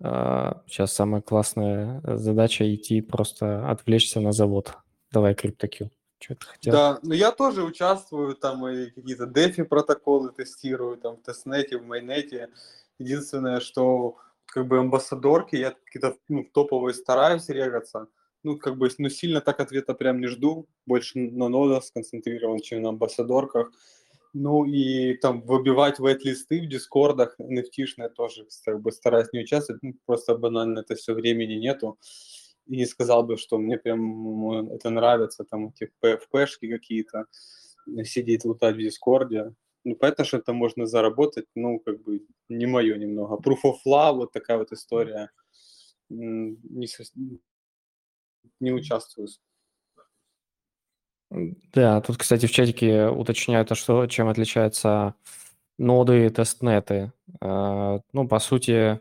э, 0.00 0.52
сейчас 0.66 0.92
самая 0.92 1.22
классная 1.22 2.02
задача 2.16 2.64
идти 2.74 3.00
просто 3.00 3.70
отвлечься 3.70 4.20
на 4.20 4.32
завод. 4.32 4.74
Давай, 5.12 5.34
CryptoQ. 5.34 5.90
Что 6.18 6.36
хотел? 6.40 6.72
Да, 6.72 6.98
ну 7.04 7.14
я 7.14 7.30
тоже 7.30 7.62
участвую 7.62 8.34
там 8.34 8.66
и 8.66 8.90
какие-то 8.90 9.26
дефи 9.26 9.62
протоколы 9.62 10.32
тестирую 10.32 10.96
там 10.96 11.18
в 11.18 11.22
тестнете, 11.22 11.78
в 11.78 11.86
майнете. 11.86 12.48
Единственное, 12.98 13.60
что 13.60 14.16
как 14.46 14.66
бы 14.66 14.80
амбассадорки, 14.80 15.54
я 15.54 15.76
какие-то 15.84 16.16
ну, 16.26 16.42
топовые 16.52 16.94
стараюсь 16.94 17.48
регаться. 17.48 18.08
Ну, 18.42 18.58
как 18.58 18.76
бы, 18.76 18.88
ну, 18.98 19.08
сильно 19.08 19.40
так 19.40 19.60
ответа 19.60 19.94
прям 19.94 20.18
не 20.20 20.26
жду. 20.26 20.66
Больше 20.84 21.20
на 21.20 21.48
нодах 21.48 21.84
сконцентрирован, 21.84 22.58
чем 22.58 22.82
на 22.82 22.88
амбассадорках. 22.88 23.70
Ну 24.34 24.64
и 24.64 25.14
там 25.14 25.42
выбивать 25.42 25.98
вайт-листы 25.98 26.60
в 26.60 26.68
дискордах 26.68 27.36
nft 27.40 28.08
тоже 28.14 28.46
как 28.64 28.80
бы 28.82 28.92
стараюсь 28.92 29.32
не 29.32 29.40
участвовать, 29.40 29.82
ну, 29.82 29.94
просто 30.06 30.36
банально 30.36 30.80
это 30.80 30.94
все 30.94 31.14
времени 31.14 31.54
нету. 31.54 31.98
И 32.66 32.76
не 32.76 32.86
сказал 32.86 33.22
бы, 33.22 33.38
что 33.38 33.58
мне 33.58 33.78
прям 33.78 34.70
это 34.70 34.90
нравится, 34.90 35.44
там 35.44 35.68
эти 35.68 35.90
FP-шки 36.04 36.68
какие-то, 36.68 37.24
сидеть 38.04 38.44
лутать 38.44 38.76
в 38.76 38.78
дискорде. 38.78 39.54
Ну, 39.84 39.96
понятно, 39.96 40.24
что 40.24 40.36
это 40.36 40.52
можно 40.52 40.86
заработать, 40.86 41.46
ну, 41.54 41.78
как 41.80 42.02
бы 42.02 42.20
не 42.50 42.66
мое 42.66 42.98
немного. 42.98 43.36
Proof 43.36 43.64
of 43.64 43.76
Love, 43.86 44.16
вот 44.16 44.32
такая 44.32 44.58
вот 44.58 44.72
история. 44.72 45.30
Не, 46.10 46.58
не 48.60 48.72
участвую. 48.72 49.28
Да, 51.30 52.00
тут, 52.00 52.16
кстати, 52.16 52.46
в 52.46 52.50
чатике 52.50 53.08
уточняют, 53.08 53.70
а 53.70 53.74
что, 53.74 54.06
чем 54.06 54.28
отличаются 54.28 55.14
ноды 55.76 56.26
и 56.26 56.30
тестнеты. 56.30 57.12
А, 57.40 58.00
ну, 58.12 58.26
по 58.26 58.38
сути, 58.38 59.00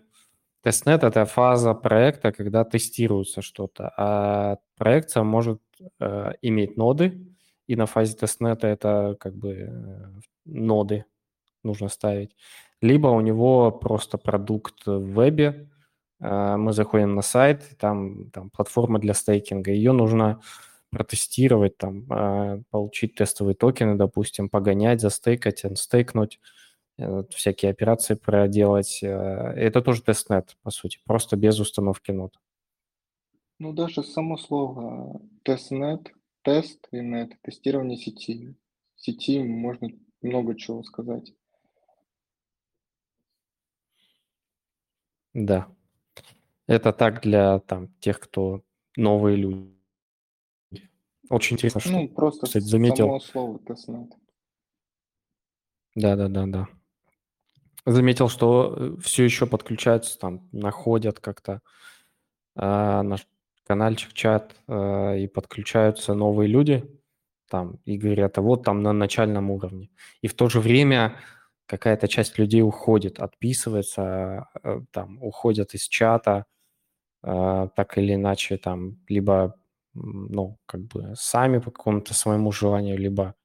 тестнет– 0.61 1.03
это 1.05 1.25
фаза 1.25 1.73
проекта, 1.73 2.31
когда 2.31 2.65
тестируется 2.65 3.41
что-то, 3.41 3.93
а 3.97 4.57
проект 4.77 5.00
еще 5.00 5.23
может 5.23 5.61
э, 5.99 6.33
иметь 6.41 6.75
ноды, 6.77 7.25
и 7.67 7.75
на 7.75 7.85
фазе 7.85 8.15
тестнета 8.15 8.67
это 8.67 9.15
как 9.19 9.35
бы 9.35 9.53
э, 9.53 10.11
ноды 10.45 11.05
нужно 11.63 11.87
ставить. 11.89 12.35
Либо 12.81 13.07
у 13.07 13.21
него 13.21 13.71
просто 13.71 14.17
продукт 14.17 14.85
в 14.85 14.99
вебе, 14.99 15.69
а, 16.19 16.57
мы 16.57 16.73
заходим 16.73 17.15
на 17.15 17.21
сайт, 17.21 17.77
там, 17.79 18.29
там 18.31 18.49
платформа 18.49 18.99
для 18.99 19.13
стейкинга, 19.13 19.71
ее 19.71 19.91
нужно 19.91 20.41
протестировать, 20.89 21.77
там, 21.77 22.05
а, 22.09 22.61
получить 22.69 23.15
тестовые 23.15 23.55
токены, 23.55 23.95
допустим, 23.95 24.49
погонять, 24.49 25.01
застейкать, 25.01 25.65
анстейкнуть, 25.65 26.39
э, 26.97 27.23
всякие 27.29 27.71
операции 27.71 28.15
проделать. 28.15 28.99
Э, 29.03 29.53
это 29.55 29.81
тоже 29.81 30.01
тестнет, 30.01 30.55
по 30.63 30.71
сути, 30.71 30.99
просто 31.05 31.35
без 31.35 31.59
установки 31.59 32.11
нод. 32.11 32.39
Ну, 33.59 33.73
даже 33.73 34.03
само 34.03 34.37
слово 34.37 35.21
тестнет, 35.43 36.11
тест 36.43 36.87
и 36.91 36.99
net, 36.99 37.31
тестирование 37.41 37.97
сети. 37.97 38.55
В 38.95 39.01
сети 39.01 39.43
можно 39.43 39.89
много 40.21 40.55
чего 40.55 40.83
сказать. 40.83 41.33
Да. 45.33 45.67
Это 46.67 46.91
так 46.93 47.21
для 47.21 47.59
там, 47.59 47.89
тех, 47.99 48.19
кто 48.19 48.63
новые 48.95 49.37
люди. 49.37 49.76
Очень 51.29 51.55
интересно, 51.55 51.81
что, 51.81 51.91
Ну, 51.91 52.07
просто 52.09 52.45
кстати, 52.45 52.63
заметил. 52.63 53.05
само 53.05 53.19
слово 53.19 53.59
тестнет. 53.59 54.13
Да, 55.95 56.15
да, 56.15 56.27
да, 56.27 56.45
да. 56.45 56.67
Заметил, 57.85 58.27
что 58.29 58.75
э, 58.77 58.97
все 59.01 59.23
еще 59.23 59.47
подключаются, 59.47 60.19
там, 60.19 60.47
находят 60.51 61.19
как-то 61.19 61.61
а, 62.55 63.03
наш 63.03 63.27
каналчик, 63.65 64.13
чат, 64.13 64.55
а, 64.67 65.15
и 65.15 65.27
подключаются 65.27 66.13
новые 66.13 66.49
люди, 66.49 66.83
там, 67.49 67.79
и 67.85 67.97
говорят, 67.97 68.37
а 68.37 68.41
вот 68.41 68.63
там 68.63 68.83
на 68.83 68.93
начальном 68.93 69.51
уровне. 69.51 69.89
И 70.21 70.27
в 70.27 70.33
то 70.35 70.49
же 70.49 70.59
время 70.59 71.15
какая-то 71.65 72.07
часть 72.07 72.37
людей 72.37 72.61
уходит, 72.61 73.19
отписывается, 73.19 74.49
а, 74.63 74.81
там, 74.91 75.21
уходят 75.23 75.73
из 75.73 75.83
чата, 75.87 76.45
а, 77.23 77.67
так 77.69 77.97
или 77.97 78.15
иначе, 78.15 78.57
там, 78.57 78.97
либо 79.09 79.55
ну, 80.03 80.57
как 80.65 80.81
бы 80.81 81.13
сами 81.15 81.59
по 81.59 81.71
какому-то 81.71 82.13
своему 82.13 82.51
желанию, 82.51 82.97
либо 82.97 83.35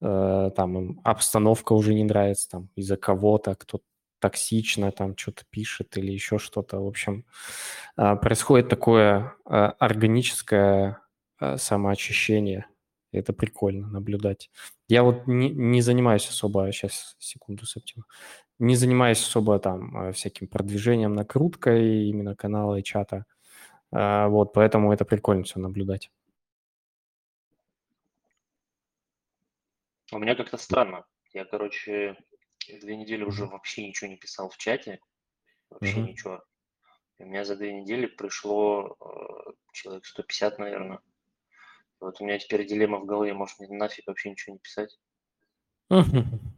э, 0.00 0.50
там 0.56 0.78
им 0.78 1.00
обстановка 1.04 1.72
уже 1.72 1.94
не 1.94 2.04
нравится, 2.04 2.48
там 2.50 2.70
из-за 2.76 2.96
кого-то, 2.96 3.54
кто 3.54 3.80
токсично 4.20 4.90
там 4.92 5.16
что-то 5.16 5.44
пишет 5.50 5.96
или 5.96 6.12
еще 6.12 6.38
что-то. 6.38 6.80
В 6.80 6.86
общем, 6.86 7.24
э, 7.96 8.16
происходит 8.16 8.68
такое 8.68 9.34
э, 9.46 9.54
органическое 9.54 11.00
э, 11.40 11.56
самоочищение. 11.56 12.66
Это 13.12 13.32
прикольно 13.32 13.88
наблюдать. 13.88 14.50
Я 14.88 15.02
вот 15.02 15.26
не, 15.26 15.50
не 15.50 15.80
занимаюсь 15.80 16.28
особо, 16.28 16.70
сейчас, 16.72 17.16
секунду, 17.18 17.64
Септима, 17.66 18.04
не 18.58 18.76
занимаюсь 18.76 19.20
особо 19.20 19.58
там 19.58 20.08
э, 20.08 20.12
всяким 20.12 20.48
продвижением, 20.48 21.14
накруткой 21.14 22.08
именно 22.08 22.34
канала 22.34 22.76
и 22.76 22.82
чата. 22.82 23.24
Вот, 23.90 24.52
поэтому 24.52 24.92
это 24.92 25.04
прикольно 25.04 25.44
все 25.44 25.58
наблюдать. 25.60 26.10
У 30.12 30.18
меня 30.18 30.34
как-то 30.34 30.56
странно. 30.56 31.04
Я, 31.32 31.44
короче, 31.44 32.16
две 32.80 32.96
недели 32.96 33.24
уже 33.24 33.46
вообще 33.46 33.86
ничего 33.86 34.10
не 34.10 34.16
писал 34.16 34.48
в 34.48 34.56
чате. 34.56 35.00
Вообще 35.70 36.00
угу. 36.00 36.08
ничего. 36.08 36.42
И 37.18 37.24
у 37.24 37.26
меня 37.26 37.44
за 37.44 37.56
две 37.56 37.72
недели 37.72 38.06
пришло 38.06 38.96
э, 39.00 39.52
человек 39.72 40.06
150, 40.06 40.58
наверное. 40.58 41.00
Вот 42.00 42.20
у 42.20 42.24
меня 42.24 42.38
теперь 42.38 42.66
дилемма 42.66 43.00
в 43.00 43.06
голове, 43.06 43.34
может 43.34 43.58
мне 43.58 43.76
нафиг 43.76 44.06
вообще 44.06 44.30
ничего 44.30 44.54
не 44.54 44.60
писать. 44.60 44.98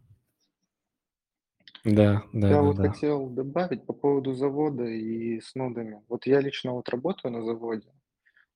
Да, 1.84 2.22
да, 2.32 2.48
Я 2.48 2.54
да, 2.56 2.62
вот 2.62 2.76
да. 2.76 2.90
хотел 2.90 3.26
добавить 3.28 3.86
по 3.86 3.92
поводу 3.92 4.34
завода 4.34 4.84
и 4.84 5.40
с 5.40 5.54
нодами. 5.54 6.02
Вот 6.08 6.26
я 6.26 6.40
лично 6.40 6.72
вот 6.72 6.88
работаю 6.90 7.32
на 7.32 7.42
заводе, 7.42 7.88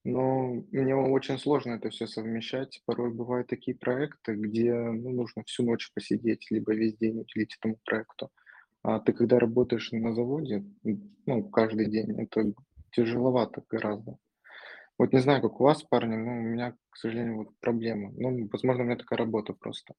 но 0.05 0.63
мне 0.71 0.95
очень 0.95 1.39
сложно 1.39 1.75
это 1.75 1.89
все 1.91 2.07
совмещать. 2.07 2.83
Порой 2.85 3.13
бывают 3.13 3.49
такие 3.49 3.77
проекты, 3.77 4.35
где 4.35 4.75
ну, 4.75 5.11
нужно 5.11 5.43
всю 5.45 5.65
ночь 5.65 5.91
посидеть, 5.95 6.47
либо 6.51 6.75
весь 6.75 6.97
день 6.99 7.21
уделить 7.21 7.57
этому 7.59 7.79
проекту. 7.85 8.31
А 8.83 9.01
ты 9.01 9.15
когда 9.15 9.39
работаешь 9.39 9.91
на 9.93 10.15
заводе, 10.15 10.65
ну, 11.27 11.45
каждый 11.49 11.87
день, 11.91 12.21
это 12.21 12.53
тяжеловато 12.93 13.63
гораздо. 13.71 14.19
Вот 14.99 15.13
не 15.13 15.21
знаю, 15.21 15.43
как 15.43 15.61
у 15.61 15.65
вас, 15.65 15.83
парни, 15.83 16.17
но 16.17 16.33
у 16.33 16.43
меня, 16.43 16.77
к 16.91 16.97
сожалению, 16.99 17.39
вот 17.39 17.49
проблема. 17.61 18.13
Ну, 18.17 18.49
возможно, 18.53 18.83
у 18.83 18.87
меня 18.87 18.97
такая 18.97 19.19
работа 19.19 19.55
просто. 19.55 19.95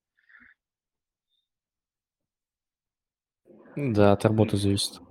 Да, 3.76 4.14
от 4.14 4.24
работы 4.24 4.58
зависит. 4.58 5.02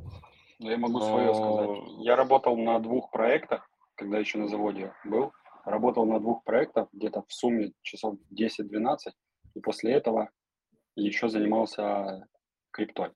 Ну, 0.59 0.71
я 0.71 0.79
могу 0.79 1.01
свое 1.01 1.35
сказать. 1.35 1.81
Я 1.99 2.17
работал 2.17 2.57
на 2.57 2.79
двух 2.79 3.11
проектах, 3.11 3.69
когда 3.95 4.19
еще 4.19 4.39
на 4.39 4.49
заводе 4.49 4.93
был. 5.05 5.33
Работал 5.65 6.07
на 6.07 6.21
двух 6.21 6.45
проектах, 6.45 6.89
где-то 6.93 7.23
в 7.27 7.33
сумме 7.33 7.73
часов 7.83 8.17
10-12. 8.33 8.97
И 9.55 9.61
после 9.61 9.93
этого 9.93 10.31
еще 10.97 11.29
занимался 11.29 12.27
криптой 12.71 13.11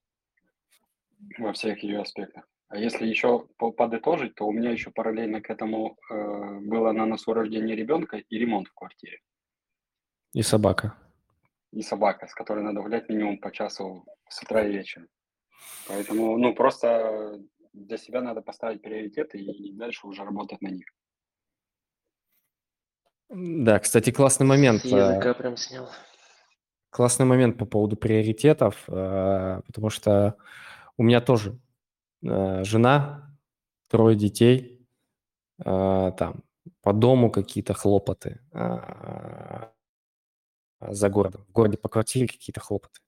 во 1.39 1.53
всех 1.53 1.83
ее 1.83 2.01
аспектах. 2.01 2.45
А 2.69 2.77
если 2.77 3.07
еще 3.07 3.47
подытожить, 3.57 4.35
то 4.35 4.47
у 4.47 4.53
меня 4.53 4.71
еще 4.71 4.91
параллельно 4.91 5.41
к 5.41 5.49
этому 5.49 5.97
э, 6.11 6.61
было 6.61 6.93
на 6.93 7.07
носу 7.07 7.33
рождение 7.33 7.75
ребенка 7.75 8.19
и 8.19 8.39
ремонт 8.39 8.69
в 8.69 8.75
квартире. 8.75 9.21
И 10.35 10.43
собака. 10.43 10.95
И 11.73 11.81
собака, 11.81 12.27
с 12.27 12.35
которой 12.35 12.63
надо 12.63 12.83
гулять 12.83 13.09
минимум 13.09 13.39
по 13.39 13.51
часу 13.51 14.05
с 14.29 14.43
утра 14.43 14.67
и 14.67 14.73
вечером. 14.73 15.09
Поэтому, 15.89 16.37
ну, 16.39 16.55
просто 16.55 17.41
для 17.73 17.97
себя 17.97 18.21
надо 18.21 18.43
поставить 18.43 18.83
приоритеты 18.83 19.39
и 19.39 19.73
дальше 19.73 20.07
уже 20.07 20.25
работать 20.25 20.61
на 20.63 20.69
них. 20.69 20.87
Да, 23.31 23.79
кстати, 23.79 24.11
классный 24.11 24.47
момент. 24.47 24.85
Языка 24.85 25.35
прям 25.35 25.57
снял. 25.57 25.89
Классный 26.91 27.27
момент 27.27 27.59
по 27.59 27.67
поводу 27.67 27.97
приоритетов, 27.97 28.85
э, 28.89 29.61
потому 29.67 29.91
что 29.91 30.37
у 30.97 31.03
меня 31.03 31.21
тоже 31.21 31.59
Э, 32.23 32.65
жена, 32.65 33.39
трое 33.89 34.17
детей, 34.17 34.85
э, 35.65 36.13
там 36.17 36.43
по 36.83 36.93
дому 36.93 37.31
какие-то 37.31 37.75
хлопоты, 37.75 38.41
э, 38.53 39.69
за 40.81 41.09
городом, 41.09 41.45
в 41.49 41.53
городе 41.53 41.79
по 41.79 41.89
квартире 41.89 42.29
какие-то 42.29 42.61
хлопоты. 42.61 43.01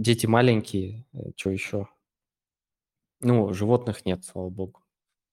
Дети 0.00 0.24
маленькие, 0.24 1.04
что 1.36 1.50
еще? 1.50 1.86
Ну, 3.20 3.52
животных 3.52 4.06
нет, 4.06 4.24
слава 4.24 4.48
богу. 4.48 4.80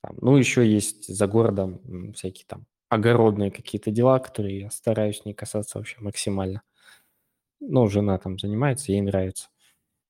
Там, 0.03 0.17
ну, 0.19 0.35
еще 0.35 0.67
есть 0.67 1.07
за 1.07 1.25
городом 1.25 2.11
всякие 2.13 2.45
там 2.45 2.65
огородные 2.89 3.49
какие-то 3.49 3.91
дела, 3.91 4.19
которые 4.19 4.59
я 4.59 4.69
стараюсь 4.69 5.23
не 5.23 5.33
касаться 5.33 5.77
вообще 5.77 5.95
максимально. 6.01 6.63
Ну, 7.61 7.87
жена 7.87 8.17
там 8.17 8.37
занимается, 8.37 8.91
ей 8.91 9.01
нравится. 9.01 9.47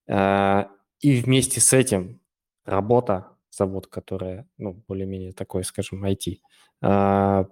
И 0.08 1.20
вместе 1.20 1.60
с 1.60 1.72
этим 1.72 2.20
работа, 2.64 3.28
завод, 3.50 3.86
которая, 3.86 4.48
ну, 4.58 4.82
более-менее 4.88 5.34
такой, 5.34 5.62
скажем, 5.62 6.04
IT. 6.04 6.40
А, 6.82 7.46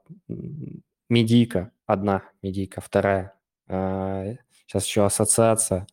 медийка 1.08 1.70
одна, 1.86 2.24
медийка 2.42 2.80
вторая. 2.80 3.38
А, 3.68 4.34
сейчас 4.66 4.86
еще 4.86 5.04
ассоциация. 5.04 5.86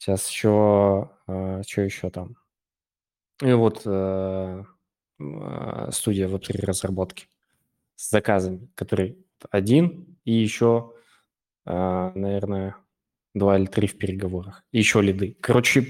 Сейчас 0.00 0.30
еще, 0.30 1.10
а, 1.26 1.60
что 1.62 1.82
еще 1.82 2.08
там? 2.08 2.36
И 3.42 3.52
вот 3.52 3.82
а, 3.84 4.64
студия 5.90 6.26
внутри 6.26 6.58
разработки 6.58 7.28
с 7.96 8.08
заказами, 8.08 8.70
который 8.74 9.18
один 9.50 10.16
и 10.24 10.32
еще, 10.32 10.94
а, 11.66 12.12
наверное, 12.14 12.76
два 13.34 13.58
или 13.58 13.66
три 13.66 13.88
в 13.88 13.98
переговорах. 13.98 14.64
И 14.72 14.78
еще 14.78 15.02
лиды. 15.02 15.36
Короче, 15.42 15.86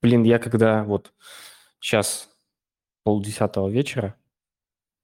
Блин, 0.00 0.22
я 0.22 0.38
когда 0.38 0.82
вот 0.84 1.12
сейчас 1.78 2.30
полдесятого 3.04 3.68
вечера, 3.68 4.16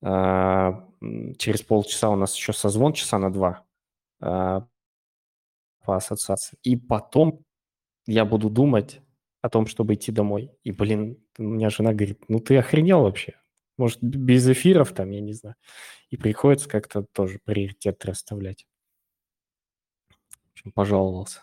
а, 0.03 0.89
через 1.37 1.61
полчаса 1.61 2.09
у 2.09 2.17
нас 2.17 2.35
еще 2.35 2.55
созвон 2.55 2.95
часа 2.95 3.19
на 3.19 3.31
два 3.31 3.67
по 4.19 4.67
ассоциации. 5.87 6.59
И 6.63 6.77
потом 6.77 7.46
я 8.07 8.25
буду 8.25 8.51
думать 8.51 9.01
о 9.43 9.49
том, 9.51 9.67
чтобы 9.67 9.95
идти 9.95 10.13
домой. 10.13 10.51
И, 10.65 10.73
блин, 10.73 11.23
у 11.39 11.43
меня 11.43 11.71
жена 11.71 11.93
говорит, 11.93 12.25
ну 12.29 12.41
ты 12.41 12.57
охренел 12.57 13.03
вообще. 13.03 13.39
Может, 13.79 14.03
без 14.03 14.49
эфиров 14.49 14.93
там, 14.95 15.11
я 15.11 15.21
не 15.21 15.33
знаю. 15.35 15.57
И 16.11 16.17
приходится 16.17 16.69
как-то 16.69 17.05
тоже 17.13 17.41
приоритет 17.45 18.05
расставлять. 18.05 18.67
В 20.09 20.53
общем, 20.53 20.73
пожаловался. 20.73 21.43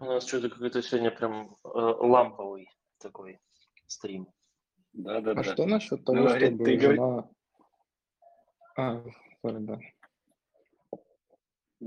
У 0.00 0.04
нас 0.04 0.26
что-то 0.26 0.48
какой-то 0.50 0.82
сегодня 0.82 1.10
прям 1.10 1.54
э, 1.64 1.68
ламповый 1.68 2.68
такой 2.98 3.38
стрим. 3.86 4.28
Да, 4.92 5.20
да, 5.20 5.32
А 5.32 5.34
да. 5.34 5.44
что 5.44 5.66
насчет 5.66 6.04
того, 6.04 6.18
Ну, 6.18 6.28
чтобы 6.28 6.64
ты 6.64 6.76
говори- 6.76 6.96
жена... 6.96 7.28
А, 8.76 9.04
sorry, 9.44 9.58
да. 9.60 9.78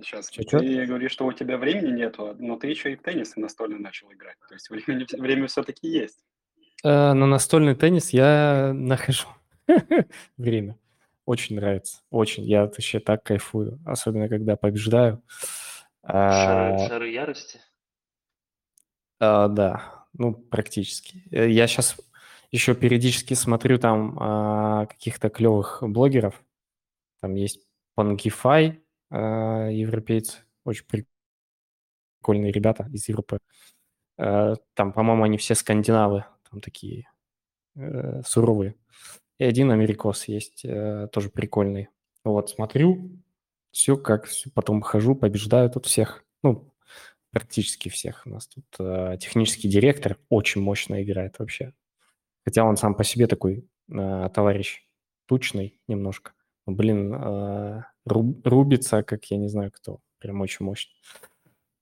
Сейчас. 0.02 0.30
Чё-чё? 0.30 0.60
Ты 0.60 0.86
говоришь, 0.86 1.12
что 1.12 1.26
у 1.26 1.32
тебя 1.34 1.58
времени 1.58 1.92
нету, 1.92 2.36
но 2.40 2.58
ты 2.58 2.68
еще 2.68 2.94
и 2.94 2.96
в 2.96 3.02
теннис 3.02 3.36
настольный 3.36 3.80
начал 3.80 4.12
играть. 4.12 4.38
То 4.48 4.54
есть 4.56 4.70
времени, 4.70 5.06
время 5.20 5.48
все-таки 5.48 5.88
есть. 5.88 6.20
Э, 6.84 7.14
На 7.14 7.26
настольный 7.26 7.76
теннис 7.76 8.10
я 8.12 8.72
нахожу 8.74 9.28
время. 10.38 10.78
Очень 11.26 11.56
нравится. 11.56 12.02
Очень. 12.12 12.44
Я 12.44 12.62
вообще 12.66 13.00
так 13.00 13.24
кайфую. 13.24 13.80
Особенно, 13.86 14.30
когда 14.30 14.56
побеждаю. 14.56 15.24
Шары, 16.08 16.76
А, 16.76 16.88
шары 16.88 17.10
ярости. 17.12 17.60
а, 19.20 19.48
Да, 19.48 20.06
ну, 20.14 20.34
практически. 20.34 21.24
Э, 21.32 21.50
Я 21.50 21.68
сейчас 21.68 21.96
еще 22.52 22.76
периодически 22.76 23.34
смотрю 23.34 23.80
там 23.80 24.18
а, 24.20 24.86
каких-то 24.86 25.30
клевых 25.30 25.80
блогеров. 25.82 26.42
Там 27.22 27.34
есть 27.36 27.66
Pangify, 27.98 28.78
а, 29.16 29.70
европейцы. 29.70 30.40
Очень 30.66 30.86
прикольные 32.22 32.52
ребята 32.52 32.88
из 32.92 33.08
Европы. 33.08 33.40
Э, 34.18 34.56
Там, 34.76 34.94
по-моему, 34.94 35.24
они 35.24 35.38
все 35.38 35.56
скандинавы. 35.56 36.26
Там 36.50 36.62
такие 36.62 37.08
э, 37.76 38.22
суровые. 38.26 38.76
И 39.40 39.46
один 39.46 39.72
америкос 39.72 40.28
есть, 40.30 40.66
э, 40.66 41.10
тоже 41.12 41.30
прикольный. 41.30 41.90
Вот, 42.26 42.50
смотрю, 42.52 43.12
все 43.72 43.98
как, 43.98 44.26
всё, 44.26 44.52
потом 44.54 44.82
хожу, 44.82 45.16
побеждаю 45.16 45.70
тут 45.72 45.88
всех. 45.88 46.26
Ну, 46.44 46.74
практически 47.32 47.90
всех. 47.90 48.24
У 48.28 48.32
нас 48.32 48.48
тут 48.48 48.66
э, 48.80 49.18
технический 49.22 49.70
директор 49.70 50.20
очень 50.30 50.62
мощно 50.62 51.04
играет 51.04 51.40
вообще. 51.40 51.74
Хотя 52.46 52.66
он 52.66 52.78
сам 52.78 52.96
по 52.96 53.06
себе 53.06 53.28
такой 53.28 53.68
э, 53.92 54.30
товарищ 54.36 54.86
тучный 55.28 55.82
немножко. 55.88 56.34
Блин, 56.66 57.14
ру- 57.14 58.42
рубится, 58.44 59.04
как 59.04 59.26
я 59.26 59.38
не 59.38 59.48
знаю 59.48 59.72
кто. 59.72 60.00
Прям 60.20 60.42
очень 60.42 60.66
мощно. 60.66 60.92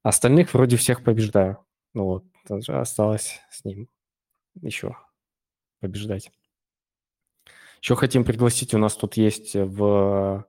Остальных 0.04 0.54
вроде 0.54 0.78
всех 0.78 1.04
побеждаю. 1.04 1.66
Ну 1.94 2.06
вот, 2.06 2.26
осталось 2.70 3.40
с 3.50 3.64
ним 3.64 3.88
еще 4.62 4.98
побеждать. 5.80 6.32
Еще 7.82 7.96
хотим 7.96 8.24
пригласить, 8.24 8.74
у 8.74 8.78
нас 8.78 8.96
тут 8.96 9.18
есть 9.18 9.56
в 9.56 10.46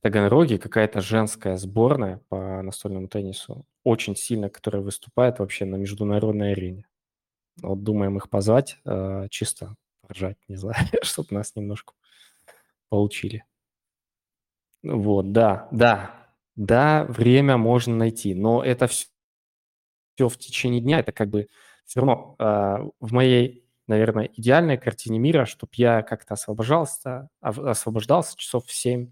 Таганроге 0.00 0.58
какая-то 0.58 1.00
женская 1.00 1.56
сборная 1.56 2.20
по 2.28 2.60
настольному 2.62 3.06
теннису, 3.08 3.66
очень 3.84 4.16
сильно, 4.16 4.48
которая 4.50 4.82
выступает 4.82 5.38
вообще 5.38 5.64
на 5.64 5.76
международной 5.76 6.52
арене. 6.52 6.86
Вот 7.62 7.82
думаем 7.84 8.16
их 8.16 8.30
позвать, 8.30 8.78
э, 8.84 9.28
чисто 9.30 9.76
ржать, 10.10 10.38
не 10.48 10.56
знаю, 10.56 10.76
чтобы 11.02 11.28
нас 11.32 11.54
немножко 11.56 11.94
получили. 12.92 13.42
Вот, 14.82 15.32
да, 15.32 15.66
да, 15.70 16.10
да, 16.56 17.06
время 17.08 17.56
можно 17.56 17.96
найти, 17.96 18.34
но 18.34 18.62
это 18.62 18.86
все, 18.86 19.08
в 20.18 20.36
течение 20.36 20.82
дня, 20.82 20.98
это 20.98 21.10
как 21.10 21.30
бы 21.30 21.46
все 21.86 22.00
равно 22.00 22.36
э, 22.38 22.90
в 23.00 23.12
моей, 23.14 23.64
наверное, 23.86 24.28
идеальной 24.36 24.76
картине 24.76 25.18
мира, 25.18 25.46
чтобы 25.46 25.70
я 25.76 26.02
как-то 26.02 26.34
освобождался, 26.34 27.30
освобождался 27.40 28.36
часов 28.36 28.66
в 28.66 28.72
7 28.72 29.10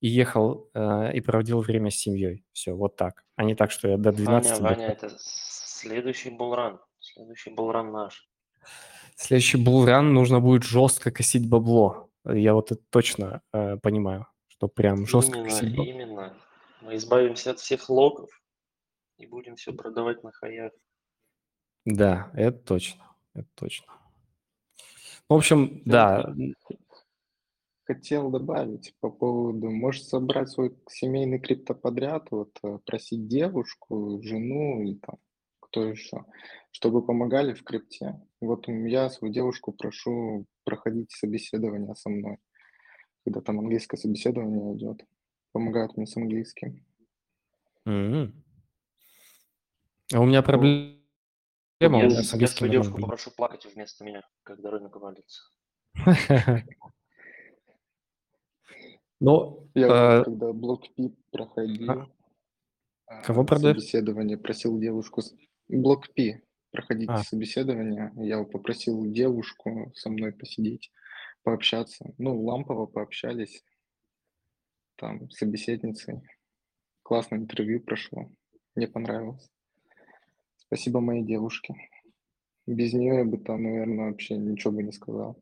и 0.00 0.06
ехал 0.06 0.70
э, 0.72 1.12
и 1.12 1.20
проводил 1.20 1.62
время 1.62 1.90
с 1.90 1.96
семьей. 1.96 2.44
Все, 2.52 2.74
вот 2.74 2.94
так. 2.94 3.24
А 3.34 3.42
не 3.42 3.56
так, 3.56 3.72
что 3.72 3.88
я 3.88 3.96
до 3.96 4.12
12 4.12 4.60
Ваня, 4.60 4.60
до- 4.60 4.62
Ваня, 4.62 4.86
это 4.92 5.16
следующий 5.18 6.30
булран. 6.30 6.78
Следующий 7.00 7.50
булран 7.50 7.90
наш. 7.90 8.28
Следующий 9.16 9.58
булран 9.58 10.14
нужно 10.14 10.38
будет 10.38 10.62
жестко 10.62 11.10
косить 11.10 11.48
бабло. 11.48 12.05
Я 12.28 12.54
вот 12.54 12.72
это 12.72 12.82
точно 12.90 13.42
э, 13.52 13.76
понимаю, 13.78 14.26
что 14.48 14.68
прям 14.68 15.06
жестко 15.06 15.38
Именно, 15.38 15.82
именно. 15.82 16.34
Мы 16.80 16.96
избавимся 16.96 17.52
от 17.52 17.60
всех 17.60 17.88
логов 17.88 18.30
и 19.18 19.26
будем 19.26 19.56
все 19.56 19.72
продавать 19.72 20.22
на 20.22 20.32
хаях. 20.32 20.72
Да, 21.84 22.30
это 22.34 22.58
точно, 22.58 23.04
это 23.34 23.48
точно. 23.54 23.86
В 25.28 25.34
общем, 25.34 25.82
да, 25.84 26.34
Хотел 27.84 28.30
добавить 28.30 28.96
по 28.98 29.10
поводу, 29.10 29.70
может 29.70 30.02
собрать 30.08 30.48
свой 30.48 30.76
семейный 30.88 31.38
криптоподряд, 31.38 32.32
вот 32.32 32.58
э, 32.64 32.78
просить 32.84 33.28
девушку, 33.28 34.20
жену 34.24 34.82
и 34.82 34.96
там 34.96 35.18
что 35.76 35.84
еще? 35.84 36.24
Чтобы 36.70 37.04
помогали 37.04 37.52
в 37.52 37.62
крипте. 37.62 38.18
Вот 38.40 38.66
я 38.68 39.10
свою 39.10 39.32
девушку 39.32 39.72
прошу 39.72 40.46
проходить 40.64 41.10
собеседование 41.12 41.94
со 41.94 42.08
мной, 42.08 42.38
когда 43.24 43.40
там 43.42 43.58
английское 43.58 43.98
собеседование 43.98 44.74
идет. 44.74 45.04
Помогают 45.52 45.96
мне 45.96 46.06
с 46.06 46.16
английским. 46.16 46.82
М. 47.84 48.42
А 50.14 50.20
у 50.20 50.24
меня 50.24 50.42
проблема, 50.42 50.96
Я, 51.80 51.88
у 51.88 51.92
меня 51.92 52.10
с- 52.22 52.34
я 52.34 52.46
свою 52.46 52.72
девушку 52.72 52.98
попрошу 53.00 53.30
плакать 53.30 53.66
вместо 53.66 54.04
меня, 54.04 54.22
когда 54.42 54.70
рынок 54.70 54.96
валится. 54.96 55.42
Ну, 59.18 59.66
Я 59.74 60.20
э, 60.20 60.24
когда 60.24 60.52
блок 60.52 60.94
Пи 60.94 61.16
проходил 61.32 62.06
кого 63.22 63.42
а, 63.42 63.44
продаешь? 63.44 63.76
собеседование, 63.78 64.36
просил 64.36 64.78
девушку... 64.78 65.22
Блок 65.68 66.12
Пи 66.14 66.42
проходить 66.70 67.08
А, 67.08 67.22
собеседование, 67.22 68.12
я 68.16 68.42
попросил 68.44 69.10
девушку 69.10 69.92
со 69.94 70.10
мной 70.10 70.32
посидеть, 70.32 70.92
пообщаться. 71.42 72.12
Ну, 72.18 72.40
лампово 72.42 72.86
пообщались, 72.86 73.64
там, 74.96 75.30
с 75.30 75.38
собеседницей. 75.38 76.20
Классное 77.02 77.38
интервью 77.38 77.80
прошло, 77.80 78.30
мне 78.74 78.86
понравилось. 78.86 79.50
Спасибо 80.56 81.00
моей 81.00 81.22
девушке. 81.22 81.74
Без 82.66 82.92
нее 82.92 83.18
я 83.18 83.24
бы 83.24 83.38
там, 83.38 83.62
наверное, 83.62 84.10
вообще 84.10 84.36
ничего 84.36 84.72
бы 84.72 84.82
не 84.82 84.92
сказал. 84.92 85.40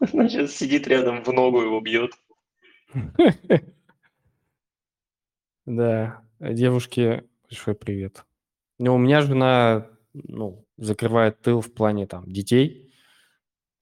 Сейчас 0.00 0.52
сидит 0.52 0.86
рядом, 0.86 1.24
в 1.24 1.28
ногу 1.32 1.60
его 1.62 1.80
бьет. 1.80 2.12
Да, 5.66 6.22
девушке 6.40 7.24
большой 7.48 7.74
привет. 7.74 8.26
Ну, 8.84 8.94
у 8.96 8.98
меня 8.98 9.20
жена, 9.22 9.86
ну, 10.12 10.66
закрывает 10.76 11.40
тыл 11.40 11.60
в 11.60 11.72
плане 11.72 12.06
там 12.06 12.30
детей, 12.30 12.92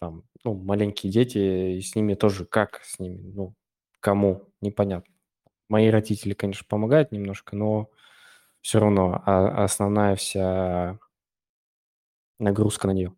там, 0.01 0.24
ну, 0.45 0.55
маленькие 0.55 1.12
дети, 1.12 1.39
и 1.79 1.83
с 1.83 1.97
ними 1.97 2.15
тоже 2.15 2.47
как 2.47 2.81
с 2.85 2.99
ними, 3.01 3.23
ну, 3.35 3.55
кому, 4.01 4.51
непонятно. 4.61 5.12
Мои 5.69 5.89
родители, 5.91 6.35
конечно, 6.35 6.66
помогают 6.69 7.12
немножко, 7.12 7.57
но 7.57 7.91
все 8.62 8.81
равно 8.81 9.23
а- 9.27 9.65
основная 9.65 10.16
вся 10.16 10.99
нагрузка 12.39 12.87
на 12.89 12.93
нее. 12.93 13.15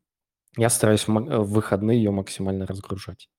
Я 0.59 0.71
стараюсь 0.71 1.05
в 1.05 1.09
ма- 1.09 1.41
в 1.43 1.53
выходные 1.53 1.99
ее 1.99 2.13
максимально 2.13 2.67
разгружать. 2.67 3.31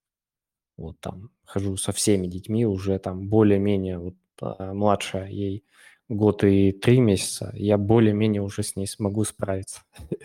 Вот 0.77 0.99
там 1.01 1.31
хожу 1.45 1.77
со 1.77 1.93
всеми 1.93 2.27
детьми, 2.27 2.65
уже 2.65 2.99
там 2.99 3.29
более-менее, 3.29 3.99
вот 3.99 4.15
а, 4.41 4.73
младшая, 4.73 5.29
ей 5.29 5.65
год 6.09 6.43
и 6.43 6.71
три 6.71 6.99
месяца, 6.99 7.51
я 7.55 7.77
более-менее 7.77 8.41
уже 8.41 8.63
с 8.63 8.75
ней 8.75 8.87
смогу 8.87 9.23
справиться. 9.23 9.81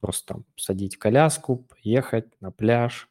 Просто 0.00 0.34
там 0.34 0.44
садить 0.56 0.96
коляску, 0.98 1.66
ехать 1.82 2.40
на 2.40 2.50
пляж. 2.52 3.08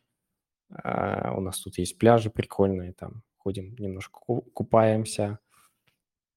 А, 0.72 1.34
У 1.35 1.41
нас 1.41 1.60
тут 1.60 1.77
есть 1.77 1.97
пляжи 1.97 2.30
прикольные, 2.30 2.93
там 2.93 3.23
ходим 3.38 3.76
немножко 3.77 4.19
ку- 4.19 4.41
купаемся, 4.41 5.39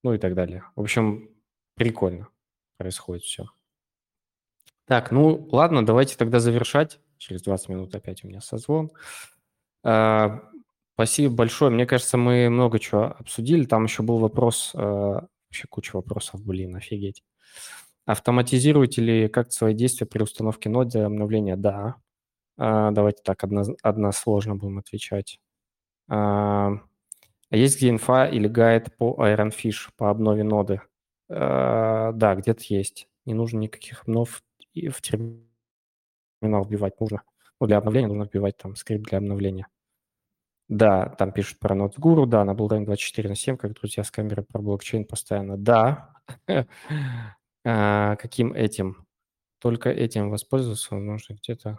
ну 0.02 0.14
и 0.14 0.18
так 0.18 0.34
далее. 0.34 0.64
В 0.76 0.80
общем, 0.80 1.30
прикольно 1.74 2.28
происходит 2.76 3.24
все. 3.24 3.46
Так, 4.86 5.10
ну 5.10 5.48
ладно, 5.52 5.84
давайте 5.84 6.16
тогда 6.16 6.40
завершать. 6.40 7.00
Через 7.18 7.42
20 7.42 7.68
минут 7.68 7.94
опять 7.94 8.24
у 8.24 8.28
меня 8.28 8.40
созвон. 8.40 8.90
А, 9.82 10.50
Спасибо 10.98 11.32
большое. 11.32 11.70
Мне 11.70 11.86
кажется, 11.86 12.16
мы 12.18 12.50
много 12.50 12.80
чего 12.80 13.14
обсудили. 13.20 13.66
Там 13.66 13.84
еще 13.84 14.02
был 14.02 14.18
вопрос, 14.18 14.72
э, 14.74 14.78
вообще 14.78 15.68
куча 15.70 15.94
вопросов, 15.94 16.44
блин, 16.44 16.74
офигеть. 16.74 17.22
Автоматизируете 18.06 19.02
ли 19.02 19.28
как 19.28 19.52
свои 19.52 19.74
действия 19.74 20.06
при 20.06 20.22
установке 20.22 20.68
ноды 20.70 21.00
обновления? 21.00 21.56
Да. 21.56 21.96
А, 22.58 22.90
Давайте 22.92 23.22
так 23.24 23.44
одно- 23.44 23.76
односложно 23.82 24.56
будем 24.56 24.78
отвечать. 24.78 25.40
А 26.08 26.72
а 27.50 27.56
есть 27.56 27.78
где 27.78 27.90
инфа 27.90 28.26
или 28.28 28.48
гайд 28.48 28.96
по 28.98 29.16
Iron 29.26 29.52
Fish, 29.52 29.90
по 29.96 30.10
обнове 30.10 30.44
ноды? 30.44 30.82
Да, 31.30 32.34
где-то 32.36 32.62
есть. 32.68 33.08
Не 33.26 33.34
нужно 33.34 33.58
никаких 33.60 34.02
обнов 34.04 34.42
в 34.74 35.02
терминал 35.02 36.64
вбивать 36.64 37.00
нужно. 37.00 37.22
Ну, 37.60 37.66
для 37.68 37.78
обновления 37.78 38.08
нужно 38.08 38.24
вбивать 38.24 38.56
там 38.58 38.76
скрипт 38.76 39.08
для 39.10 39.18
обновления. 39.18 39.66
Да, 40.68 41.08
там 41.18 41.32
пишут 41.32 41.58
про 41.58 41.74
NodeGuru, 41.74 42.26
да, 42.26 42.44
на 42.44 42.50
Bullrun 42.50 42.84
24 42.84 43.30
на 43.30 43.34
7, 43.34 43.56
как 43.56 43.72
друзья 43.72 44.04
с 44.04 44.10
камерой 44.10 44.44
про 44.44 44.60
блокчейн 44.60 45.04
постоянно. 45.04 45.56
Да. 45.56 46.10
А, 47.64 48.16
Каким 48.16 48.54
этим? 48.54 49.04
Только 49.58 49.90
этим 49.90 50.30
воспользоваться, 50.30 50.94
возможно, 50.94 51.34
где-то... 51.34 51.76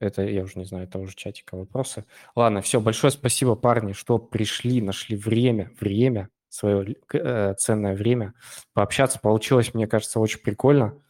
Это, 0.00 0.22
я 0.22 0.42
уже 0.42 0.58
не 0.58 0.64
знаю, 0.64 0.84
это 0.84 0.98
уже 0.98 1.14
чатика 1.14 1.56
вопросы. 1.56 2.04
Ладно, 2.36 2.60
все, 2.60 2.80
большое 2.80 3.10
спасибо, 3.12 3.54
парни, 3.54 3.92
что 3.92 4.18
пришли, 4.18 4.82
нашли 4.82 5.16
время, 5.16 5.72
время, 5.80 6.28
свое 6.48 6.96
э, 7.14 7.54
ценное 7.54 7.94
время 7.94 8.34
пообщаться. 8.74 9.20
Получилось, 9.20 9.72
мне 9.72 9.86
кажется, 9.86 10.20
очень 10.20 10.40
прикольно, 10.40 11.00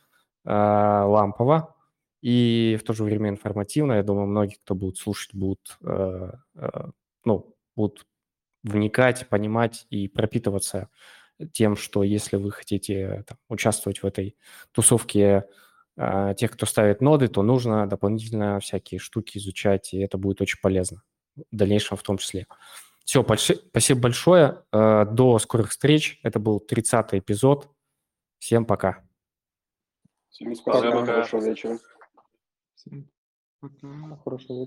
э, 0.45 0.51
лампово 0.53 1.75
и 2.21 2.79
в 2.81 2.85
то 2.85 2.93
же 2.93 3.05
время 3.05 3.31
информативно. 3.31 3.95
Я 3.95 4.03
думаю, 4.03 4.27
многие, 4.27 4.57
кто 4.57 4.75
будут 4.75 4.99
слушать, 4.99 5.35
будут, 5.35 5.79
э, 5.83 6.33
э, 6.57 6.69
ну, 7.25 7.57
будут 7.77 8.07
вникать, 8.63 9.29
понимать 9.29 9.87
и 9.91 10.09
пропитываться 10.09 10.89
тем, 11.53 11.77
что 11.77 12.03
если 12.03 12.37
вы 12.37 12.51
хотите 12.51 13.25
там, 13.27 13.39
участвовать 13.49 14.03
в 14.03 14.07
этой 14.07 14.37
тусовке 14.73 15.45
э, 15.97 16.35
тех, 16.37 16.51
кто 16.53 16.67
ставит 16.67 17.01
ноды, 17.01 17.29
то 17.29 17.43
нужно 17.43 17.89
дополнительно 17.89 18.59
всякие 18.61 18.99
штуки 18.99 19.39
изучать, 19.39 19.95
и 19.95 19.99
это 19.99 20.19
будет 20.19 20.41
очень 20.41 20.59
полезно 20.61 21.03
в 21.37 21.57
дальнейшем 21.57 21.97
в 21.97 22.03
том 22.03 22.19
числе. 22.19 22.47
Все, 23.05 23.25
спасибо 23.25 24.01
большое. 24.01 24.65
Э, 24.73 25.07
до 25.11 25.39
скорых 25.39 25.71
встреч. 25.71 26.21
Это 26.23 26.39
был 26.39 26.63
30-й 26.69 27.21
эпизод. 27.21 27.71
Всем 28.39 28.67
пока. 28.67 29.05
Всем 30.29 30.55
спасибо, 30.55 30.91
Пока-пока. 30.91 31.13
хорошего 31.13 31.41
вечера. 31.41 31.79
Пока, 33.61 34.17
хорошего 34.25 34.61
вечера. 34.61 34.67